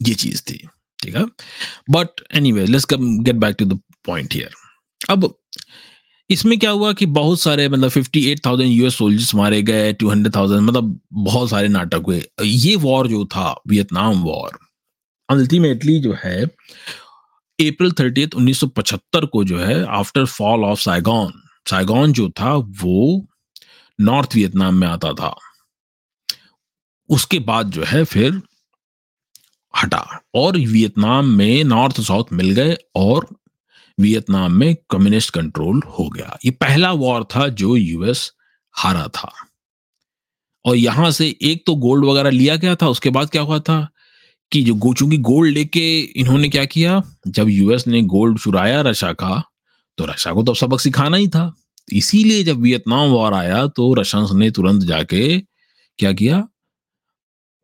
ये 0.00 0.14
चीज़ 0.14 0.42
थी, 0.42 0.58
ठीक 0.98 1.16
है? 1.16 1.24
But 1.90 2.20
anyway 2.52 2.66
let's 2.66 2.86
get 2.92 3.34
back 3.36 3.56
to 3.58 3.64
the 3.64 3.80
point 4.06 4.34
here 4.34 4.50
अब 5.10 5.34
इसमें 6.30 6.58
क्या 6.58 6.70
हुआ 6.70 6.92
कि 6.92 7.06
बहुत 7.08 7.40
सारे 7.40 7.68
मतलब 7.68 7.90
fifty 7.90 8.24
eight 8.30 8.44
thousand 8.46 8.70
US 8.70 8.96
soldiers 8.98 9.34
मारे 9.34 9.62
गए 9.62 9.92
टू 9.92 10.08
हंड्रेड 10.10 10.34
थाउज़ेंड 10.36 10.60
मतलब 10.60 10.98
बहुत 11.12 11.50
सारे 11.50 11.68
नाटक 11.68 12.02
हुए। 12.06 12.22
ये 12.42 12.74
वॉर 12.76 13.08
जो 13.08 13.24
था 13.26 13.50
वियतनाम 13.68 14.22
वॉर 14.22 14.58
अल्टीमेटली 15.28 15.98
जो 16.00 16.12
है 16.24 16.44
अप्रैल 16.44 17.92
थर्टी 17.92 18.24
उन्नीस 18.26 18.60
सौ 18.60 18.66
पचहत्तर 18.66 19.26
को 19.26 19.44
जो 19.44 19.58
है 19.58 19.84
after 19.96 20.24
fall 20.26 20.64
of 20.64 20.80
Saigon 20.80 21.32
Saigon 21.70 22.12
जो 22.12 22.28
था, 22.30 22.54
वो 22.54 23.26
नॉर्थ 23.98 24.34
वियतनाम 24.34 24.74
में 24.74 24.86
आता 24.88 25.12
था। 25.12 25.34
उसके 27.08 27.38
बाद 27.38 27.70
जो 27.70 27.84
है, 27.84 28.04
फिर 28.04 28.40
हटा। 29.82 30.04
और 30.34 30.56
वियतनाम 30.58 31.26
में 31.28 31.64
नॉर्थ 31.64 32.00
साउथ 32.00 32.32
मिल 32.32 32.50
गए 32.50 32.76
और 32.94 33.28
वियतनाम 33.98 34.52
में 34.52 34.74
कम्युनिस्ट 34.90 35.30
कंट्रोल 35.34 35.82
हो 35.98 36.08
गया। 36.08 36.38
ये 36.44 36.50
पहला 36.50 36.92
वॉर 36.92 37.24
था 37.34 37.46
जो 37.48 37.76
यूएस 37.76 38.30
हारा 38.74 39.06
था। 39.08 39.32
और 40.64 40.76
यहाँ 40.76 41.10
से 41.10 41.26
एक 41.42 41.62
तो 41.66 41.74
गोल्ड 41.76 42.04
वगैरह 42.04 42.30
लिया 42.30 42.56
गया 42.56 42.74
था, 42.74 42.88
उसके 42.88 43.10
बाद 43.10 43.30
क्या 43.30 43.42
हुआ 43.42 43.58
था 43.58 43.88
कि 44.52 44.62
जो 44.62 44.92
चूँकि 44.94 45.16
गोल्ड 45.18 45.54
लेके 45.54 46.00
इन्होंने 46.00 46.48
क्या 46.48 46.64
किया, 46.64 47.02
जब 47.26 47.48
यूएस 47.48 47.86
ने 47.86 48.02
गोल्ड 48.02 48.38
चुराया 48.38 48.80
रशिया 48.80 49.12
का 49.12 49.42
तो 49.98 50.04
रशिया 50.04 50.34
को 50.34 50.42
तो 50.42 50.54
सबक 50.54 50.80
सिखाना 50.80 51.16
ही 51.16 51.28
था। 51.28 51.52
इसीलिए 51.88 52.42
जब 52.44 52.60
वियतनाम 52.60 53.08
वॉर 53.08 53.34
आया 53.34 53.66
तो 53.66 53.92
रशियंस 53.94 54.30
ने 54.32 54.50
तुरंत 54.50 54.82
जाके 54.82 55.38
क्या 55.98 56.12
किया 56.12 56.46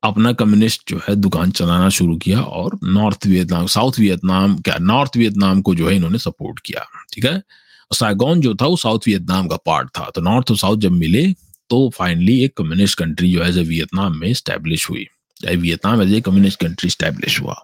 अपना 0.04 0.32
कम्युनिस्ट 0.34 0.82
जो 0.88 1.00
है 1.08 1.14
दुकान 1.16 1.50
चलाना 1.52 1.88
शुरू 1.90 2.16
किया 2.18 2.40
और 2.40 2.78
नॉर्थ 2.84 3.26
वियतनाम 3.26 3.66
साउथ 3.68 3.98
वियतनाम 3.98 4.56
क्या 4.58 4.76
नॉर्थ 4.82 5.16
वियतनाम 5.16 5.62
को 5.62 5.74
जो 5.74 5.88
है 5.88 5.94
इन्होंने 5.96 6.18
सपोर्ट 6.18 6.60
किया, 6.60 6.84
ठीक 7.12 7.24
है? 7.24 7.42
साइगोन 7.90 8.40
जो 8.40 8.54
था, 8.54 8.66
वो 8.66 8.76
साउथ 8.76 9.06
वियतनाम 9.06 9.46
का 9.48 9.56
पार्ट 9.66 9.88
था। 9.98 10.10
तो 10.14 10.20
नॉर्थ 10.20 10.50
और 10.50 10.56
साउथ 10.58 10.78
जब 10.78 10.92
मिले 10.92 11.26
तो 11.70 11.88
फाइनली 11.96 12.38
एक 12.44 12.56
कम्युनिस्ट 12.56 12.98
कंट्री 12.98 13.32
जो 13.32 13.42
है 13.42 13.50
वियतनाम 13.64 14.18
में 14.18 14.32
स्टैब्लिश 14.34 14.88
हुई 14.90 15.06
Vietnam 15.40 16.02
as 16.02 16.12
a 16.14 16.20
communist 16.20 16.60
country 16.60 16.90
establish 16.90 17.40
हुआ, 17.40 17.54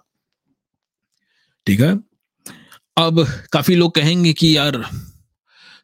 ठीक 1.67 1.79
है? 1.81 1.91
अब 2.97 3.25
काफ़ी 3.53 3.75
लोग 3.75 3.93
कहेंगे 3.95 4.33
कि 4.33 4.55
यार 4.57 4.83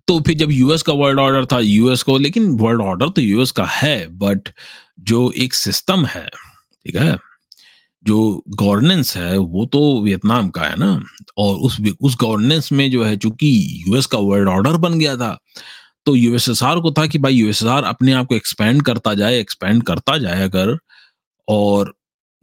तो 0.07 0.19
फिर 0.19 0.35
जब 0.37 0.51
यूएस 0.51 0.81
का 0.81 0.93
वर्ल्ड 0.93 1.19
ऑर्डर 1.19 1.45
था 1.45 1.59
यूएस 1.59 2.03
को, 2.03 2.17
लेकिन 2.17 2.49
वर्ल्ड 2.57 2.81
ऑर्डर 2.81 3.09
तो 3.09 3.21
यूएस 3.21 3.51
का 3.51 3.65
है 3.67 4.07
बट 4.17 4.49
जो 5.01 5.31
एक 5.37 5.53
सिस्टम 5.53 6.05
है 6.05 6.27
ठीक 6.87 6.95
है? 6.95 7.17
जो 8.05 8.43
गवर्नेंस 8.49 9.15
है, 9.17 9.37
वो 9.37 9.65
तो 9.65 9.79
वियतनाम 10.03 10.49
का 10.49 10.61
है 10.61 10.75
ना? 10.79 11.03
और 11.37 11.55
उस 11.57 11.77
उस 12.01 12.17
गवर्नेंस 12.21 12.71
में 12.71 12.89
जो 12.91 13.03
है, 13.03 13.17
चूँकि 13.17 13.49
यूएस 13.87 14.05
का 14.05 14.17
वर्ल्ड 14.17 14.49
ऑर्डर 14.49 14.77
बन 14.77 14.99
गया 14.99 15.15
था 15.17 15.37
तो 16.05 16.15
यूएसएसआर 16.15 16.79
को 16.79 16.91
था 16.91 17.05
कि 17.07 17.19
भाई 17.19 17.33
यूएसएसआर 17.35 17.83
अपने 17.83 18.13
आप 18.13 18.27
को 18.27 18.35
एक्सपेंड 18.35 18.81
करता 18.83 19.13
जाए 19.13 19.39
एक्सपेंड 19.39 19.83
करता 19.83 20.17
जाए 20.17 20.43
अगर, 20.43 20.77
और 21.47 21.93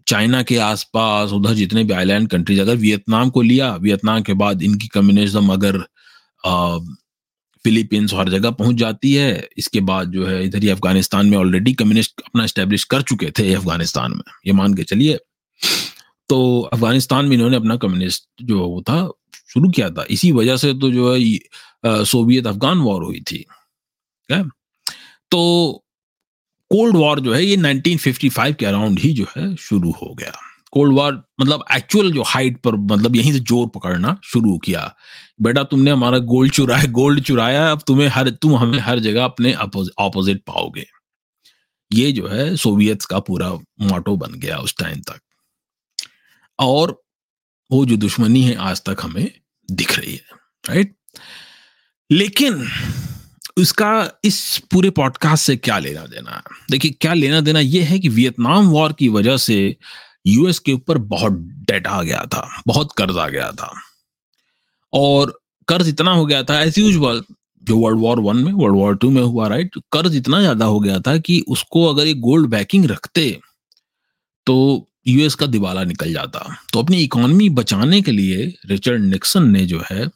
चाइना 0.07 0.43
के 0.43 0.57
आसपास, 0.59 1.33
उधर 1.33 1.55
जितने 1.55 1.85
भी 1.85 1.93
आइलैंड 1.95 2.29
कंट्रीज़ 2.31 2.61
अगर 2.61 2.77
वियतनाम 2.77 3.31
को 3.31 3.43
लिया 3.43 3.75
वियतनाम 3.77 4.23
के 4.23 4.35
बाद 4.35 4.63
इनकी 4.63 4.89
कम्युनिज्म 4.89 5.53
अगर 5.53 5.79
फिलीपींस 7.65 8.15
हर 8.15 8.29
जगह 8.29 8.51
पहुँच 8.51 8.77
जाती 8.77 9.13
है। 9.15 9.49
इसके 9.59 9.81
बाद 9.81 10.11
जो 10.11 10.27
है, 10.27 10.45
इधर 10.45 10.63
ही 10.63 10.69
अफ़गानिस्तान 10.69 11.27
में 11.27 11.37
ऑलरेडी 11.39 11.73
कम्युनिस्ट 11.73 12.21
अपना 12.21 12.47
स्टेब्लिश 12.47 12.85
कर 12.85 13.03
चुके 13.03 13.31
थे 13.39 13.53
अफ़गानिस्तान 13.55 14.13
में। 14.13 14.33
ये 14.47 14.53
मान 14.53 14.75
के 14.75 14.85
चलिए। 14.85 15.19
तो 16.29 16.61
अफ़गानिस्तान 16.73 17.25
में 17.25 17.33
इन्होंने 17.33 17.57
अपना 17.57 17.77
कम्युनिस्ट 17.77 18.25
जो 18.43 18.69
वो 18.69 18.83
था, 18.83 19.09
शुरू 19.49 19.71
किया 19.71 19.91
था। 19.91 20.05
इसी 20.11 20.33
वजह 20.33 20.57
से 20.57 20.73
तो 20.75 20.91
जो 20.91 21.15
है 21.15 22.05
सोवियत 22.05 22.47
अफगान 22.47 22.79
वॉर 22.79 23.03
हुई 23.03 23.21
थी। 23.21 23.45
क्या 24.29 24.43
तो 25.31 25.41
कोल्ड 26.71 26.97
वॉर 26.97 27.21
जो 27.21 27.33
है, 27.35 27.45
ये 27.45 27.57
1955 27.57 28.55
के 28.55 28.67
अराउंड 28.67 28.99
ही 28.99 29.13
जो 29.13 29.27
है, 29.37 29.55
शुरू 29.57 29.91
हो 29.93 30.15
गया। 30.15 30.33
कोल्ड 30.75 30.95
वॉर 30.95 31.23
मतलब 31.41 31.65
एक्चुअल 31.73 32.13
जो 32.13 32.23
हाइट 32.23 32.61
पर 32.63 32.77
मतलब 32.77 33.17
यहीं 33.17 33.33
से 33.33 33.41
ज़ोर 33.41 33.67
पकड़ना 33.75 34.17
शुरू 34.25 34.57
किया। 34.59 34.95
बेटा, 35.43 35.63
तुमने 35.63 35.91
हमारा 35.91 36.19
गोल्ड 36.19 36.53
चुराया 36.53 36.91
गोल्ड 36.93 37.23
चुराया, 37.23 37.71
अब 37.73 37.83
तुम्हें 37.87 38.09
हर, 38.09 38.31
तुम 38.31 38.57
हमें 38.57 38.79
हर 38.79 38.99
जगह 38.99 39.25
अपने 39.25 39.55
ऑपोजिट 39.55 40.43
पाओगे। 40.47 40.87
ये 41.93 42.13
जो 42.13 42.29
है 42.29 42.57
सोवियत 42.57 43.03
का 43.03 43.19
पूरा 43.19 43.51
मोटो 43.81 44.17
बन 44.17 44.35
गया 44.35 44.57
उस 44.57 44.75
टाइम 44.79 45.01
तक। 45.01 45.21
और 46.59 47.03
वो 47.71 47.85
जो 47.87 47.97
दुश्मनी 47.97 48.43
है 48.43 48.55
आज 48.55 48.83
तक 48.83 48.97
हमें 49.03 49.31
दिख 49.71 49.99
रही 49.99 50.15
है 50.15 50.37
राइट 50.69 50.95
लेकिन 52.11 52.69
उसका 53.57 53.91
इस 54.25 54.59
पूरे 54.71 54.91
पॉडकास्ट 54.91 55.45
से 55.45 55.57
क्या 55.57 55.79
लेना 55.79 56.07
देना? 56.07 56.31
है 56.31 56.67
देखिए, 56.71 56.91
क्या 56.91 57.15
लेना 57.15 57.41
देना 57.41 57.61
यह 57.61 57.87
है 57.89 57.99
कि 57.99 58.09
वियतनाम 58.09 58.67
वॉर 58.67 58.93
की 58.93 59.09
वजह 59.09 59.37
से 59.37 59.77
यूएस 60.25 60.59
के 60.59 60.73
ऊपर 60.73 60.99
बहुत 60.99 61.33
डेट 61.71 61.87
आ 61.87 62.03
गया 62.03 62.25
था, 62.25 62.49
बहुत 62.67 62.93
कर्ज 62.93 63.17
आ 63.19 63.29
गया 63.29 63.51
था। 63.53 63.73
और 64.93 65.39
कर्ज 65.69 65.89
इतना 65.89 66.13
हो 66.13 66.27
गया 66.27 66.43
था 66.43 66.61
एज 66.63 66.79
यूजल 66.79 67.23
जो 67.63 67.77
वर्ल्ड 67.79 68.01
वॉर 68.01 68.21
वन 68.21 68.37
में 68.37 68.53
वर्ल्ड 68.53 68.77
वॉर 68.77 68.97
टू 68.97 69.11
में 69.11 69.23
हुआ 69.23 69.47
राइट 69.49 69.79
कर्ज 69.93 70.17
इतना 70.17 70.41
ज़्यादा 70.41 70.65
हो 70.67 70.81
गया 70.81 70.99
था 71.01 71.17
कि 71.19 71.39
उसको 71.49 71.85
अगर 71.87 72.07
ये 72.07 72.15
गोल्ड 72.23 72.49
बैकिंग 72.51 72.85
रखते 72.87 73.31
तो 74.47 74.57
यूएस 75.09 75.35
का 75.35 75.47
दिवाला 75.47 75.85
निकल 75.85 76.13
जाता। 76.13 76.57
तो 76.73 76.79
अपनी 76.79 76.97
इकोनॉमी 76.99 77.49
बचाने 77.51 78.01
के 78.03 78.13
लिए 78.13 78.53
रिचर्ड 78.67 79.03
निक्सन 79.05 79.49
ने 79.51 79.65
जो 79.67 79.83
है 79.91 80.07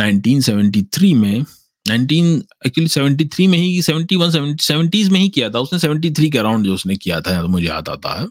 1973 0.00 1.14
में 1.14 1.44
19 1.86 2.42
एक्चुअली 2.66 2.88
73 2.88 3.48
में 3.48 3.58
ही 3.58 3.82
71 3.82 4.30
70 4.60 5.10
में 5.10 5.18
ही 5.20 5.28
किया 5.28 5.50
था। 5.50 5.58
उसने 5.58 5.78
73 5.78 6.30
के 6.32 6.38
अराउंड 6.38 6.64
जो 6.64 6.74
उसने 6.74 6.96
किया 6.96 7.20
था 7.20 7.40
तो 7.42 7.48
मुझे 7.48 7.66
याद 7.66 7.88
आता 7.88 8.20
है। 8.20 8.26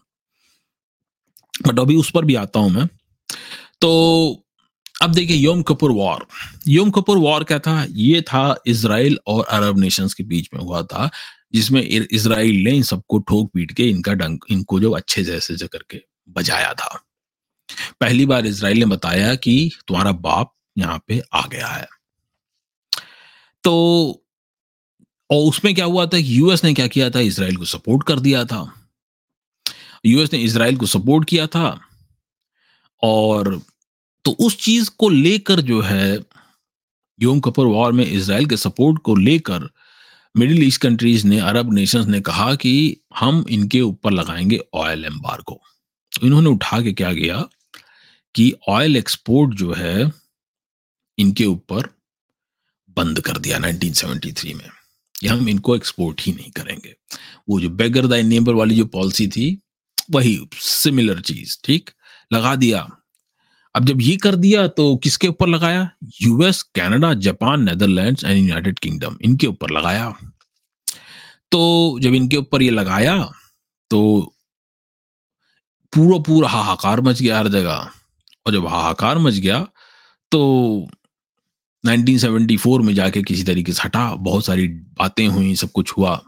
बट 1.68 1.80
अभी 1.80 1.96
उस 1.96 2.12
पर 2.12 2.26
भी 2.26 2.36
आता 2.36 2.60
हूँ 2.60 2.72
मैं। 2.72 2.88
तो 3.82 4.40
अब 5.02 5.12
देखिए, 5.12 5.38
योम 5.38 5.62
Kippur 5.62 5.92
war. 5.92 6.28
Yom 6.68 6.90
Kippur 6.90 7.18
war 7.18 7.44
क्या 7.44 7.60
था? 7.60 7.86
ये 7.90 8.22
था 8.22 8.56
इसराइल 8.68 9.20
और 9.28 9.46
अरब 9.46 9.80
नेशंस 9.80 10.14
के 10.14 10.24
बीच 10.24 10.50
में 10.54 10.62
हुआ 10.62 10.82
था, 10.82 11.10
जिसमें 11.54 11.82
इसराइल 11.82 12.56
ने 12.56 12.72
इन 12.72 12.84
सबको 12.84 13.18
ठोक 13.20 13.52
पीट 13.54 13.72
के 13.72 13.90
इनका 13.90 14.14
डंक, 14.14 14.46
इनको 14.50 14.80
जो 14.80 14.92
अच्छे 14.92 15.24
जैसे 15.24 15.58
से 15.58 15.68
करके 15.68 16.02
बजाया 16.30 16.74
था। 16.74 17.04
पहली 18.02 18.26
बार 18.26 18.46
इसराइल 18.46 18.80
ने 18.80 18.86
बताया 18.86 19.36
कि 19.36 19.72
तुम्हारा 19.88 20.12
बाप 20.12 20.54
यहाँ 20.78 21.04
पे 21.08 21.22
आ 21.34 21.48
गया 21.48 21.68
है। 21.68 21.88
तो 23.64 23.74
और 25.32 25.42
उसमें 25.42 25.76
क्या 25.76 25.86
हुआ 25.86 26.06
था 26.06 26.18
यूएस 26.18 26.64
ने 26.64 26.74
क्या 26.74 26.88
किया 26.88 27.10
था? 27.10 27.20
इसराइल 27.20 27.56
को 27.58 27.66
सपोर्ट 27.66 28.08
कर 28.08 28.20
दिया 28.20 28.46
था। 28.46 28.83
यूएस 30.06 30.34
ने 30.34 30.40
इसराइल 30.40 30.78
को 30.78 30.86
सपोर्ट 30.86 31.30
किया 31.30 31.48
था 31.48 31.82
और 33.04 33.62
तो 34.26 34.32
उस 34.32 34.58
चीज़ 34.58 34.90
को 34.98 35.10
लेकर 35.10 35.62
जो 35.62 35.82
है, 35.82 36.20
योम 37.22 37.40
कपूर 37.40 37.68
वॉर 37.68 37.94
में 37.94 38.06
इसराइल 38.06 38.46
के 38.46 38.58
सपोर्ट 38.58 39.02
को 39.02 39.16
लेकर 39.16 39.70
मिडिल 40.38 40.64
ईस्ट 40.64 40.82
कंट्रीज़ 40.82 41.28
ने, 41.28 41.40
अरब 41.40 41.74
नेशंस 41.74 42.06
ने 42.06 42.22
कहा 42.22 42.56
कि 42.56 42.98
हम 43.16 43.46
इनके 43.50 43.82
ऊपर 43.82 44.12
लगाएँगे 44.12 44.60
ऑयल 44.74 45.06
एम्बार 45.06 45.42
को 45.42 45.62
इन्होंने 46.24 46.50
उठा 46.50 46.82
के 46.82 46.94
क्या 46.94 47.14
किया 47.14 47.48
कि 48.36 48.54
ऑयल 48.70 48.98
एक्सपोर्ट 48.98 49.56
जो 49.56 49.74
है, 49.74 50.12
इनके 51.18 51.46
ऊपर 51.46 51.96
बंद 52.90 53.22
कर 53.22 53.38
दिया 53.38 53.58
1973 53.58 54.54
में। 54.54 54.70
कि 55.20 55.28
हम 55.28 55.50
इनको 55.50 55.76
एक्सपोर्ट 55.76 56.22
ही 56.22 56.34
नहीं 56.34 56.52
करेंगे। 56.52 56.96
वो 57.50 57.60
जो 57.60 57.70
बेगर 57.70 58.08
द 58.08 58.14
नेबर 58.14 58.54
वाली 58.54 58.76
जो 58.76 58.86
पॉलिसी 58.86 59.28
थी 59.28 59.63
वही 60.14 60.40
सिमिलर 60.54 61.22
चीज़, 61.22 61.58
ठीक? 61.64 61.90
लगा 62.34 62.56
दिया। 62.56 62.88
अब 63.76 63.86
जब 63.86 64.02
ये 64.02 64.16
कर 64.18 64.36
दिया 64.36 64.68
तो 64.68 64.96
किसके 64.98 65.28
ऊपर 65.28 65.48
लगाया? 65.48 65.90
US 66.22 66.62
Canada 66.76 67.14
Japan 67.14 67.64
Netherlands 67.64 68.24
and 68.24 68.38
United 68.38 68.80
Kingdom 68.80 69.18
इनके 69.22 69.48
ऊपर 69.48 69.70
लगाया। 69.70 70.14
तो 71.52 72.00
जब 72.02 72.14
इनके 72.14 72.38
ऊपर 72.38 72.62
ये 72.62 72.70
लगाया 72.70 73.18
तो 73.90 74.00
पूरा 75.94 76.18
पूरा 76.18 76.50
हाहाकार 76.50 77.02
मच 77.02 77.22
गया 77.22 77.40
हर 77.40 77.48
जगह। 77.48 77.90
और 78.46 78.54
जब 78.54 78.68
हाहाकार 78.68 79.18
मच 79.18 79.34
गया 79.34 79.60
तो 80.32 80.42
1974 81.84 82.82
में 82.82 82.94
जाके 82.96 83.22
किसी 83.24 83.44
तरीके 83.44 83.74
से 83.74 83.82
हटा, 83.84 84.16
बहुत 84.16 84.46
सारी 84.46 84.68
बातें 84.68 85.28
हुई, 85.28 85.56
सब 85.56 85.72
कुछ 85.72 85.92
हुआ। 85.98 86.22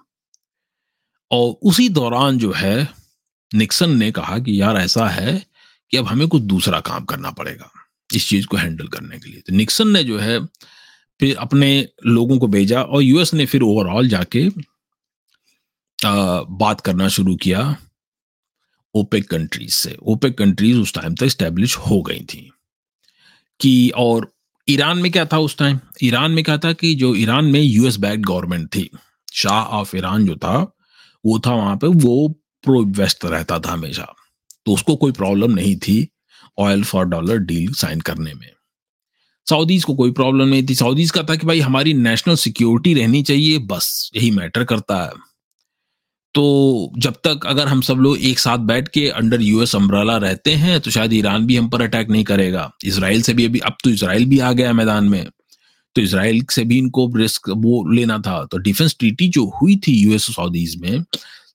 और 1.31 1.55
उसी 1.63 1.89
दौरान 1.89 2.37
जो 2.37 2.51
है 2.51 3.05
निक्सन 3.56 3.98
ने 3.98 4.11
कहा 4.11 4.38
कि 4.40 4.61
यार 4.61 4.77
ऐसा 4.77 5.07
है 5.07 5.45
कि 5.91 5.98
अब 5.98 6.06
हमें 6.06 6.27
कुछ 6.27 6.41
दूसरा 6.41 6.80
काम 6.80 7.06
करना 7.06 7.32
पड़ेगा 7.32 7.72
इस 8.14 8.30
चीज़ 8.30 8.48
को 8.48 8.57
हैंडल 8.57 8.88
करने 8.88 9.19
के 9.19 9.30
लिए। 9.30 9.41
तो 9.41 9.56
निक्सन 9.56 9.88
ने 9.88 10.03
जो 10.03 10.18
है 10.19 10.40
फिर 11.19 11.36
अपने 11.36 11.90
लोगों 12.06 12.38
को 12.40 12.48
भेजा 12.48 12.82
और 12.82 13.02
यूएस 13.02 13.34
ने 13.34 13.45
फिर 13.45 13.61
ओवरऑल 13.61 14.10
जाके 14.10 14.48
आ, 16.06 16.41
बात 16.41 16.82
करना 16.82 17.07
शुरू 17.07 17.36
किया 17.36 17.76
ओपेक 18.95 19.30
कंट्रीज़ 19.30 19.73
से। 19.73 19.98
ओपेक 20.03 20.38
कंट्रीज़ 20.38 20.77
उस 20.77 20.94
टाइम 20.94 21.15
तक 21.15 21.27
स्टैब्लिश 21.27 21.77
हो 21.77 22.02
गई 22.02 22.19
थी 22.19 22.52
कि 23.60 23.90
और 23.90 24.32
ईरान 24.69 24.98
में 24.98 25.11
क्या 25.11 25.26
था 25.26 25.38
उस 25.38 25.57
टाइम? 25.57 25.80
ईरान 26.03 26.32
में 26.32 26.44
क्या 26.44 26.57
था 26.57 26.73
कि 26.73 26.95
जो 26.95 27.15
ईरान 27.15 27.45
में 27.45 27.61
यूएस 27.61 27.98
बैक 27.98 28.22
गवर्नमेंट 28.22 28.68
थी 28.68 28.90
शाह 29.34 29.64
ऑफ़ 29.80 29.95
ईरान 29.98 30.26
जो 30.26 30.36
था 30.36 30.57
वो 31.26 31.40
था 31.40 31.53
वहाँ 31.53 31.76
पे 31.77 31.88
वो 31.88 32.41
प्रो 32.65 32.83
वेस्ट 32.99 33.25
रहता 33.25 33.59
था 33.59 33.71
हमेशा। 33.71 34.13
तो 34.65 34.73
उसको 34.73 34.95
कोई 34.95 35.11
प्रॉब्लम 35.11 35.51
नहीं 35.51 35.75
थी 35.77 36.07
oil 36.57 36.83
for 36.83 37.05
dollar 37.05 37.37
deal 37.39 37.73
sign 37.73 38.01
करने 38.01 38.33
में। 38.33 38.49
सऊदीज 39.47 39.83
को 39.83 39.95
कोई 39.95 40.11
प्रॉब्लम 40.11 40.47
नहीं 40.47 40.65
थी। 40.69 40.75
सऊदीज 40.75 41.11
का 41.11 41.23
था 41.23 41.35
कि 41.35 41.47
भाई 41.47 41.59
हमारी 41.59 41.93
नेशनल 41.93 42.35
सिक्योरिटी 42.35 42.93
रहनी 42.93 43.21
चाहिए, 43.23 43.57
बस 43.59 44.11
यही 44.15 44.31
मैटर 44.31 44.63
करता 44.63 45.03
है। 45.03 45.11
तो 46.35 46.91
जब 46.97 47.13
तक 47.23 47.45
अगर 47.45 47.67
हम 47.67 47.81
सब 47.81 47.97
लोग 47.97 48.17
एक 48.19 48.39
साथ 48.39 48.57
बैठ 48.67 48.87
के 48.87 49.07
अंडर 49.09 49.41
यूएस 49.41 49.75
अम्ब्रेला 49.75 50.15
रहते 50.17 50.53
हैं 50.53 50.79
तो 50.79 50.91
शायद 50.91 51.13
ईरान 51.13 51.45
भी 51.45 51.57
हम 51.57 51.69
पर 51.69 51.81
अटैक 51.81 52.09
नहीं 52.09 52.23
करेगा। 52.23 52.71
इसराइल 52.85 53.21
से 53.21 53.33
भी 53.33 53.45
अभी, 53.45 53.59
अब 53.59 53.77
तो 53.83 53.89
इसराइल 53.89 54.25
भी 54.25 54.39
आ 54.39 54.51
गया 54.51 54.73
मैदान 54.73 55.09
में। 55.09 55.25
तो 55.95 56.01
इसराइल 56.01 56.43
से 56.51 56.63
भी 56.63 56.77
इनको 56.77 57.11
रिस्क 57.15 57.49
वो 57.49 57.83
लेना 57.89 58.17
था। 58.19 58.43
तो 58.45 58.57
डिफेंस 58.57 58.95
ट्रीटी 58.99 59.27
जो 59.27 59.45
हुई 59.61 59.75
थी 59.77 59.93
यूएस 59.99 60.25
सऊदीज 60.25 60.75
में 60.81 61.03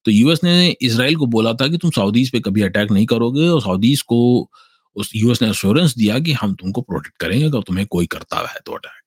तो 0.05 0.11
यूएस 0.11 0.41
ने 0.45 0.77
इसराइल 0.81 1.17
को 1.17 1.27
बोला 1.27 1.53
था 1.53 1.69
कि 1.69 1.79
तुम 1.79 1.91
सऊदीज 1.91 2.33
पे 2.33 2.41
कभी 2.41 2.63
अटैक 2.63 2.91
नहीं 2.91 3.07
करोगे 3.07 3.49
और 3.49 3.63
सऊदीज 3.63 4.03
को 4.03 4.51
उस 4.97 5.13
यूएस 5.17 5.43
ने 5.43 5.49
अश्योरेंस 5.49 5.95
दिया 5.95 6.19
कि 6.19 6.33
हम 6.33 6.55
तुमको 6.55 6.81
प्रोटेक्ट 6.81 7.17
करेंगे 7.17 7.45
अगर 7.45 7.61
तुम्हें 7.61 7.87
कोई 7.87 8.07
करता 8.07 8.49
है 8.49 8.61
तो 8.67 8.73
अटैक 8.73 9.03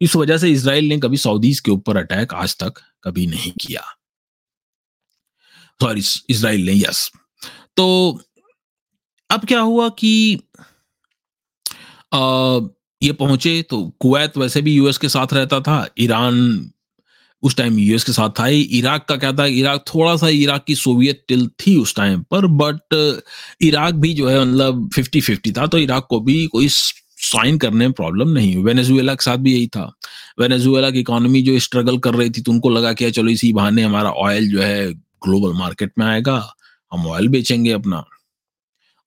इस 0.00 0.16
वजह 0.16 0.38
से 0.38 0.50
इसराइल 0.50 0.84
ने 0.84 0.98
कभी 0.98 1.16
सऊदीज 1.16 1.60
के 1.60 1.70
ऊपर 1.70 1.96
अटैक 1.96 2.34
आज 2.34 2.56
तक 2.56 2.74
कभी 3.04 3.26
नहीं 3.26 3.52
किया। 3.52 3.82
सॉरी 5.80 6.02
इसराइल 6.30 6.60
ने 6.66 6.72
यस 6.72 7.12
तो 7.76 8.20
अब 9.30 9.44
क्या 9.44 9.60
हुआ 9.60 9.88
कि 9.88 10.40
आ, 12.14 12.60
ये 13.02 13.12
पहुँचे 13.12 13.62
तो 13.62 13.96
कुवैत 14.00 14.36
वैसे 14.36 14.62
भी 14.62 14.74
यूएस 14.74 14.98
के 14.98 15.08
साथ 15.08 15.26
रहता 15.32 15.60
था 15.60 15.88
ईरान 15.98 16.70
उस 17.46 17.56
टाइम 17.56 17.78
यूएस 17.78 18.04
के 18.04 18.12
साथ 18.12 18.30
था। 18.38 18.46
इराक 18.48 19.04
का 19.08 19.16
क्या 19.16 19.32
था? 19.32 19.46
इराक 19.46 19.84
थोड़ा 19.88 20.16
सा 20.16 20.28
इराक 20.28 20.64
की 20.66 20.74
सोवियत 20.74 21.24
टिल 21.28 21.46
थी 21.60 21.76
उस 21.76 21.94
टाइम 21.96 22.22
पर 22.30 22.46
बट 22.46 22.94
इराक 23.62 23.94
भी 23.94 24.12
जो 24.14 24.28
है 24.28 24.44
मतलब 24.44 24.88
फिफ्टी 24.94 25.20
फिफ्टी 25.20 25.52
था 25.52 25.66
तो 25.66 25.78
इराक 25.78 26.06
को 26.10 26.20
भी 26.20 26.46
कोई 26.46 26.68
साइन 26.70 27.58
करने 27.58 27.78
में 27.78 27.92
प्रॉब्लम 27.92 28.28
नहीं 28.28 28.54
हुई। 28.54 28.64
वेनेजुएला 28.64 29.14
के 29.14 29.24
साथ 29.24 29.36
भी 29.36 29.52
यही 29.52 29.66
था। 29.66 29.90
वेनेजुएला 30.40 30.90
की 30.90 31.00
इकोनॉमी 31.00 31.42
जो 31.42 31.58
स्ट्रगल 31.58 31.98
कर 31.98 32.14
रही 32.14 32.30
थी 32.30 32.42
तो 32.42 32.52
उनको 32.52 32.70
लगा 32.70 32.92
कि 32.92 33.10
चलो 33.10 33.30
इसी 33.30 33.52
बहाने 33.52 33.82
हमारा 33.82 34.10
ऑयल 34.10 34.48
जो 34.48 34.60
है 34.62 34.92
ग्लोबल 34.92 35.58
मार्केट 35.58 35.92
में 35.98 36.06
आएगा, 36.06 36.36
हम 36.92 37.06
ऑयल 37.06 37.28
बेचेंगे 37.28 37.70
अपना। 37.72 38.04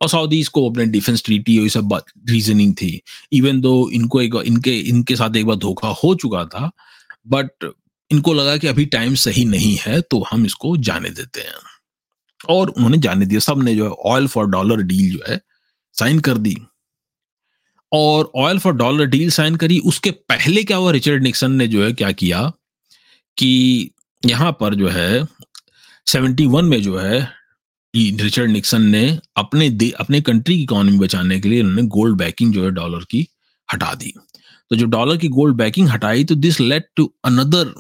और 0.02 0.10
सऊदीज 0.10 0.48
को 0.48 0.70
अपने 0.70 0.86
डिफेंस 0.86 1.24
ट्रीटी 1.26 1.58
ये 1.58 1.70
सब 1.70 1.84
बात 1.84 2.06
रीजनिंग 2.30 2.74
थी। 2.74 3.02
इवन 3.34 3.62
दो 3.62 3.90
इनको 3.90 4.22
एक, 4.22 4.36
इनके 4.46 4.78
इनके 4.80 5.16
साथ 5.16 5.36
एक 5.36 5.46
बार 5.46 5.56
धोखा 5.58 5.88
हो 6.04 6.14
चुका 6.16 6.44
था 6.46 6.70
बट 7.28 7.72
इनको 8.12 8.34
लगा 8.34 8.56
कि 8.58 8.68
अभी 8.68 8.86
टाइम 8.86 9.16
सही 9.16 9.46
नहीं 9.46 9.78
है 9.82 10.00
तो 10.02 10.24
हम 10.32 10.46
इसको 10.46 10.76
जाने 10.78 11.10
देते 11.10 11.42
हैं। 11.42 11.54
और 12.50 12.70
उन्होंने 12.70 12.98
जाने 12.98 13.26
दिया। 13.26 13.40
सबने 13.40 13.76
जो 13.76 13.86
है 13.86 13.92
ऑयल 14.14 14.28
फॉर 14.28 14.48
डॉलर 14.48 14.82
डील 14.82 15.12
जो 15.12 15.20
है 15.30 15.40
साइन 15.96 16.20
कर 16.20 16.38
दी। 16.38 16.56
और 17.92 18.32
oil 18.36 18.60
for 18.60 18.74
dollar 18.74 19.06
deal 19.06 19.30
sign 19.32 19.56
करी। 19.56 19.80
उसके 19.80 20.12
पहले 20.12 20.64
क्या 20.64 20.78
हुआ? 20.78 20.92
रिचर्ड 20.92 21.24
निक्सन 21.24 21.52
ने 21.52 21.68
जो 21.68 21.84
है, 21.84 21.92
क्या 21.94 22.12
किया 22.12 22.52
कि 23.38 23.92
यहाँ 24.26 24.52
पर 24.52 24.76
जो 24.76 24.88
है 24.90 25.28
71 26.08 26.64
में 26.64 26.82
जो 26.82 26.98
है 26.98 27.20
रिचर्ड 27.96 28.52
निक्सन 28.52 28.82
ने 28.82 29.20
अपने 29.38 29.68
अपने 30.00 30.22
कंट्री 30.22 30.56
की 30.58 30.64
इकोनॉमी 30.64 30.98
बचाने 30.98 31.40
के 31.40 31.50
लिए 31.50 31.62
उन्होंने 31.62 31.84
गोल्ड 31.90 32.18
बैकिंग 32.18 32.54
जो 32.54 32.64
है 32.64 32.72
डॉलर 32.72 33.04
की 33.04 33.28
हटा 33.74 33.94
दी। 33.94 34.14
तो 34.70 34.76
जो 34.76 34.86
डॉलर 34.86 35.18
की 35.18 35.28
गोल्ड 35.28 35.56
बैकिंग 35.56 35.90
हटाई 35.90 36.24
तो 36.24 36.36
this 36.36 36.60
led 36.60 36.90
to 36.96 37.14
another 37.26 37.74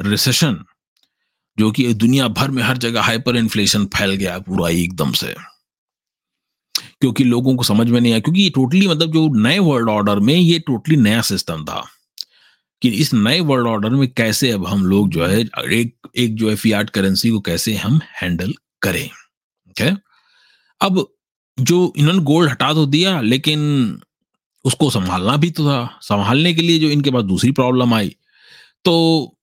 recession 0.00 0.64
जो 1.58 1.70
कि 1.70 1.92
दुनिया 1.94 2.28
भर 2.28 2.50
में 2.50 2.62
हर 2.62 2.76
जगह 2.76 3.02
हाइपर 3.02 3.36
इन्फ्लेशन 3.36 3.84
फैल 3.86 4.14
गया 4.14 4.38
पूरा 4.38 4.68
एकदम 4.70 5.12
से। 5.12 5.34
क्योंकि 7.00 7.24
लोगों 7.24 7.54
को 7.56 7.62
समझ 7.64 7.86
में 7.88 8.00
नहीं 8.00 8.12
आया, 8.12 8.20
क्योंकि 8.20 8.42
ये 8.42 8.50
टोटली 8.50 8.86
मतलब 8.88 9.12
जो 9.12 9.28
नए 9.38 9.58
वर्ल्ड 9.58 9.88
ऑर्डर 9.88 10.18
में 10.20 10.34
ये 10.34 10.58
टोटली 10.58 10.96
नया 10.96 11.20
सिस्टम 11.22 11.64
था 11.64 11.84
कि 12.82 12.88
इस 12.90 13.12
नए 13.14 13.40
वर्ल्ड 13.40 13.66
ऑर्डर 13.66 13.90
में 13.90 14.08
कैसे 14.08 14.50
अब 14.50 14.66
हम 14.66 14.84
लोग 14.86 15.08
जो 15.10 15.26
है, 15.26 15.40
एक 15.40 15.96
एक 16.16 16.34
जो 16.36 16.48
है 16.50 16.56
फियाट 16.56 16.90
करेंसी 16.90 17.30
को 17.30 17.40
कैसे 17.40 17.74
हम 17.76 18.00
हैंडल 18.20 18.52
करें 18.82 19.06
ओके 19.06 19.90
अब 20.80 21.06
जो 21.58 21.92
इन्होंने 21.96 22.22
गोल्ड 22.24 22.50
हटा 22.50 22.72
तो 22.74 22.86
दिया, 22.86 23.20
लेकिन 23.20 24.00
उसको 24.64 24.90
संभालना 24.90 25.36
भी 25.36 25.50
तो 25.50 25.66
था। 25.68 25.98
संभालने 26.02 26.52
के 26.54 26.62
लिए 26.62 26.78
जो 26.78 26.88
इनके 26.88 27.10
पास 27.10 27.22
दूसरी 27.24 27.50
प्रॉब्लम 27.52 27.94
आई 27.94 28.14
तो 28.86 28.92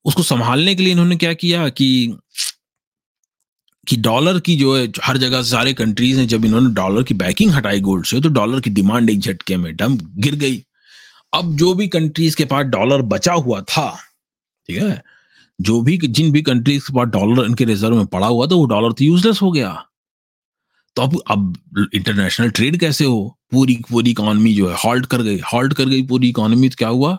उसको 0.06 0.24
संभालने 0.24 0.76
के 0.76 0.84
लिए 0.84 0.92
इन्होंने 0.92 1.16
क्या 1.16 1.34
किया 1.34 1.70
कि 1.70 2.18
कि 3.88 3.96
डॉलर 3.98 4.40
की 4.40 4.56
जो 4.56 4.78
है, 4.78 4.92
हर 5.04 5.18
जगह 5.18 5.42
सारे 5.44 5.74
कंट्रीज़ 5.74 6.20
हैं, 6.20 6.28
जब 6.28 6.46
इन्होंने 6.46 6.74
डॉलर 6.74 7.04
की 7.04 7.14
बैकिंग 7.14 7.52
हटाई 7.52 7.80
गोल्ड 7.80 8.06
से 8.06 8.22
तो 8.22 8.30
डॉलर 8.30 8.60
की 8.60 8.70
डिमांड 8.70 9.10
एक 9.10 9.20
झटके 9.20 9.58
में 9.58 9.76
डम, 9.76 9.98
गिर 10.18 10.36
गई। 10.36 10.64
अब 11.34 11.56
जो 11.56 11.74
भी 11.74 11.88
कंट्रीज़ 11.88 12.36
के 12.36 12.46
पास 12.46 12.66
डॉलर 12.66 13.02
बचा 13.02 13.34
हुआ 13.34 13.62
था, 13.62 13.90
ठीक 14.70 14.82
है, 14.84 15.04
जो 15.62 15.82
भी, 15.82 15.98
जिन 15.98 16.32
भी 16.32 16.42
कंट्रीज़ 16.42 16.84
के 16.84 16.94
पास 16.94 17.08
डॉलर 17.08 17.46
इनके 17.46 17.66
रिज़र्व 17.66 17.96
में 17.96 18.06
पड़ा 18.06 18.28
हुआ 18.28 18.48
था, 18.48 18.56
वो 18.56 18.66
डॉलर 18.66 18.92
तो 18.92 19.06
यूजलेस 19.06 19.42
हो 19.42 19.52
गया। 19.52 19.86
तो 20.96 21.02
अब 21.02 21.22
अब 21.28 21.58
इंटरनेशनल 21.96 22.50
ट्रेड 22.50 22.80
कैसे 22.80 23.06
हो? 23.06 23.40
पूरी 23.52 23.80
पूरी 23.92 24.12
इकोनॉमी 24.12 24.54
जो 24.54 24.70
है 24.70 24.78
हॉल्ट 24.86 25.06
कर 25.06 25.22
गई 25.22 25.40
हॉल्ट 25.54 25.74
कर 25.74 25.86
गई 25.86 26.02
पूरी 26.04 26.30
इकोनॉमी 26.30 26.70
तो 26.70 26.76
क्या 26.78 26.90
हुआ? 26.90 27.18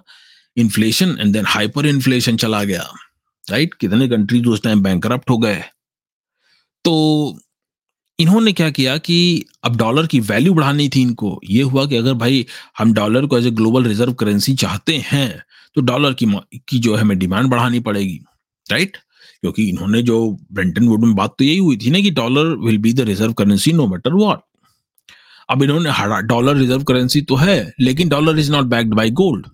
inflation 0.57 1.17
and 1.21 1.33
then 1.33 1.45
hyper 1.47 1.87
inflation 1.87 2.37
चला 2.37 2.63
गया 2.65 2.89
राइट 3.45 3.75
कितने 3.75 4.09
कंट्रीज़ 4.09 4.47
उस 4.49 4.63
टाइम 4.63 4.83
बैंक 4.83 5.07
हो 5.31 5.39
गए। 5.39 5.63
तो 6.85 7.39
इन्होंने 8.19 8.53
क्या 8.53 8.69
किया 8.71 8.97
कि 8.99 9.45
अब 9.65 9.77
डॉलर 9.77 10.07
की 10.07 10.21
वैल्यू 10.23 10.53
बढ़ानी 10.55 10.89
थी 10.89 11.01
इनको। 11.03 11.41
ये 11.45 11.63
हुआ 11.63 11.85
कि 11.87 11.97
अगर 11.97 12.13
भाई 12.15 12.45
हम 12.79 12.93
डॉलर 12.95 13.27
को 13.27 13.39
as 13.39 13.47
a 13.47 13.51
global 13.53 13.85
reserve 13.85 14.13
currency 14.15 14.55
चाहते 14.57 14.97
हैं 15.07 15.29
तो 15.77 15.81
डॉलर 15.83 16.13
की 16.15 16.27
की 16.69 16.79
जो 16.79 16.95
है 16.95 17.01
हमें 17.01 17.19
डिमांड 17.19 17.49
बढ़ानी 17.51 17.81
पड़ेगी 17.81 18.21
राइट 18.67 18.97
क्योंकि 18.97 19.69
इन्होंने 19.69 20.03
जो 20.03 20.19
ब्रेंटन 20.53 20.87
वुड 20.89 21.05
में 21.05 21.15
बात 21.17 21.35
तो 21.39 21.45
यही 21.45 21.59
हुई 21.59 21.77
थी 21.77 21.91
ना 21.91 22.01
कि 22.01 22.11
dollar 22.13 22.55
will 22.65 22.79
be 22.79 22.93
the 22.93 23.01
reserve 23.09 23.33
currency 23.33 23.73
no 23.73 23.87
matter 23.87 24.13
what 24.15 24.41
अब 25.51 25.63
इन्होंने 25.63 26.27
डॉलर 26.27 26.57
रिज़र्व 26.57 26.83
करेंसी 26.85 27.21
तो 27.23 27.37
है, 27.37 27.73
लेकिन 27.81 28.09
dollar 28.09 28.39
is 28.39 28.51
not 28.53 28.65
backed 28.67 28.95
by 28.95 29.11
gold 29.13 29.47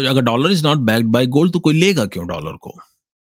तो 0.00 0.08
अगर 0.08 0.22
dollar 0.22 0.52
is 0.52 0.64
not 0.64 0.78
backed 0.78 1.06
by 1.06 1.26
gold 1.26 1.52
तो 1.52 1.60
कोई 1.60 1.74
लेगा 1.74 2.04
क्यों 2.06 2.26
डॉलर 2.26 2.56
को? 2.56 2.74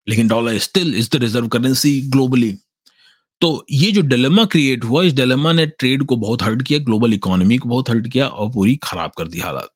लेकिन 0.08 0.28
dollar 0.28 0.58
still 0.60 0.96
is 0.96 1.10
the 1.14 1.16
reserve 1.16 1.48
currency 1.48 2.02
globally 2.02 2.56
तो 3.42 3.66
ये 3.72 3.92
जो 3.92 4.02
डिलेमा 4.02 4.46
क्रिएट 4.46 4.84
हुआ, 4.84 5.04
इस 5.04 5.14
डिलेमा 5.14 5.52
ने 5.54 5.66
ट्रेड 5.66 6.04
को 6.06 6.16
बहुत 6.16 6.44
हर्ट 6.44 6.62
किया 6.62 6.80
ग्लोबल 6.80 7.14
इकोनॉमी 7.14 7.58
को 7.58 7.70
बहुत 7.70 7.90
हर्ट 7.90 8.08
किया 8.08 8.28
और 8.28 8.52
पूरी 8.54 8.76
खराब 8.84 9.12
कर 9.18 9.28
दी 9.28 9.40
हालात। 9.40 9.70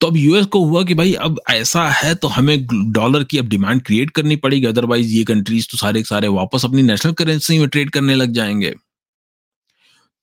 तो 0.00 0.06
अब 0.06 0.16
यूएस 0.16 0.46
को 0.46 0.64
हुआ 0.64 0.82
कि 0.84 0.94
भाई, 0.94 1.12
अब 1.12 1.40
ऐसा 1.50 1.88
है 1.88 2.14
तो 2.14 2.28
हमें 2.28 2.66
डॉलर 2.92 3.24
की 3.24 3.38
अब 3.38 3.48
डिमांड 3.48 3.82
क्रिएट 3.82 4.10
करनी 4.10 4.36
पड़ेगी 4.36 4.66
अदरवाइज़ 4.66 5.08
ये 5.08 5.24
कंट्रीज़ 5.24 5.68
तो 5.70 5.78
सारे 5.78 6.02
सारे 6.02 6.28
वापस 6.28 6.64
अपनी 6.64 6.82
नेशनल 6.82 7.12
करेंसी 7.12 7.58
में 7.58 7.68
ट्रेड 7.68 7.90
करने 7.90 8.14
लग 8.14 8.32
जाएँगे। 8.32 8.74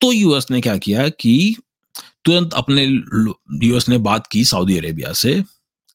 तो 0.01 0.11
यूएस 0.11 0.47
ने 0.51 0.61
क्या 0.61 0.77
किया 0.77 1.07
कि 1.09 1.55
तुरंत 2.25 2.53
अपने 2.53 2.85
यूएस 3.65 3.89
ने 3.89 3.97
बात 3.97 4.27
की 4.27 4.45
सऊदी 4.45 4.77
अरेबिया 4.77 5.13
से 5.13 5.43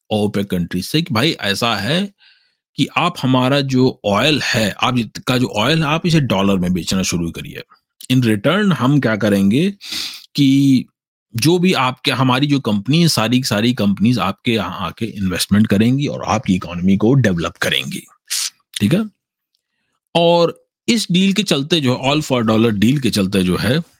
ओपेक 0.09 0.49
कंट्रीज़ 0.49 0.85
से 0.85 1.01
कि 1.01 1.13
भाई 1.13 1.31
ऐसा 1.31 1.75
है 1.75 2.13
कि 2.75 2.87
आप 2.97 3.15
हमारा 3.21 3.61
जो 3.61 4.01
ऑयल 4.05 4.41
है, 4.41 4.71
आप 4.71 5.11
का 5.27 5.37
जो 5.37 5.47
ऑयल 5.47 5.83
है, 5.83 5.89
आप 5.89 6.05
इसे 6.05 6.19
डॉलर 6.19 6.55
में 6.55 6.73
बेचना 6.73 7.03
शुरू 7.03 7.31
करिए। 7.31 7.61
इन 8.09 8.23
रिटर्न 8.23 8.71
हम 8.71 8.99
क्या 8.99 9.15
करेंगे 9.15 9.73
कि 10.35 10.85
जो 11.35 11.59
भी 11.59 11.73
आपके, 11.73 12.11
हमारी 12.11 12.47
जो 12.47 12.59
कंपनी 12.59 13.01
है, 13.01 13.07
सारी 13.07 13.43
सारी 13.43 13.73
कंपनीज़ 13.73 14.19
आपके 14.19 14.53
यहाँ 14.53 14.87
आके 14.87 15.05
इन्वेस्टमेंट 15.05 15.67
करेंगी 15.67 16.07
और 16.07 16.23
आपकी 16.23 16.55
इकोनॉमी 16.55 16.97
को 16.97 17.13
डेवलप 17.13 17.57
करेंगी। 17.57 18.03
ठीक 18.81 18.93
है? 18.93 19.09
और 20.15 20.67
इस 20.87 21.07
डील 21.11 21.33
के 21.33 21.43
चलते 21.43 21.81
जो 21.81 21.95
ऑल 21.95 22.21
फॉर 22.21 22.43
डॉलर 22.43 22.71
डील 22.71 22.99
के 22.99 23.09
चलते 23.09 23.43
जो 23.43 23.57
है 23.57 23.94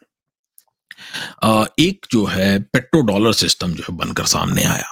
एक 1.80 2.06
जो 2.12 2.26
है 2.26 2.60
पेट्रो 2.60 3.02
डॉलर 3.02 3.34
सिस्टम 3.34 3.74
जो 3.74 3.84
है 3.84 3.96
बनकर 3.98 4.26
सामने 4.26 4.64
आया, 4.64 4.90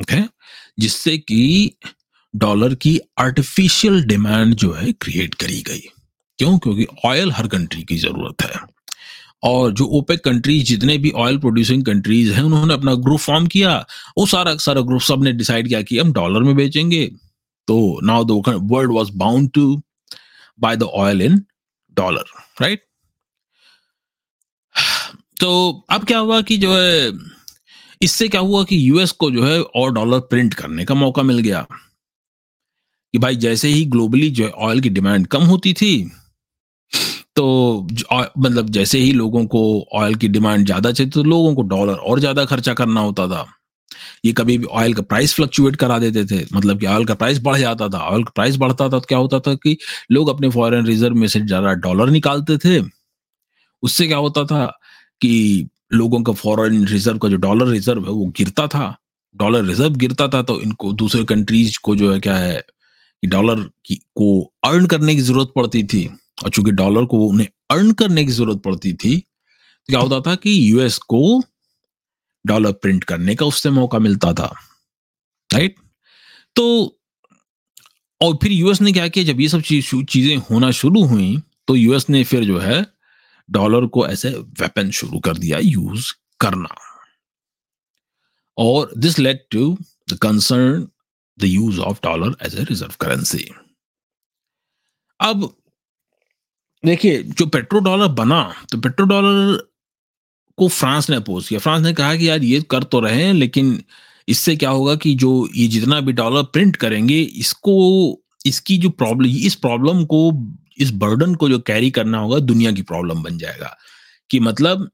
ओके? 0.00 0.22
जिससे 0.78 1.18
कि 1.18 1.70
डॉलर 2.36 2.74
की 2.74 3.00
आर्टिफिशियल 3.20 4.02
डिमांड 4.04 4.54
जो 4.54 4.72
है 4.72 4.92
क्रिएट 4.92 5.34
करी 5.34 5.62
गई। 5.62 5.80
क्यों? 6.38 6.58
क्योंकि 6.58 6.86
ऑयल 7.04 7.32
हर 7.32 7.46
कंट्री 7.46 7.82
की 7.82 7.96
ज़रूरत 7.96 8.42
है। 8.42 8.60
और 9.42 9.72
जो 9.72 9.84
ओपेक 9.84 10.24
कंट्रीज़ 10.24 10.64
जितने 10.66 10.98
भी 10.98 11.10
ऑयल 11.10 11.38
प्रोड्यूसिंग 11.38 11.84
कंट्रीज़ 11.84 12.32
हैं, 12.32 12.42
उन्होंने 12.42 12.74
अपना 12.74 12.94
ग्रुप 12.94 13.18
फॉर्म 13.18 13.46
किया। 13.46 13.86
वो 14.18 14.26
सारा 14.26 14.56
सारा 14.56 14.80
ग्रुप 14.80 15.00
सबने 15.00 15.32
डिसाइड 15.32 15.68
किया 15.68 15.82
कि 15.82 15.98
हम 15.98 16.12
डॉलर 16.12 16.42
में 16.42 16.56
बेचेंगे। 16.56 17.06
तो 17.68 18.00
now 18.02 18.24
the 18.24 18.30
world 18.62 18.92
was 18.92 19.10
bound 19.10 19.50
to 19.52 19.82
buy 20.60 20.76
the 20.76 20.82
oil 20.82 21.22
in 21.22 21.42
dollar 21.94 22.24
right 22.62 22.85
तो 25.36 25.84
अब 25.90 26.04
क्या 26.04 26.18
हुआ 26.18 26.40
कि 26.42 26.56
जो 26.56 26.72
है, 26.72 27.12
इससे 28.00 28.28
क्या 28.28 28.40
हुआ 28.42 28.62
कि 28.64 28.76
यूएस 28.88 29.12
को 29.12 29.30
जो 29.30 29.44
है 29.44 29.60
और 29.60 29.92
डॉलर 29.94 30.20
प्रिंट 30.30 30.54
करने 30.54 30.84
का 30.84 30.94
मौका 30.94 31.22
मिल 31.22 31.38
गया। 31.38 31.66
कि 33.14 33.18
भाई 33.18 33.36
जैसे 33.38 33.68
ही 33.68 33.84
ग्लोबली 33.86 34.30
जो 34.30 34.48
ऑयल 34.48 34.80
की 34.80 34.88
डिमांड 34.90 35.26
कम 35.26 35.42
होती 35.44 35.72
थी 35.74 36.10
तो 37.36 37.44
मतलब 38.38 38.68
जैसे 38.70 38.98
ही 38.98 39.12
लोगों 39.12 39.44
को 39.46 39.60
ऑयल 39.94 40.14
की 40.14 40.28
डिमांड 40.28 40.64
ज़्यादा 40.66 40.92
चाहिए 40.92 41.10
तो 41.10 41.22
लोगों 41.24 41.54
को 41.54 41.62
डॉलर 41.64 41.94
और 41.94 42.20
ज़्यादा 42.20 42.44
खर्चा 42.44 42.74
करना 42.74 43.00
होता 43.00 43.26
था। 43.28 43.44
ये 44.24 44.32
कभी 44.32 44.56
भी 44.58 44.66
ऑयल 44.66 44.94
का 44.94 45.02
प्राइस 45.02 45.34
फ्लक्चुएट 45.34 45.76
करा 45.76 45.98
देते 45.98 46.24
थे। 46.26 46.44
मतलब 46.52 46.80
कि 46.80 46.86
ऑयल 46.86 47.04
का 47.04 47.14
प्राइस 47.14 47.40
बढ़ 47.42 47.56
जाता 47.58 47.88
था। 47.88 47.98
ऑयल 48.00 48.22
का 48.24 48.32
प्राइस 48.34 48.56
बढ़ता 48.56 48.84
था 48.84 48.88
तो 48.90 49.00
क्या 49.00 49.18
होता 49.18 49.40
था 49.40 49.54
कि 49.56 49.76
लोग 50.12 50.28
अपने 50.28 50.48
फॉरेन 50.50 50.86
रिज़र्व 50.86 51.14
में 51.14 51.26
से 51.28 51.40
ज़्यादा 51.40 51.72
डॉलर 51.84 52.10
निकालते 52.10 52.56
थे। 52.58 52.80
उससे 53.82 54.06
क्या 54.06 54.18
होता 54.18 54.44
था 54.44 54.64
कि 55.20 55.68
लोगों 55.92 56.22
का 56.22 56.32
फॉरेन 56.34 56.86
रिज़र्व 56.86 57.18
का 57.18 57.28
जो 57.28 57.36
डॉलर 57.38 57.68
रिज़र्व 57.68 58.04
है, 58.04 58.10
वो 58.10 58.26
गिरता 58.36 58.66
था। 58.68 58.96
डॉलर 59.34 59.64
रिज़र्व 59.64 59.94
गिरता 59.96 60.28
था 60.28 60.42
तो 60.42 60.60
इनको 60.60 60.92
दूसरे 60.94 61.24
कंट्रीज़ 61.24 61.78
को 61.82 61.96
जो 61.96 62.12
है, 62.12 62.20
क्या 62.20 62.36
है, 62.36 62.60
कि 63.22 63.26
डॉलर 63.28 63.62
की, 63.86 63.94
को 63.94 64.52
अर्न 64.64 64.86
करने 64.86 65.14
की 65.14 65.20
ज़रूरत 65.22 65.52
पड़ती 65.56 65.82
थी। 65.84 66.06
और 66.44 66.50
चूँकि 66.50 66.70
डॉलर 66.72 67.04
को 67.04 67.18
उन्हें 67.26 67.48
अर्न 67.70 67.92
करने 67.94 68.24
की 68.24 68.32
ज़रूरत 68.32 68.62
पड़ती 68.62 68.92
थी 68.94 69.16
तो 69.18 69.92
क्या 69.92 70.00
होता 70.00 70.20
था 70.20 70.34
कि 70.34 70.50
यूएस 70.70 70.96
को 71.08 71.42
डॉलर 72.44 72.72
प्रिंट 72.72 73.04
करने 73.04 73.34
का 73.34 73.46
उससे 73.46 73.70
मौका 73.70 73.98
मिलता 73.98 74.32
था 74.32 74.52
राइट 75.50 75.74
तो 76.56 76.64
और 78.20 78.36
फिर 78.42 78.52
यूएस 78.52 78.80
ने 78.80 78.92
क्या 78.92 79.06
किया, 79.08 79.24
जब 79.24 79.40
ये 79.40 79.48
सब 79.48 79.60
चीज़, 79.60 79.94
चीज़ें 80.04 80.36
होना 80.50 80.70
शुरू 80.72 81.04
हुई 81.04 81.36
तो 81.68 81.76
यूएस 81.76 82.08
ने 82.10 82.22
फिर 82.24 82.44
जो 82.44 82.58
है 82.58 82.84
डॉलर 83.48 83.86
को 83.86 84.06
ऐसे 84.08 84.30
वेपन 84.60 84.90
शुरू 84.90 85.18
कर 85.18 85.38
दिया 85.38 85.58
यूज़ 85.58 86.12
करना। 86.40 86.74
और 88.58 88.92
this 88.98 89.18
led 89.18 89.38
to 89.50 89.76
the 90.10 90.18
concern 90.22 90.86
the 91.38 91.44
use 91.44 91.80
of 91.80 91.98
dollar 92.04 92.36
as 92.46 92.54
a 92.54 92.64
reserve 92.64 92.94
currency 93.00 93.48
अब, 95.20 95.54
देखिए, 96.82 97.22
जो 97.22 97.46
पेट्रो 97.46 97.80
डॉलर 97.80 98.08
बना 98.14 98.42
तो 98.72 98.78
पेट्रो 98.78 99.06
डॉलर 99.06 99.56
को 100.58 100.68
फ्रांस 100.68 101.08
ने 101.10 101.16
अपोज 101.16 101.48
किया। 101.48 101.60
फ्रांस 101.60 101.82
ने 101.82 101.92
कहा 101.92 102.14
कि 102.16 102.28
यार, 102.28 102.42
ये 102.44 102.60
कर 102.70 102.82
तो 102.84 103.00
रहे 103.00 103.22
हैं, 103.22 103.32
लेकिन 103.34 103.82
इससे 104.28 104.56
क्या 104.56 104.70
होगा 104.70 104.94
कि 104.96 105.14
जो 105.14 105.48
ये 105.56 105.66
जितना 105.68 106.00
भी 106.00 106.12
डॉलर 106.12 106.42
प्रिंट 106.42 106.76
करेंगे, 106.76 107.20
इसको, 107.20 108.22
इसकी 108.46 108.78
जो 108.78 108.90
प्रॉब्लम 108.92 109.30
इस 109.46 109.54
प्रॉब्लम 109.56 110.04
को 110.04 110.30
इस 110.78 110.90
बर्डन 110.90 111.34
को 111.34 111.48
जो 111.48 111.58
कैरी 111.58 111.90
करना 111.90 112.18
होगा, 112.18 112.38
दुनिया 112.38 112.72
की 112.72 112.82
प्रॉब्लम 112.82 113.22
बन 113.22 113.38
जाएगा। 113.38 113.78
कि 114.30 114.40
मतलब 114.40 114.90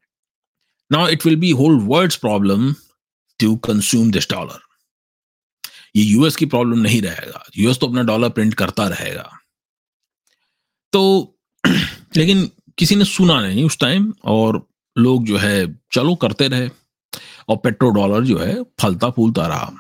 now 0.93 1.09
it 1.09 1.27
will 1.27 1.37
be 1.37 1.51
whole 1.51 1.81
world's 1.81 2.17
problem 2.17 2.73
to 3.39 3.57
consume 3.57 4.11
this 4.11 4.31
dollar 4.31 4.59
ये 5.97 6.05
यूएस 6.05 6.37
की 6.37 6.47
प्रॉब्लम 6.47 6.79
नहीं 6.79 7.03
रहेगा। 7.03 7.47
यूएस 7.59 7.79
तो 7.81 7.87
अपना 7.87 8.03
डॉलर 8.03 8.29
प्रिंट 8.29 8.55
करता 8.55 8.89
रहेगा। 8.89 9.39
तो 10.93 11.35
लेकिन 12.17 12.51
किसी 12.79 12.97
ने 12.97 13.05
सुना 13.05 13.41
नहीं 13.41 13.65
उस 13.65 13.79
टाइम 13.79 14.15
और 14.25 14.69
लोग 14.99 15.25
जो 15.25 15.37
है, 15.37 15.81
चलो 15.93 16.15
करते 16.15 16.49
रहे 16.49 16.71
और 17.49 17.57
पेट्रो 17.57 17.91
डॉलर 17.91 18.25
जो 18.25 18.39
है, 18.39 18.63
फलता 18.63 19.11
फूलता 19.11 19.47
रहा। 19.47 19.73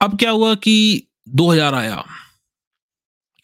अब 0.00 0.18
क्या 0.18 0.30
हुआ 0.30 0.54
कि 0.54 1.06
2000 1.28 1.74
आया। 1.74 2.04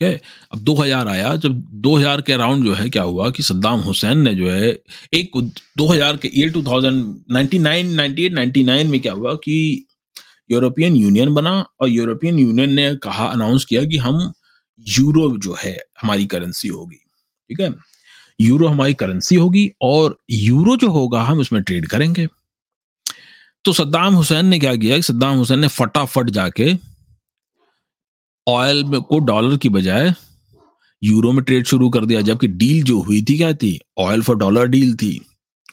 है? 0.02 0.20
अब 0.52 0.58
2000 0.58 1.08
आया, 1.08 1.36
जब 1.36 1.52
2000 1.72 2.22
के 2.22 2.32
अराउंड 2.32 2.64
जो 2.64 2.74
है, 2.74 2.90
क्या 2.90 3.02
हुआ 3.02 3.30
कि 3.30 3.42
सद्दाम 3.42 3.80
हुसैन 3.80 4.18
ने 4.18 4.34
जो 4.34 4.50
है, 4.50 4.78
एक 5.14 5.52
2000 5.78 6.16
के 6.16 6.30
ईयर 6.34 6.50
2099 6.50 7.96
98 7.96 8.34
99 8.34 8.86
में 8.86 9.00
क्या 9.00 9.12
हुआ 9.12 9.34
कि 9.34 9.86
यूरोपियन 10.50 10.96
यूनियन 10.96 11.34
बना 11.34 11.66
और 11.80 11.88
यूरोपियन 11.88 12.38
यूनियन 12.38 12.72
ने 12.72 12.96
कहा 12.96 13.26
अनाउंस 13.26 13.64
किया 13.64 13.84
कि 13.84 13.96
हम 13.96 14.32
यूरो 14.80 15.38
जो 15.38 15.56
है, 15.64 15.78
हमारी 16.02 16.26
करेंसी 16.26 16.68
होगी। 16.68 16.96
ठीक 17.48 17.60
है? 17.60 17.74
यूरो 18.40 18.68
हमारी 18.68 18.94
करेंसी 18.94 19.34
होगी 19.34 19.72
और 19.82 20.20
यूरो 20.30 20.76
जो 20.76 20.90
होगा, 20.90 21.22
हम 21.22 21.38
उसमें 21.38 21.62
ट्रेड 21.62 21.86
करेंगे। 21.86 22.28
तो 23.64 23.72
सद्दाम 23.72 24.14
हुसैन 24.14 24.46
ने 24.46 24.58
क्या 24.58 24.76
किया 24.76 24.96
कि 24.96 25.02
सद्दाम 25.02 25.36
हुसैन 25.36 25.58
ने 25.58 25.68
फटाफट 25.68 26.30
जाके 26.30 26.74
ऑयल 28.46 29.00
को 29.00 29.18
डॉलर 29.20 29.56
की 29.56 29.68
बजाय 29.68 30.12
यूरो 31.02 31.32
में 31.32 31.42
ट्रेड 31.44 31.66
शुरू 31.66 31.88
कर 31.90 32.04
दिया, 32.04 32.20
जबकि 32.20 32.46
डील 32.48 32.82
जो 32.84 32.98
हुई 33.00 33.20
थी, 33.22 33.36
क्या 33.36 33.52
थी? 33.54 33.78
ऑयल 33.98 34.22
फॉर 34.22 34.36
डॉलर 34.36 34.66
डील 34.68 34.94
थी। 34.96 35.20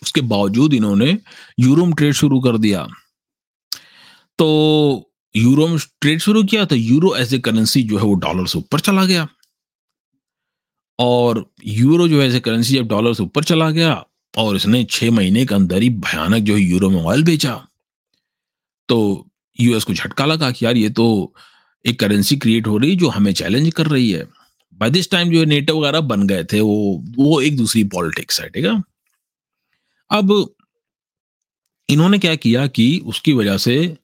उसके 0.01 0.21
बावजूद 0.23 0.73
इन्होंने 0.73 1.17
यूरो 1.59 1.85
में 1.85 1.93
ट्रेड 1.95 2.13
शुरू 2.13 2.39
कर 2.39 2.57
दिया। 2.57 2.87
तो 4.39 5.11
यूरो 5.35 5.67
में 5.67 5.77
ट्रेड 6.01 6.19
शुरू 6.21 6.43
किया 6.43 6.65
तो 6.65 6.75
यूरो 6.75 7.15
एज 7.15 7.33
ए 7.33 7.39
करेंसी 7.39 7.83
जो 7.83 7.97
है 7.97 8.03
वो 8.03 8.13
डॉलर 8.15 8.47
से 8.47 8.57
ऊपर 8.59 8.79
चला 8.79 9.05
गया। 9.05 9.27
और 10.99 11.45
यूरो 11.65 12.07
जो 12.07 12.21
है 12.21 12.27
एज 12.27 12.35
ए 12.35 12.39
करेंसी 12.39 12.75
जब 12.75 12.87
डॉलर 12.87 13.13
से 13.13 13.23
ऊपर 13.23 13.43
चला 13.43 13.69
गया, 13.71 13.93
और 14.33 14.55
इसने 14.55 14.83
छह 14.83 15.11
महीने 15.11 15.45
के 15.45 15.55
अंदर 15.55 15.81
ही 15.81 15.89
भयानक 15.89 16.43
जो 16.43 16.55
है 16.55 16.61
यूरो 16.61 16.89
में 16.89 17.03
ऑयल 17.03 17.23
बेचा। 17.23 17.55
तो 18.89 19.27
यूएस 19.59 19.83
को 19.83 19.93
झटका 19.93 20.25
लगा 20.25 20.51
कि 20.51 20.65
यार 20.65 20.77
ये 20.77 20.89
तो 20.89 21.33
एक 21.87 21.99
करेंसी 21.99 22.35
क्रिएट 22.35 22.67
हो 22.67 22.77
रही 22.77 22.89
है 22.89 22.95
जो 22.95 23.09
हमें 23.09 23.33
चैलेंज 23.33 23.73
कर 23.73 23.87
रही 23.87 24.11
है। 24.11 24.27
बाय 24.73 24.89
दिस 24.89 25.11
टाइम 25.11 25.31
जो 25.31 25.45
नेटो 25.45 25.79
वगैरह 25.79 26.01
बन 26.01 26.27
गए 26.27 26.43
थे, 26.43 26.59
वो 26.59 27.05
वो 27.09 27.41
एक 27.41 27.57
दूसरी 27.57 27.83
पॉलिटिक्स 27.83 28.41
है, 28.41 28.49
ठीक 28.49 28.65
है? 28.65 28.83
अब 30.11 30.55
इन्होंने 31.89 32.19
क्या 32.19 32.35
किया 32.35 32.67
कि 32.67 33.01
उसकी 33.05 33.33
वजह 33.33 33.57
से 33.57 33.97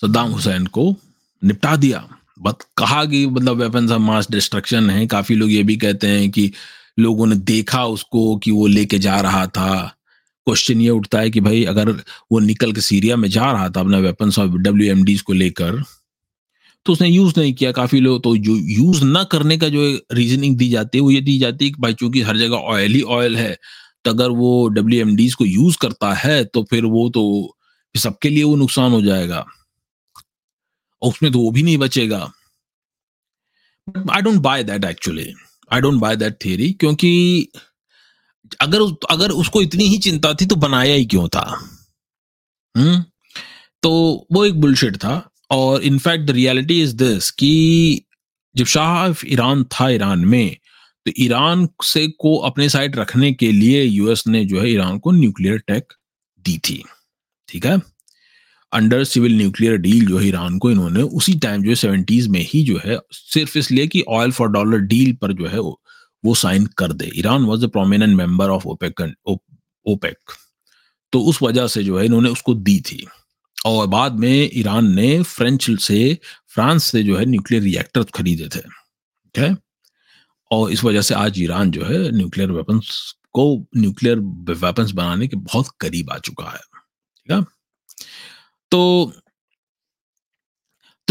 सद्दाम 0.00 0.30
हुसैन 0.30 0.66
को 0.66 0.96
निपटा 1.44 1.76
दिया। 1.76 2.08
बट 2.42 2.54
कहा 2.76 3.04
कि 3.04 3.26
मतलब 3.26 3.56
वेपन्स 3.56 3.90
ऑफ़ 3.90 4.00
मास 4.00 4.30
डिस्ट्रक्शन 4.30 4.90
है। 4.90 5.06
काफ़ी 5.06 5.34
लोग 5.34 5.50
ये 5.50 5.62
भी 5.62 5.76
कहते 5.76 6.06
हैं 6.06 6.30
कि 6.30 6.52
लोगों 6.98 7.26
ने 7.26 7.36
देखा 7.36 7.84
उसको 7.84 8.36
कि 8.36 8.50
वो 8.50 8.66
लेके 8.66 8.98
जा 8.98 9.20
रहा 9.20 9.46
था। 9.46 9.96
क्वेश्चन 10.46 10.80
ये 10.80 10.90
उठता 10.90 11.18
है 11.18 11.30
कि 11.30 11.40
भाई 11.40 11.64
अगर 11.64 11.90
वो 12.32 12.38
निकल 12.38 12.72
के 12.72 12.80
सीरिया 12.80 13.16
में 13.16 13.28
जा 13.28 13.52
रहा 13.52 13.68
था 13.68 13.80
अपना 13.80 13.98
वेपन्स 13.98 14.38
ऑफ़ 14.38 14.50
डब्ल्यू 14.50 15.18
को 15.26 15.32
लेकर 15.32 15.84
तो 16.86 16.92
उसने 16.92 17.08
यूज़ 17.08 17.40
नहीं 17.40 17.54
किया 17.54 17.72
काफ़ी 17.72 18.00
लोग 18.00 18.22
तो 18.22 18.36
जो 18.36 18.56
यूज़ 18.56 19.04
ना 19.04 19.24
करने 19.24 19.58
का 19.58 19.68
जो 19.68 20.00
रीजनिंग 20.12 20.56
दी 20.56 20.68
जाती 20.68 20.98
है, 20.98 21.02
वो 21.02 21.10
ये 21.10 21.20
दी 21.20 21.38
जाती 21.38 21.64
है 21.64 21.70
कि 21.70 21.80
भाई 21.80 21.94
चूँकि 21.94 22.20
हर 22.20 22.38
जगह 22.38 22.56
ऑयल 22.56 23.02
ऑयल 23.02 23.36
है 23.36 23.56
तो 24.04 24.10
अगर 24.10 24.30
वो 24.30 24.68
डब्ल्यू 24.68 25.28
को 25.38 25.44
यूज़ 25.44 25.76
करता 25.78 26.12
है 26.14 26.44
तो 26.44 26.62
फिर 26.70 26.84
वो 26.84 27.08
तो 27.08 27.56
सबके 27.94 28.28
लिए 28.28 28.42
वो 28.42 28.56
नुकसान 28.56 28.92
हो 28.92 29.02
जाएगा। 29.02 29.44
उसमें 31.02 31.32
तो 31.32 31.38
वो 31.38 31.50
भी 31.50 31.62
नहीं 31.62 31.78
बचेगा। 31.78 32.32
I 34.12 34.22
don't 34.22 34.40
buy 34.40 34.64
that 34.64 34.84
actually 34.84 35.32
I 35.72 35.80
don't 35.80 36.00
buy 36.00 36.16
that 36.16 36.36
theory 36.44 36.72
क्योंकि 36.72 37.48
अगर 38.60 38.80
अगर 39.10 39.30
उसको 39.30 39.62
इतनी 39.62 39.84
ही 39.84 39.98
चिंता 39.98 40.34
थी 40.34 40.46
तो 40.46 40.56
बनाया 40.56 40.94
ही 40.94 41.04
क्यों 41.06 41.28
था? 41.28 41.44
हम्म? 42.76 43.04
तो 43.82 43.90
वो 44.32 44.44
एक 44.44 44.60
बुलशिट 44.60 44.96
था। 44.96 45.31
और 45.52 45.82
in fact 45.82 46.24
the 46.26 46.30
reality 46.30 46.80
is 46.82 46.94
this 46.96 47.30
कि 47.30 48.02
जब 48.54 48.66
शाह 48.66 49.24
ईरान 49.26 49.64
था 49.64 49.88
ईरान 49.90 50.24
में 50.24 50.56
तो 51.06 51.12
ईरान 51.18 51.68
से 51.84 52.06
को 52.20 52.36
अपने 52.48 52.68
साइड 52.68 52.96
रखने 52.96 53.32
के 53.32 53.50
लिए 53.52 53.82
यूएस 53.82 54.26
ने 54.26 54.44
जो 54.44 54.60
है 54.60 54.70
ईरान 54.70 54.98
को 54.98 55.10
न्यूक्लियर 55.10 55.58
टेक 55.58 55.92
दी 56.44 56.58
थी। 56.58 56.82
ठीक 57.48 57.66
है? 57.66 57.80
अंडर 58.72 59.04
सिविल 59.04 59.36
न्यूक्लियर 59.36 59.76
डील 59.76 60.06
जो 60.06 60.18
है 60.18 60.26
ईरान 60.26 60.58
को 60.58 60.70
इन्होंने 60.70 61.02
उसी 61.02 61.34
टाइम 61.38 61.62
जो 61.62 61.68
है 61.68 61.74
सेवेंटीज 61.76 62.28
में 62.28 62.40
ही 62.50 62.62
जो 62.64 62.80
है 62.84 62.98
सिर्फ़ 63.12 63.58
इसलिए 63.58 63.86
कि 63.86 64.02
ऑयल 64.08 64.32
फॉर 64.32 64.48
डॉलर 64.48 64.78
डील 64.86 65.12
पर 65.22 65.32
जो 65.32 65.46
है 65.46 65.60
वो 66.24 66.34
साइन 66.34 66.66
कर 66.78 66.92
दे। 66.92 67.10
Iran 67.16 67.44
was 67.44 67.64
the 67.66 67.68
prominent 67.70 68.16
member 68.16 68.50
of 68.50 68.66
OPEC 68.66 69.02
OPEC 69.86 70.36
तो 71.12 71.20
उस 71.20 71.42
वजह 71.42 71.66
से 71.66 71.84
जो 71.84 71.98
है 71.98 72.04
इन्होंने 72.06 72.28
उसको 72.28 72.54
दी 72.54 72.80
थी। 72.80 73.06
और 73.66 73.86
बाद 73.86 74.12
में 74.12 74.50
ईरान 74.54 74.94
ने 74.94 75.22
फ्रेंच 75.22 75.80
से 75.80 76.18
फ्रांस 76.48 76.84
से 76.84 77.02
जो 77.02 77.16
है 77.16 77.24
न्यूक्लियर 77.24 77.62
रिएक्टर 77.62 78.04
खरीदे 78.04 78.44
थे, 78.44 78.60
ठीक 78.60 79.38
है? 79.38 79.56
और 80.50 80.72
इस 80.72 80.84
वजह 80.84 81.02
से 81.02 81.14
आज 81.14 81.40
ईरान 81.40 81.70
जो 81.70 81.84
है 81.84 82.10
न्यूक्लियर 82.10 82.52
वेपन्स 82.52 83.14
को 83.32 83.66
न्यूक्लियर 83.76 84.18
वेपन्स 84.54 84.90
बनाने 84.90 85.28
के 85.28 85.36
बहुत 85.36 85.66
करीब 85.80 86.10
आ 86.10 86.18
चुका 86.18 86.50
है, 86.50 86.58
ठीक 86.58 87.30
है? 87.30 87.42
तो 88.70 89.12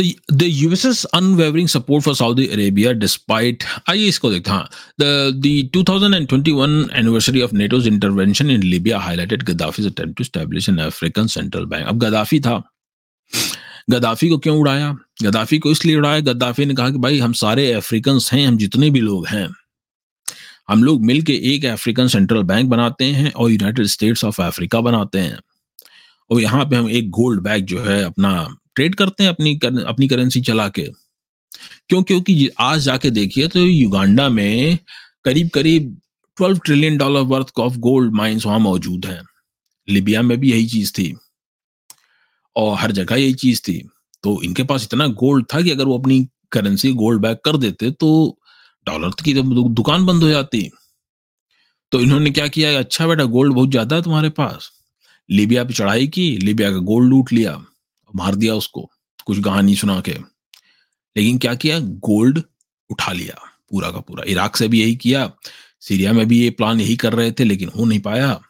तो 0.02 0.36
the 0.36 0.44
US's 0.44 1.04
unwavering 1.06 1.68
support 1.68 2.06
for 2.06 2.16
Saudi 2.16 2.48
Arabia 2.48 2.92
despite 2.92 3.64
आइए 3.90 4.08
इसको 4.08 4.32
देखते 4.32 4.52
हाँ। 4.52 4.70
The 5.02 5.04
the 5.36 5.70
2021 5.78 6.90
anniversary 6.94 7.42
of 7.42 7.56
NATO's 7.56 7.88
intervention 7.88 8.52
in 8.52 8.64
Libya 8.64 9.00
highlighted 9.00 9.44
Gaddafi's 9.44 9.86
attempt 9.86 10.18
to 10.18 10.24
establish 10.24 10.70
an 10.70 10.78
African 10.78 11.28
central 11.28 11.66
bank 11.66 11.88
अब 11.88 12.00
गद्दाफी 12.00 12.40
था। 12.40 12.62
गद्दाफी 13.90 14.30
को 14.30 14.38
क्यों 14.38 14.60
उड़ाया? 14.60 14.98
गद्दाफी 15.24 15.60
को 15.60 15.72
इसलिए 15.72 15.96
उड़ाया। 15.96 16.20
गद्दाफी 16.20 16.66
ने 16.66 16.74
कहा 16.74 16.90
कि 16.90 16.98
भाई, 16.98 17.20
हम 17.20 17.34
सारे 17.34 17.74
अफ्रीकन 17.74 18.20
हैं, 18.34 18.48
हम 18.48 18.58
जितने 18.58 18.90
भी 18.90 19.00
लोग 19.00 19.28
हैं, 19.28 19.50
हम 20.70 20.84
लोग 20.84 21.06
मिलके 21.06 21.34
एक 21.34 21.66
अफ्रीकन 21.66 22.08
सेंट्रल 22.08 22.44
बैंक 22.44 22.70
बनाते 22.70 23.06
हैं 23.06 23.32
और 23.32 23.52
यूनाइटेड 23.52 23.86
स्टेट्स 23.86 24.26
ऑफ़ 24.26 24.42
अफ्रीका 24.42 24.82
बनाते 24.82 25.20
हैं। 25.20 25.40
और 26.30 26.42
यहाँ 26.42 26.66
पे 26.66 26.76
हम 26.76 26.90
एक 26.90 27.10
गोल्ड 27.10 27.42
बैग 27.42 27.66
जो 27.66 27.80
है, 27.80 28.04
अपना 28.04 28.56
ट्रेड 28.76 28.96
करते 28.96 29.24
हैं 29.24 29.30
अपनी 29.30 29.56
कर, 29.58 29.84
अपनी 29.86 30.08
करेंसी 30.08 30.42
चला 30.42 30.68
के। 30.70 30.84
क्यों? 31.90 32.04
क्योंकि 32.04 32.50
आज 32.60 32.82
जाके 32.82 33.10
देखिए 33.10 33.48
तो 33.48 33.60
युगांडा 33.60 34.30
में 34.30 34.78
करीब 35.26 35.50
करीब 35.50 35.98
12 36.38 36.60
trillion 36.66 36.98
dollar 36.98 37.22
worth 37.22 37.60
of 37.60 37.78
gold 37.78 38.14
mines 38.14 38.46
वहाँ 38.46 38.60
मौजूद 38.60 39.06
हैं। 39.06 39.22
लिबिया 39.88 40.22
में 40.22 40.38
भी 40.40 40.52
यही 40.52 40.66
चीज़ 40.66 40.92
थी। 40.92 41.16
और 42.56 42.78
हर 42.78 42.92
जगह 42.92 43.16
यही 43.16 43.34
चीज़ 43.34 43.62
थी। 43.62 43.90
तो 44.24 44.42
इनके 44.44 44.64
पास 44.64 44.84
इतना 44.84 45.08
गोल्ड 45.08 45.46
था 45.54 45.62
कि 45.62 45.72
अगर 45.72 45.86
वो 45.86 45.98
अपनी 45.98 46.28
करेंसी 46.52 46.92
गोल्ड 46.94 47.22
बैक 47.22 47.42
कर 47.46 47.58
देते 47.58 47.92
तो 47.92 48.38
डॉलर 48.88 49.10
की 49.24 49.34
तो 49.34 49.70
दुकान 49.70 50.06
बंद 50.06 50.24
हो 50.24 50.30
जाती। 50.30 50.70
तो 51.92 52.00
इन्होंने 52.00 52.32
क्या 52.32 52.48
किया? 52.48 52.78
अच्छा 52.80 53.08
बेटा 53.08 53.24
गोल्ड 53.24 53.54
बहुत 53.54 53.70
ज़्यादा 53.70 53.96
है 53.96 54.02
तुम्हारे 54.02 54.30
पास। 54.30 54.72
लीबिया 55.30 55.64
पे 55.64 55.74
चढ़ाई 55.74 56.08
की 56.08 56.38
लीबिया 56.38 56.72
का 56.72 56.78
गोल्ड 56.78 57.10
लूट 57.10 57.34
लिया। 57.34 57.66
मार 58.16 58.36
दिया 58.36 58.56
उसको 58.56 58.92
कुछ 59.26 59.44
कहानी 59.44 59.76
सुना 59.76 60.02
के। 60.02 60.14
लेकिन 61.18 61.38
क्या 61.38 61.56
किया? 61.56 61.80
गोल्ड 61.80 62.44
उठा 62.90 63.12
लिया 63.12 63.36
पूरा 63.72 63.92
का 63.92 64.00
पूरा। 64.00 64.24
इराक 64.28 64.56
से 64.56 64.68
भी 64.68 64.82
यही 64.82 64.96
किया 64.96 65.32
सीरिया 65.80 66.14
में 66.14 66.28
भी 66.28 66.42
ये 66.42 66.50
प्लान 66.50 66.82
यही 66.82 66.96
कर 66.98 67.14
रहे 67.14 67.32
थे 67.32 67.44
लेकिन 67.44 67.70
हो 67.70 67.86
नहीं 67.86 68.00
पाया। 68.00 68.42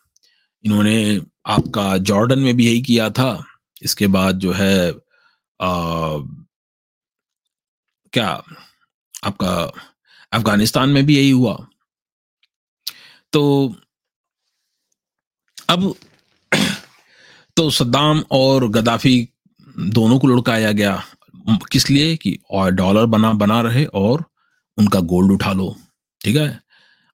इन्होंने 0.65 1.21
आपका 1.45 1.97
जॉर्डन 1.97 2.39
में 2.39 2.57
भी 2.57 2.65
यही 2.65 2.81
किया 2.81 3.09
था। 3.09 3.45
इसके 3.81 4.07
बाद 4.07 4.39
जो 4.39 4.51
है 4.51 4.91
आ, 5.61 6.17
क्या? 8.13 8.43
आपका 9.23 9.71
अफ़गानिस्तान 10.31 10.89
में 10.89 11.05
भी 11.05 11.17
यही 11.17 11.29
हुआ। 11.29 11.67
तो 13.33 13.75
अब 15.69 15.95
तो 17.57 17.69
सद्दाम 17.69 18.23
और 18.31 18.69
गद्दाफी 18.69 19.29
दोनों 19.81 20.19
को 20.19 20.27
लुड़काया 20.27 20.71
गया। 20.71 21.03
किस 21.71 21.89
लिए? 21.89 22.17
कि 22.17 22.39
और 22.51 22.71
डॉलर 22.71 23.05
बना 23.05 23.33
बना 23.33 23.61
रहे 23.61 23.85
और 23.85 24.25
उनका 24.77 24.99
गोल्ड 24.99 25.31
उठा 25.31 25.53
लो। 25.53 25.75
ठीक 26.25 26.35
है? 26.37 26.61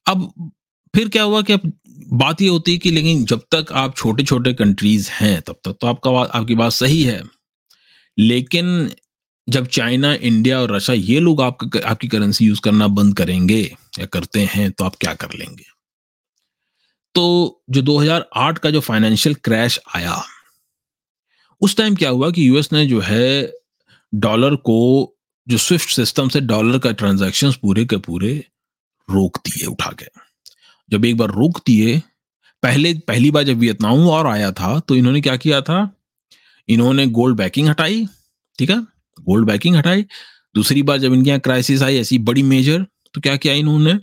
अब 0.08 0.52
फिर 0.96 1.10
क्या 1.10 1.24
हुआ 1.24 1.42
कि 1.42 1.54
अब 1.54 1.74
बात 2.14 2.42
ये 2.42 2.50
होती 2.50 2.72
है 2.72 2.78
कि 2.78 2.92
लेकिन 2.92 3.26
जब 3.26 3.40
तक 3.40 3.66
आप 3.72 3.98
छोटे 3.98 4.24
छोटे 4.24 4.54
कंट्रीज़ 4.54 5.10
हैं, 5.12 5.42
तब 5.42 5.56
तक 5.64 5.78
तो 5.82 5.88
आपका 5.88 6.12
बात 6.12 6.30
आपकी 6.30 6.56
बात 6.56 6.72
सही 6.72 7.04
है। 7.04 7.24
लेकिन 8.20 8.92
जब 9.50 9.68
चाइना 9.68 10.14
इंडिया 10.14 10.60
और 10.60 10.76
रशिया 10.76 10.96
ये 10.96 11.20
लोग 11.20 11.42
आपका 11.42 11.90
आपकी 11.90 12.08
करेंसी 12.08 12.46
यूज़ 12.46 12.62
करना 12.62 12.88
बंद 12.88 13.18
करेंगे 13.18 13.76
या 14.00 14.06
करते 14.06 14.42
हैं 14.42 14.72
तो 14.72 14.86
आप 14.86 14.96
क्या 14.96 15.14
कर 15.14 15.28
लेंगे? 15.36 15.66
तो 17.16 17.64
जो 17.70 17.82
2008 17.82 18.58
का 18.58 18.70
जो 18.70 18.80
फाइनेंशियल 18.80 19.36
क्रैश 19.36 19.80
आया 19.96 20.24
उस 21.62 21.76
टाइम 21.78 21.96
क्या 21.96 22.10
हुआ 22.10 22.30
कि 22.32 22.48
यूएस 22.50 22.72
ने 22.74 22.86
जो 22.86 23.00
है 23.00 23.54
डॉलर 24.14 24.56
को, 24.56 25.14
जो 25.48 25.58
स्विफ्ट 25.58 25.90
सिस्टम 25.90 26.30
से 26.30 26.42
डॉलर 26.42 26.78
का 26.80 26.92
ट्रांजैक्शंस 26.92 27.56
पूरे 27.56 27.86
के 27.86 27.98
पूरे 27.98 28.34
रोक 29.10 29.38
दिए, 29.38 29.66
उठा 29.66 29.92
के। 30.00 30.06
जब 30.90 31.06
एक 31.06 31.18
बार 31.18 31.30
रोक 31.30 31.60
दिए, 31.68 32.02
पहले, 32.64 32.94
पहली 32.94 33.32
बार 33.32 33.44
जब 33.44 33.58
वियतनाम 33.58 34.08
और 34.10 34.28
आया 34.28 34.52
था 34.52 34.80
तो 34.80 34.96
इन्होंने 34.96 35.22
क्या 35.22 35.36
किया 35.38 35.62
था? 35.62 35.80
इन्होंने 36.70 37.06
गोल्ड 37.08 37.38
बैकिंग 37.38 37.68
हटाई, 37.68 38.06
ठीक 38.60 38.70
है? 38.70 38.82
गोल्ड 39.20 39.48
बैकिंग 39.48 39.76
हटाई। 39.76 40.06
दूसरी 40.56 40.84
बार 40.84 40.98
जब 40.98 41.14
इनके 41.14 41.30
यहाँ 41.30 41.40
क्राइसिस 41.40 41.82
आई, 41.82 41.98
ऐसी 41.98 42.18
बड़ी 42.20 42.44
मेजर 42.44 42.86
तो 43.14 43.22
क्या 43.22 43.36
किया 43.36 43.54
इन्होंने? 43.54 43.98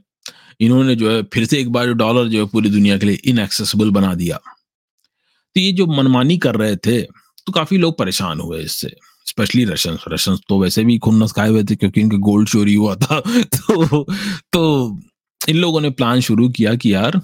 इन्होंने 0.61 0.95
जो 0.97 1.11
है 1.11 1.23
फिर 1.23 1.45
से 1.45 1.59
एक 1.61 1.73
बार 1.73 1.93
डॉलर 1.93 2.29
जो 2.29 2.39
है 2.39 2.47
पूरी 2.47 2.71
दुनिया 2.71 2.99
के 2.99 3.07
लिए 3.07 3.19
इनएक्सेसिबल 3.25 3.91
बना 3.91 4.15
दिया। 4.15 4.37
तो 4.37 5.61
ये 5.61 5.73
जो 5.73 5.87
मनमानी 5.87 6.37
कर 6.39 6.57
रहे 6.57 6.77
थे 6.77 7.01
तो 7.47 7.53
काफ़ी 7.53 7.77
लोग 7.79 7.99
परेशान 7.99 8.41
हुए 8.41 8.63
इससे 8.63 8.97
स्पेशली 9.27 9.65
रशियन 9.65 9.99
रशियन 10.09 10.39
तो 10.49 10.63
वैसे 10.63 10.85
भी 10.85 10.99
खुन्नस 10.99 11.33
खाए 11.33 11.49
हुए 11.49 11.65
थे 11.65 11.77
क्योंकि 11.77 12.01
इनके 12.01 12.17
गोल्ड 12.17 12.49
चोरी 12.49 12.75
हुआ 12.75 12.97
था। 12.97 13.21
तो 13.43 14.07
तो 14.53 15.01
इन 15.49 15.57
लोगों 15.57 15.81
ने 15.81 15.91
प्लान 15.91 16.21
शुरू 16.21 16.49
किया 16.49 16.75
कि 16.75 16.95
यार, 16.95 17.21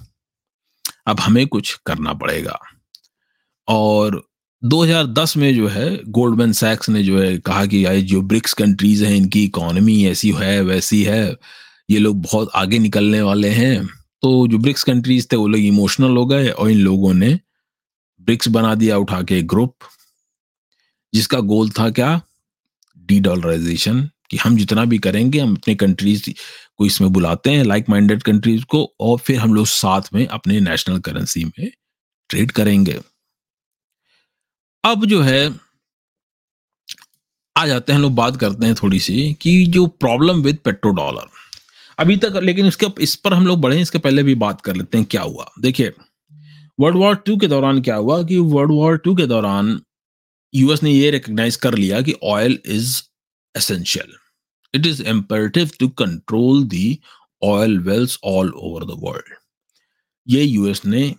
अब 1.07 1.21
हमें 1.21 1.47
कुछ 1.47 1.81
करना 1.87 2.13
पड़ेगा। 2.13 2.59
और 3.69 4.29
2010 4.65 5.37
में 5.37 5.55
जो 5.55 5.69
है 5.69 6.01
गोल्डमैन 6.09 6.53
सैक्स 6.53 6.89
ने 6.89 7.03
जो 7.03 7.21
है 7.21 7.39
कहा 7.39 7.67
कि 7.67 7.87
यार, 7.87 7.97
जो 7.97 8.23
ब्रिक्स 8.23 8.53
कंट्रीज़ 8.53 9.05
हैं, 9.05 9.17
इनकी 9.17 9.45
इकोनॉमी 9.45 10.05
ऐसी 10.05 10.31
है, 10.31 10.61
वैसी 10.61 11.03
है, 11.03 11.37
ये 11.91 11.99
लोग 11.99 12.23
बहुत 12.23 12.51
आगे 12.55 12.79
निकलने 12.79 13.23
वाले 13.23 13.49
हैं। 13.49 13.87
तो 14.23 14.49
जो 14.49 14.59
ब्रिक्स 14.59 14.85
कंट्रीज़ 14.85 15.27
थे, 15.33 15.37
वो 15.37 15.49
लोग 15.49 15.61
इमोशनल 15.61 16.17
हो 16.17 16.27
गए 16.27 16.49
और 16.49 16.71
इन 16.71 16.79
लोगों 16.79 17.15
ने 17.15 17.41
ब्रिक्स 18.21 18.49
बना 18.49 18.75
दिया 18.75 18.99
उठा 18.99 19.23
के 19.23 19.43
ग्रुप 19.43 19.75
जिसका 21.15 21.39
गोल 21.41 21.71
था 21.71 21.89
क्या? 21.91 22.21
डी 22.97 23.21
डॉलराइजेशन 23.21 24.09
कि 24.31 24.37
हम 24.37 24.57
जितना 24.57 24.85
भी 24.85 24.99
करेंगे, 24.99 25.39
हम 25.39 25.55
अपने 25.55 25.75
कंट्रीज़ 25.75 26.31
को 26.77 26.87
इसमें 26.87 27.13
बुलाते 27.13 27.51
हैं 27.51 27.65
लाइक 27.65 27.89
माइंडेड 27.89 28.23
कंट्रीज़ 28.23 28.65
को, 28.65 28.85
और 29.01 29.19
फिर 29.19 29.39
हम 29.39 29.55
लोग 29.55 29.67
साथ 29.67 30.13
में 30.15 30.27
अपने 30.27 30.61
नेशनल 30.61 30.99
करेंसी 30.99 31.45
में 31.45 31.71
ट्रेड 32.31 32.53
करेंगे। 32.53 33.01
अब 34.85 35.05
जो 35.07 35.21
है, 35.23 35.55
आ 37.57 37.67
जाते 37.67 37.93
हैं 37.93 38.01
लोग 38.01 38.15
बात 38.15 38.37
करते 38.37 38.67
हैं 38.67 38.75
थोड़ी 38.75 39.01
सी 39.01 39.33
कि 39.41 39.67
जो 39.67 39.87
प्रॉब्लम 39.87 40.43
विद 40.43 40.59
पेट्रो 40.65 40.93
डॉलर 40.93 41.29
अभी 41.99 42.17
तक, 42.17 42.41
लेकिन 42.43 42.67
इसके, 42.67 42.87
इस 43.01 43.15
पर 43.17 43.35
हम 43.35 43.47
लोग 43.47 43.61
बढ़े, 43.61 43.81
इसके 43.81 43.99
पहले 43.99 44.23
भी 44.23 44.35
बात 44.37 44.61
कर 44.61 44.77
लेते 44.77 44.99
हैं, 44.99 45.07
क्या 45.11 45.23
हुआ? 45.23 45.51
देखिए 45.61 45.93
वर्ल्ड 46.81 46.99
वॉर 46.99 47.15
टू 47.17 47.37
के 47.37 47.47
दौरान 47.47 47.81
क्या 47.83 47.97
हुआ 47.97 48.23
कि 48.23 48.39
वर्ल्ड 48.39 48.73
वॉर 48.73 48.97
टू 48.97 49.15
के 49.17 49.27
दौरान 49.27 49.81
यूएस 50.55 50.83
ने 50.83 50.91
ये 50.91 51.11
रिकग्नाइज 51.11 51.57
कर 51.57 51.75
लिया 51.75 52.01
कि 52.01 52.15
oil 52.25 52.59
is 52.67 53.03
essential 53.57 54.13
it 54.75 54.87
is 54.87 55.03
imperative 55.03 55.71
to 55.79 55.89
control 55.89 56.65
the 56.65 56.99
oil 57.43 57.79
wells 57.79 58.19
all 58.25 58.51
over 58.51 58.85
the 58.85 58.97
world 58.99 59.35
ये 60.29 60.45
यूएस 60.45 60.85
ने 60.87 61.15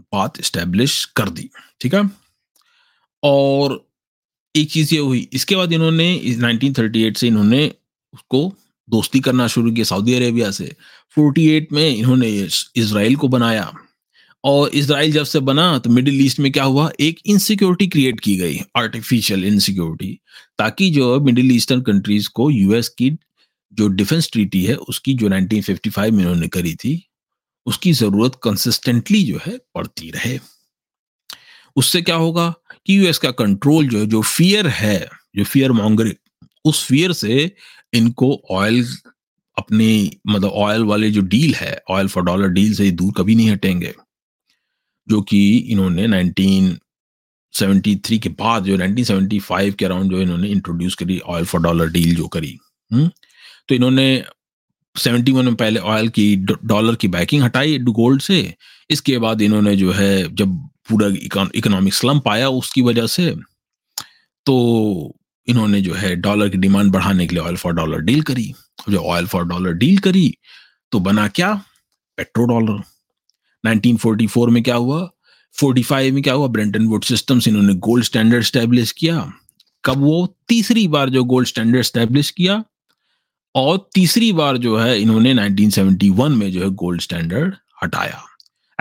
बात 0.00 0.40
स्टैब्लिश 0.42 1.04
कर 1.04 1.28
दी, 1.28 1.50
ठीक 1.80 1.94
है? 1.94 2.10
और 3.22 3.88
एक 4.56 4.70
चीज़ 4.70 4.94
ये 4.94 5.00
हुई, 5.00 5.28
इसके 5.32 5.56
बाद 5.56 5.72
इन्होंने 5.72 6.14
1938 6.14 7.16
से 7.16 7.26
इन्होंने 7.26 7.74
उसको 8.14 8.54
दोस्ती 8.90 9.20
करना 9.20 9.46
शुरू 9.46 9.72
किया 9.72 9.84
सऊदी 9.84 10.14
अरेबिया 10.14 10.50
से। 10.50 10.76
48 11.18 11.72
में 11.72 11.96
इन्होंने 11.96 12.48
इसराइल 12.76 13.16
को 13.16 13.28
बनाया। 13.28 13.72
और 14.44 14.68
इसराइल 14.68 15.12
जब 15.12 15.24
से 15.24 15.40
बना 15.40 15.78
तो 15.78 15.90
मिडिल 15.90 16.26
ईस्ट 16.26 16.38
में 16.40 16.52
क्या 16.52 16.64
हुआ? 16.64 16.90
एक 17.00 17.18
इनसिक्योरिटी 17.26 17.86
क्रिएट 17.86 18.20
की 18.20 18.36
गई 18.36 18.60
आर्टिफिशियल 18.76 19.44
इनसिक्योरिटी 19.44 20.20
ताकि 20.58 20.90
जो 20.90 21.20
मिडिल 21.20 21.52
ईस्टर्न 21.52 21.80
कंट्रीज़ 21.80 22.28
को 22.28 22.50
यूएस 22.50 22.88
की 22.88 23.10
जो 23.72 23.88
डिफेंस 23.88 24.30
ट्रीटी 24.32 24.64
है, 24.64 24.74
उसकी 24.74 25.14
जो 25.14 25.28
1955 25.28 26.10
में 26.10 26.24
उन्होंने 26.24 26.48
करी 26.48 26.74
थी, 26.74 27.08
उसकी 27.66 27.92
ज़रूरत 27.92 28.32
कंसिस्टेंटली 28.42 29.22
जो 29.22 29.40
है 29.46 29.58
पड़ती 29.74 30.10
रहे। 30.10 30.38
उससे 31.76 32.02
क्या 32.02 32.16
होगा 32.16 32.54
कि 32.86 32.98
यूएस 32.98 33.18
का 33.18 33.30
कंट्रोल 33.30 33.88
जो 33.88 33.98
है, 33.98 34.06
जो 34.06 34.22
फियर 34.22 34.68
है, 34.68 35.08
जो 35.36 35.44
फियर 35.44 35.72
मॉन्गरिंग 35.72 36.14
उस 36.64 36.84
फियर 36.86 37.12
से 37.12 37.52
इनको 37.94 38.42
ऑयल 38.50 38.86
अपनी 39.58 40.16
मतलब 40.26 40.50
ऑयल 40.50 40.84
वाले 40.84 41.10
जो 41.10 41.20
डील 41.20 41.54
है 41.54 41.82
ऑयल 41.90 42.08
फॉर 42.08 42.24
डॉलर 42.24 42.48
डील 42.48 42.74
से 42.74 42.90
दूर 42.90 43.12
कभी 43.16 43.34
नहीं 43.34 43.50
हटेंगे। 43.50 43.94
जो 45.10 45.20
कि 45.22 45.56
इन्होंने 45.56 46.06
19 46.06 46.78
1973 47.54 48.18
के 48.18 48.28
बाद 48.28 48.64
जो 48.64 48.76
1975 48.76 49.74
के 49.74 49.84
अराउंड 49.84 50.10
जो 50.10 50.20
इन्होंने 50.20 50.48
इंट्रोड्यूस 50.48 50.94
करी 50.94 51.18
ऑयल 51.26 51.44
फॉर 51.44 51.62
डॉलर 51.62 51.90
डील 51.90 52.14
जो 52.16 52.28
करी 52.28 52.58
हुँ? 52.90 53.00
हम्म? 53.00 53.10
तो 53.68 53.74
इन्होंने 53.74 54.24
71 54.96 55.42
में 55.44 55.54
पहले 55.54 55.80
ऑयल 55.80 56.08
की 56.08 56.36
डॉलर 56.64 56.94
की 56.94 57.08
बैकिंग 57.08 57.42
हटाई 57.42 57.78
गोल्ड 57.78 58.22
से 58.22 58.54
इसके 58.90 59.18
बाद 59.18 59.42
इन्होंने 59.42 59.76
जो 59.76 59.92
है, 59.92 60.34
जब 60.34 60.56
पूरा 60.88 61.08
इकोनॉमिक 61.54 61.94
स्लम्प 61.94 62.28
आया 62.28 62.48
उसकी 62.48 62.82
वजह 62.82 63.06
से 63.06 63.34
तो 64.46 64.54
इन्होंने 65.48 65.80
जो 65.80 65.94
है 65.94 66.14
डॉलर 66.16 66.48
की 66.48 66.58
डिमांड 66.58 66.92
बढ़ाने 66.92 67.26
के 67.26 67.34
लिए 67.34 67.44
ऑयल 67.44 67.56
फॉर 67.56 67.72
डॉलर 67.72 68.00
डील 68.00 68.22
करी 68.22 68.52
जो 68.90 68.98
ऑयल 68.98 69.26
फॉर 69.26 69.44
डॉलर 69.44 69.72
डील 69.72 69.98
करी 69.98 70.34
तो 70.92 71.00
बना 71.00 71.28
क्या 71.28 71.52
पेट्रो 72.18 72.44
डॉलर 72.44 72.82
1944 73.66 74.48
में 74.48 74.62
क्या 74.62 74.74
हुआ? 74.74 75.10
45 75.60 76.12
में 76.12 76.22
क्या 76.22 76.34
हुआ? 76.34 76.46
ब्रेंटन 76.46 76.86
वुड 76.86 77.04
सिस्टम्स, 77.04 77.48
इन्होंने 77.48 77.74
गोल्ड 77.74 78.04
स्टैंडर्ड 78.04 78.44
स्टैब्लिश 78.44 78.92
किया। 78.92 79.32
कब 79.84 79.96
वो? 79.96 80.36
तीसरी 80.48 80.88
बार 80.88 81.10
जो 81.10 81.24
गोल्ड 81.24 81.48
स्टैंडर्ड 81.48 81.82
स्टैब्लिश 81.82 82.30
किया। 82.30 82.64
और 83.54 83.88
तीसरी 83.94 84.32
बार 84.32 84.56
जो 84.56 84.76
है, 84.76 85.00
इन्होंने 85.00 85.34
1971 85.34 86.28
में 86.28 86.52
जो 86.52 86.60
है 86.60 86.70
गोल्ड 86.70 87.00
स्टैंडर्ड 87.00 87.54
हटाया। 87.82 88.22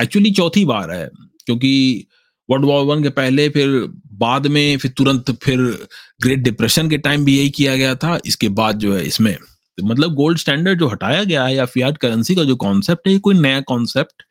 एक्चुअली 0.01 0.31
चौथी 0.31 0.65
बार 0.65 0.91
है, 0.91 1.09
क्योंकि 1.45 2.05
वर्ल्ड 2.49 2.65
वॉर 2.65 2.85
वन 2.85 3.03
के 3.03 3.09
पहले, 3.09 3.49
फिर 3.49 3.89
बाद 4.13 4.47
में, 4.47 4.77
फिर 4.77 4.91
तुरंत 4.91 5.31
फिर 5.31 5.87
ग्रेट 6.21 6.39
डिप्रेशन 6.39 6.89
के 6.89 6.97
टाइम 6.97 7.25
भी 7.25 7.37
यही 7.37 7.49
किया 7.49 7.75
गया 7.75 7.95
था। 7.95 8.19
इसके 8.25 8.49
बाद 8.49 8.79
जो 8.79 8.93
है 8.93 9.05
इसमें 9.05 9.37
तो 9.77 9.85
मतलब 9.85 10.13
गोल्ड 10.13 10.37
स्टैंडर्ड 10.37 10.79
जो 10.79 10.87
हटाया 10.87 11.23
गया 11.23 11.45
है, 11.45 11.55
या 11.55 11.65
फियाट 11.65 11.97
करेंसी 11.97 12.35
का 12.35 12.43
जो 12.43 12.55
कॉन्सेप्ट 12.55 13.07
है, 13.07 13.13
ये 13.13 13.19
कोई 13.19 13.35
नया 13.35 13.61
कॉन्सेप्ट 13.61 14.23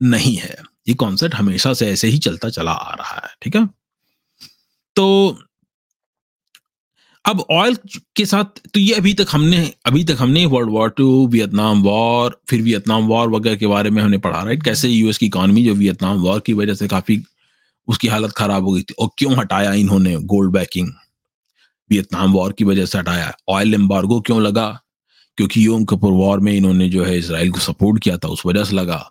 नहीं 0.00 0.36
है। 0.36 0.56
ये 0.88 0.94
कॉन्सेप्ट 0.94 1.34
हमेशा 1.34 1.74
से 1.74 1.86
ऐसे 1.86 2.08
ही 2.08 2.18
चलता 2.18 2.48
चला 2.48 2.72
आ 2.72 2.94
रहा 2.94 3.14
है, 3.14 3.34
ठीक 3.42 3.56
है? 3.56 3.68
तो 4.96 5.38
अब 7.24 7.44
ऑयल 7.50 7.76
के 8.16 8.24
साथ 8.26 8.44
तो 8.74 8.80
ये 8.80 8.94
अभी 8.94 9.14
तक 9.14 9.26
हमने, 9.30 9.72
अभी 9.86 10.04
तक 10.04 10.16
हमने 10.18 10.46
world 10.46 10.70
war 10.70 10.90
two 10.90 11.26
Vietnam 11.26 11.82
war 11.82 12.40
फिर 12.48 12.62
वियतनाम 12.62 13.06
वॉर 13.06 13.28
वगैरह 13.28 13.56
के 13.56 13.66
बारे 13.66 13.90
में 13.90 14.02
हमने 14.02 14.18
पढ़ा 14.18 14.42
राइट 14.42 14.62
कैसे 14.62 14.88
यूएस 14.88 15.18
की 15.18 15.26
इकोनॉमी 15.26 15.64
जो 15.64 15.74
वियतनाम 15.74 16.16
वॉर 16.16 16.40
की 16.40 16.52
वजह 16.52 16.74
से 16.74 16.88
काफ़ी 16.88 17.22
उसकी 17.88 18.08
हालत 18.08 18.30
खराब 18.30 18.64
हो 18.64 18.72
गई 18.72 18.82
थी 18.82 18.94
और 18.98 19.08
क्यों 19.18 19.36
हटाया 19.36 19.72
इन्होंने 19.72 20.16
गोल्ड 20.16 20.52
बैकिंग 20.52 20.88
वियतनाम 21.90 22.32
वॉर 22.32 22.52
की 22.52 22.64
वजह 22.64 22.86
से 22.86 22.98
हटाया। 22.98 23.32
ऑयल 23.48 23.74
एम्बार्गो 23.74 24.20
क्यों 24.20 24.42
लगा? 24.42 24.80
क्योंकि 25.36 25.66
योम 25.66 25.84
कपूर 25.84 26.12
वॉर 26.12 26.40
में 26.40 26.52
इन्होंने 26.52 26.88
जो 26.88 27.04
है 27.04 27.18
इसराइल 27.18 27.50
को 27.50 27.60
सपोर्ट 27.60 28.02
किया 28.02 28.18
था, 28.18 28.28
उस 28.28 28.46
वजह 28.46 28.64
से 28.64 28.76
लगा। 28.76 29.10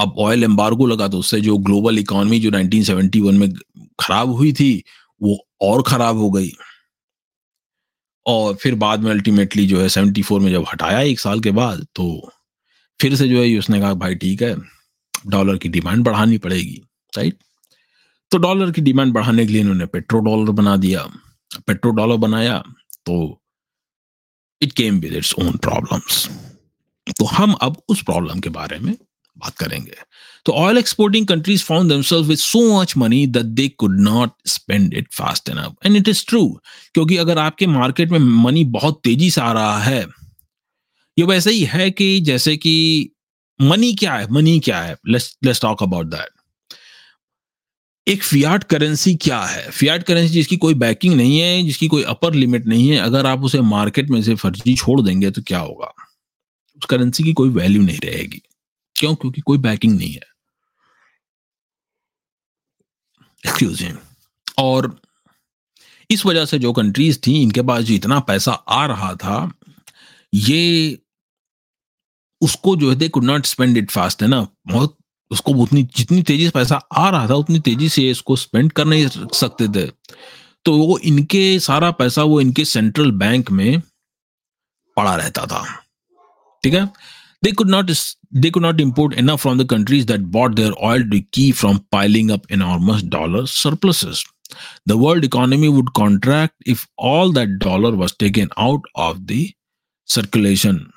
अब 0.00 0.14
ऑयल 0.18 0.44
एम्बार्गो 0.44 0.86
लगा 0.86 1.08
तो 1.08 1.18
उससे 1.18 1.40
जो 1.40 1.56
ग्लोबल 1.58 1.98
इकोनॉमी 1.98 2.40
जो 2.40 2.50
1971 2.50 3.32
में 3.32 3.52
खराब 4.00 4.30
हुई 4.30 4.52
थी, 4.52 4.82
वो 5.20 5.38
और 5.62 5.82
खराब 5.82 6.16
हो 6.16 6.30
गई। 6.30 6.50
और 8.26 8.54
फिर 8.54 8.74
बाद 8.74 9.00
में 9.00 9.10
अल्टीमेटली 9.10 9.66
जो 9.66 9.80
है 9.80 9.88
74 9.88 10.40
में 10.40 10.50
जब 10.52 10.64
हटाया 10.68 11.00
एक 11.02 11.20
साल 11.20 11.40
के 11.40 11.50
बाद 11.52 11.86
तो 11.94 12.30
फिर 13.00 13.16
से 13.16 13.28
जो 13.28 13.42
है 13.42 13.58
उसने 13.58 13.80
कहा, 13.80 13.94
भाई 13.94 14.14
ठीक 14.14 14.42
है 14.42 14.54
डॉलर 15.26 15.56
की 15.58 15.68
डिमांड 15.68 16.04
बढ़ानी 16.04 16.38
पड़ेगी 16.38 16.80
राइट 17.12 17.38
तो 18.30 18.38
डॉलर 18.38 18.70
की 18.72 18.80
डिमांड 18.80 19.12
बढ़ाने 19.12 19.46
के 19.46 19.52
लिए 19.52 19.60
इन्होंने 19.60 19.86
पेट्रो 19.86 20.20
डॉलर 20.20 20.50
बना 20.52 20.76
दिया। 20.76 21.02
पेट्रो 21.66 21.90
डॉलर 21.92 22.16
बनाया 22.16 22.58
तो 23.06 23.16
it 24.62 24.72
came 24.72 25.00
with 25.00 25.14
its 25.14 25.34
own 25.38 25.56
problems 25.58 26.26
तो 27.18 27.24
हम 27.26 27.52
अब 27.62 27.82
उस 27.88 28.02
प्रॉब्लम 28.02 28.40
के 28.40 28.48
बारे 28.50 28.78
में 28.78 28.94
बात 29.40 29.56
करेंगे। 29.58 29.94
तो 30.46 30.52
oil 30.54 30.78
exporting 30.78 31.26
countries 31.26 31.62
found 31.64 31.90
themselves 31.90 32.28
with 32.28 32.38
so 32.38 32.80
much 32.80 32.96
money 32.96 33.26
that 33.26 33.46
they 33.46 33.68
could 33.68 34.00
not 34.00 34.30
spend 34.46 34.94
it 34.94 35.12
fast 35.12 35.48
enough 35.48 35.86
and 35.86 35.96
it 35.96 36.08
is 36.08 36.24
true 36.28 36.46
क्योंकि 36.94 37.16
अगर 37.16 37.38
आपके 37.38 37.66
मार्केट 37.68 38.10
में 38.10 38.18
मनी 38.18 38.64
बहुत 38.72 39.00
तेज़ी 39.04 39.30
से 39.30 39.40
आ 39.40 39.52
रहा 39.52 39.78
है, 39.78 40.06
ये 41.16 41.24
वैसे 41.26 41.50
ही 41.50 41.64
है 41.64 41.90
कि 41.90 42.20
जैसे 42.20 42.56
कि 42.56 43.10
मनी 43.60 43.94
क्या 43.94 44.14
है 44.14 44.32
मनी 44.32 44.58
क्या 44.60 44.80
है? 44.80 44.96
लेट्स 45.08 45.60
टॉक 45.62 45.82
अबाउट 45.82 46.06
दैट 46.06 46.28
एक 48.06 48.22
फियाट 48.22 48.64
करेंसी 48.64 49.14
क्या 49.14 49.40
है? 49.40 49.70
फियाट 49.70 50.02
करेंसी 50.02 50.32
जिसकी 50.34 50.56
कोई 50.56 50.74
बैकिंग 50.74 51.14
नहीं 51.14 51.38
है, 51.38 51.62
जिसकी 51.62 51.88
कोई 51.88 52.02
अपर 52.02 52.34
लिमिट 52.34 52.66
नहीं 52.66 52.88
है, 52.88 52.96
अगर 52.98 53.26
आप 53.26 53.42
उसे 53.44 53.60
मार्केट 53.60 54.10
में 54.10 54.22
से 54.22 54.34
फर्जी 54.34 54.74
छोड़ 54.74 55.00
देंगे 55.00 55.30
तो 55.30 55.42
क्या 55.42 55.58
होगा? 55.58 55.92
उस 56.76 56.84
करेंसी 56.90 57.24
की 57.24 57.32
कोई 57.32 57.48
वैल्यू 57.50 57.82
नहीं 57.82 57.98
रहेगी। 58.04 58.42
क्यों? 59.00 59.14
क्योंकि 59.14 59.40
कोई 59.40 59.58
बैकिंग 59.58 59.98
नहीं 59.98 60.12
है। 60.12 60.30
एक्सक्यूज 63.46 63.82
और 64.58 65.00
इस 66.10 66.26
वजह 66.26 66.44
से 66.44 66.58
जो 66.58 66.72
कंट्रीज़ 66.72 67.18
थी, 67.26 67.42
इनके 67.42 67.62
पास 67.62 67.82
जो 67.82 67.94
इतना 67.94 68.20
पैसा 68.20 68.52
आ 68.52 68.86
रहा 68.86 69.14
था, 69.14 69.52
ये 70.34 70.98
उसको 72.40 72.76
जो 72.76 72.90
है 72.90 72.96
they 72.96 73.08
could 73.08 73.24
not 73.24 73.46
spend 73.46 73.76
it 73.76 73.90
fast 73.90 74.22
है 74.22 74.28
ना? 74.28 74.48
बहुत 74.66 74.98
उसको 75.30 75.52
उतनी, 75.52 75.82
जितनी 75.82 76.22
तेज़ी 76.22 76.44
से 76.44 76.50
पैसा 76.50 76.76
आ 76.76 77.10
रहा 77.10 77.28
था, 77.28 77.34
उतनी 77.34 77.58
तेज़ी 77.60 77.88
से 77.88 78.10
इसको 78.10 78.36
स्पेंड 78.36 78.72
कर 78.72 78.84
नहीं 78.84 79.28
सकते 79.34 79.68
थे। 79.68 79.86
तो 80.64 80.76
वो 80.78 80.98
इनके 80.98 81.60
सारा 81.60 81.90
पैसा 81.90 82.22
वो 82.22 82.40
इनके 82.40 82.64
सेंट्रल 82.64 83.10
बैंक 83.10 83.50
में 83.50 83.80
पड़ा 84.96 85.16
रहता 85.16 85.46
था। 85.46 85.84
ठीक 86.64 86.74
है? 86.74 86.90
They 87.41 87.51
could 87.51 87.67
not 87.67 87.91
they 88.31 88.49
could 88.49 88.63
not 88.63 88.79
import 88.81 89.13
enough 89.13 89.41
from 89.41 89.57
the 89.57 89.65
countries 89.65 90.05
that 90.07 90.31
bought 90.31 90.55
their 90.55 90.71
oil 90.83 91.03
to 91.11 91.21
keep 91.31 91.55
from 91.55 91.85
piling 91.91 92.31
up 92.31 92.45
enormous 92.49 93.03
dollar 93.03 93.45
surpluses. 93.47 94.23
The 94.85 94.97
world 94.97 95.23
economy 95.23 95.69
would 95.69 95.93
contract 95.93 96.55
if 96.65 96.87
all 96.97 97.31
that 97.33 97.59
dollar 97.59 97.95
was 97.95 98.15
taken 98.15 98.49
out 98.57 98.81
of 98.95 99.27
the 99.27 99.53
circulation 100.05 100.91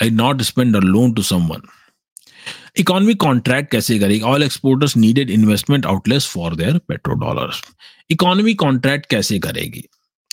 and 0.00 0.16
not 0.16 0.42
spent 0.42 0.76
or 0.76 0.82
loan 0.82 1.14
to 1.14 1.22
someone. 1.22 1.62
Economy 2.78 3.14
contract 3.22 3.70
कैसे 3.70 3.98
करेगी 3.98 4.20
oil 4.26 4.42
exporters 4.42 4.96
needed 4.96 5.30
investment 5.30 5.86
outlays 5.86 6.26
for 6.34 6.54
their 6.56 6.78
petrodollars 7.24 7.60
economy 8.10 8.54
contract 8.62 9.06
कैसे 9.10 9.38
करेगी 9.46 9.82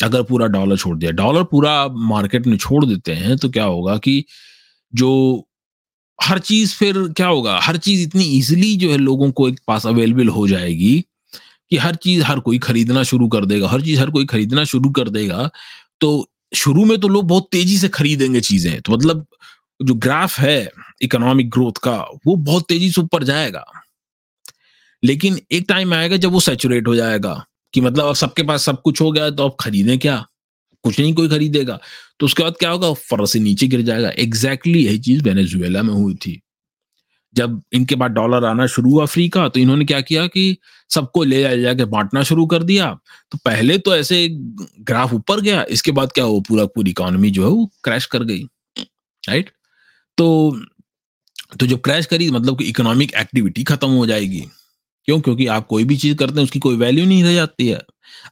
अगर 0.03 0.21
पूरा 0.29 0.47
dollar 0.53 0.77
छोड़ 0.77 0.97
दिया 0.97 1.11
dollar 1.11 1.43
पूरा 1.51 1.73
market 2.11 2.47
में 2.47 2.57
छोड़ 2.57 2.83
देते 2.85 3.13
हैं 3.13 3.37
तो 3.37 3.49
क्या 3.57 3.63
होगा 3.63 3.97
कि 4.05 4.23
जो 4.94 5.44
हर 6.18 6.38
चीज़ 6.38 6.74
फिर 6.76 6.98
क्या 7.16 7.26
होगा? 7.26 7.58
हर 7.62 7.76
चीज़ 7.78 8.02
इतनी 8.02 8.24
इजिली 8.38 8.76
जो 8.76 8.90
है 8.90 8.96
लोगों 8.98 9.30
को 9.32 9.48
एक 9.48 9.60
पास 9.68 9.86
अवेलेबल 9.86 10.28
हो 10.28 10.46
जाएगी 10.48 11.00
कि 11.70 11.76
हर 11.76 11.94
चीज़ 11.96 12.22
हर 12.24 12.40
कोई 12.40 12.58
खरीदना 12.58 13.02
शुरू 13.02 13.28
कर 13.28 13.44
देगा। 13.46 13.68
हर 13.68 13.82
चीज़ 13.82 14.00
हर 14.00 14.10
कोई 14.10 14.26
खरीदना 14.26 14.64
शुरू 14.64 14.90
कर 14.90 15.08
देगा 15.08 15.50
तो 16.00 16.28
शुरू 16.56 16.84
में 16.84 16.98
तो 17.00 17.08
लोग 17.08 17.26
बहुत 17.28 17.48
तेज़ी 17.52 17.78
से 17.78 17.88
खरीदेंगे 17.88 18.40
चीज़ें। 18.40 18.80
तो 18.82 18.92
मतलब 18.92 19.26
जो 19.82 19.94
ग्राफ 19.94 20.38
है 20.40 20.70
इकोनॉमिक 21.02 21.50
ग्रोथ 21.50 21.78
का, 21.82 21.96
वो 22.26 22.36
बहुत 22.36 22.66
तेज़ी 22.68 22.90
से 22.90 23.00
ऊपर 23.02 23.24
जाएगा। 23.24 23.64
लेकिन 25.02 25.38
एक 25.52 25.66
टाइम 25.68 25.94
आएगा 25.94 26.16
जब 26.16 26.32
वो 26.32 26.40
सेचुरेट 26.40 26.88
हो 26.88 26.94
जाएगा 26.96 27.44
कि 27.74 27.80
मतलब 27.80 28.06
अब 28.06 28.14
सबके 28.14 28.42
पास 28.42 28.64
सब 28.64 28.82
कुछ 28.82 29.00
हो 29.00 29.10
गया 29.12 29.30
तो 29.30 29.44
अब 29.44 29.56
खरीदें 29.60 29.98
क्या? 29.98 30.24
कुछ 30.84 31.00
नहीं, 31.00 31.14
कोई 31.14 31.28
खरीदेगा 31.28 31.78
तो 32.20 32.26
उसके 32.26 32.42
बाद 32.42 32.54
क्या 32.58 32.70
होगा? 32.70 32.92
फर्र 32.92 33.26
से 33.26 33.38
नीचे 33.40 33.66
गिर 33.66 33.82
जाएगा। 33.82 34.10
एग्जैक्टली 34.10 34.72
exactly 34.72 34.86
यही 34.86 34.98
चीज़ 35.00 35.22
वेनेजुएला 35.22 35.82
में 35.82 35.92
हुई 35.94 36.14
थी। 36.16 36.40
जब 37.34 37.62
इनके 37.72 37.94
बाद 37.94 38.10
डॉलर 38.10 38.44
आना 38.44 38.66
शुरू 38.66 38.90
हुआ 38.90 39.04
फ्री 39.06 39.28
का 39.28 39.48
तो 39.48 39.60
इन्होंने 39.60 39.84
क्या 39.84 40.00
किया 40.00 40.26
कि 40.26 40.56
सबको 40.90 41.22
ले 41.24 41.40
जा 41.42 41.54
जाके 41.56 41.84
बांटना 41.86 42.22
शुरू 42.22 42.46
कर 42.46 42.62
दिया। 42.62 42.90
तो 43.32 43.38
पहले 43.44 43.78
तो 43.78 43.94
ऐसे 43.96 44.28
ग्राफ 44.30 45.14
ऊपर 45.14 45.40
गया, 45.40 45.64
इसके 45.70 45.92
बाद 45.92 46.12
क्या 46.12 46.24
हो 46.24 46.40
पूरा, 46.40 46.64
पूरी 46.66 46.90
इकोनॉमी 46.90 47.30
जो 47.30 47.44
है 47.44 47.50
वो 47.50 47.70
क्रैश 47.84 48.06
कर 48.06 48.24
गई। 48.24 48.42
राइट 49.24 49.50
तो 50.18 50.60
तो 51.60 51.66
जब 51.66 51.80
क्रैश 51.80 52.06
करी 52.06 52.30
मतलब 52.30 52.58
कि 52.58 52.64
इकोनॉमिक 52.64 53.14
एक्टिविटी 53.14 53.62
खत्म 53.64 53.88
हो 53.88 54.06
जाएगी। 54.06 54.44
क्यों? 55.08 55.20
क्योंकि 55.20 55.46
आप 55.48 55.66
कोई 55.66 55.84
भी 55.84 55.96
चीज़ 55.96 56.16
करते 56.16 56.34
हैं, 56.36 56.44
उसकी 56.44 56.58
कोई 56.60 56.76
वैल्यू 56.76 57.06
नहीं 57.06 57.24
रह 57.24 57.34
जाती 57.34 57.68
है। 57.68 57.80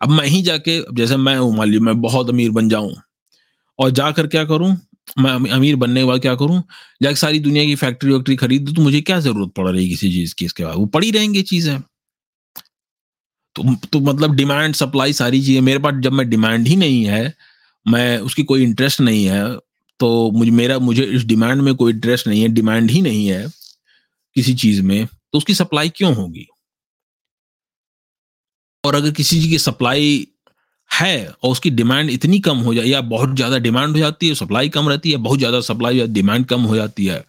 अब 0.03 0.11
मैं 0.11 0.27
ही 0.27 0.43
जाके 0.43 0.81
जैसे 0.95 1.17
मैं 1.19 1.37
हूँ, 1.37 1.57
मान 1.57 1.69
ली 1.71 1.79
मैं 1.81 2.01
बहुत 2.03 2.31
अमीर 2.31 2.51
बन 2.53 2.69
जाऊँ, 2.69 2.95
और 3.79 3.91
जाकर 3.93 4.27
क्या 4.29 4.45
करूँ? 4.47 4.77
मैं 5.19 5.33
अमीर 5.53 5.77
बनने 5.77 6.01
के 6.01 6.07
बाद 6.07 6.21
क्या 6.21 6.35
करूँ? 6.37 6.63
जाकर 7.03 7.17
सारी 7.17 7.41
दुनिया 7.41 7.65
की 7.65 7.75
फैक्ट्री 7.77 8.13
वैक्ट्री 8.13 8.37
खरीद 8.37 8.75
तो 8.77 8.83
मुझे 8.83 9.01
क्या 9.03 9.21
ज़रूरत 9.21 9.53
पड़ 9.57 9.69
रही 9.71 9.89
किसी 9.91 10.13
चीज़ 10.13 10.35
की 10.39 10.45
इसके 10.45 10.65
बाद? 10.65 10.77
वो 10.77 10.87
पड़ी 10.89 11.11
रहेंगी 11.11 11.43
चीज़ें। 11.45 11.79
तो 13.57 13.75
तो 13.93 14.01
मतलब 14.01 14.35
डिमांड 14.37 14.75
सप्लाई 14.75 15.13
सारी 15.13 15.41
चीज़ें, 15.43 15.61
मेरे 15.61 15.79
पास 15.79 15.95
जब 16.03 16.13
मैं 16.13 16.29
डिमांड 16.31 16.67
ही 16.69 16.77
नहीं 16.77 17.05
है, 17.05 17.33
मैं, 17.87 18.19
उसकी 18.21 18.43
कोई 18.45 18.63
इंटरेस्ट 18.63 19.01
नहीं 19.01 19.25
है 19.27 19.45
तो 20.01 20.31
मुझे, 20.31 20.51
मेरा, 20.51 20.79
मुझे 20.79 21.05
इस 21.07 21.25
डिमांड 21.25 21.63
में 21.63 21.75
कोई 21.75 21.93
इंटरेस्ट 21.93 22.27
नहीं 22.29 22.43
है 22.43 22.49
डिमांड 22.51 22.91
ही 22.91 23.03
नहीं 23.03 23.27
है 23.27 23.47
किसी 24.37 24.55
चीज़ 24.57 24.83
में 24.83 25.07
तो 25.07 25.39
उसकी 25.39 25.55
सप्लाई 25.55 25.89
क्यों 25.89 26.15
होगी? 26.15 26.47
और 28.85 28.95
अगर 28.95 29.11
किसी 29.13 29.37
चीज़ 29.37 29.49
की 29.51 29.59
सप्लाई 29.61 30.27
है 30.91 31.27
और 31.29 31.51
उसकी 31.51 31.71
डिमांड 31.73 32.11
इतनी 32.11 32.39
कम 32.41 32.59
हो 32.59 32.75
जाए 32.75 32.85
या 32.87 33.01
बहुत 33.03 33.35
ज़्यादा 33.37 33.59
डिमांड 33.59 33.93
हो 33.93 33.99
जाती 33.99 34.29
है, 34.29 34.35
सप्लाई 34.35 34.69
कम 34.69 34.89
रहती 34.89 35.11
है, 35.11 35.17
बहुत 35.19 35.39
ज़्यादा 35.39 35.61
सप्लाई 35.63 35.97
या 35.97 36.07
डिमांड 36.09 36.47
कम 36.47 36.63
हो 36.63 36.77
जाती 36.77 37.07
है 37.07 37.25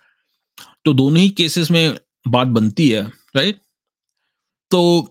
तो 0.86 0.94
दोनों 0.94 1.20
ही 1.20 1.30
केसेस 1.32 1.72
में 1.72 1.98
बात 2.26 2.48
बनती 2.50 2.90
है 2.90 3.02
राइट 3.36 3.60
तो 4.72 5.10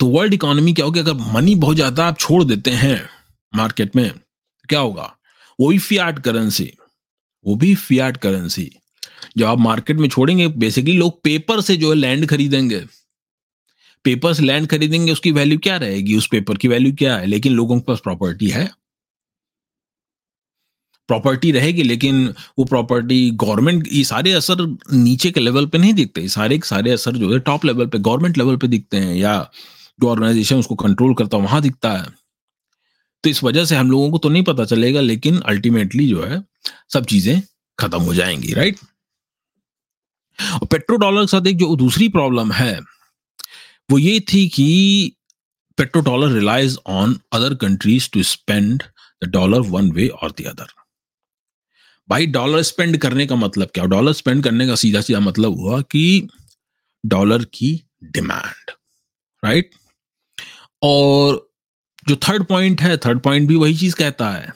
तो 0.00 0.06
वर्ल्ड 0.08 0.34
इकोनॉमी 0.34 0.72
क्या 0.72 0.84
होगी? 0.84 1.00
अगर 1.00 1.14
मनी 1.32 1.54
बहुत 1.56 1.76
ज़्यादा 1.76 2.06
आप 2.06 2.18
छोड़ 2.18 2.42
देते 2.44 2.70
हैं 2.72 3.00
मार्केट 3.52 3.96
में 3.96 4.08
तो 4.10 4.66
क्या 4.68 4.80
होगा? 4.80 5.14
वो 5.58 5.68
भी 5.68 5.78
फियाट 5.78 6.18
करेंसी 6.18 6.70
वो 7.46 7.54
भी 7.56 7.74
फियाट 7.76 8.16
करेंसी 8.16 8.70
जब 9.38 9.44
आप 9.46 9.58
मार्केट 9.58 9.96
में 9.96 10.08
छोड़ेंगे 10.08 10.46
बेसिकली 10.48 10.96
लोग 10.96 11.22
पेपर 11.24 11.60
से 11.60 11.76
जो 11.76 11.90
है 11.90 11.96
लैंड 11.96 12.26
खरीदेंगे। 12.26 12.80
पेपर 14.04 14.34
से 14.34 14.42
लैंड 14.42 14.66
खरीदेंगे, 14.68 15.12
उसकी 15.12 15.32
वैल्यू 15.32 15.58
क्या 15.58 15.76
रहेगी 15.76 16.16
उस 16.16 16.26
पेपर 16.26 16.56
की 16.56 16.68
वैल्यू 16.68 16.92
क्या 16.92 17.16
है? 17.16 17.26
लेकिन 17.26 17.52
लोगों 17.52 17.78
के 17.80 17.84
पास 17.86 18.00
प्रॉपर्टी 18.00 18.48
है। 18.48 18.70
प्रॉपर्टी 21.08 21.50
रहेगी, 21.52 21.82
लेकिन 21.82 22.26
वो 22.58 22.64
प्रॉपर्टी 22.64 23.30
गवर्नमेंट 23.30 23.88
ये 23.92 24.04
सारे 24.04 24.32
असर 24.32 24.76
नीचे 24.92 25.30
के 25.30 25.40
लेवल 25.40 25.66
पे 25.66 25.78
नहीं 25.78 25.94
दिखते। 25.94 26.28
सारे 26.28 26.60
सारे 26.64 26.90
असर 26.90 27.16
जो 27.16 27.32
है 27.32 27.38
टॉप 27.38 27.64
लेवल 27.64 27.86
पे 27.86 27.98
गवर्नमेंट 27.98 28.38
लेवल 28.38 28.56
पे 28.56 28.68
दिखते 28.68 28.96
हैं, 28.96 29.14
या 29.14 29.50
जो 30.00 30.08
ऑर्गेनाइजेशन 30.08 30.56
उसको 30.56 30.74
कंट्रोल 30.74 31.14
करता 31.14 31.36
है, 31.36 31.42
वहाँ 31.42 31.60
दिखता 31.62 31.92
है। 31.92 32.06
तो 33.24 33.30
इस 33.30 33.42
वजह 33.44 33.64
से 33.64 33.76
हम 33.76 33.90
लोगों 33.90 34.10
को 34.10 34.18
तो 34.18 34.28
नहीं 34.28 34.42
पता 34.42 34.64
चलेगा, 34.64 35.00
लेकिन 35.00 35.40
अल्टीमेटली 35.40 36.08
जो 36.08 36.22
है, 36.22 36.42
सब 36.92 37.04
चीज़ें 37.04 37.42
खत्म 37.78 38.00
हो 38.00 38.14
जाएँगी 38.14 38.52
राइट 38.52 38.78
और 40.38 40.66
पेट्रो 40.66 40.96
डॉलर 40.96 41.20
के 41.20 41.26
साथ 41.26 41.46
एक 41.46 41.56
जो 41.56 41.76
दूसरी 41.76 42.08
प्रॉब्लम 42.08 42.52
है 42.52 42.80
वो 43.90 43.98
ये 43.98 44.18
थी 44.32 44.48
कि 44.48 45.16
petrodollar 46.02 46.32
relies 46.32 46.76
on 46.86 47.18
other 47.32 47.54
countries 47.54 48.10
to 48.12 48.22
spend 48.22 48.82
the 49.24 49.28
dollar 49.28 49.60
one 49.60 49.90
way 49.92 50.06
और 50.08 50.30
द 50.30 50.46
अदर। 50.46 50.66
भाई, 52.08 52.26
डॉलर 52.26 52.62
स्पेंड 52.62 52.96
करने 52.98 53.26
का 53.26 53.36
मतलब 53.36 53.68
क्या? 53.74 53.84
डॉलर 53.84 54.12
स्पेंड 54.12 54.42
करने 54.44 54.66
का 54.66 54.74
सीधा 54.74 55.00
सीधा 55.00 55.20
मतलब 55.20 55.58
हुआ 55.58 55.80
कि 55.82 56.28
डॉलर 57.04 57.44
की 57.44 57.82
डिमांड, 58.04 58.70
राइट? 59.44 59.70
और 60.82 61.48
जो 62.08 62.16
थर्ड 62.16 62.44
पॉइंट 62.44 62.80
है, 62.80 62.96
थर्ड 62.96 63.20
पॉइंट 63.20 63.48
भी 63.48 63.56
वही 63.56 63.76
चीज़ 63.76 63.94
कहता 63.94 64.30
है 64.30 64.52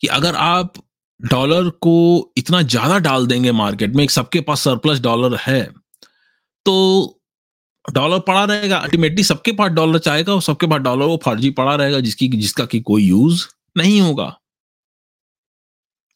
कि 0.00 0.06
अगर 0.06 0.34
आप 0.34 0.72
डॉलर 1.20 1.68
को 1.70 2.32
इतना 2.36 2.62
ज़्यादा 2.62 2.98
डाल 2.98 3.26
देंगे 3.26 3.52
मार्केट 3.52 3.94
में 3.96 4.06
सबके 4.08 4.40
पास 4.40 4.60
सरप्लस 4.60 5.00
डॉलर 5.00 5.36
है 5.36 5.62
तो 6.66 7.13
डॉलर 7.88 8.18
पड़ा 8.18 8.44
रहेगा। 8.44 8.76
अल्टीमेटली 8.78 9.24
सबके 9.24 9.52
पास 9.52 9.70
डॉलर 9.72 9.98
चाहेगा 9.98 10.32
और 10.32 10.42
सबके 10.42 10.66
पास 10.66 10.80
डॉलर 10.80 11.04
वो 11.04 11.20
फर्जी 11.24 11.50
पड़ा 11.52 11.74
रहेगा, 11.74 12.00
जिसकी, 12.00 12.28
जिसका 12.28 12.64
की 12.66 12.80
कोई 12.82 13.04
यूज़ 13.04 13.46
नहीं 13.76 14.00
होगा। 14.00 14.26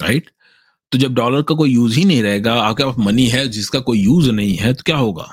राइट 0.01 0.31
तो 0.93 0.99
जब 0.99 1.15
डॉलर 1.15 1.43
का 1.43 1.55
कोई 1.55 1.71
यूज़ 1.71 1.99
ही 1.99 2.05
नहीं 2.05 2.23
रहेगा 2.23 2.55
आपके 2.55 2.85
पास 2.85 2.95
मनी 2.99 3.27
है, 3.27 3.47
जिसका 3.49 3.81
कोई 3.81 3.99
यूज़ 3.99 4.31
नहीं 4.31 4.57
है 4.57 4.73
तो 4.75 4.83
क्या 4.83 4.97
होगा? 4.97 5.29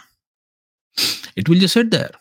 It 1.38 1.50
will 1.50 1.60
just 1.60 1.78
there 1.78 2.18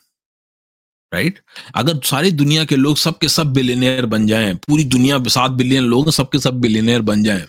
right 1.12 1.38
अगर 1.74 2.00
सारी 2.04 2.30
दुनिया 2.32 2.64
के 2.64 2.76
लोग 2.76 2.96
सबके 2.96 3.28
सब 3.28 3.52
बिलियनियर 3.52 4.06
बन 4.06 4.26
जाएँ, 4.26 4.54
पूरी 4.58 4.84
दुनिया, 4.86 5.22
सात 5.24 5.50
बिलियन 5.50 5.84
लोग 5.84 6.10
सबके 6.10 6.38
सब 6.38 6.60
बिलियनियर 6.60 7.02
बन 7.02 7.22
जाएँ 7.22 7.46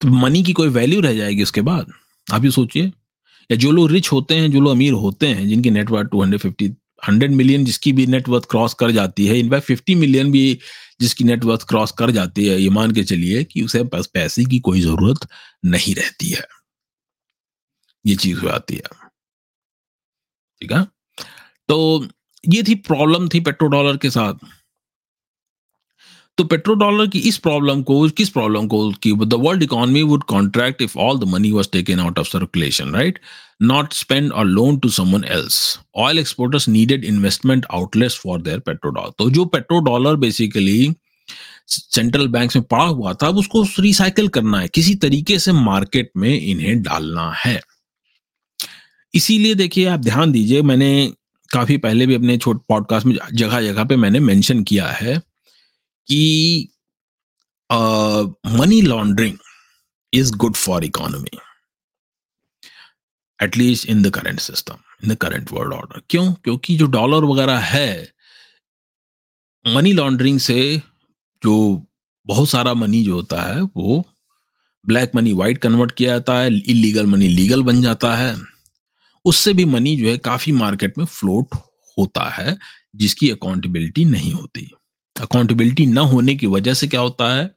तो 0.00 0.08
मनी 0.10 0.42
की 0.42 0.52
कोई 0.52 0.68
वैल्यू 0.68 1.00
रह 1.00 1.14
जाएगी 1.14 1.42
उसके 1.42 1.60
बाद? 1.62 1.92
आप 2.26 2.44
ये 2.44 2.50
सोचिए। 2.50 2.92
या 3.50 3.56
जो 3.56 3.70
लोग 3.70 3.90
रिच 3.90 4.12
होते 4.12 4.34
हैं, 4.34 4.52
जो 4.52 4.60
लोग 4.60 4.72
अमीर 4.72 4.92
होते 4.92 5.26
हैं, 5.26 5.48
जिनकी 5.48 5.70
net worth 5.70 6.08
two 6.10 6.22
hundred 6.22 6.40
fifty 6.40 6.72
hundred 7.08 7.30
million 7.30 7.64
जिसकी 7.64 7.92
भी 7.92 8.06
नेटवर्थ 8.06 8.44
क्रॉस 8.50 8.74
कर 8.74 8.90
जाती 8.90 9.26
है 9.26 9.38
इनफैक्ट 9.38 9.66
फिफ्टी 9.66 9.94
मिलियन 9.94 10.32
भी 10.32 10.58
जिसकी 11.00 11.24
नेटवर्थ 11.24 11.62
क्रॉस 11.68 11.90
कर 11.90 12.10
जाती 12.10 12.46
है, 12.46 12.62
ये 12.62 12.68
मान 12.68 12.90
के 12.90 13.04
चलिए 13.04 13.44
कि 13.44 13.62
उसे 13.62 13.84
पास 13.84 14.06
पैसे 14.06 14.44
की 14.44 14.58
कोई 14.58 14.80
ज़रूरत 14.80 15.28
नहीं 15.64 15.94
रहती 15.94 16.30
है। 16.30 16.44
ये 18.06 18.16
चीज़ 18.16 18.38
हो 18.38 18.48
जाती 18.48 18.74
है। 18.74 18.82
ठीक 20.60 20.72
है? 20.72 20.86
तो 21.68 22.06
ये 22.48 22.62
थी 22.62 22.74
प्रॉब्लम 22.74 23.28
थी 23.28 23.40
पेट्रो 23.40 23.68
डॉलर 23.68 23.96
के 23.96 24.10
साथ। 24.10 24.34
तो 26.38 26.44
पेट्रो 26.44 26.74
डॉलर 26.74 27.06
की 27.06 27.18
इस 27.18 27.36
प्रॉब्लम 27.38 27.82
को, 27.82 28.08
किस 28.08 28.28
प्रॉब्लम 28.28 28.66
को, 28.66 28.90
कि 28.92 29.12
the 29.12 29.34
world 29.34 29.62
economy 29.62 30.02
would 30.02 30.24
contract 30.24 30.82
if 30.82 30.98
all 30.98 31.18
the 31.18 31.24
money 31.24 31.52
was 31.52 31.68
taken 31.72 32.00
out 32.00 32.18
of 32.18 32.28
circulation 32.28 32.94
right 32.94 33.18
not 33.62 33.92
spend 33.92 34.32
or 34.32 34.44
loan 34.44 34.78
to 34.78 34.88
someone 34.88 35.24
else 35.24 35.78
oil 35.96 36.18
exporters 36.18 36.68
needed 36.68 37.04
investment 37.04 37.66
outlets 37.74 38.18
for 38.18 38.42
their 38.42 38.58
petro 38.58 38.90
dollar 38.90 39.12
तो 39.18 39.30
जो 39.30 39.44
petro 39.44 39.80
dollar 39.80 40.16
basically 40.16 40.94
central 41.68 42.26
bank 42.28 42.56
में 42.56 42.64
पड़ा 42.64 42.84
हुआ 42.84 43.12
था, 43.12 43.28
अब 43.28 43.36
उसको 43.36 43.62
recycle 43.80 44.28
करना 44.28 44.58
है। 44.60 44.68
किसी 44.68 44.94
तरीके 44.94 45.38
से 45.38 45.52
मार्केट 45.52 46.10
में 46.16 46.40
इन्हें 46.40 46.82
डालना 46.82 47.30
है। 47.36 47.60
इसीलिए 49.14 49.54
देखिए, 49.54 49.86
आप 49.86 50.00
ध्यान 50.00 50.32
दीजिए, 50.32 50.62
मैंने 50.62 51.12
काफ़ी 51.50 51.76
पहले 51.76 52.06
भी 52.06 52.14
अपने 52.14 52.36
छोटे 52.38 52.64
पॉडकास्ट 52.68 53.06
में 53.06 53.16
जगह 53.32 53.60
जगह 53.62 53.84
पे 53.84 53.96
मैंने 53.96 54.20
मेंशन 54.20 54.62
किया 54.62 54.86
है। 54.86 55.20
कि 56.08 56.68
money 58.58 58.80
laundering 58.82 59.38
is 60.12 60.34
good 60.36 60.54
for 60.56 60.84
economy 60.84 61.38
at least 63.40 63.86
in 63.86 64.02
the 64.02 64.10
current 64.10 64.40
system 64.40 64.76
in 65.04 65.14
the 65.14 65.16
current 65.16 65.52
world 65.52 65.72
order 65.72 66.02
क्यों? 66.10 66.32
क्योंकि 66.34 66.76
जो 66.76 66.86
डॉलर 66.86 67.24
वगैरह 67.24 67.58
है 67.58 68.12
मनी 69.64 69.92
लॉन्ड्रिंग 69.92 70.38
से 70.40 70.82
जो 71.42 71.54
बहुत 72.26 72.48
सारा 72.48 72.74
मनी 72.74 73.02
जो 73.04 73.14
होता 73.14 73.42
है, 73.42 73.60
वो 73.60 74.04
ब्लैक 74.84 75.14
मनी 75.14 75.32
वाइट 75.32 75.58
कन्वर्ट 75.58 75.92
किया 75.92 76.10
जाता 76.10 76.38
है 76.38 76.54
इलीगल 76.58 77.06
मनी 77.06 77.28
लीगल 77.28 77.62
बन 77.62 77.82
जाता 77.82 78.14
है। 78.16 78.36
उससे 79.24 79.52
भी 79.54 79.64
मनी 79.64 79.96
जो 79.96 80.08
है 80.08 80.16
काफ़ी 80.18 80.52
मार्केट 80.52 80.98
में 80.98 81.04
फ्लोट 81.04 81.54
होता 81.98 82.28
है, 82.30 82.56
जिसकी 82.96 83.30
अकाउंटेबिलिटी 83.30 84.04
नहीं 84.04 84.32
होती। 84.32 84.70
अकाउंटेबिलिटी 85.20 85.86
ना 85.86 86.00
होने 86.00 86.34
की 86.34 86.46
वजह 86.46 86.74
से 86.74 86.86
क्या 86.86 87.00
होता 87.00 87.34
है 87.34 87.50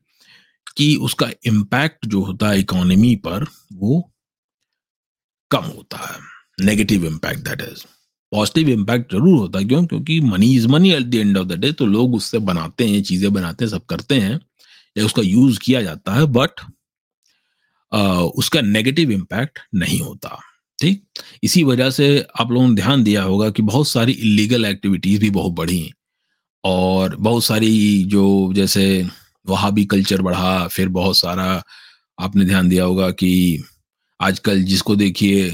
कि 0.77 0.95
उसका 0.95 1.29
इम्पैक्ट 1.47 2.05
जो 2.05 2.21
होता 2.23 2.49
है 2.49 2.59
इकोनॉमी 2.59 3.15
पर, 3.15 3.45
वो 3.73 4.11
कम 5.51 5.63
होता 5.65 5.97
है। 5.99 6.65
Negative 6.65 7.05
impact 7.05 7.47
that 7.47 7.61
is 7.61 7.83
positive 8.31 8.69
impact 8.69 9.11
ज़रूर 9.13 9.37
होता 9.39 9.59
है। 9.59 9.65
क्यों? 9.65 9.85
क्योंकि 9.85 10.19
money 10.21 10.53
is 10.55 10.67
money 10.67 10.91
at 10.93 11.03
the 11.03 11.15
end 11.15 11.37
of 11.37 11.47
the 11.47 11.59
day 11.59 11.71
तो 11.71 11.85
लोग 11.85 12.15
उससे 12.15 12.39
बनाते 12.39 12.87
हैं, 12.87 13.01
चीज़ें 13.03 13.31
बनाते 13.33 13.65
हैं, 13.65 13.71
सब 13.71 13.85
करते 13.85 14.15
हैं, 14.15 14.39
या 14.97 15.05
उसका 15.05 15.21
यूज़ 15.21 15.59
किया 15.59 15.81
जाता 15.81 16.13
है 16.13 16.25
बट 16.25 16.61
उसका 18.35 18.61
नेगेटिव 18.61 19.11
इम्पैक्ट 19.11 19.59
नहीं 19.75 19.99
होता। 19.99 20.39
ठीक? 20.79 21.03
इसी 21.43 21.63
वजह 21.63 21.89
से 21.89 22.25
आप 22.39 22.51
लोगों 22.51 22.67
ने 22.67 22.75
ध्यान 22.75 23.03
दिया 23.03 23.23
होगा 23.23 23.49
कि 23.49 23.61
बहुत 23.61 23.87
सारी 23.87 24.11
इलीगल 24.11 24.65
एक्टिविटीज़ 24.65 25.21
भी 25.21 25.29
बहुत 25.29 25.53
बढ़ी 25.53 25.79
और 26.63 27.15
बहुत 27.15 27.43
सारी 27.43 28.03
जो 28.03 28.53
जैसे 28.53 29.07
वहाँ 29.45 29.71
भी 29.73 29.85
कल्चर 29.85 30.21
बढ़ा, 30.21 30.67
फिर 30.67 30.89
बहुत 30.89 31.17
सारा 31.17 31.63
आपने 32.17 32.45
ध्यान 32.45 32.69
दिया 32.69 32.83
होगा 32.83 33.09
कि 33.11 33.63
आजकल 34.19 34.63
जिसको 34.63 34.95
देखिए, 34.95 35.49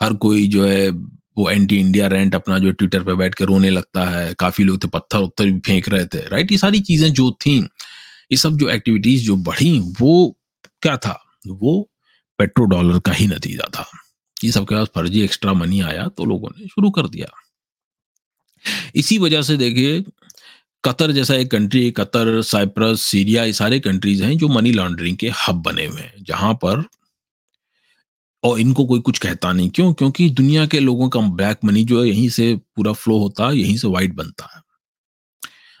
हर 0.00 0.12
कोई 0.14 0.46
जो 0.48 0.66
है 0.66 0.88
वो 1.38 1.48
एंटी 1.50 1.76
इंडिया 1.76 2.06
रेंट 2.06 2.34
अपना 2.34 2.58
जो 2.58 2.70
ट्विटर 2.72 3.02
पे 3.04 3.14
बैठ 3.14 3.34
के 3.34 3.44
रोने 3.44 3.70
लगता 3.70 4.04
है, 4.04 4.34
काफ़ी 4.34 4.64
लोग 4.64 4.82
थे 4.84 4.88
पत्थर 4.88 5.18
उत्थर 5.18 5.44
भी 5.44 5.58
फेंक 5.66 5.88
रहे 5.88 6.06
थे 6.06 6.26
राइट 6.28 6.52
ये 6.52 6.58
सारी 6.58 6.80
चीज़ें 6.80 7.12
जो 7.12 7.30
थी, 7.46 7.58
ये 8.32 8.36
सब 8.36 8.56
जो 8.56 8.68
एक्टिविटीज़ 8.68 9.24
जो 9.24 9.36
बढ़ी, 9.36 9.78
वो 10.00 10.36
क्या 10.82 10.96
था? 10.96 11.18
वो 11.46 11.80
पेट्रो 12.38 12.64
डॉलर 12.66 12.98
का 12.98 13.12
ही 13.12 13.26
नतीजा 13.26 13.68
था। 13.74 13.86
ये 14.44 14.50
सबके 14.52 14.74
पास 14.74 14.88
फर्जी 14.94 15.20
एक्स्ट्रा 15.22 15.52
मनी 15.52 15.80
आया 15.80 16.06
तो 16.08 16.24
लोगों 16.24 16.48
ने 16.58 16.66
शुरू 16.66 16.90
कर 16.90 17.08
दिया। 17.08 17.28
इसी 18.94 19.18
वजह 19.18 19.42
से 19.42 19.56
देखिए 19.56 20.00
कतर 20.84 21.12
जैसा 21.12 21.34
एक 21.34 21.50
कंट्री 21.50 21.90
कतर 21.90 22.42
साइप्रस 22.42 23.00
सीरिया 23.00 23.44
ये 23.44 23.52
सारे 23.52 23.80
कंट्रीज़ 23.80 24.22
हैं 24.24 24.36
जो 24.38 24.48
मनी 24.48 24.72
लॉन्ड्रिंग 24.72 25.16
के 25.16 25.28
हब 25.28 25.62
बने 25.62 25.86
हुए 25.86 26.00
हैं, 26.00 26.14
जहाँ 26.22 26.54
पर 26.54 26.84
और 28.44 28.60
इनको 28.60 28.84
कोई 28.86 29.00
कुछ 29.00 29.18
कहता 29.18 29.52
नहीं। 29.52 29.70
क्यों? 29.70 29.92
क्योंकि 29.92 30.28
दुनिया 30.30 30.66
के 30.66 30.80
लोगों 30.80 31.08
का 31.08 31.20
ब्लैक 31.20 31.58
मनी 31.64 31.84
जो 31.84 32.02
है, 32.02 32.08
यहीं 32.08 32.28
से 32.28 32.54
पूरा 32.76 32.92
फ्लो 32.92 33.18
होता 33.18 33.48
है 33.48 33.56
यहीं 33.56 33.76
से 33.76 33.88
वाइट 33.88 34.14
बनता 34.14 34.48
है। 34.56 34.62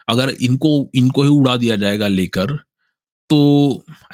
अगर 0.08 0.30
इनको 0.30 0.90
इनको 0.94 1.22
ही 1.22 1.28
उड़ा 1.28 1.56
दिया 1.56 1.76
जाएगा 1.76 2.08
लेकर 2.08 2.56
तो 3.30 3.38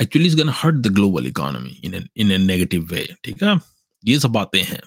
actually 0.02 0.28
is 0.28 0.42
hurt 0.42 0.76
the 0.76 0.86
global 0.86 1.26
economy 1.26 1.80
in 1.84 2.08
in 2.16 2.32
a 2.32 2.38
negative 2.38 2.88
way 2.92 3.14
ठीक 3.24 3.42
है? 3.42 3.58
ये 4.04 4.18
सब 4.18 4.30
बातें 4.30 4.62
हैं। 4.62 4.82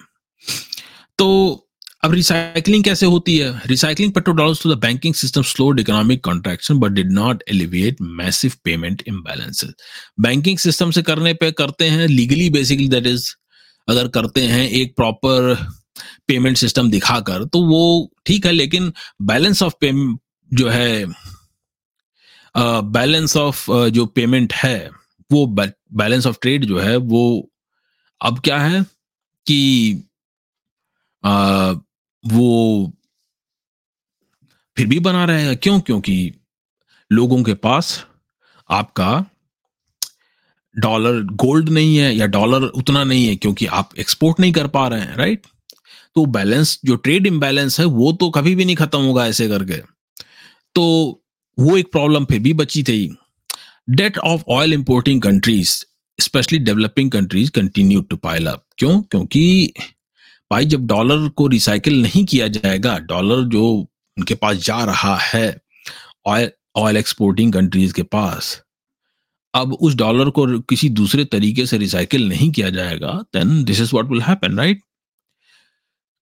तो 1.18 1.67
अब 2.08 2.14
रिसाइकलिंग 2.14 2.84
कैसे 2.84 3.06
होती 3.06 3.36
है? 3.38 3.62
Recycling 3.66 4.12
petrol 4.12 4.36
dollars 4.36 4.62
to 4.62 4.74
the 4.74 4.78
banking 4.78 5.14
system 5.14 5.42
slowed 5.42 5.80
economic 5.80 6.24
contraction 6.24 6.78
but 6.78 6.90
did 6.90 7.10
not 7.12 7.42
alleviate 7.48 7.96
massive 8.00 8.52
payment 8.64 9.02
imbalances 9.06 9.72
banking 10.20 10.58
system 10.58 10.90
से 10.90 11.02
करने 11.02 11.34
पे 11.34 11.50
करते 11.52 11.88
हैं 11.88 12.06
लीगली 12.08 12.50
बेसिकली 12.50 12.88
दैट 12.88 13.06
इज़ 13.06 13.32
अगर 13.88 14.08
करते 14.08 14.42
हैं 14.42 14.68
एक 14.68 14.96
प्रॉपर 14.96 15.54
पेमेंट 16.28 16.56
सिस्टम 16.56 16.90
दिखाकर 16.90 17.44
तो 17.44 17.62
वो 17.62 18.12
ठीक 18.26 18.46
है 18.46 18.52
लेकिन 18.52 18.92
बैलेंस 19.22 19.62
ऑफ़ 19.62 19.74
पेमेंट 19.80 20.18
जो 20.52 20.68
है 20.68 21.06
बैलेंस 22.56 23.32
uh, 23.32 23.38
ऑफ़ 23.38 23.70
uh, 23.70 23.88
जो 23.88 24.06
पेमेंट 24.06 24.52
है 24.52 24.90
वो 25.32 25.46
बैलेंस 25.46 26.26
ऑफ़ 26.26 26.38
ट्रेड 26.42 26.64
जो 26.64 26.78
है 26.78 26.96
वो 26.96 27.50
अब 28.20 28.40
क्या 28.40 28.58
है 28.58 28.82
कि 29.46 29.60
uh, 31.24 31.87
वो 32.32 32.92
फिर 34.76 34.86
भी 34.86 35.00
बना 35.00 35.24
रहेगा? 35.24 35.54
क्यों? 35.54 35.80
क्योंकि 35.80 36.34
लोगों 37.12 37.42
के 37.42 37.54
पास 37.54 38.06
आपका 38.70 39.24
डॉलर 40.78 41.22
गोल्ड 41.24 41.68
नहीं 41.68 41.96
है 41.96 42.16
या 42.16 42.26
डॉलर 42.26 42.62
उतना 42.62 43.04
नहीं 43.04 43.26
है, 43.26 43.36
क्योंकि 43.36 43.66
आप 43.66 43.90
एक्सपोर्ट 43.98 44.40
नहीं 44.40 44.52
कर 44.52 44.66
पा 44.66 44.88
रहे 44.88 45.00
हैं, 45.00 45.16
राइट? 45.16 45.46
तो 46.14 46.26
बैलेंस, 46.26 46.80
जो 46.84 46.96
ट्रेड 46.96 47.26
इम्बैलेंस 47.26 47.80
है, 47.80 47.86
वो 47.86 48.12
तो 48.12 48.30
कभी 48.30 48.54
भी 48.54 48.64
नहीं 48.64 48.76
खत्म 48.76 48.98
होगा 48.98 49.26
ऐसे 49.26 49.48
करके। 49.48 49.82
तो 50.74 51.12
वो 51.58 51.76
एक 51.76 51.92
प्रॉब्लम 51.92 52.24
फिर 52.24 52.40
भी 52.40 52.52
बची 52.52 52.82
थी। 52.82 53.16
Debt 53.90 54.18
of 54.18 54.42
oil 54.48 54.72
importing 54.72 55.22
countries, 55.22 55.84
specially 56.20 56.58
developing 56.58 57.10
countries 57.10 57.50
continue 57.50 58.00
to 58.00 58.16
pile 58.16 58.46
up. 58.46 58.64
क्यों? 58.78 59.02
क्योंकि 59.02 59.72
भाई 60.50 60.64
जब 60.64 60.86
डॉलर 60.86 61.28
को 61.28 61.46
रिसाइकिल 61.46 62.00
नहीं 62.02 62.24
किया 62.24 62.48
जाएगा, 62.48 62.98
डॉलर 62.98 63.44
जो 63.48 63.66
उनके 64.18 64.34
पास 64.34 64.56
जा 64.56 64.84
रहा 64.84 65.16
है 65.16 65.60
ऑयल 66.26 66.50
ऑयल 66.76 66.96
एक्सपोर्टिंग 66.96 67.52
कंट्रीज़ 67.52 67.92
के 67.94 68.02
पास, 68.02 68.62
अब 69.54 69.72
उस 69.72 69.94
डॉलर 69.96 70.30
को 70.30 70.46
किसी 70.60 70.88
दूसरे 70.88 71.24
तरीके 71.24 71.66
से 71.66 71.78
रिसाइकिल 71.78 72.28
नहीं 72.28 72.50
किया 72.52 72.70
जाएगा 72.70 73.12
then 73.34 73.62
this 73.64 73.80
is 73.80 73.90
what 73.94 74.10
will 74.10 74.22
happen 74.22 74.58
right 74.58 74.82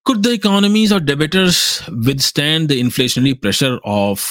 Could 0.07 0.23
the 0.23 0.33
economies 0.33 0.93
or 0.95 1.01
debtors 1.01 1.61
withstand 2.09 2.69
the 2.73 2.77
inflationary 2.81 3.31
pressure 3.45 3.79
of 3.85 4.27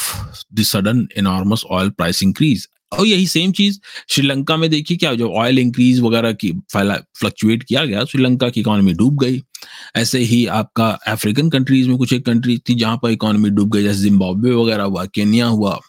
the 0.59 0.63
sudden 0.63 1.01
enormous 1.21 1.65
oil 1.69 1.89
price 1.91 2.21
increase? 2.21 2.61
और 2.99 3.05
यही 3.07 3.27
सेम 3.27 3.51
चीज़ 3.51 3.79
श्रीलंका 4.09 4.57
में 4.57 4.69
देखिए 4.69 4.97
क्या, 4.97 5.13
जब 5.13 5.25
ऑयल 5.25 5.59
इंक्रीज 5.59 5.99
वगैरह 5.99 6.31
की 6.33 6.51
फ्लक्चुएट 6.73 7.63
किया 7.63 7.85
गया, 7.85 8.03
श्रीलंका 8.05 8.49
की 8.49 8.59
इकोनॉमी 8.61 8.93
डूब 8.93 9.17
गई। 9.23 9.41
ऐसे 9.95 10.19
ही 10.19 10.45
आपका 10.45 10.87
अफ्रीकन 11.07 11.49
कंट्रीज़ 11.49 11.89
में 11.89 11.97
कुछ 11.97 12.13
एक 12.13 12.25
कंट्रीज़ 12.25 12.61
थी 12.69 12.75
जहाँ 12.75 12.97
पर 13.03 13.09
इकोनॉमी 13.09 13.49
डूब 13.49 13.71
गई, 13.71 13.83
जैसे 13.83 14.01
जिम्बाब्वे 14.01 14.51
वगैरह 14.51 14.83
हुआ 14.83 15.05
केनिया 15.05 15.47
हुआ। 15.47 15.79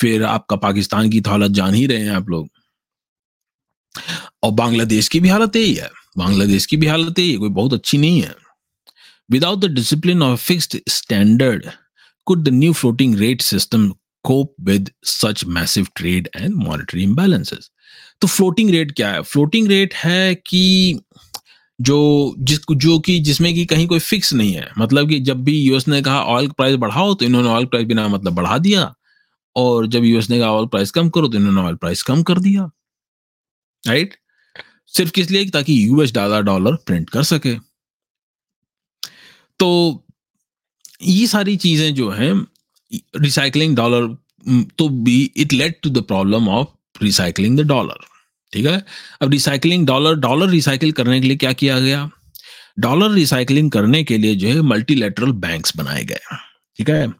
फिर 0.00 0.22
आपका 0.24 0.56
पाकिस्तान 0.56 1.10
की 1.10 1.20
तो 1.20 1.30
हालत 1.30 1.50
जान 1.50 1.74
ही 1.74 1.86
रहे 1.86 2.00
हैं 2.00 2.10
आप 2.10 2.28
लोग। 2.28 2.48
और 4.42 4.52
बांग्लादेश 4.52 5.08
की 5.08 5.20
भी 5.20 5.28
हालत 5.28 5.56
यही 5.56 5.74
है। 5.74 5.90
बांग्लादेश 6.18 6.66
की 6.66 6.76
भी 6.76 6.86
हालत 6.86 7.18
यही 7.18 7.32
है, 7.32 7.38
कोई 7.38 7.48
बहुत 7.48 7.72
अच्छी 7.72 7.98
नहीं 7.98 8.20
है। 8.22 8.34
Without 9.30 9.58
the 9.58 9.64
discipline 9.64 10.22
of 10.22 10.40
fixed 10.40 10.78
standard 10.88 11.66
could 12.26 12.44
the 12.44 12.48
new 12.48 12.72
floating 12.72 13.14
rate 13.14 13.40
system 13.40 13.92
cope 14.24 14.54
with 14.60 14.90
such 15.04 15.44
massive 15.48 15.86
trade 15.96 16.28
and 16.36 16.54
monetary 16.54 17.02
imbalances 17.02 17.70
तो 18.20 18.28
फ्लोटिंग 18.28 18.70
रेट 18.70 18.92
क्या 18.96 19.10
है? 19.12 19.22
फ्लोटिंग 19.22 19.68
रेट 19.68 19.94
है 19.94 20.34
कि 20.36 21.00
जो 21.78 22.34
जिस 22.38 22.58
जो 22.72 22.98
कि 23.00 23.18
जिसमें 23.20 23.52
कि 23.54 23.64
कहीं 23.66 23.86
कोई 23.88 23.98
फिक्स 24.00 24.32
नहीं 24.34 24.52
है। 24.52 24.68
मतलब 24.78 25.08
कि 25.08 25.18
जब 25.20 25.42
भी 25.44 25.58
यूएस 25.58 25.88
ने 25.88 26.00
कहा 26.02 26.22
ऑयल 26.24 26.48
प्राइस 26.48 26.76
बढ़ाओ 26.76 27.14
तो 27.14 27.24
इन्होंने 27.24 27.48
ऑयल 27.48 27.64
प्राइस 27.66 27.86
बिना 27.86 28.06
मतलब 28.08 28.34
बढ़ा 28.34 28.58
दिया। 28.58 28.92
और 29.56 29.86
जब 29.86 30.04
यूएस 30.04 30.30
ने 30.30 30.38
कहा 30.38 30.50
ऑयल 30.50 30.66
प्राइस 30.66 30.90
कम 30.90 31.08
करो 31.10 31.28
तो 31.28 31.38
इन्होंने 31.38 31.60
ऑयल 31.60 31.74
प्राइस 31.76 32.02
कम 32.02 32.22
कर 32.22 32.38
दिया। 32.38 32.70
राइट 33.84 34.14
सिर्फ़ 34.94 35.12
किस 35.12 35.30
लिए? 35.30 35.50
ताकि 35.50 35.86
यूएस 35.86 36.12
डॉलर 36.14 36.42
डॉलर 36.42 36.76
प्रिंट 36.86 37.10
कर 37.10 37.22
सके। 37.24 37.54
तो 39.60 40.04
ये 41.02 41.26
सारी 41.26 41.56
चीज़ें 41.56 41.94
जो 41.94 42.10
हैं 42.10 42.32
रिसाइकलिंग 42.94 43.76
डॉलर 43.76 44.16
तो 44.78 44.88
be 44.88 45.20
it 45.36 45.52
led 45.52 45.74
to 45.82 45.90
the 45.90 46.02
problem 46.02 46.48
of 46.48 47.02
recycling 47.02 47.58
the 47.60 47.66
dollar 47.66 48.06
ठीक 48.52 48.66
है? 48.66 48.84
अब 49.22 49.30
रिसाइकलिंग 49.30 49.86
डॉलर 49.86 50.14
डॉलर 50.14 50.48
रिसाइकिल 50.48 50.92
करने 50.92 51.20
के 51.20 51.26
लिए 51.26 51.36
क्या 51.36 51.52
किया 51.52 51.78
गया? 51.80 52.10
डॉलर 52.78 53.10
रिसाइकलिंग 53.10 53.70
करने 53.70 54.02
के 54.04 54.18
लिए 54.18 54.34
जो 54.34 54.48
है 54.48 54.60
मल्टीलेटरल 54.62 55.32
बैंक्स 55.32 55.76
बनाए 55.76 56.04
गए 56.04 56.36
ठीक 56.78 56.90
है? 56.90 57.12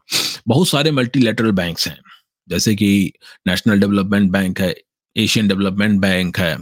बहुत 0.49 0.69
सारे 0.69 0.91
मल्टीलेटरल 0.91 1.51
बैंक्स 1.51 1.89
हैं। 1.89 1.99
जैसे 2.49 2.75
कि 2.75 3.13
नेशनल 3.47 3.81
डेवलपमेंट 3.81 4.31
बैंक 4.31 4.61
है 4.61 4.75
एशियन 5.17 5.49
डेवलपमेंट 5.49 6.01
बैंक 6.01 6.39
है, 6.39 6.57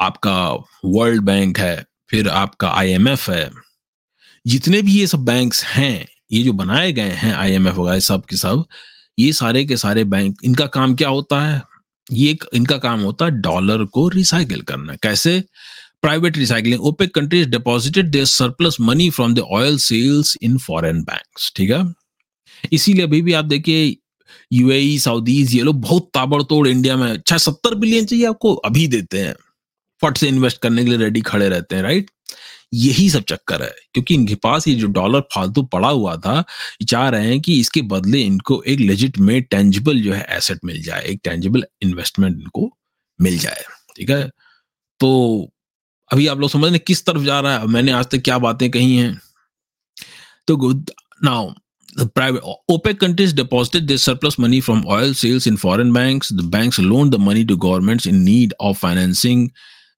आपका 0.00 0.50
वर्ल्ड 0.84 1.22
बैंक 1.22 1.58
है, 1.58 1.84
फिर 2.10 2.28
आपका 2.28 2.70
आईएमएफ 2.70 3.28
है। 3.30 3.50
जितने 4.46 4.82
भी 4.82 4.98
ये 4.98 5.06
सब 5.06 5.24
बैंक्स 5.24 5.64
हैं 5.64 6.06
ये 6.32 6.42
जो 6.42 6.52
बनाए 6.52 6.92
गए 6.92 7.10
हैं 7.14 7.34
आईएमएफ 7.34 7.74
वगैरह 7.74 8.00
सब 8.00 8.24
के 8.24 8.36
सब, 8.36 8.64
ये 9.18 9.32
सारे 9.32 9.64
के 9.64 9.76
सारे 9.76 10.04
बैंक 10.04 10.36
इनका 10.44 10.66
काम 10.66 10.94
क्या 10.94 11.08
होता 11.08 11.40
है? 11.40 11.62
ये 12.12 12.36
इनका 12.54 12.76
काम 12.78 13.00
होता 13.00 13.24
है 13.24 13.30
डॉलर 13.30 13.84
को 13.84 14.08
रिसाइकिल 14.08 14.62
करना। 14.62 14.94
कैसे? 14.94 15.42
Private 16.02 16.36
recycling 16.38 16.80
OPEC 16.80 17.14
countries 17.14 17.48
deposited 17.48 18.10
their 18.10 18.24
surplus 18.24 18.76
money 18.80 19.10
from 19.10 19.34
the 19.34 19.38
oil 19.38 19.78
sales 19.78 20.36
in 20.42 20.58
foreign 20.58 21.02
banks 21.02 21.52
ठीक 21.56 21.70
है? 21.70 21.84
इसीलिए 22.72 23.02
अभी 23.02 23.22
भी 23.22 23.32
आप 23.32 23.44
देखिए 23.44 23.96
यूएई 24.52 24.98
सऊदीज 24.98 25.54
ये 25.54 25.62
लोग 25.62 25.80
बहुत 25.80 26.10
ताबड़तोड़ 26.14 26.66
इंडिया 26.68 26.96
में 26.96 27.10
अच्छा 27.12 27.36
सत्तर 27.38 27.74
बिलियन 27.74 28.04
चाहिए 28.04 28.26
आपको, 28.26 28.54
अभी 28.54 28.86
देते 28.86 29.20
हैं। 29.20 29.34
फट 30.02 30.16
से 30.16 30.28
इन्वेस्ट 30.28 30.58
करने 30.58 30.84
के 30.84 30.90
लिए 30.90 30.98
रेडी 30.98 31.20
खड़े 31.20 31.48
रहते 31.48 31.76
हैं 31.76 31.82
राइट 31.82 32.10
यही 32.72 33.08
सब 33.10 33.22
चक्कर 33.22 33.62
है। 33.62 33.74
क्योंकि 33.94 34.14
इनके 34.14 34.34
पास 34.34 34.68
ये 34.68 34.74
जो 34.74 34.86
डॉलर 34.86 35.20
फालतू 35.34 35.62
पड़ा 35.62 35.88
हुआ 35.88 36.16
था 36.16 36.44
चाह 36.88 37.08
रहे 37.08 37.26
हैं 37.26 37.40
कि 37.40 37.58
इसके 37.60 37.82
बदले 37.82 38.20
इनको 38.20 38.62
एक 38.62 38.80
लेजिट 38.80 39.18
में 39.18 39.42
टेंजिबल 39.42 40.00
जो 40.00 40.12
है 40.12 40.26
एसेट 40.36 40.58
मिल 40.64 40.82
जाए, 40.82 41.02
एक 41.02 41.20
टेंजिबल 41.24 41.64
इन्वेस्टमेंट 41.82 42.40
इनको 42.40 42.70
मिल 43.20 43.38
जाए, 43.38 43.64
ठीक 43.96 44.10
है? 44.10 44.30
तो 45.00 45.50
अभी 46.12 46.26
आप 46.26 46.38
लोग 46.38 46.50
समझ 46.50 46.70
रहे 46.70 46.78
किस 46.78 47.04
तरफ़ 47.06 47.22
जा 47.22 47.40
रहा 47.40 47.58
है। 47.58 47.66
मैंने 47.66 47.92
आज 47.92 48.06
तक 48.06 48.22
क्या 48.22 48.38
बातें 48.38 48.70
कही 48.70 48.96
हैं? 48.96 49.20
तो 50.46 50.56
good 50.56 50.90
now 51.24 51.52
private 51.98 52.42
OPEC 52.68 53.00
countries 53.00 53.34
deposited 53.36 53.82
this 53.82 54.02
surplus 54.02 54.36
money 54.40 54.60
from 54.60 54.84
oil 54.86 55.14
sales 55.14 55.46
in 55.46 55.56
foreign 55.56 55.92
bank 55.92 56.24
the 56.32 56.70
loan 56.80 57.10
the 57.10 57.14
money 57.14 57.44
to 57.44 57.56
government 57.56 58.06
in 58.06 58.14
need 58.14 58.54
of 58.60 58.78
financing 58.78 59.48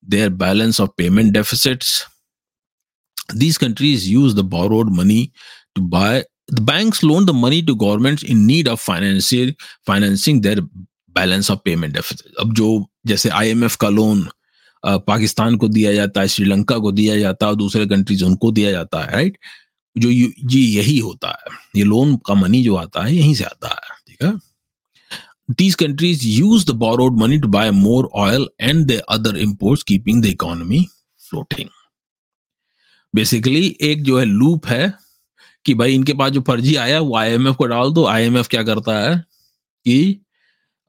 their 0.04 0.28
balance 0.28 0.80
of 0.80 0.90
payment 0.96 1.32
deficits 1.32 2.06
These 3.28 3.58
countries 3.58 4.08
use 4.08 4.34
the 4.34 4.44
borrowed 4.44 4.90
money 4.90 5.32
to 5.76 5.82
buy. 5.82 6.24
The 6.48 6.60
banks 6.60 7.02
loan 7.02 7.26
the 7.26 7.32
money 7.32 7.62
to 7.62 7.76
governments 7.76 8.22
in 8.22 8.46
need 8.46 8.68
of 8.68 8.80
financing 8.80 9.54
financing 9.86 10.40
their 10.40 10.58
balance 11.16 11.50
of 11.50 11.58
payment 11.64 11.92
deficit 11.94 12.34
अब 12.40 12.52
जो 12.54 12.68
जैसे 13.06 13.28
IMF 13.28 13.76
का 13.80 13.88
loan 13.88 14.28
Pakistan 14.84 15.56
को 15.56 15.68
दिया 15.68 15.92
जाता 15.94 16.20
है 16.20 16.28
श्रीलंका 16.28 16.78
को 16.84 16.92
दिया 16.92 17.18
जाता 17.18 17.46
है 17.46 17.50
और 17.50 17.56
दूसरे 17.56 17.86
कंट्रीज़ 17.86 18.24
उनको 18.24 18.50
दिया 18.52 18.70
जाता 18.70 19.02
है 19.02 19.12
राइट 19.12 19.38
जो 19.96 20.10
ये 20.10 20.60
यही 20.60 20.98
होता 20.98 21.28
है 21.28 21.56
ये 21.76 21.84
लोन 21.84 22.16
का 22.26 22.34
मनी 22.34 22.62
जो 22.64 22.76
आता 22.76 23.04
है 23.04 23.14
यहीं 23.14 23.34
से 23.34 23.44
आता 23.44 23.68
है 23.68 23.96
ठीक 24.08 24.22
है 24.22 24.32
these 25.60 25.74
countries 25.76 26.22
use 26.24 26.64
the 26.66 26.74
borrowed 26.82 27.16
money 27.20 27.38
to 27.44 27.48
buy 27.54 27.64
more 27.78 28.02
oil 28.24 28.44
and 28.68 28.90
the 28.90 28.98
other 29.16 29.32
imports 29.46 29.82
keeping 29.88 30.20
the 30.26 30.30
economy 30.34 30.78
floating 31.20 31.72
basically 33.14 33.76
एक 33.80 34.02
जो 34.02 34.18
है 34.18 34.24
लूप 34.24 34.66
है 34.66 34.94
कि 35.64 35.74
भाई 35.74 35.94
इनके 35.94 36.12
पास 36.12 36.30
जो 36.30 36.40
फर्जी 36.40 36.74
आया 36.76 37.00
वो 37.00 37.16
आईएमएफ 37.16 37.56
को 37.56 37.66
डाल 37.66 37.90
दो। 37.90 38.06
आईएमएफ 38.06 38.48
क्या 38.48 38.62
करता 38.62 38.98
है 38.98 39.16
कि 39.84 40.20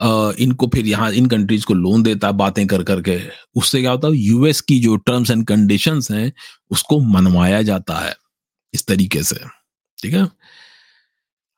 आ, 0.02 0.32
इनको 0.40 0.68
फिर 0.68 0.88
यहाँ 0.88 1.12
इन 1.12 1.26
कंट्रीज़ 1.26 1.66
को 1.66 1.74
लोन 1.74 2.04
देता 2.04 2.28
है 2.28 2.34
बातें 2.34 2.68
कर 2.68 2.84
करके। 2.84 3.22
उससे 3.56 3.82
क्या 3.82 3.92
होता 3.92 4.08
है 4.08 4.14
यूएस 4.14 4.62
की 4.62 4.80
जो 4.80 4.96
टर्म्स 4.96 5.32
एंड 5.32 5.48
कंडीशन 5.48 6.00
हैं 6.12 6.34
उसको 6.72 7.00
मनवाया 7.00 7.62
जाता 7.62 8.00
है 8.00 8.16
इस 8.74 8.86
तरीके 8.86 9.24
से। 9.24 9.36
ठीक 10.02 10.14
है? 10.14 10.28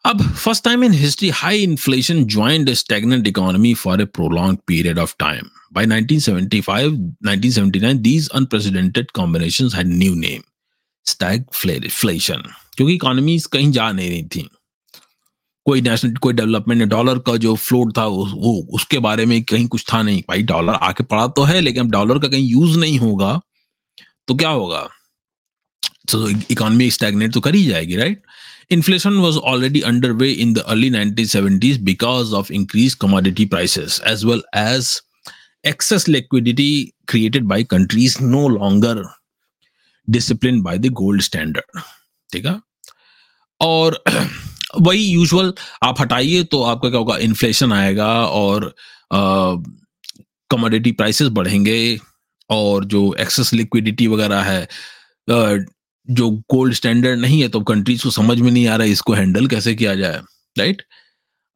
अब 0.05 0.21
first 0.21 0.63
time 0.63 0.83
in 0.83 0.91
history 0.91 1.29
high 1.29 1.63
inflation 1.63 2.25
joint 2.25 2.69
stagnant 2.69 3.27
economy 3.27 3.73
for 3.73 4.01
a 4.01 4.05
prolonged 4.05 4.57
period 4.67 4.99
of 4.99 5.15
time 5.19 5.49
by 5.73 5.85
1975 5.85 6.91
1979 7.27 8.03
these 8.03 8.29
unprecedented 8.39 9.13
combinations 9.13 9.73
had 9.73 9.87
new 9.87 10.15
name. 10.15 10.43
Stagflation 11.05 12.43
क्योंकि 12.77 12.93
इकोनॉमीज 12.93 13.45
कहीं 13.47 13.71
जा 13.71 13.91
नहीं 13.91 14.09
रही 14.09 14.23
थी। 14.25 14.47
कोई 15.65 15.81
नेशनल 15.81 16.15
कोई 16.21 16.33
डेवलपमेंट 16.33 16.83
डॉलर 16.89 17.19
का 17.27 17.35
जो 17.37 17.55
फ्लोट 17.57 17.95
था 17.97 18.05
वो, 18.05 18.53
उसके 18.73 18.99
बारे 18.99 19.25
में 19.25 19.41
कहीं 19.43 19.67
कुछ 19.67 19.85
था 19.93 20.01
नहीं। 20.01 20.21
भाई 20.29 20.43
डॉलर 20.43 20.73
आके 20.73 21.03
पड़ा 21.03 21.27
तो 21.27 21.43
है, 21.43 21.61
लेकिन 21.61 21.89
डॉलर 21.89 22.19
का 22.19 22.27
कहीं 22.27 22.47
यूज़ 22.49 22.77
नहीं 22.79 22.99
होगा 22.99 23.39
तो 24.27 24.35
क्या 24.35 24.49
होगा? 24.49 24.87
तो 26.09 26.27
इकोनॉमी 26.29 26.89
स्टैगनेट 26.91 27.33
तो 27.33 27.39
कर 27.41 27.55
ही 27.55 27.65
जाएगी 27.65 27.95
right 27.95 28.21
inflation 28.71 29.13
was 29.13 29.37
already 29.37 29.81
under 29.81 30.11
way 30.11 30.31
in 30.31 30.53
the 30.53 30.59
early 30.59 30.89
nineteen 30.89 31.25
seventies 31.27 31.81
because 31.83 32.33
of 32.35 32.51
increase 32.53 32.93
commodity 33.01 33.45
prices 33.45 34.01
as 34.07 34.23
well 34.25 34.41
as 34.57 34.99
excess 35.67 36.07
liquidity 36.09 36.93
created 37.07 37.43
by 37.45 37.63
countries 37.65 38.17
no 38.23 38.47
longer 38.49 39.03
discipline 40.09 40.61
by 40.61 40.77
the 40.77 40.85
gold 40.85 41.21
standard 41.21 41.79
ठीक 42.33 42.45
है? 42.45 42.59
और 43.61 44.03
वही 44.81 45.05
usual 45.05 45.53
आप 45.83 46.01
हटाइए 46.01 46.43
तो 46.43 46.61
आपका 46.63 46.89
क्या 46.89 46.99
होगा? 46.99 47.17
इन्फ्लेशन 47.17 47.73
आएगा 47.73 48.25
और 48.25 48.75
कमोडिटी 50.49 50.91
प्राइसेस 50.91 51.27
बढ़ेंगे 51.27 51.99
और 52.49 52.85
जो 52.85 53.13
एक्सेस 53.19 53.53
लिक्विडिटी 53.53 54.07
वगैरह 54.07 54.41
है 54.41 54.67
जो 56.09 56.29
गोल्ड 56.31 56.73
स्टैंडर्ड 56.73 57.19
नहीं 57.19 57.41
है 57.41 57.47
तो 57.47 57.59
कंट्रीज़ 57.61 58.03
को 58.03 58.09
समझ 58.09 58.39
में 58.39 58.51
नहीं 58.51 58.67
आ 58.67 58.75
रहा 58.75 58.85
है 58.85 58.91
इसको 58.91 59.13
हैंडल 59.13 59.47
कैसे 59.47 59.75
किया 59.75 59.95
जाए 59.95 60.21
राइट 60.57 60.81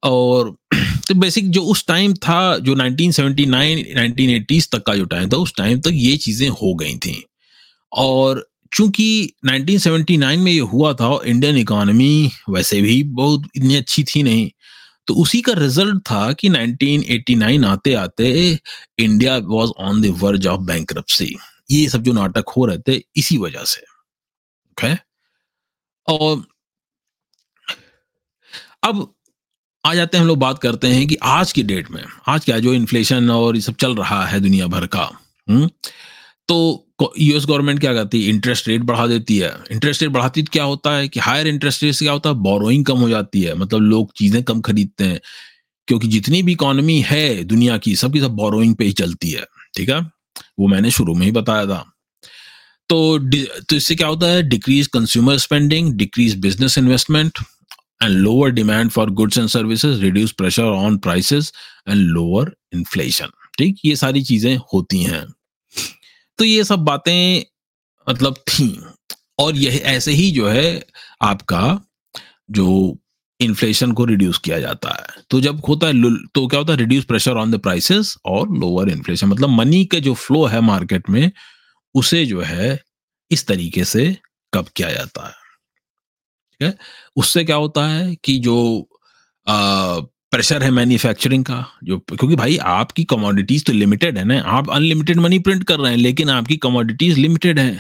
और 0.04 0.56
तो 1.08 1.16
बेसिक 1.16 1.50
जो 1.52 1.62
उस 1.64 1.86
टाइम 1.88 2.14
था, 2.14 2.58
जो 2.58 2.76
1979 2.76 3.84
1980s 3.98 4.72
तक 4.72 4.84
का 4.88 4.96
जो 4.96 5.06
टाइम 5.06 5.30
था, 5.30 5.38
उस 5.38 5.54
टाइम 5.58 5.80
तक 5.80 5.90
ये 5.94 6.18
चीज़ें 6.18 6.50
हो 6.50 6.74
गई 6.76 6.96
थी। 6.96 7.26
और 7.94 8.50
चूँकि 8.74 9.34
1979 9.48 10.38
में 10.38 10.52
ये 10.52 10.60
हुआ 10.60 10.94
था 10.94 11.20
इंडियन 11.26 11.58
इकोनॉमी 11.58 12.32
वैसे 12.50 12.82
भी 12.82 13.04
बहुत 13.04 13.48
इतनी 13.56 13.76
अच्छी 13.76 14.04
थी 14.04 14.24
नहीं 14.24 14.52
तो 15.08 15.16
उसी 15.16 15.42
का 15.42 15.54
रिज़ल्ट 15.54 16.02
था 16.02 16.34
कि 16.34 16.50
1989 16.50 17.66
आते 17.66 17.94
आते 17.94 18.60
India 19.00 19.38
was 19.38 19.70
on 19.80 20.02
the 20.02 20.06
verge 20.06 20.48
of 20.48 20.62
bank 20.62 20.94
ये 21.72 21.90
सब 21.90 22.04
जो 22.04 22.14
नाटक 22.14 22.46
हो 22.58 22.66
रहे 22.66 22.78
थे, 22.78 23.02
इसी 23.16 23.38
वजह 23.38 23.64
से। 23.64 23.82
ओके 24.72 24.96
और 26.08 26.44
अब 28.84 29.14
आ 29.86 29.96
जाते 29.96 30.18
हैं 30.18 30.22
हम 30.22 30.28
लोग 30.28 30.38
बात 30.38 30.60
करते 30.60 30.88
हैं 30.88 31.08
कि 31.08 31.18
आज 31.24 31.52
की 31.52 31.64
डेट 31.64 31.92
में, 31.92 32.04
आज 32.28 32.46
क्या 32.46 32.60
जो 32.60 32.74
इन्फ्लेशन 32.74 33.30
और 33.30 33.56
ये 33.56 33.62
सब 33.62 33.76
चल 33.76 33.96
रहा 33.96 34.26
है 34.26 34.40
दुनिया 34.40 34.68
भर 34.68 34.88
का 34.88 35.12
हुँ? 35.50 35.70
तो 36.50 36.86
यूएस 37.20 37.46
गवर्नमेंट 37.46 37.80
क्या 37.80 37.94
करती 37.94 38.24
है? 38.24 38.30
इंटरेस्ट 38.30 38.68
रेट 38.68 38.82
बढ़ा 38.82 39.08
देती 39.08 39.38
है। 39.38 39.54
इंटरेस्ट 39.72 40.02
रेट 40.02 40.12
बढ़ाती 40.12 40.42
तो 40.44 40.50
क्या 40.54 40.64
होता 40.64 40.96
है 40.96 41.08
कि 41.08 41.20
हायर 41.20 41.48
इंटरेस्ट 41.48 41.84
रेट 41.84 41.94
से 41.94 42.06
क्या 42.06 42.14
होता 42.14 42.30
है? 42.30 42.36
बोरोइंग 42.36 42.86
कम 42.86 42.98
हो 42.98 43.10
जाती 43.10 43.42
है। 43.42 43.56
मतलब 43.56 43.82
लोग 43.82 44.12
चीज़ें 44.18 44.44
कम 44.44 44.62
खरीदते 44.62 45.04
हैं। 45.04 45.20
क्योंकि 45.88 46.08
जितनी 46.08 46.44
भी 46.44 46.52
इकोनॉमी 46.52 47.00
है 47.02 47.44
दुनिया 47.44 47.78
की, 47.78 47.96
सबकी 47.96 48.20
सब 48.20 48.32
बोरोइंग 48.32 48.76
पे 48.76 48.86
ही 48.86 48.92
चलती 48.94 49.32
है। 49.32 49.46
ठीक 49.78 49.90
है? 49.90 50.00
वो 50.60 50.68
मैंने 50.68 50.92
शुरू 50.92 51.16
में 51.16 51.26
ही 51.26 51.32
बताया 51.32 51.66
था। 51.66 51.84
तो 52.90 53.18
तो 53.20 53.76
इससे 53.76 53.96
क्या 53.96 54.08
होता 54.08 54.28
है? 54.28 54.44
Decrease 54.44 54.88
consumer 54.88 55.38
spending 55.38 55.94
decrease 55.94 56.36
business 56.36 56.78
investment 56.78 57.40
and 58.04 58.12
lower 58.12 58.52
demand 58.52 58.90
for 58.90 59.10
goods 59.10 59.38
and 59.38 59.48
services 59.48 60.02
reduce 60.02 60.32
pressure 60.32 60.64
on 60.64 60.98
prices 60.98 61.52
and 61.90 62.02
lower 62.02 62.56
inflation 62.74 63.30
ठीक? 63.58 63.80
ये 63.86 63.96
सारी 63.96 64.24
चीज़ें 64.24 64.56
होती 64.74 65.04
हैं। 65.04 65.26
तो 66.40 66.46
ये 66.46 66.64
सब 66.64 66.80
बातें 66.80 67.44
मतलब 68.08 68.38
थी। 68.50 68.70
और 69.40 69.56
यह 69.56 69.76
ऐसे 69.86 70.12
ही 70.12 70.32
जो 70.32 70.48
है 70.48 70.86
आपका 71.22 71.82
जो 72.52 72.98
इन्फ्लेशन 73.40 73.92
को 73.92 74.06
रिड्यूस 74.06 74.38
किया 74.38 74.60
जाता 74.60 74.90
है। 74.90 75.24
तो 75.30 75.42
जब 75.42 75.62
होता 75.68 75.88
है 75.88 75.94
तो 76.26 76.48
क्या 76.48 76.60
होता 76.60 76.74
है? 76.74 76.80
Reduce 76.80 77.06
pressure 77.06 77.38
on 77.38 77.52
the 77.52 77.58
prices 77.58 78.16
और 78.26 78.50
लोअर 78.58 78.90
इन्फ्लेशन 78.90 79.28
मतलब 79.28 79.50
मनी 79.50 79.84
के 79.86 80.00
जो 80.02 80.14
फ्लो 80.14 80.46
है 80.46 80.62
मार्केट 80.62 81.10
में 81.10 81.32
उसे 81.96 82.26
जो 82.26 82.42
है 82.42 82.80
इस 83.32 83.46
तरीके 83.48 83.86
से 83.86 84.06
कब 84.54 84.68
किया 84.76 84.92
जाता 84.92 85.26
है? 85.28 85.34
ठीक 86.52 86.68
है? 86.68 86.78
उससे 87.16 87.44
क्या 87.44 87.56
होता 87.56 87.88
है 87.88 88.16
कि 88.16 88.38
जो 88.40 88.58
आ, 89.48 90.00
प्रेशर 90.32 90.64
है 90.64 90.70
मैन्युफैक्चरिंग 90.72 91.44
का, 91.46 91.66
जो 91.84 91.98
क्योंकि 92.00 92.36
भाई 92.36 92.58
आपकी 92.68 93.04
कमोडिटीज 93.06 93.66
तो 93.66 93.74
लिमिटेड 93.74 94.18
है 94.18 94.24
ना, 94.24 94.40
आप 94.40 94.70
अनलिमिटेड 94.72 95.20
मनी 95.20 95.40
प्रिंट 95.40 95.64
कर 95.64 95.80
रहे 95.80 95.92
हैं, 95.92 95.98
लेकिन 96.00 96.30
आपकी 96.30 96.58
कमोडिटीज 96.58 97.18
लिमिटेड 97.18 97.60
है। 97.60 97.76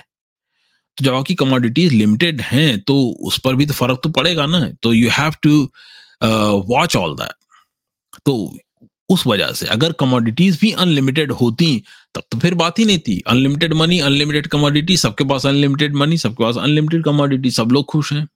तो 0.98 1.06
जब 1.06 1.14
आपकी 1.14 1.36
कमोडिटीज 1.36 1.94
लिमिटेड 1.94 2.42
हैं 2.42 2.80
तो 2.82 2.96
उस 3.24 3.38
पर 3.40 3.56
भी 3.56 3.66
तो 3.66 3.74
फ़र्क 3.74 4.00
तो 4.04 4.10
पड़ेगा 4.12 4.46
ना 4.46 4.60
तो 4.84 4.94
you 4.94 5.10
have 5.12 5.34
to 5.44 5.62
watch 6.70 6.96
all 6.96 7.16
that 7.16 8.20
तो 8.26 8.34
उस 9.10 9.26
वजह 9.28 9.52
से 9.54 9.66
अगर 9.68 9.92
कमोडिटीज 10.00 10.60
भी 10.62 10.72
अनलिमिटेड 10.74 11.32
होती, 11.32 11.84
तब 12.16 12.24
तो 12.32 12.40
फिर 12.40 12.54
बात 12.56 12.80
ही 12.80 12.86
नहीं 12.86 13.00
थी। 13.00 13.20
अनलिमिटेड 13.28 13.74
मनी 13.74 14.00
अनलिमिटेड 14.00 14.48
कमोडिटी 14.48 14.98
सबके 14.98 15.24
पास 15.24 15.46
अनलिमिटेड 15.46 15.96
मनी 15.96 16.18
सबके 16.18 16.44
पास 16.44 16.58
अनलिमिटेड 16.58 17.04
कमोडिटी 17.04 17.52
सब 17.52 17.72
लोग 17.72 17.86
खुश 17.86 18.12
हैं। 18.14 18.28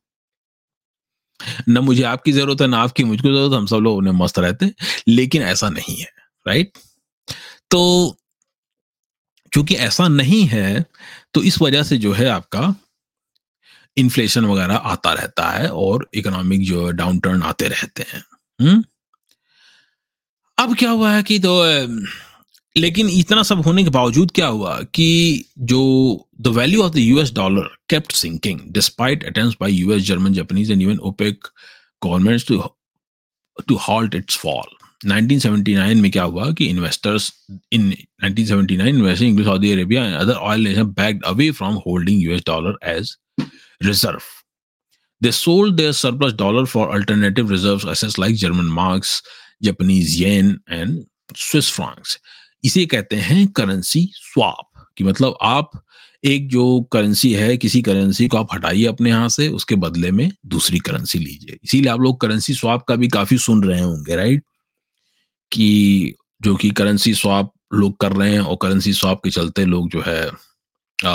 न 1.69 1.77
मुझे 1.77 2.03
आपकी 2.03 2.31
ज़रूरत 2.31 2.61
है, 2.61 2.67
ना 2.67 2.77
आपकी 2.77 3.03
मुझको 3.03 3.27
ज़रूरत, 3.27 3.53
हम 3.53 3.65
सब 3.65 3.77
लोग 3.77 3.97
उन्हें 3.97 4.13
मस्त 4.13 4.39
रहते 4.39 4.71
लेकिन 5.07 5.41
ऐसा 5.41 5.69
नहीं 5.69 5.95
है 5.97 6.11
राइट 6.47 6.71
तो 7.71 8.17
क्योंकि 9.51 9.75
ऐसा 9.75 10.07
नहीं 10.07 10.43
है 10.45 10.85
तो 11.33 11.43
इस 11.43 11.61
वजह 11.61 11.83
से 11.83 11.97
जो 11.97 12.13
है 12.13 12.27
आपका 12.29 12.75
इन्फ्लेशन 13.97 14.45
वगैरह 14.45 14.75
आता 14.75 15.13
रहता 15.13 15.49
है 15.49 15.69
और 15.69 16.09
इकोनॉमिक 16.13 16.63
जो 16.65 16.85
है 16.87 16.93
डाउन 16.93 17.19
टर्न 17.19 17.43
आते 17.43 17.67
रहते 17.67 18.05
हैं। 18.09 18.23
हुँ? 18.61 18.83
अब 20.57 20.75
क्या 20.75 20.89
हुआ 20.89 21.11
है 21.11 21.23
कि 21.23 21.39
तो 21.39 21.53
लेकिन 22.75 23.09
इतना 23.09 23.41
सब 23.43 23.61
होने 23.65 23.83
के 23.83 23.89
बावजूद 23.89 24.31
क्या 24.35 24.47
हुआ 24.47 24.77
कि 24.95 25.45
जो 25.71 25.81
the 26.41 26.47
value 26.55 26.81
of 26.83 26.93
the 26.93 26.97
US 26.97 27.33
dollar 27.33 27.69
kept 27.89 28.11
sinking 28.15 28.59
despite 28.73 29.23
attempts 29.23 29.57
by 29.61 29.73
US 29.73 30.03
German 30.03 30.33
Japanese 30.33 30.71
and 30.71 30.81
even 30.81 30.97
OPEC 31.11 31.47
governments 32.01 32.47
to 32.47 32.63
to 33.67 33.75
halt 33.87 34.15
its 34.15 34.37
fall 34.37 34.77
1979 35.05 35.95
में 36.01 36.09
क्या 36.11 36.23
हुआ 36.23 36.51
कि 36.57 36.65
investors 36.65 37.31
in 37.73 37.91
1979 38.23 38.87
investing 38.87 39.39
in 39.39 39.45
Saudi 39.45 39.71
Arabia 39.71 40.05
and 40.05 40.15
other 40.15 40.33
oil 40.33 40.63
nation 40.67 40.93
backed 40.99 41.23
away 41.25 41.49
from 41.51 41.75
holding 41.87 42.23
US 42.23 42.41
dollar 42.47 42.77
as 42.91 43.15
reserve 43.81 44.19
they 45.21 45.31
sold 45.31 45.77
their 45.77 45.91
surplus 45.93 46.33
dollar 46.33 46.61
for 46.65 46.81
alternative 46.91 47.49
reserves 47.49 47.85
assets 47.85 48.17
like 48.17 48.33
German 48.35 48.71
marks, 48.79 49.11
Japanese 49.61 50.15
yen, 50.21 50.49
and 50.77 51.05
Swiss 51.35 51.69
francs. 51.69 52.17
इसे 52.63 52.85
कहते 52.85 53.15
हैं 53.15 53.47
currency 53.47 54.11
swap 54.13 54.87
कि 54.97 55.03
मतलब 55.03 55.37
आप 55.41 55.71
एक 56.23 56.49
जो 56.49 56.81
currency 56.81 57.33
है 57.33 57.57
किसी 57.57 57.81
करेंसी 57.81 58.27
को 58.27 58.37
आप 58.37 58.47
हटाइए 58.53 58.85
अपने 58.85 59.09
यहाँ 59.09 59.29
से 59.29 59.47
उसके 59.47 59.75
बदले 59.75 60.11
में 60.11 60.31
दूसरी 60.45 60.79
करेंसी 60.79 61.19
लीजिए। 61.19 61.57
इसीलिए 61.63 61.91
आप 61.91 61.99
लोग 61.99 62.21
करेंसी 62.21 62.53
स्वाप 62.53 62.83
का 62.83 62.95
भी 62.95 63.07
काफ़ी 63.07 63.37
सुन 63.37 63.63
रहे 63.63 63.81
होंगे 63.81 64.15
राइट 64.15 64.43
कि 65.51 66.13
जो 66.41 66.55
कि 66.55 66.69
करेंसी 66.69 67.13
स्वाप 67.13 67.53
लोग 67.73 67.99
कर 67.99 68.11
रहे 68.11 68.31
हैं 68.33 68.39
और 68.39 68.57
करेंसी 68.61 68.93
स्वाप 68.93 69.21
के 69.23 69.29
चलते 69.29 69.65
लोग 69.65 69.89
जो 69.89 70.01
है 70.01 70.31
आ, 71.05 71.11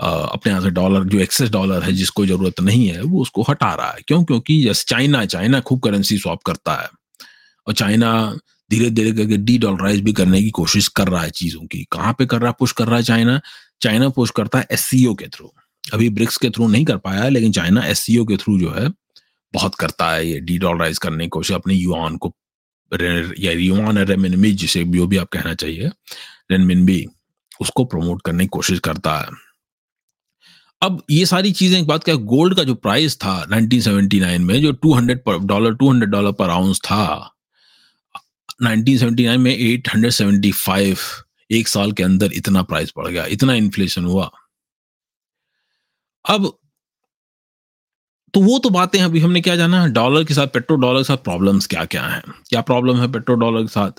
आ, 0.00 0.10
अपने 0.10 0.52
यहाँ 0.52 0.62
से 0.62 0.70
डॉलर 0.70 1.04
जो 1.04 1.18
एक्सेस 1.18 1.50
डॉलर 1.50 1.82
है 1.82 1.92
जिसको 1.92 2.26
ज़रूरत 2.26 2.60
नहीं 2.60 2.88
है 2.88 3.02
वो 3.02 3.22
उसको 3.22 3.42
हटा 3.42 3.74
रहा 3.74 3.90
है। 3.90 3.98
क्यों? 4.06 4.24
क्योंकि 4.24 4.74
चाइना 4.74 5.24
चाइना 5.24 5.60
खूब 5.60 5.80
करेंसी 5.80 6.18
स्वाप 6.18 6.42
करता 6.46 6.74
है। 6.74 6.88
और 7.66 7.74
चाइना 7.74 8.38
धीरे 8.70 8.90
धीरे 8.90 9.12
करके 9.12 9.36
डी 9.38 9.56
डॉलराइज 9.58 10.00
भी 10.00 10.12
करने 10.12 10.42
की 10.42 10.50
कोशिश 10.52 10.88
कर 10.88 11.08
रहा 11.08 11.22
है 11.22 11.30
चीज़ों 11.32 11.60
की। 11.62 11.84
कहाँ 11.92 12.12
पे 12.18 12.26
कर 12.26 12.40
रहा 12.40 12.48
है? 12.48 12.54
पुश 12.58 12.72
कर 12.72 12.86
रहा 12.86 12.96
है 12.96 13.02
चाइना 13.02 13.40
चाइना 13.82 14.08
पुश 14.10 14.30
करता 14.30 14.58
है 14.58 14.66
एससीओ 14.72 15.14
के 15.14 15.26
थ्रू 15.28 15.52
अभी 15.84 16.08
ब्रिक्स 16.10 16.36
के 16.36 16.50
थ्रू 16.50 16.68
नहीं 16.68 16.84
कर 16.84 16.96
पाया 16.96 17.22
है 17.22 17.30
लेकिन 17.30 17.52
चाइना 17.52 17.84
एससीओ 17.86 18.24
के 18.24 18.36
थ्रू 18.36 18.58
जो 18.58 18.70
है, 18.70 18.88
बहुत 19.54 19.74
करता 19.74 20.10
है 20.12 20.26
ये 20.28 20.40
डी 20.40 20.58
डॉलराइज 20.58 20.98
करने 20.98 21.24
की 21.24 21.28
कोशिश। 21.28 21.54
अपने 21.56 21.74
युआन 21.74 22.16
को 22.16 22.34
या 22.92 23.52
युआन 23.52 23.98
रेमिनबी 24.00 24.52
जिसे 24.52 24.84
जो 24.86 25.06
भी 25.06 25.16
आप 25.16 25.28
कहना 25.28 25.54
चाहिए 25.54 25.90
रेनमिनबी 26.50 27.04
उसको 27.60 27.84
प्रमोट 27.84 28.22
करने 28.22 28.44
की 28.44 28.48
कोशिश 28.48 28.78
करता 28.78 29.16
है। 29.18 29.28
अब 30.82 31.02
ये 31.10 31.24
सारी 31.26 31.52
चीज़ें, 31.52 31.78
एक 31.78 31.86
बात 31.86 32.04
क्या 32.04 32.14
गोल्ड 32.14 32.54
का 32.56 32.64
जो 32.64 32.74
प्राइस 32.76 33.16
था 33.16 33.34
1979 33.46 34.38
में, 34.40 34.60
जो 34.62 34.72
200 34.74 35.18
पर 35.26 35.38
डॉलर 35.46 35.74
200 35.74 36.08
डॉलर 36.10 36.32
पर 36.32 36.50
आउंस 36.50 36.80
था 36.80 37.04
1979 38.62 39.36
में 39.36 39.56
875 39.56 40.98
एक 41.50 41.68
साल 41.68 41.92
के 41.92 42.02
अंदर 42.02 42.32
इतना 42.32 42.62
प्राइस 42.62 42.92
बढ़ 42.96 43.08
गया, 43.08 43.24
इतना 43.24 43.54
इन्फ्लेशन 43.54 44.04
हुआ। 44.04 44.30
अब 46.28 46.58
तो 48.34 48.40
वो 48.40 48.58
तो 48.58 48.70
बातें 48.70 49.00
अभी 49.02 49.20
हमने 49.20 49.40
क्या 49.40 49.56
जाना 49.56 49.86
डॉलर 49.86 50.24
के 50.24 50.34
साथ 50.34 50.46
पेट्रो 50.46 50.76
डॉलर 50.76 51.00
के 51.00 51.04
साथ 51.04 51.16
प्रॉब्लम्स 51.16 51.66
क्या 51.66 51.84
क्या 51.84 52.06
हैं? 52.06 52.22
क्या 52.48 52.60
प्रॉब्लम 52.60 53.00
है 53.00 53.12
पेट्रो 53.12 53.34
डॉलर 53.34 53.62
के 53.62 53.68
साथ? 53.68 53.90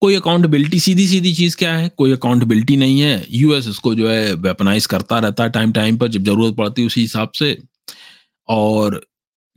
कोई 0.00 0.14
अकाउंटेबिलिटी 0.14 0.80
सीधी 0.80 1.08
सीधी 1.08 1.34
चीज़ 1.34 1.56
क्या 1.56 1.76
है? 1.76 1.88
कोई 1.88 2.12
अकाउंटेबिलिटी 2.12 2.76
नहीं 2.76 3.00
है। 3.00 3.26
यूएस 3.30 3.68
इसको 3.68 3.94
जो 3.94 4.10
है 4.10 4.34
वेपनाइज 4.34 4.86
करता 4.86 5.18
रहता 5.18 5.44
है 5.44 5.50
टाइम 5.50 5.72
टाइम 5.72 5.98
पर, 5.98 6.08
जब 6.08 6.22
ज़रूरत 6.22 6.56
पड़ती 6.56 6.82
है 6.82 6.86
उसी 6.86 7.00
हिसाब 7.00 7.30
से। 7.30 7.58
और 8.48 9.06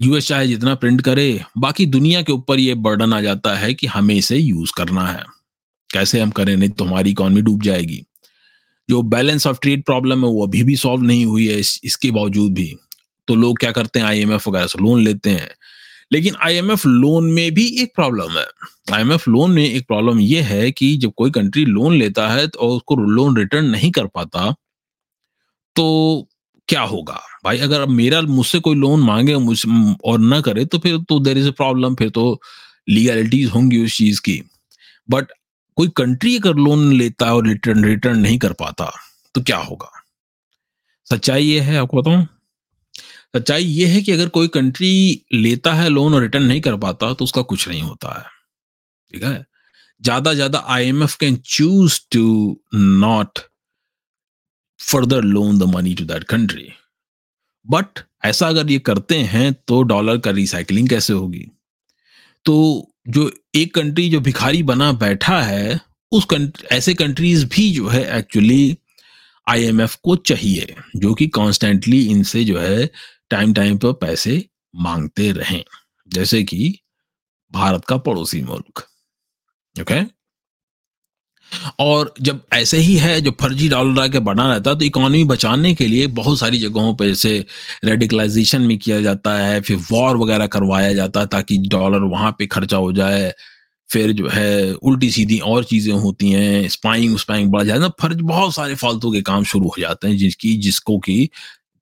यूएस 0.01 0.27
चाहे 0.27 0.47
जितना 0.47 0.75
प्रिंट 0.75 1.01
करे 1.01 1.43
बाकी 1.57 1.85
दुनिया 1.85 2.21
के 2.21 2.33
ऊपर 2.33 2.59
ये 2.59 2.75
बर्डन 2.75 3.13
आ 3.13 3.21
जाता 3.21 3.55
है 3.55 3.73
कि 3.73 3.87
हमें 3.87 4.15
इसे 4.15 4.37
यूज़ 4.37 4.71
करना 4.77 5.07
है। 5.07 5.23
कैसे 5.93 6.19
हम 6.19 6.29
करें 6.29 6.57
नहीं 6.57 6.69
तो 6.69 6.85
हमारी 6.85 7.11
इकॉनमी 7.11 7.41
डूब 7.41 7.61
जाएगी। 7.63 8.03
जो 8.89 9.01
बैलेंस 9.01 9.47
ऑफ़ 9.47 9.57
ट्रेड 9.61 9.83
प्रॉब्लम 9.83 10.25
है 10.25 10.31
वो 10.31 10.47
अभी 10.47 10.63
भी 10.63 10.75
सॉल्व 10.75 11.03
नहीं 11.03 11.25
हुई 11.25 11.47
है 11.47 11.59
इस, 11.59 11.81
इसके 11.83 12.11
बावजूद 12.11 12.53
भी। 12.53 12.75
तो 13.27 13.35
लोग 13.35 13.59
क्या 13.59 13.71
करते 13.71 13.99
हैं 13.99 14.05
आईएमएफ 14.05 14.47
वगैरह 14.47 14.67
से 14.67 14.79
लोन 14.79 15.03
लेते 15.03 15.29
हैं। 15.29 15.49
लेकिन 16.13 16.35
आईएमएफ 16.41 16.85
लोन 16.85 17.31
में 17.31 17.51
भी 17.53 17.67
एक 17.81 17.91
प्रॉब्लम 17.95 18.37
है। 18.39 18.45
आईएमएफ 18.93 19.27
लोन 19.27 19.51
में 19.51 19.65
एक 19.65 19.87
प्रॉब्लम 19.87 20.19
ये 20.19 20.41
है 20.41 20.71
कि 20.71 20.97
जब 20.97 21.13
कोई 21.17 21.31
कंट्री 21.31 21.65
लोन 21.65 21.95
लेता 21.95 22.29
है 22.29 22.47
तो 22.47 22.59
उसको 22.59 22.95
लोन 22.95 23.37
रिटर्न 23.37 23.65
नहीं 23.65 23.91
कर 23.91 24.05
पाता 24.05 24.55
तो 25.75 26.27
क्या 26.67 26.81
होगा? 26.81 27.21
भाई, 27.43 27.57
अगर 27.59 27.85
मेरा 27.88 28.22
मुझसे 28.23 28.59
कोई 28.59 28.76
लोन 28.76 29.03
मांगे 29.03 29.35
मुझसे 29.38 29.69
और 30.05 30.19
ना 30.19 30.39
करे 30.41 30.65
तो 30.65 30.80
फिर 30.80 30.97
तो 31.09 31.19
देर 31.19 31.38
इज़ 31.38 31.47
ए 31.47 31.51
प्रॉब्लम 31.53 31.95
फिर 31.95 32.09
तो 32.09 32.41
लीगलिटीज 32.89 33.49
होंगी 33.49 33.84
उस 33.85 33.97
चीज़ 33.97 34.22
की। 34.22 34.41
बट 35.09 35.31
कोई 35.77 35.88
कंट्री 35.97 36.35
अगर 36.38 36.55
लोन 36.57 36.91
लेता 36.93 37.26
है 37.26 37.34
और 37.34 37.47
रिटर्न 37.47 37.84
रिटर्न 37.85 38.19
नहीं 38.19 38.38
कर 38.39 38.53
पाता 38.55 38.91
तो 39.35 39.41
क्या 39.41 39.57
होगा? 39.59 39.89
सच्चाई 41.07 41.43
ये 41.43 41.59
है, 41.59 41.77
आपको 41.77 42.01
बताऊँ? 42.01 42.27
सच्चाई 43.35 43.63
ये 43.63 43.85
है 43.88 44.01
कि 44.01 44.11
अगर 44.11 44.30
कोई 44.30 44.47
कंट्री 44.49 45.26
लेता 45.34 45.73
है 45.73 45.88
लोन 45.89 46.13
और 46.13 46.22
रिटर्न 46.22 46.43
नहीं 46.43 46.61
कर 46.61 46.76
पाता 46.77 47.13
तो 47.13 47.26
उसका 47.26 47.41
कुछ 47.43 47.68
नहीं 47.68 47.81
होता 47.81 48.18
है। 48.18 48.26
ठीक 49.13 49.23
है? 49.23 49.45
ज़्यादा 50.01 50.34
ज़्यादा 50.34 50.63
IMF 50.68 51.15
can 51.15 51.35
choose 51.47 51.99
to 52.11 52.57
not 52.73 53.39
further 54.80 55.22
loan 55.23 55.57
the 55.59 55.63
money 55.76 55.93
to 55.95 56.05
that 56.05 56.23
country 56.23 56.69
but 57.69 57.85
ऐसा 58.25 58.47
अगर 58.47 58.71
ये 58.71 58.79
करते 58.79 59.17
हैं 59.17 59.53
तो 59.53 59.83
डॉलर 59.83 60.17
का 60.17 60.31
रिसाइकलिंग 60.31 60.89
कैसे 60.89 61.13
होगी 61.13 61.47
तो 62.45 62.88
जो 63.07 63.31
एक 63.55 63.75
कंट्री 63.75 64.09
जो 64.09 64.19
भिखारी 64.19 64.63
बना 64.63 64.91
बैठा 64.91 65.41
है, 65.41 65.81
उस 66.11 66.25
कंट्री 66.25 66.77
ऐसे 66.77 66.93
कंट्रीज़ 66.93 67.45
भी 67.45 67.71
जो 67.71 67.88
है 67.88 68.17
एक्चुअली 68.17 68.77
आईएमएफ 69.49 69.95
को 69.95 70.15
चाहिए, 70.15 70.75
जो 70.95 71.13
कि 71.13 71.27
कॉन्स्टेंटली 71.27 72.05
इनसे 72.07 72.43
जो 72.43 72.59
है 72.59 72.91
टाइम 73.29 73.53
टाइम 73.53 73.77
पर 73.77 73.93
पैसे 73.93 74.45
मांगते 74.75 75.31
रहें 75.31 75.63
जैसे 76.13 76.43
कि 76.43 76.79
भारत 77.51 77.85
का 77.85 77.97
पड़ोसी 77.97 78.41
मुल्क 78.41 78.88
ओके 79.81 79.83
okay? 79.83 80.11
और 81.79 82.13
जब 82.21 82.41
ऐसे 82.53 82.77
ही 82.77 82.95
है 82.97 83.19
जो 83.21 83.31
फर्जी 83.41 83.69
डॉलर 83.69 84.01
आके 84.01 84.19
बना 84.19 84.47
रहता 84.47 84.69
है 84.69 84.77
तो 84.79 84.85
इकोनॉमी 84.85 85.23
बचाने 85.23 85.73
के 85.75 85.87
लिए 85.87 86.07
बहुत 86.19 86.39
सारी 86.39 86.59
जगहों 86.59 86.93
पर 86.95 87.05
जैसे 87.05 87.45
रेडिकलाइजेशन 87.85 88.61
में 88.61 88.77
किया 88.77 89.01
जाता 89.01 89.37
है, 89.37 89.61
फिर 89.61 89.77
वॉर 89.91 90.17
वगैरह 90.17 90.47
करवाया 90.47 90.93
जाता 90.93 91.19
है 91.19 91.27
ताकि 91.27 91.57
डॉलर 91.69 92.03
वहाँ 92.07 92.31
पे 92.39 92.47
खर्चा 92.47 92.77
हो 92.77 92.91
जाए, 92.93 93.33
फिर 93.89 94.11
जो 94.11 94.27
है 94.29 94.73
उल्टी 94.73 95.09
सीधी 95.11 95.39
और 95.39 95.63
चीज़ें 95.63 95.93
होती 95.93 96.31
हैं 96.31 96.67
स्पाइंग 96.69 97.17
स्पाइंग 97.17 97.51
बढ़ 97.51 97.63
जाता 97.63 97.83
है 97.83 97.89
फ़र्ज़, 98.01 98.21
बहुत 98.21 98.53
सारे 98.55 98.75
फालतू 98.75 99.11
के 99.11 99.21
काम 99.21 99.43
शुरू 99.43 99.67
हो 99.67 99.81
जाते 99.81 100.07
हैं 100.07 100.17
जिसकी, 100.17 100.55
जिसको 100.57 100.99
कि 100.99 101.29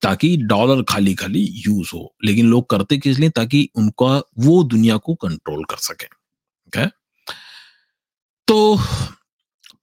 ताकि 0.01 0.35
डॉलर 0.37 0.81
खाली 0.83 1.13
खाली 1.13 1.41
यूज़ 1.67 1.89
हो। 1.93 2.13
लेकिन 2.25 2.45
लोग 2.45 2.69
करते 2.69 2.97
किस 2.97 3.19
लिए? 3.19 3.29
ताकि 3.29 3.67
उनका, 3.75 4.15
वो 4.39 4.63
दुनिया 4.63 4.97
को 4.97 5.15
कंट्रोल 5.15 5.63
कर 5.63 5.77
सके। 5.77 6.05
ओके 6.67 6.85
तो 8.47 8.75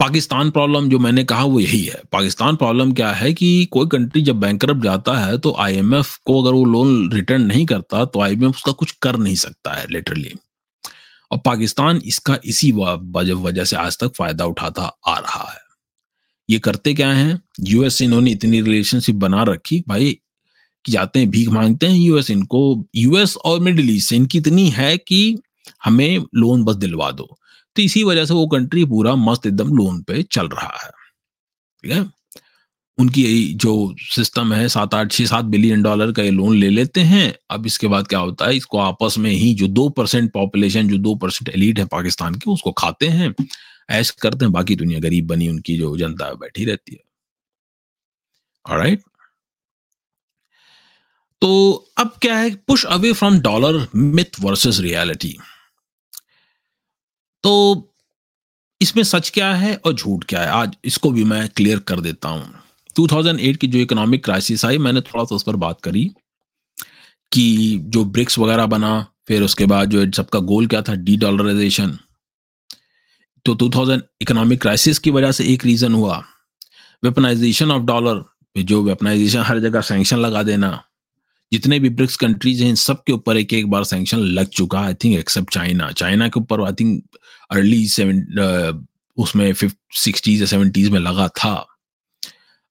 पाकिस्तान 0.01 0.51
प्रॉब्लम 0.51 0.89
जो 0.89 0.98
मैंने 0.98 1.23
कहा 1.24 1.44
वो 1.44 1.60
यही 1.60 1.81
है। 1.82 2.01
पाकिस्तान 2.12 2.56
प्रॉब्लम 2.56 2.93
क्या 2.93 3.10
है 3.10 3.32
कि 3.35 3.48
कोई 3.73 3.86
कंट्री 3.93 4.23
जब 4.23 4.40
बैंक 4.40 4.64
जाता 4.82 5.16
है 5.18 5.39
तो 5.39 5.55
आईएमएफ 5.59 6.16
को 6.27 6.43
अगर 6.43 6.52
वो 6.52 6.64
लोन 6.64 7.10
रिटर्न 7.12 7.43
नहीं 7.43 7.64
करता 7.66 8.05
तो 8.05 8.20
आईएमएफ 8.20 8.51
उसका 8.51 8.73
कुछ 8.73 8.90
कर 9.02 9.16
नहीं 9.16 9.35
सकता 9.36 9.73
है 9.73 9.86
लिटरली 9.90 10.32
और 11.31 11.39
पाकिस्तान 11.44 12.01
इसका 12.05 12.39
इसी 12.44 12.70
वजह 12.73 13.64
से 13.64 13.77
आज 13.77 13.98
तक 13.98 14.12
फ़ायदा 14.16 14.44
उठाता 14.44 14.82
आ 15.06 15.18
रहा 15.18 15.51
है। 15.52 15.60
ये 16.48 16.59
करते 16.59 16.94
क्या 16.94 17.10
है? 17.12 17.39
यूएस 17.60 18.01
इन्होंने 18.02 18.31
इतनी 18.31 18.60
रिलेशनशिप 18.60 19.16
बना 19.16 19.43
रखी 19.43 19.82
भाई, 19.89 20.12
कि 20.85 20.93
जाते 20.93 21.18
हैं, 21.18 21.31
भीख 21.31 21.48
मांगते 21.48 21.86
हैं 21.86 21.97
यूएस 21.97 22.31
इनको। 22.31 22.85
यूएस 22.97 23.36
और 23.36 23.60
मिडिल 23.60 23.90
ईस्ट 23.90 24.12
इनकी 24.12 24.39
इतनी 24.39 24.68
है 24.70 24.97
कि 24.98 25.39
हमें 25.85 26.18
लोन 26.35 26.64
बस 26.64 26.77
दिलवा 26.77 27.10
दो। 27.10 27.36
तो 27.77 27.82
इसी 27.82 28.03
वजह 28.05 28.24
से 28.24 28.35
वो 28.35 28.47
कंट्री 28.47 28.85
पूरा 28.85 29.15
मस्त 29.15 29.47
एकदम 29.47 29.77
लोन 29.77 30.03
पे 30.03 30.23
चल 30.23 30.48
रहा 30.48 30.78
है। 30.85 30.90
ठीक 31.82 31.93
है? 31.93 32.11
उनकी 32.98 33.55
जो 33.55 33.94
सिस्टम 33.98 34.53
है, 34.53 34.69
सात 34.69 34.94
आठ, 34.94 35.12
छह, 35.12 35.27
सात 35.27 35.44
बिलियन 35.44 35.82
डॉलर 35.82 36.12
का 36.12 36.23
ये 36.23 36.31
लोन 36.31 36.57
ले 36.57 36.70
लेते 36.70 37.01
हैं। 37.01 37.35
अब 37.51 37.66
इसके 37.66 37.86
बाद 37.86 38.07
क्या 38.07 38.19
होता 38.19 38.47
है? 38.47 38.57
इसको 38.57 38.78
आपस 38.78 39.19
में 39.19 39.31
ही 39.31 39.55
जो 39.55 39.66
दो 39.69 39.89
परसेंट 39.89 40.32
पॉपुलेशन 40.32 40.89
जो 40.89 40.98
दो 40.98 41.15
परसेंट 41.15 41.48
एलिट 41.48 41.78
है 41.78 41.85
पाकिस्तान 41.85 42.35
की, 42.35 42.51
उसको 42.51 42.73
खाते 42.73 43.09
हैं। 43.09 43.35
ऐश 43.90 44.11
करते 44.11 44.44
हैं, 44.44 44.53
बाकी 44.53 44.77
दुनिया 44.77 45.01
गरीब 45.01 45.27
बनी, 45.27 45.48
उनकी 45.48 45.77
जो 45.77 45.97
जनता 45.97 46.32
बैठी 46.35 46.65
रहती 46.65 46.94
है। 46.94 48.78
राइट 48.78 49.03
तो 51.43 51.48
अब 51.98 52.15
क्या 52.23 52.39
है? 52.39 52.55
Push 52.55 52.85
away 52.85 53.12
from 53.12 53.39
dollar 53.40 53.86
myth 53.94 54.40
versus 54.40 54.78
reality 54.81 55.36
तो 57.47 57.94
इसमें 58.82 59.05
सच 59.05 59.31
क्या 59.31 59.55
है 59.55 59.74
और 59.77 59.93
झूठ 59.93 60.24
क्या 60.24 60.40
है? 60.40 60.48
आज 60.48 60.77
इसको 60.85 61.10
भी 61.10 61.24
मैं 61.24 61.48
क्लियर 61.48 61.78
कर 61.78 62.01
देता 62.01 62.28
हूँ। 62.28 62.55
2008 62.97 63.56
की 63.56 63.66
जो 63.66 63.78
इकोनॉमिक 63.78 64.24
क्राइसिस 64.24 64.64
आई, 64.64 64.78
मैंने 64.78 65.01
थोड़ा 65.01 65.24
सा 65.24 65.35
उस 65.35 65.43
पर 65.43 65.56
बात 65.56 65.81
करी 65.81 66.05
कि 67.32 67.78
जो 67.82 68.05
ब्रिक्स 68.05 68.39
वगैरह 68.39 68.66
बना, 68.66 69.06
फिर 69.28 69.43
उसके 69.43 69.66
बाद 69.66 69.90
जो 69.90 70.12
सबका 70.12 70.39
गोल 70.39 70.66
क्या 70.66 70.82
था? 70.82 70.94
डी 70.94 71.16
डॉलराइजेशन 71.16 71.98
तो 73.44 73.55
2000 73.55 74.02
इकोनॉमिक 74.23 74.60
क्राइसिस 74.60 74.98
की 74.98 75.10
वजह 75.10 75.32
से 75.32 75.44
एक 75.44 75.64
रीजन 75.64 75.94
हुआ। 75.94 76.24
वेपनाइजेशन 77.05 77.70
ऑफ़ 77.70 77.82
डॉलर 77.82 78.24
जो 78.59 78.82
वेपनाइजेशन 78.82 79.40
हर 79.40 79.59
जगह 79.59 79.81
सैंक्शन 79.81 80.18
लगा 80.18 80.43
देना। 80.43 80.85
जितने 81.52 81.78
भी 81.78 81.89
ब्रिक्स 81.89 82.16
कंट्रीज़ 82.16 82.62
हैं 82.64 82.74
सब 82.74 83.02
के 83.06 83.12
ऊपर 83.12 83.36
एक 83.36 83.52
एक 83.55 83.70
बार 83.70 83.85
सैंक्शन 83.85 84.18
लग 84.18 84.48
चुका 84.48 84.81
I 84.81 84.94
think 84.94 85.18
except 85.18 85.52
China 85.55 85.90
China 85.93 86.28
के 86.28 86.40
ऊपर 86.40 86.62
आई 86.62 86.73
थिंक 86.73 87.18
अर्ली 87.51 87.86
सेवन 87.89 88.86
उसमें 89.16 89.52
सिक्सटीज 89.94 90.40
या 90.40 90.47
सेवेंटीज 90.47 90.89
में 90.89 90.98
लगा 91.01 91.28
था। 91.28 91.66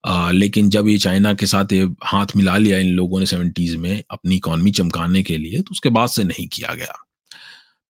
आ, 0.03 0.31
लेकिन 0.31 0.69
जब 0.69 0.87
ये 0.87 0.97
चाइना 0.97 1.33
के 1.33 1.45
साथ 1.45 1.71
ये 1.73 1.87
हाथ 2.03 2.35
मिला 2.35 2.57
लिया 2.57 2.77
इन 2.77 2.89
लोगों 2.95 3.19
ने 3.19 3.25
सेवेंटीज 3.25 3.75
में 3.75 4.03
अपनी 4.11 4.35
इकॉनमी 4.35 4.71
चमकाने 4.71 5.23
के 5.23 5.37
लिए 5.37 5.61
तो 5.61 5.71
उसके 5.71 5.89
बाद 5.89 6.09
से 6.09 6.23
नहीं 6.23 6.47
किया 6.47 6.73
गया। 6.73 6.93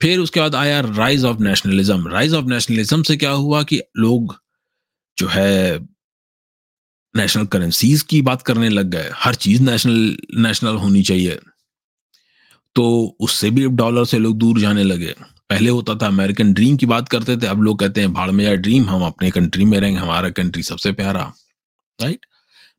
फिर 0.01 0.19
उसके 0.19 0.39
बाद 0.39 0.55
आया 0.55 0.79
rise 0.79 1.23
of 1.25 1.41
nationalism 1.41 2.07
rise 2.07 2.33
of 2.33 2.45
nationalism 2.45 3.03
से 3.03 3.17
क्या 3.17 3.31
हुआ 3.31 3.63
कि 3.63 3.81
लोग 3.97 4.35
जो 5.17 5.27
है 5.27 5.79
नेशनल 7.17 7.45
करेंसीज 7.45 8.01
की 8.01 8.21
बात 8.21 8.41
करने 8.41 8.69
लग 8.69 8.85
गए। 8.85 9.09
हर 9.15 9.35
चीज़ 9.35 9.61
नेशनल 9.61 10.17
नेशनल 10.37 10.75
होनी 10.75 11.03
चाहिए। 11.03 11.39
तो 12.75 13.17
उससे 13.19 13.49
भी 13.49 13.67
डॉलर 13.67 14.05
से 14.05 14.19
लोग 14.19 14.37
दूर 14.37 14.59
जाने 14.59 14.83
लगे। 14.83 15.15
पहले 15.49 15.69
होता 15.69 15.95
था 15.95 16.07
अमेरिकन 16.07 16.53
ड्रीम 16.53 16.77
की 16.77 16.85
बात 16.85 17.09
करते 17.09 17.37
थे। 17.37 17.47
अब 17.47 17.61
लोग 17.61 17.79
कहते 17.79 18.01
हैं, 18.01 18.13
भाड़ 18.13 18.31
में 18.31 18.45
या 18.45 18.55
ड्रीम 18.55 18.89
हम 18.89 19.03
अपने 19.03 19.31
कंट्री 19.31 19.65
में 19.65 19.79
रहेंगे, 19.79 19.99
हमारा 19.99 20.29
कंट्री 20.29 20.63
सबसे 20.63 20.91
प्यारा। 20.91 21.33
Right 22.01 22.25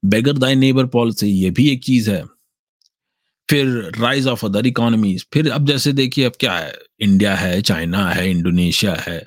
beggar 0.05 0.33
thy 0.33 0.55
neighbour 0.55 0.87
policy 0.87 1.27
ये 1.27 1.51
भी 1.51 1.71
एक 1.71 1.85
चीज़ 1.85 2.11
है। 2.11 2.25
फिर 3.51 3.93
राइज 3.99 4.27
ऑफ़ 4.27 4.47
अदर 4.47 4.67
इकोनॉमीज 4.67 5.27
फिर 5.33 5.51
अब 5.51 5.67
जैसे 5.67 5.93
देखिए, 5.93 6.25
अब 6.25 6.33
क्या 6.41 6.53
है? 6.53 6.75
इंडिया 7.01 7.35
है 7.35 7.63
चाइना 7.63 8.11
है 8.11 8.31
इंडोनेशिया 8.31 8.95
है। 8.95 9.27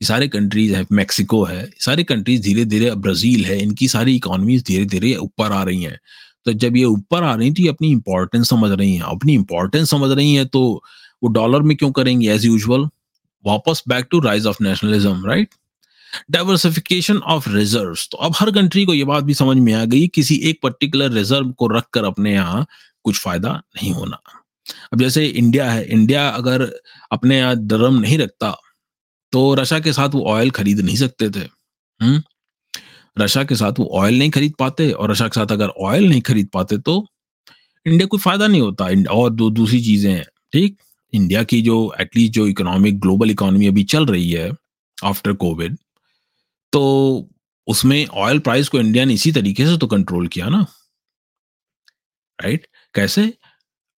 ये 0.00 0.06
सारे 0.06 0.28
कंट्रीज़ 0.28 0.74
है 0.74 0.84
मैक्सिको 0.92 1.42
है 1.44 1.68
सारे 1.80 2.04
कंट्रीज़ 2.04 2.42
धीरे 2.42 2.64
धीरे 2.64 2.90
ब्राज़ील 2.96 3.44
है, 3.44 3.58
इनकी 3.62 3.88
सारी 3.88 4.14
इकोनॉमीज 4.16 4.62
धीरे 4.66 4.84
धीरे 4.86 5.14
ऊपर 5.16 5.52
आ 5.52 5.62
रही 5.62 5.82
हैं। 5.82 5.98
तो 6.46 6.52
जब 6.54 6.76
ये 6.76 6.84
ऊपर 6.84 7.22
आ 7.22 7.34
रही 7.34 7.50
तो 7.50 7.62
ये 7.62 7.68
अपनी 7.68 7.90
इंपॉर्टेंस 7.90 8.48
समझ 8.48 8.70
रही 8.70 8.94
हैं। 8.94 9.02
अपनी 9.02 9.34
इंपॉर्टेंस 9.34 9.90
समझ 9.90 10.10
रही 10.10 10.34
हैं 10.34 10.46
तो 10.46 10.62
वो 11.22 11.28
डॉलर 11.32 11.62
में 11.62 11.76
क्यों 11.76 11.90
करेंगे? 11.92 12.30
एज 12.32 12.44
यूजल 12.44 12.88
वापस 13.44 13.82
back 13.88 14.06
to 14.10 14.20
rise 14.20 14.46
of 14.46 14.62
nationalism 14.62 15.26
right 15.26 15.48
diversification 16.30 17.16
of 17.16 17.48
reserve 17.50 17.94
तो 18.10 18.18
अब 18.18 18.34
हर 18.36 18.50
कंट्री 18.50 18.84
को 18.84 18.94
ये 18.94 19.04
बात 19.04 19.24
भी 19.24 19.34
समझ 19.34 19.56
में 19.58 19.72
आ 19.74 19.84
गई 19.84 20.06
किसी 20.14 20.36
एक 20.50 20.58
पर्टिकुलर 20.62 21.10
रिज़र्व 21.12 21.50
को 21.52 21.66
रख 21.68 21.88
कर 21.92 22.04
अपने 22.04 22.32
यहाँ 22.32 22.66
कुछ 23.04 23.18
फ़ायदा 23.20 23.52
नहीं 23.52 23.92
होना। 23.92 24.18
अब 24.92 25.00
जैसे 25.00 25.26
इंडिया 25.26 25.70
है 25.70 25.84
इंडिया 25.86 26.28
अगर 26.28 26.62
अपने 27.12 27.38
यहाँ 27.38 27.56
दरम 27.58 27.98
नहीं 28.00 28.18
रखता 28.18 28.54
तो 29.34 29.42
रशिया 29.54 29.80
के 29.80 29.92
साथ 29.92 30.08
वो 30.08 30.24
ऑयल 30.30 30.50
खरीद 30.50 30.80
नहीं 30.80 30.96
सकते 30.96 31.30
थे। 31.30 31.48
हम्म? 32.00 32.22
रशिया 33.16 33.44
के 33.44 33.56
साथ 33.56 33.78
वो 33.78 33.88
ऑयल 33.94 34.18
नहीं 34.18 34.30
खरीद 34.30 34.54
पाते 34.58 34.90
और 34.92 35.10
रशिया 35.10 35.28
के 35.28 35.40
साथ 35.40 35.52
अगर 35.52 35.68
ऑयल 35.82 36.08
नहीं 36.08 36.20
खरीद 36.22 36.48
पाते 36.52 36.78
तो 36.78 37.04
इंडिया 37.86 38.06
कोई 38.06 38.20
फ़ायदा 38.20 38.46
नहीं 38.46 38.60
होता। 38.60 38.84
और 39.12 39.30
दो, 39.30 39.50
दूसरी 39.50 39.80
चीज़ें 39.84 40.12
हैं, 40.12 40.24
ठीक? 40.52 40.76
इंडिया 41.12 41.42
की 41.44 41.60
जो 41.62 41.94
एटलीस्ट 42.00 42.32
जो 42.32 42.46
इकोनॉमिक 42.46 42.98
ग्लोबल 43.00 43.30
इकोनॉमी 43.30 43.66
अभी 43.66 43.84
चल 43.84 44.06
रही 44.06 44.30
है 44.30 44.50
आफ्टर 44.98 45.32
कोविड 45.34 45.76
तो 46.72 46.82
उसमें 47.66 48.06
ऑयल 48.06 48.38
प्राइस 48.38 48.68
को 48.68 48.78
इंडिया 48.80 49.04
ने 49.04 49.14
इसी 49.14 49.32
तरीके 49.32 49.66
से 49.66 49.76
तो 49.78 49.86
कंट्रोल 49.86 50.26
किया 50.28 50.48
ना। 50.48 50.66
राइट 52.38 52.66
कैसे? 52.94 53.32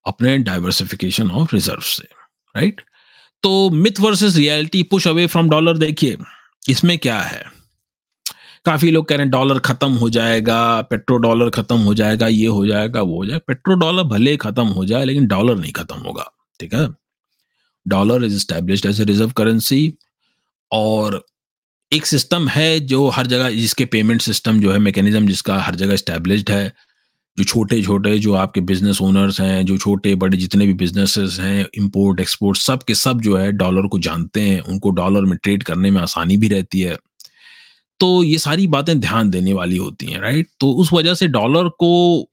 अपने 0.07 0.37
डाइवर्सिफिकेशन 0.41 1.31
ऑफ़ 1.31 1.55
रिज़र्व 1.55 1.81
से। 1.83 2.09
राइट 2.55 2.81
तो 3.43 3.71
myth 3.71 4.01
versus 4.01 4.37
reality 4.37 4.83
push 4.83 5.07
away 5.09 5.27
from 5.27 5.49
dollar 5.51 5.79
देखिए, 5.79 6.17
इसमें 6.69 6.97
क्या 6.99 7.19
है? 7.21 7.45
काफ़ी 8.67 8.91
लोग 8.91 9.07
कह 9.09 9.17
रहे 9.17 9.25
हैं 9.25 9.31
डॉलर 9.31 9.59
खत्म 9.59 9.93
हो 9.93 10.09
जाएगा 10.11 10.81
पेट्रो 10.83 11.17
डॉलर 11.17 11.51
खत्म 11.51 11.77
हो 11.79 11.95
जाएगा, 11.95 12.29
ये 12.29 12.47
हो 12.47 12.67
जाएगा, 12.67 13.03
वो 13.03 13.17
हो 13.17 13.27
जाएगा। 13.27 13.45
पेट्रो 13.47 13.75
डॉलर 13.75 14.03
भले 14.05 14.37
खत्म 14.37 14.67
हो 14.69 14.85
जाए, 14.85 15.05
लेकिन 15.05 15.27
डॉलर 15.27 15.57
नहीं 15.57 15.73
खत्म 15.73 15.97
होगा, 15.99 16.31
ठीक 16.61 16.75
है? 16.75 16.89
Dollar 17.87 18.25
is 18.25 18.39
established 18.39 18.87
as 18.87 19.01
a 19.01 19.05
reserve 19.05 19.31
currency 19.31 19.93
और 20.73 21.25
एक 21.93 22.07
सिस्टम 22.07 22.49
है 22.49 22.81
जो 22.81 23.09
हर 23.09 23.27
जगह, 23.27 23.51
जिसके 23.51 23.85
पेमेंट 23.85 24.21
सिस्टम 24.23 24.61
जो 24.61 24.73
है 24.73 24.79
मैकेनिज्म 24.79 25.27
जिसका 25.27 25.59
हर 25.59 25.75
जगह 25.75 25.97
स्टैब्लिश्ड 25.97 26.51
है 26.51 26.73
जो 27.39 27.45
छोटे 27.45 27.81
छोटे 27.83 28.19
जो 28.19 28.35
आपके 28.35 28.61
बिज़नेस 28.61 29.01
ओनर्स 29.03 29.41
हैं, 29.41 29.65
जो 29.67 29.77
छोटे, 29.79 30.15
बड़े 30.15 30.37
जितने 30.37 30.67
भी 30.67 30.75
बिजनेसेस 30.75 31.37
हैं 31.41 31.67
इंपोर्ट 31.75 32.21
एक्सपोर्ट 32.21 32.59
सब 32.59 32.83
के 32.83 32.95
सब 32.95 33.21
जो 33.21 33.37
है 33.37 33.51
डॉलर 33.53 33.87
को 33.87 33.99
जानते 33.99 34.41
हैं, 34.41 34.61
उनको 34.61 34.91
डॉलर 34.91 35.25
में 35.25 35.37
ट्रेड 35.43 35.63
करने 35.63 35.91
में 35.91 36.01
आसानी 36.01 36.37
भी 36.37 36.49
रहती 36.49 36.81
है। 36.81 36.97
तो 38.01 38.23
ये 38.23 38.39
सारी 38.39 38.67
बातें 38.67 38.99
ध्यान 39.01 39.31
देने 39.31 39.53
वाली 39.53 39.77
होती 39.77 40.07
हैं 40.07 40.21
राइट 40.21 40.49
तो 40.61 40.71
उस 40.73 40.93
वजह 40.93 41.15
से 41.15 41.29
डॉलर 41.29 41.69
को 41.69 42.29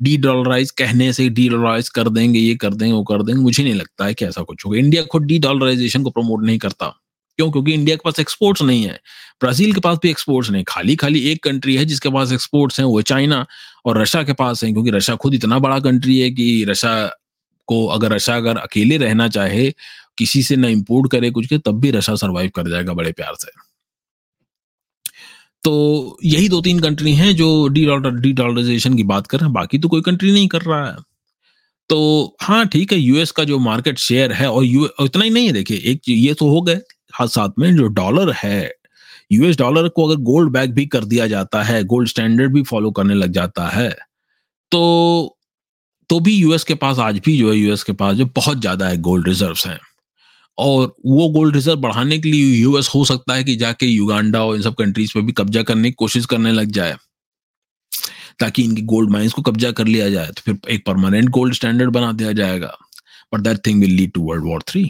डी 0.00 0.16
डॉलराइज 0.16 0.70
कहने 0.70 1.12
से 1.12 1.28
डी 1.28 1.48
डॉलराइज 1.48 1.88
कर 1.88 2.08
देंगे, 2.08 2.38
ये 2.38 2.54
कर 2.54 2.74
देंगे, 2.74 2.92
वो 2.92 3.02
कर 3.04 3.22
देंगे, 3.22 3.40
मुझे 3.42 3.62
नहीं 3.64 3.74
लगता 3.74 4.04
है 4.04 4.14
कि 4.14 4.24
ऐसा 4.24 4.42
कुछ 4.42 4.64
होगा। 4.66 4.78
इंडिया 4.78 5.02
खुद 5.02 5.22
डी 5.22 5.38
डॉलराइजेशन 5.38 6.02
को 6.02 6.10
प्रमोट 6.10 6.44
नहीं 6.44 6.58
करता। 6.58 6.92
क्यों? 7.38 7.50
क्योंकि 7.50 7.72
इंडिया 7.72 7.96
के 7.96 8.00
पास 8.04 8.20
एक्सपोर्ट्स 8.20 8.62
नहीं 8.62 8.84
है। 8.84 8.98
ब्राज़ील 9.40 9.72
के 9.72 9.80
पास 9.80 9.98
भी 10.02 10.10
एक्सपोर्ट्स 10.10 10.50
नहीं 10.50 10.64
खाली 10.68 10.96
खाली 10.96 11.20
एक 11.30 11.42
कंट्री 11.44 11.76
है 11.76 11.84
जिसके 11.84 12.08
पास 12.08 12.32
एक्सपोर्ट्स 12.32 12.78
हैं, 12.80 12.86
वो 12.86 13.02
चाइना 13.02 13.46
और 13.86 14.00
रशिया 14.00 14.22
के 14.22 14.32
पास 14.32 14.64
है, 14.64 14.72
क्योंकि 14.72 14.90
रशिया 14.90 15.16
खुद 15.16 15.34
इतना 15.34 15.58
बड़ा 15.58 15.78
कंट्री 15.80 16.18
है 16.20 16.30
कि 16.30 16.64
रशिया 16.68 17.10
को 17.68 17.86
अगर 17.86 18.12
रशिया 18.12 18.36
अगर 18.36 18.56
अकेले 18.56 18.96
रहना 18.96 19.28
चाहे, 19.28 19.70
किसी 20.18 20.42
से 20.42 20.56
ना 20.56 20.68
इम्पोर्ट 20.68 21.10
करे 21.12 21.30
कुछ 21.30 21.46
के, 21.46 21.58
तब 21.58 21.80
भी 21.80 21.90
रशिया 21.90 22.16
सर्वाइव 22.16 22.50
कर 22.56 22.68
जाएगा 22.70 22.92
बड़े 22.92 23.12
प्यार 23.12 23.34
से। 23.34 23.50
तो 25.64 26.18
यही 26.24 26.48
दो 26.48 26.60
तीन 26.60 26.80
कंट्री 26.80 27.12
हैं 27.14 27.34
जो 27.36 27.68
डी 27.68 27.86
डी 28.20 28.32
डॉलराइजेशन 28.32 28.94
की 28.94 29.02
बात 29.02 29.26
कर 29.26 29.38
रहे 29.38 29.46
हैं। 29.46 29.52
बाकी 29.52 29.78
तो 29.78 29.88
कोई 29.88 30.00
कंट्री 30.00 30.32
नहीं 30.32 30.48
कर 30.48 30.62
रहा 30.62 30.86
है। 30.86 30.96
तो 31.90 32.36
हाँ 32.42 32.66
ठीक 32.66 32.92
है 32.92 32.98
यूएस 32.98 33.30
का 33.30 33.44
जो 33.44 33.58
मार्केट 33.58 33.98
शेयर 33.98 34.32
है 34.32 34.50
और 34.50 34.64
यू 34.64 34.88
इतना 35.00 35.24
ही 35.24 35.30
नहीं 35.30 35.46
है, 35.46 35.52
देखिए, 35.52 35.76
एक 35.76 36.00
ये 36.08 36.34
तो 36.34 36.48
हो 36.48 36.60
गए। 36.62 36.80
साथ 37.22 37.58
में 37.58 37.74
जो 37.76 37.86
डॉलर 37.88 38.32
है 38.32 38.72
यूएस 39.32 39.56
डॉलर 39.58 39.88
को 39.88 40.06
अगर 40.08 40.20
गोल्ड 40.22 40.52
बैक 40.52 40.70
भी 40.70 40.86
कर 40.86 41.04
दिया 41.04 41.26
जाता 41.26 41.62
है 41.62 41.82
गोल्ड 41.84 42.08
स्टैंडर्ड 42.08 42.52
भी 42.52 42.62
फॉलो 42.62 42.90
करने 42.90 43.14
लग 43.14 43.32
जाता 43.32 43.68
है 43.68 43.90
तो 44.72 45.36
तो 46.10 46.18
भी 46.20 46.34
यूएस 46.36 46.64
के 46.64 46.74
पास 46.74 46.98
आज 46.98 47.18
भी 47.18 47.36
जो 47.38 47.50
है 47.52 47.56
यूएस 47.56 47.82
के 47.82 47.92
पास 47.92 48.16
जो 48.16 48.26
बहुत 48.26 48.60
ज़्यादा 48.60 48.88
है 48.88 48.96
गोल्ड 49.00 49.28
रिज़र्व 49.28 49.68
हैं। 49.68 49.78
और 50.58 50.94
वो 51.06 51.28
गोल्ड 51.28 51.54
रिज़र्व 51.54 51.80
बढ़ाने 51.80 52.18
के 52.18 52.30
लिए 52.30 52.56
यूएस 52.56 52.88
हो 52.94 53.04
सकता 53.04 53.34
है 53.34 53.44
कि 53.44 53.54
जाके 53.56 53.86
युगांडा 53.86 54.44
और 54.44 54.56
इन 54.56 54.62
सब 54.62 54.74
कंट्रीज़ 54.74 55.12
पे 55.14 55.20
भी 55.20 55.32
कब्जा 55.32 55.62
करने 55.62 55.90
की 55.90 55.94
कोशिश 55.94 56.26
करने 56.26 56.52
लग 56.52 56.70
जाए, 56.70 56.94
ताकि 58.40 58.62
इनकी 58.64 58.82
गोल्ड 58.82 59.10
माइंस 59.10 59.32
को 59.32 59.42
कब्जा 59.42 59.70
कर 59.72 59.86
लिया 59.86 60.10
जाए 60.10 60.26
तो 60.26 60.42
फिर 60.44 60.58
एक 60.70 60.84
परमानेंट 60.86 61.28
गोल्ड 61.28 61.54
स्टैंडर्ड 61.54 61.90
बना 61.90 62.12
दिया 62.12 62.32
जाएगा। 62.32 62.76
But 63.34 63.40
that 63.40 63.66
thing 63.66 63.80
will 63.80 63.90
lead 63.90 64.12
to 64.12 64.22
world 64.22 64.44
war 64.44 64.62
three 64.68 64.84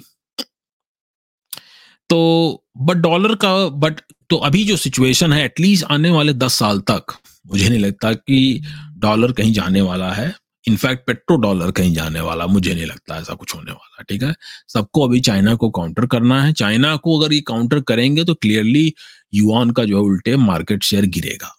तो 2.10 2.64
बट 2.78 2.97
डॉलर 2.97 3.35
का 3.35 3.55
बट 3.68 4.01
तो 4.31 4.36
अभी 4.39 4.64
जो 4.64 4.76
सिचुएशन 4.76 5.32
है 5.32 5.44
एटलीस्ट 5.44 5.85
आने 5.90 6.10
वाले 6.10 6.32
दस 6.35 6.55
साल 6.55 6.78
तक, 6.90 7.12
मुझे 7.47 7.68
नहीं 7.68 7.78
लगता 7.81 8.12
कि 8.12 8.62
डॉलर 8.98 9.32
कहीं 9.32 9.52
जाने 9.52 9.81
वाला 9.81 10.12
है। 10.12 10.32
इनफैक्ट 10.64 11.06
पेट्रो 11.06 11.36
डॉलर 11.36 11.70
कहीं 11.70 11.93
जाने 11.94 12.20
वाला, 12.20 12.47
मुझे 12.47 12.74
नहीं 12.74 12.86
लगता 12.86 13.16
ऐसा 13.16 13.35
कुछ 13.35 13.55
होने 13.55 13.72
वाला, 13.72 14.02
ठीक 14.02 14.22
है? 14.22 14.35
सबको 14.68 15.06
अभी 15.06 15.20
चाइना 15.20 15.55
को 15.55 15.70
काउंटर 15.70 16.06
करना 16.06 16.43
है। 16.43 16.52
चाइना 16.52 16.94
को 16.97 17.18
अगर 17.18 17.32
ये 17.32 17.40
काउंटर 17.40 17.81
करेंगे 17.81 18.24
तो 18.24 18.35
क्लियरली 18.35 18.93
युआन 19.35 19.70
का 19.70 19.85
जो 19.85 19.97
है 19.97 20.02
उल्टे 20.05 20.36
मार्केट 20.36 20.82
शेयर 20.82 21.06
गिरेगा, 21.06 21.55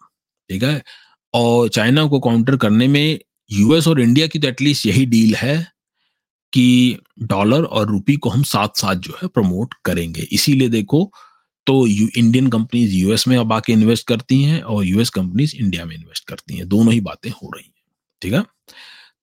ठीक 0.50 0.64
है? 0.64 0.82
और 1.34 1.70
चाइना 1.70 2.06
को 2.08 2.20
काउंटर 2.20 2.56
करने 2.58 2.88
में 2.88 3.20
यूएस 3.52 3.88
और 3.88 4.02
इंडिया 4.02 4.28
की 4.28 4.40
तो 4.40 4.48
एटलीस्ट 4.48 4.86
यही 4.86 5.06
डील 5.06 5.36
है। 5.36 5.56
कि 6.56 6.98
डॉलर 7.24 7.64
और 7.64 7.88
रुपी 7.88 8.16
को 8.16 8.30
हम 8.30 8.44
साथ 8.46 8.78
साथ 8.78 8.96
जो 8.98 9.18
है 9.22 9.28
प्रमोट 9.30 9.74
करेंगे। 9.86 10.28
इसीलिए 10.32 10.70
देखो 10.70 11.12
तो 11.68 11.86
इंडियन 11.88 12.48
कंपनीज़ 12.48 12.94
यूएस 12.94 13.28
में 13.28 13.38
अब 13.38 13.54
आके 13.54 13.74
इन्वेस्ट 13.74 14.08
करती 14.08 14.42
हैं 14.44 14.62
और 14.64 14.86
यूएस 14.86 15.10
कंपनीज़ 15.10 15.56
इंडिया 15.56 15.86
में 15.86 15.96
इन्वेस्ट 15.96 16.28
करती 16.28 16.58
हैं। 16.58 16.68
दोनों 16.70 16.94
ही 16.94 17.00
बातें 17.02 17.30
हो 17.32 17.52
रही 17.56 17.66
हैं, 17.66 17.74
ठीक 18.22 18.34
है? 18.34 18.44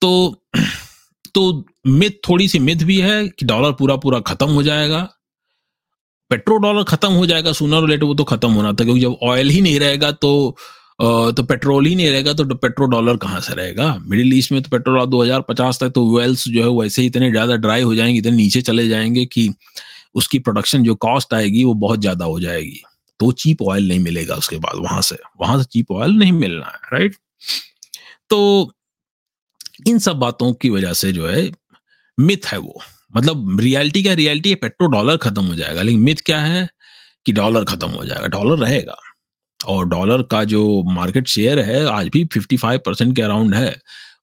तो 0.01 0.43
तो 1.35 1.65
मिथ 1.87 2.11
थोड़ी 2.29 2.49
सी 2.49 2.59
मिथ 2.59 2.83
भी 2.85 3.01
है 3.01 3.29
कि 3.29 3.47
डॉलर 3.47 3.73
पूरा 3.73 3.97
पूरा 3.97 4.19
खत्म 4.21 4.49
हो 4.51 4.63
जाएगा। 4.63 5.03
पेट्रोल 6.31 6.61
डॉलर 6.63 6.83
खत्म 6.85 7.13
हो 7.13 7.27
जाएगा 7.27 7.53
सुनर 7.53 7.83
और 7.83 8.05
वो 8.05 8.15
तो 8.15 8.25
खत्म 8.25 8.51
होना 8.51 8.69
था, 8.69 8.85
क्योंकि 8.85 9.01
जब 9.01 9.17
ऑयल 9.23 9.49
ही 9.49 9.61
नहीं 9.61 9.79
रहेगा 9.81 10.11
तो 10.13 10.57
तो 10.99 11.43
पेट्रोल 11.43 11.87
ही 11.87 11.95
नहीं 11.95 12.11
रहेगा 12.11 12.33
तो 12.33 12.45
पेट्रोल 12.57 12.91
डॉलर 12.91 13.17
कहाँ 13.17 13.41
से 13.41 13.55
रहेगा? 13.55 13.95
मिडिल 14.01 14.33
ईस्ट 14.35 14.53
में 14.53 14.63
तो 14.63 14.71
पेट्रोल 14.71 15.05
2050 15.07 15.81
तक 15.81 15.91
तो 15.91 16.07
वेल्स 16.17 16.47
जो 16.49 16.63
है 16.63 16.69
वैसे 16.81 17.03
ही 17.03 17.09
इतने 17.09 17.31
ज़्यादा 17.31 17.57
ड्राई 17.57 17.83
हो 17.83 17.95
जाएँगे, 17.95 18.19
इतने 18.19 18.33
नीचे 18.33 18.63
चले 18.63 18.89
जाएँगे 18.89 19.25
कि 19.27 19.53
उसकी 20.15 20.39
प्रोडक्शन 20.39 20.83
जो 20.85 20.95
कॉस्ट 21.01 21.35
आएगी 21.35 21.65
वो 21.65 21.75
बहुत 21.77 22.01
ज़्यादा 22.01 22.25
हो 22.25 22.39
जाएगी। 22.41 22.83
तो 23.21 23.31
चीप 23.35 23.63
ऑयल 23.63 23.89
नहीं 23.89 24.01
मिलेगा 24.01 24.35
उसके 24.35 24.57
बाद 24.59 24.79
वहाँ 24.83 25.01
से। 25.03 25.17
वहाँ 25.41 25.59
से 25.59 25.65
चीप 25.73 25.93
ऑयल 25.93 26.13
नहीं 26.13 26.33
मिलना 26.33 26.67
है 26.67 26.99
राइट 26.99 27.17
तो 28.31 28.73
इन 29.89 29.99
सब 29.99 30.17
बातों 30.17 30.53
की 30.53 30.71
वजह 30.71 30.93
से 30.93 31.13
जो 31.13 31.27
है 31.29 31.51
मिथ 32.19 32.47
है 32.47 32.59
वो। 32.59 32.81
मतलब 33.15 33.61
रियलिटी 33.61 34.03
क्या 34.03 34.13
रियलिटी 34.15 34.51
है 34.51 34.55
पेट्रो 34.57 34.87
डॉलर 34.89 35.17
खत्म 35.17 35.45
हो 35.45 35.55
जाएगा। 35.55 35.83
लेकिन 35.83 36.01
मिथ 36.01 36.23
क्या 36.27 36.41
है 36.41 36.69
कि 37.27 37.33
डॉलर 37.33 37.65
खत्म 37.65 37.89
हो 37.89 38.05
जाएगा। 38.05 38.27
डॉलर 38.29 38.59
रहेगा। 38.59 38.97
और 39.65 39.89
डॉलर 39.89 40.23
का 40.31 40.43
जो 40.45 40.83
मार्केट 40.85 41.29
शेयर 41.29 41.59
है, 41.61 41.85
आज 41.87 42.09
भी 42.09 42.25
55 42.27 42.79
परसेंट 42.87 43.15
के 43.17 43.23
अराउंड 43.23 43.55
है। 43.55 43.77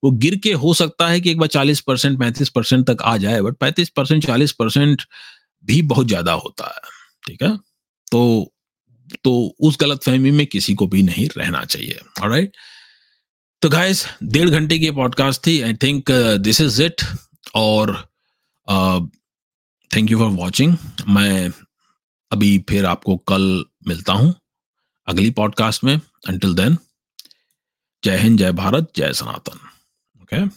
वो 0.04 0.12
गिर 0.14 0.36
के 0.36 0.52
हो 0.56 0.74
सकता 0.74 1.08
है 1.08 1.20
कि 1.22 1.32
एक 1.32 1.38
बार 1.38 1.48
40 1.50 1.80
परसेंट 1.82 2.20
पैंतीस 2.20 2.50
परसेंट 2.50 2.86
तक 2.88 3.02
आ 3.04 3.16
जाए 3.18 3.42
बट 3.42 3.56
पैंतीस 3.58 3.90
परसेंट 3.90 4.26
चालीस 4.26 4.52
परसेंट 4.52 5.02
भी 5.64 5.82
बहुत 5.84 6.08
ज़्यादा 6.08 6.34
होता 6.34 6.68
है, 6.68 6.82
ठीक 7.26 7.44
है? 7.44 7.58
तो 8.08 8.52
तो 9.24 9.32
उस 9.60 9.78
गलत 9.82 10.04
फहमी 10.04 10.32
में 10.32 10.46
किसी 10.48 10.74
को 10.76 10.88
भी 10.88 11.02
नहीं 11.04 11.28
रहना 11.38 11.64
चाहिए 11.66 12.00
राइट 12.24 12.58
तो 13.62 13.70
गाइस 13.70 14.06
डेढ़ 14.24 14.50
घंटे 14.50 14.78
की 14.80 14.92
पॉडकास्ट 14.92 15.46
थी। 15.48 15.62
I 15.62 15.74
think 15.74 16.12
this 16.42 16.62
is 16.62 16.82
it 16.84 17.02
और 17.56 17.94
थैंक 19.92 20.12
यू 20.12 20.18
फॉर 20.20 20.30
वॉचिंग 20.32 20.76
मैं 21.10 21.50
अभी 22.32 22.58
फिर 22.70 22.86
आपको 22.86 23.18
कल 23.30 23.64
मिलता 23.88 24.14
हूँ। 24.14 24.34
अगली 25.10 25.30
पॉडकास्ट 25.32 25.84
में 25.84 25.96
अंटिल 26.28 26.54
देन 26.56 26.78
जय 28.04 28.18
हिंद 28.18 28.40
जय 28.40 28.52
भारत 28.52 28.92
जय 28.96 29.14
सनातन 29.14 29.60
ओके 30.22 30.36
okay? 30.36 30.50